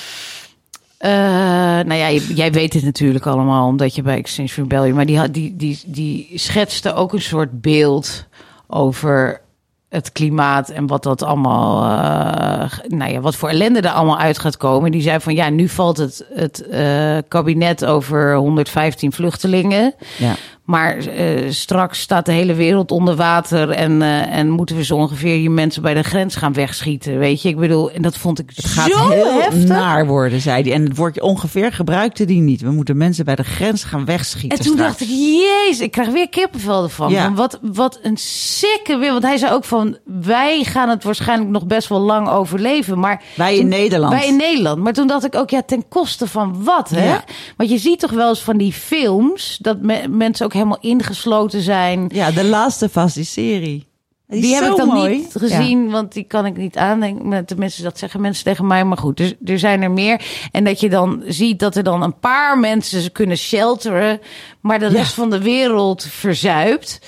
Eh, 0.98 1.10
nou 1.10 1.94
ja, 1.94 2.10
jij 2.10 2.52
weet 2.52 2.72
het 2.72 2.84
natuurlijk 2.84 3.26
allemaal, 3.26 3.66
omdat 3.66 3.94
je 3.94 4.02
bij 4.02 4.16
Exchange 4.16 4.50
Rebellion... 4.56 4.94
maar 4.94 5.06
die, 5.06 5.18
had- 5.18 5.34
die, 5.34 5.56
die, 5.56 5.80
die 5.86 6.30
schetste 6.34 6.94
ook 6.94 7.12
een 7.12 7.22
soort 7.22 7.60
beeld 7.60 8.26
over 8.66 9.40
het 9.88 10.12
klimaat... 10.12 10.68
en 10.68 10.86
wat 10.86 11.02
dat 11.02 11.22
allemaal, 11.22 11.82
eh, 11.82 12.78
nou 12.88 13.12
ja, 13.12 13.20
wat 13.20 13.36
voor 13.36 13.48
ellende 13.48 13.80
er 13.80 13.90
allemaal 13.90 14.18
uit 14.18 14.38
gaat 14.38 14.56
komen. 14.56 14.90
Die 14.90 15.02
zei 15.02 15.20
van, 15.20 15.34
ja, 15.34 15.48
nu 15.48 15.68
valt 15.68 15.96
het, 15.96 16.26
het 16.34 16.68
eh, 16.68 17.18
kabinet 17.28 17.84
over 17.84 18.34
115 18.34 19.12
vluchtelingen... 19.12 19.94
Ja. 20.18 20.34
Maar 20.68 20.96
eh, 20.98 21.50
straks 21.50 22.00
staat 22.00 22.26
de 22.26 22.32
hele 22.32 22.54
wereld 22.54 22.90
onder 22.90 23.16
water 23.16 23.70
en, 23.70 24.02
eh, 24.02 24.36
en 24.36 24.50
moeten 24.50 24.76
we 24.76 24.84
zo 24.84 24.96
ongeveer 24.96 25.36
je 25.36 25.50
mensen 25.50 25.82
bij 25.82 25.94
de 25.94 26.02
grens 26.02 26.36
gaan 26.36 26.52
wegschieten. 26.52 27.18
Weet 27.18 27.42
je, 27.42 27.48
ik 27.48 27.56
bedoel, 27.56 27.90
en 27.90 28.02
dat 28.02 28.16
vond 28.16 28.38
ik 28.38 28.50
Het 28.54 28.64
gaat 28.64 28.90
zo 28.92 29.08
heel 29.08 29.40
heftig. 29.40 29.64
naar 29.68 30.06
worden, 30.06 30.40
zei 30.40 30.62
hij. 30.62 30.72
En 30.72 30.84
het 30.84 30.96
woordje 30.96 31.22
ongeveer 31.22 31.72
gebruikte 31.72 32.24
die 32.24 32.40
niet. 32.40 32.60
We 32.60 32.70
moeten 32.70 32.96
mensen 32.96 33.24
bij 33.24 33.34
de 33.34 33.42
grens 33.42 33.84
gaan 33.84 34.04
wegschieten 34.04 34.58
En 34.58 34.64
toen 34.64 34.72
straks. 34.74 34.98
dacht 34.98 35.10
ik, 35.10 35.16
jezus, 35.16 35.80
ik 35.80 35.90
krijg 35.90 36.08
weer 36.08 36.28
kippenvel 36.28 36.82
ervan. 36.82 37.10
Ja. 37.10 37.24
Van 37.24 37.34
wat, 37.34 37.58
wat 37.62 37.98
een 38.02 38.16
sikke 38.16 38.96
weer. 38.98 39.10
Want 39.12 39.22
hij 39.24 39.36
zei 39.36 39.52
ook 39.52 39.64
van, 39.64 39.96
wij 40.04 40.64
gaan 40.64 40.88
het 40.88 41.04
waarschijnlijk 41.04 41.50
nog 41.50 41.66
best 41.66 41.88
wel 41.88 42.00
lang 42.00 42.28
overleven. 42.28 42.98
Maar 42.98 43.22
Wij 43.34 43.54
in 43.54 43.60
toen- 43.60 43.68
Nederland. 43.68 44.12
Wij 44.12 44.26
in 44.28 44.36
Nederland. 44.36 44.82
Maar 44.82 44.92
toen 44.92 45.06
dacht 45.06 45.24
ik 45.24 45.34
ook, 45.34 45.50
ja, 45.50 45.62
ten 45.62 45.88
koste 45.88 46.26
van 46.26 46.64
wat, 46.64 46.88
hè? 46.90 47.04
Ja. 47.08 47.24
Want 47.56 47.70
je 47.70 47.78
ziet 47.78 48.00
toch 48.00 48.10
wel 48.12 48.28
eens 48.28 48.42
van 48.42 48.56
die 48.56 48.72
films, 48.72 49.58
dat 49.60 49.80
me- 49.82 50.08
mensen 50.08 50.44
ook 50.46 50.52
helemaal 50.58 50.80
ingesloten 50.80 51.60
zijn. 51.62 52.10
Ja, 52.14 52.30
de 52.30 52.44
laatste 52.44 52.88
van 52.88 53.10
die 53.14 53.24
serie. 53.24 53.86
Die, 54.26 54.40
Die 54.40 54.54
heb 54.54 54.70
ik 54.70 54.76
dan 54.76 54.88
mooi. 54.88 55.16
niet 55.16 55.32
gezien, 55.36 55.90
want 55.90 56.12
die 56.12 56.24
kan 56.24 56.46
ik 56.46 56.56
niet 56.56 56.76
aandenken. 56.76 57.44
Tenminste, 57.44 57.82
dat 57.82 57.98
zeggen 57.98 58.20
mensen 58.20 58.44
tegen 58.44 58.66
mij. 58.66 58.84
Maar 58.84 58.96
goed, 58.98 59.20
er, 59.20 59.36
er 59.44 59.58
zijn 59.58 59.82
er 59.82 59.90
meer. 59.90 60.26
En 60.52 60.64
dat 60.64 60.80
je 60.80 60.88
dan 60.88 61.22
ziet 61.26 61.58
dat 61.58 61.76
er 61.76 61.82
dan 61.82 62.02
een 62.02 62.18
paar 62.18 62.58
mensen 62.58 63.00
ze 63.00 63.10
kunnen 63.10 63.36
shelteren, 63.38 64.20
maar 64.60 64.78
de 64.78 64.84
Ja. 64.84 64.90
rest 64.90 65.12
van 65.12 65.30
de 65.30 65.42
wereld 65.42 66.02
verzuipt. 66.10 67.00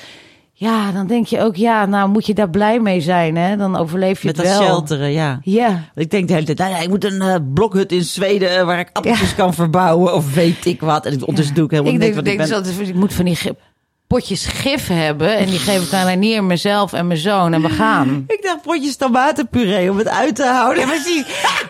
Ja, 0.61 0.93
dan 0.93 1.07
denk 1.07 1.27
je 1.27 1.41
ook, 1.41 1.57
ja, 1.57 1.87
nou 1.87 2.09
moet 2.09 2.27
je 2.27 2.35
daar 2.35 2.51
blij 2.51 2.81
mee 2.81 3.01
zijn, 3.01 3.37
hè? 3.37 3.57
Dan 3.57 3.77
overleef 3.77 4.21
je 4.21 4.27
Met 4.27 4.37
het 4.37 4.47
dat 4.47 4.59
wel. 4.59 4.67
shelteren, 4.67 5.13
ja. 5.13 5.41
Ja. 5.43 5.91
Ik 5.95 6.11
denk 6.11 6.29
de 6.29 6.35
hele 6.35 6.47
tijd, 6.47 6.59
nou 6.59 6.71
ja, 6.71 6.79
ik 6.79 6.89
moet 6.89 7.05
een 7.05 7.21
eh, 7.21 7.35
blokhut 7.55 7.93
in 7.93 8.03
Zweden 8.03 8.67
waar 8.67 8.79
ik 8.79 8.89
appeltjes 8.93 9.35
kan 9.35 9.55
verbouwen 9.55 10.15
of 10.15 10.35
weet 10.35 10.67
ik 10.67 10.81
wat. 10.81 11.07
En 11.07 11.13
ondertussen 11.13 11.55
doe 11.55 11.65
ik 11.65 11.71
helemaal 11.71 11.93
Ik 11.93 11.99
niks, 11.99 12.13
denk, 12.13 12.25
denk 12.25 12.41
ik 12.41 12.49
ben... 12.49 12.63
dus 12.63 12.89
ik 12.89 12.95
moet 12.95 13.15
van 13.15 13.25
die 13.25 13.39
potjes 14.07 14.47
gif 14.47 14.87
hebben 14.87 15.37
en 15.37 15.47
die 15.47 15.59
geef 15.59 15.87
ik 15.87 15.93
aan 15.93 16.07
Renier, 16.07 16.45
mezelf 16.45 16.93
en 16.93 17.07
mijn 17.07 17.19
zoon 17.19 17.53
en 17.53 17.63
we 17.63 17.69
gaan. 17.69 18.25
Ik 18.27 18.43
dacht 18.43 18.63
potjes 18.63 18.97
tomatenpuree 18.97 19.91
om 19.91 19.99
het 19.99 20.09
uit 20.09 20.37
te 20.37 20.45
houden. 20.45 20.83
Ja, 20.83 20.89
precies. 20.89 21.25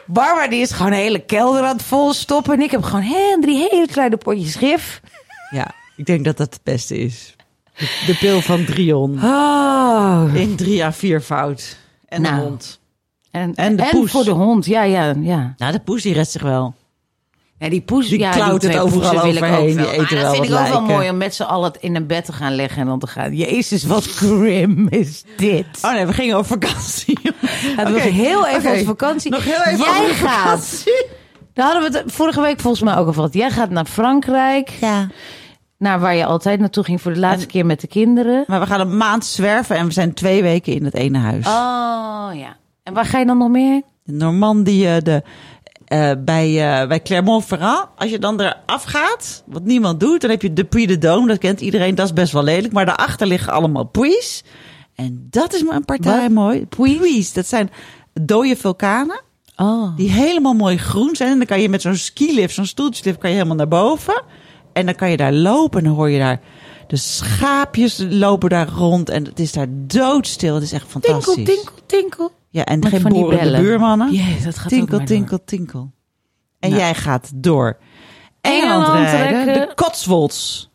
Barbara 0.07 0.49
die 0.49 0.61
is 0.61 0.71
gewoon 0.71 0.93
een 0.93 0.99
hele 0.99 1.19
kelder 1.25 1.63
aan 1.63 1.77
het 1.77 1.83
volstoppen. 1.83 2.55
En 2.55 2.61
ik 2.61 2.71
heb 2.71 2.83
gewoon 2.83 3.03
hè, 3.05 3.37
drie 3.41 3.67
hele 3.71 3.87
kleine 3.87 4.17
potjes 4.17 4.55
gif. 4.55 5.01
Ja, 5.51 5.71
ik 5.97 6.07
denk 6.07 6.25
dat 6.25 6.37
dat 6.37 6.55
het 6.55 6.63
beste 6.63 6.99
is. 6.99 7.35
De, 7.81 8.03
de 8.07 8.15
pil 8.21 8.41
van 8.41 8.65
Drion. 8.65 9.19
Oh. 9.25 10.25
In 10.35 10.57
drie 10.57 10.85
à 10.85 10.93
vier 10.93 11.21
fout. 11.21 11.77
En 12.09 12.23
Nou. 12.23 12.35
de 12.37 12.41
hond. 12.43 12.81
En, 13.31 13.55
En 13.55 13.77
de 13.77 13.89
poes. 13.91 14.11
voor 14.11 14.25
de 14.25 14.31
hond, 14.31 14.67
ja, 14.67 14.83
ja, 14.83 15.15
ja. 15.21 15.55
Nou, 15.57 15.73
de 15.73 15.79
poes 15.81 16.03
die 16.03 16.13
redt 16.15 16.31
zich 16.31 16.43
wel. 16.43 16.75
Ja, 17.59 17.69
die 17.69 17.81
poes, 17.81 18.09
Die 18.09 18.19
ja, 18.19 18.31
klauwt 18.31 18.61
die 18.61 18.71
het 18.71 18.79
twee 18.79 18.81
overal 18.81 19.23
overheen, 19.25 19.77
die 19.77 19.91
eten 19.91 19.97
Maar 20.01 20.09
wel 20.15 20.23
dat 20.23 20.35
vind 20.35 20.45
ik 20.51 20.57
ook 20.59 20.69
wel 20.69 20.81
mooi 20.81 21.11
om 21.11 21.17
met 21.17 21.35
z'n 21.35 21.43
allen 21.43 21.73
in 21.81 21.97
een 21.97 22.07
bed 22.07 22.25
te 22.25 22.33
gaan 22.33 22.55
liggen 22.55 22.81
en 22.81 22.87
dan 22.87 22.99
te 22.99 23.07
gaan. 23.07 23.35
Jezus, 23.37 23.85
wat 23.85 24.05
grim 24.07 24.89
is 24.89 25.25
dit. 25.37 25.67
Oh 25.83 25.93
nee, 25.93 26.07
we 26.07 26.13
gingen 26.13 26.39
op 26.39 26.47
vakantie. 26.47 27.19
We 27.77 27.83
nog 27.91 28.03
heel 28.03 28.47
even 28.47 28.61
oké. 28.61 28.71
over 28.71 28.85
vakantie. 28.85 29.31
Nog 29.31 29.45
heel 29.45 29.63
even 29.67 29.79
Jij 29.85 30.03
over 30.03 30.15
gaat. 30.15 30.43
vakantie. 30.43 31.07
Daar 31.55 31.73
hadden 31.73 31.93
we 31.93 31.99
het 31.99 32.13
vorige 32.13 32.41
week 32.41 32.61
volgens 32.61 32.83
mij 32.83 32.95
ook 32.95 33.01
over 33.01 33.15
gehad. 33.15 33.35
Jij 33.35 33.51
gaat 33.51 33.71
naar 33.71 33.85
Frankrijk. 33.87 34.71
Ja. 34.81 35.09
Naar 35.81 36.01
waar 36.01 36.15
je 36.15 36.25
altijd 36.25 36.61
naartoe 36.61 36.85
ging 36.85 37.01
voor 37.01 37.13
de 37.13 37.19
laatste 37.19 37.47
keer 37.47 37.67
met 37.67 37.81
de 37.81 37.87
kinderen. 37.87 38.45
Maar 38.47 38.61
we 38.61 38.67
gaan 38.67 38.81
een 38.81 38.97
maand 38.97 39.25
zwerven 39.25 39.77
en 39.77 39.87
we 39.87 39.93
zijn 39.93 40.15
twee 40.15 40.43
weken 40.43 40.73
in 40.73 40.85
het 40.85 40.95
ene 40.95 41.19
huis. 41.19 41.47
Oh 41.47 42.31
ja. 42.39 42.57
En 42.83 42.95
waar 42.95 43.05
ga 43.05 43.19
je 43.19 43.27
dan 43.27 43.39
nog 43.39 43.49
meer? 43.49 43.83
Normandie, 44.05 44.87
eh, 44.89 45.03
de, 45.03 45.23
eh, 45.85 46.11
bij, 46.19 46.81
eh, 46.81 46.89
bij 46.89 47.03
Clermont-Ferrand. 47.03 47.87
Als 47.97 48.11
je 48.11 48.19
dan 48.19 48.41
eraf 48.41 48.83
gaat, 48.83 49.43
wat 49.47 49.65
niemand 49.65 50.01
doet, 50.01 50.21
dan 50.21 50.31
heb 50.31 50.43
je 50.43 50.53
de 50.53 50.65
Puy 50.65 50.87
de 50.87 50.97
Dôme. 50.97 51.27
Dat 51.27 51.39
kent 51.39 51.61
iedereen, 51.61 51.95
dat 51.95 52.07
is 52.07 52.13
best 52.13 52.33
wel 52.33 52.43
lelijk. 52.43 52.73
Maar 52.73 52.87
daarachter 52.87 53.27
liggen 53.27 53.53
allemaal 53.53 53.85
puys. 53.85 54.45
En 54.95 55.27
dat 55.31 55.55
is 55.55 55.63
maar 55.63 55.77
een 55.77 55.85
partij 55.85 56.21
Wat? 56.21 56.31
mooi. 56.31 56.67
Puys, 56.67 57.33
dat 57.33 57.47
zijn 57.47 57.71
dode 58.13 58.57
vulkanen. 58.57 59.21
Oh. 59.57 59.97
Die 59.97 60.11
helemaal 60.11 60.55
mooi 60.55 60.77
groen 60.79 61.17
zijn. 61.17 61.31
En 61.31 61.39
dan 61.39 61.47
kan 61.47 61.61
je 61.61 61.69
met 61.69 61.83
zo'n 61.83 61.95
skilift, 61.95 62.55
zo'n 62.55 62.67
stoeltjeslift, 62.67 63.19
kan 63.19 63.31
je 63.31 63.37
helemaal 63.37 63.57
naar 63.57 63.69
boven. 63.69 64.23
En 64.81 64.87
dan 64.87 64.95
kan 64.95 65.11
je 65.11 65.17
daar 65.17 65.33
lopen 65.33 65.79
en 65.79 65.85
dan 65.85 65.95
hoor 65.95 66.11
je 66.11 66.19
daar... 66.19 66.41
De 66.87 66.97
schaapjes 66.97 68.05
lopen 68.09 68.51
daar 68.51 68.69
rond 68.69 69.09
en 69.09 69.25
het 69.25 69.39
is 69.41 69.53
daar 69.53 69.67
doodstil. 69.71 70.55
Het 70.55 70.63
is 70.63 70.73
echt 70.73 70.87
fantastisch. 70.89 71.35
Tinkel, 71.35 71.55
tinkel, 71.55 71.75
tinkel. 71.87 72.33
Ja, 72.49 72.65
en 72.65 72.79
Met 72.79 72.89
geen 72.89 73.01
van 73.01 73.13
die 73.13 73.21
borende 73.23 73.43
bellen. 73.45 73.61
buurmannen. 73.63 74.13
Dat 74.45 74.59
gaat 74.59 74.69
tinkel, 74.69 74.99
door. 74.99 75.07
tinkel, 75.07 75.39
tinkel. 75.45 75.93
En 76.59 76.71
Nou. 76.71 76.83
jij 76.83 76.95
gaat 76.95 77.31
door 77.35 77.79
Engeland, 78.41 78.87
Engeland 78.87 79.11
rijden. 79.11 79.43
trekken. 79.43 79.69
De 79.69 79.75
Cotswolds. 79.75 80.71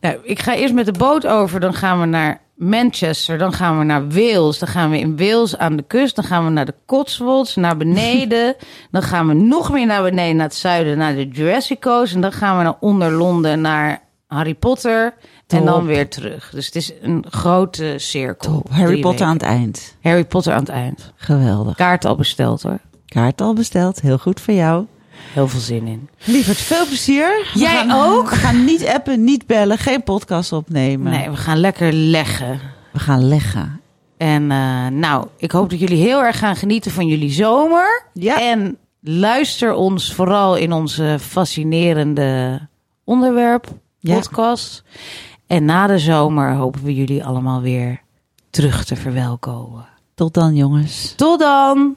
Nou, 0.00 0.16
ik 0.22 0.38
ga 0.38 0.54
eerst 0.54 0.74
met 0.74 0.84
de 0.86 0.92
boot 0.92 1.26
over. 1.26 1.60
Dan 1.60 1.74
gaan 1.74 2.00
we 2.00 2.06
naar 2.06 2.40
Manchester. 2.62 3.38
Dan 3.38 3.52
gaan 3.52 3.78
we 3.78 3.84
naar 3.84 4.08
Wales. 4.08 4.58
Dan 4.58 4.68
gaan 4.68 4.90
we 4.90 4.98
in 4.98 5.16
Wales 5.16 5.56
aan 5.56 5.76
de 5.76 5.84
kust. 5.86 6.16
Dan 6.16 6.24
gaan 6.24 6.44
we 6.44 6.50
naar 6.50 6.66
de 6.66 6.74
Cotswolds, 6.86 7.56
naar 7.56 7.76
beneden. 7.76 8.56
dan 8.90 9.02
gaan 9.02 9.28
we 9.28 9.34
nog 9.34 9.72
meer 9.72 9.86
naar 9.86 10.02
beneden, 10.02 10.36
naar 10.36 10.46
het 10.46 10.54
zuiden, 10.54 10.98
naar 10.98 11.14
de 11.14 11.28
Jurassic 11.28 11.80
Coast. 11.80 12.14
En 12.14 12.20
dan 12.20 12.32
gaan 12.32 12.56
we 12.56 12.62
naar 12.62 12.76
onder 12.80 13.12
Londen, 13.12 13.60
naar 13.60 14.02
Harry 14.26 14.54
Potter. 14.54 15.14
En 15.46 15.64
dan 15.64 15.86
weer 15.86 16.08
terug. 16.08 16.50
Dus 16.50 16.66
het 16.66 16.76
is 16.76 16.92
een 17.02 17.24
grote 17.30 17.94
cirkel. 17.96 18.52
Top. 18.52 18.70
Harry 18.70 19.00
Potter 19.00 19.26
aan 19.26 19.32
het 19.32 19.42
eind. 19.42 19.96
Harry 20.02 20.24
Potter 20.24 20.52
aan 20.52 20.58
het 20.58 20.68
eind. 20.68 21.12
Geweldig. 21.16 21.76
Kaart 21.76 22.04
al 22.04 22.16
besteld 22.16 22.62
hoor. 22.62 22.78
Kaart 23.06 23.40
al 23.40 23.54
besteld. 23.54 24.00
Heel 24.00 24.18
goed 24.18 24.40
voor 24.40 24.54
jou. 24.54 24.86
Heel 25.32 25.48
veel 25.48 25.60
zin 25.60 25.86
in. 25.86 26.08
Lieverd, 26.24 26.56
veel 26.56 26.86
plezier. 26.86 27.48
We 27.52 27.58
Jij 27.58 27.86
gaan- 27.86 27.90
ook? 28.12 28.30
We 28.30 28.36
gaan 28.36 28.64
niet 28.64 28.86
appen, 28.86 29.24
niet 29.24 29.46
bellen, 29.46 29.78
geen 29.78 30.02
podcast 30.02 30.52
opnemen. 30.52 31.12
Nee, 31.12 31.30
we 31.30 31.36
gaan 31.36 31.58
lekker 31.58 31.92
leggen. 31.92 32.60
We 32.92 32.98
gaan 32.98 33.28
leggen. 33.28 33.80
En 34.16 34.42
uh, 34.42 34.86
nou, 34.86 35.26
ik 35.36 35.52
hoop 35.52 35.70
dat 35.70 35.78
jullie 35.80 36.02
heel 36.04 36.22
erg 36.24 36.38
gaan 36.38 36.56
genieten 36.56 36.90
van 36.90 37.06
jullie 37.06 37.30
zomer. 37.30 38.04
Ja. 38.12 38.40
En 38.40 38.76
luister 39.00 39.74
ons 39.74 40.14
vooral 40.14 40.56
in 40.56 40.72
onze 40.72 41.16
fascinerende 41.20 42.60
onderwerp 43.04 43.66
Ja. 43.98 44.14
podcast. 44.14 44.82
En 45.46 45.64
na 45.64 45.86
de 45.86 45.98
zomer 45.98 46.54
hopen 46.54 46.82
we 46.84 46.94
jullie 46.94 47.24
allemaal 47.24 47.60
weer 47.60 48.00
terug 48.50 48.84
te 48.84 48.96
verwelkomen. 48.96 49.86
Tot 50.14 50.34
dan, 50.34 50.54
jongens. 50.56 51.12
Tot 51.16 51.38
dan! 51.38 51.96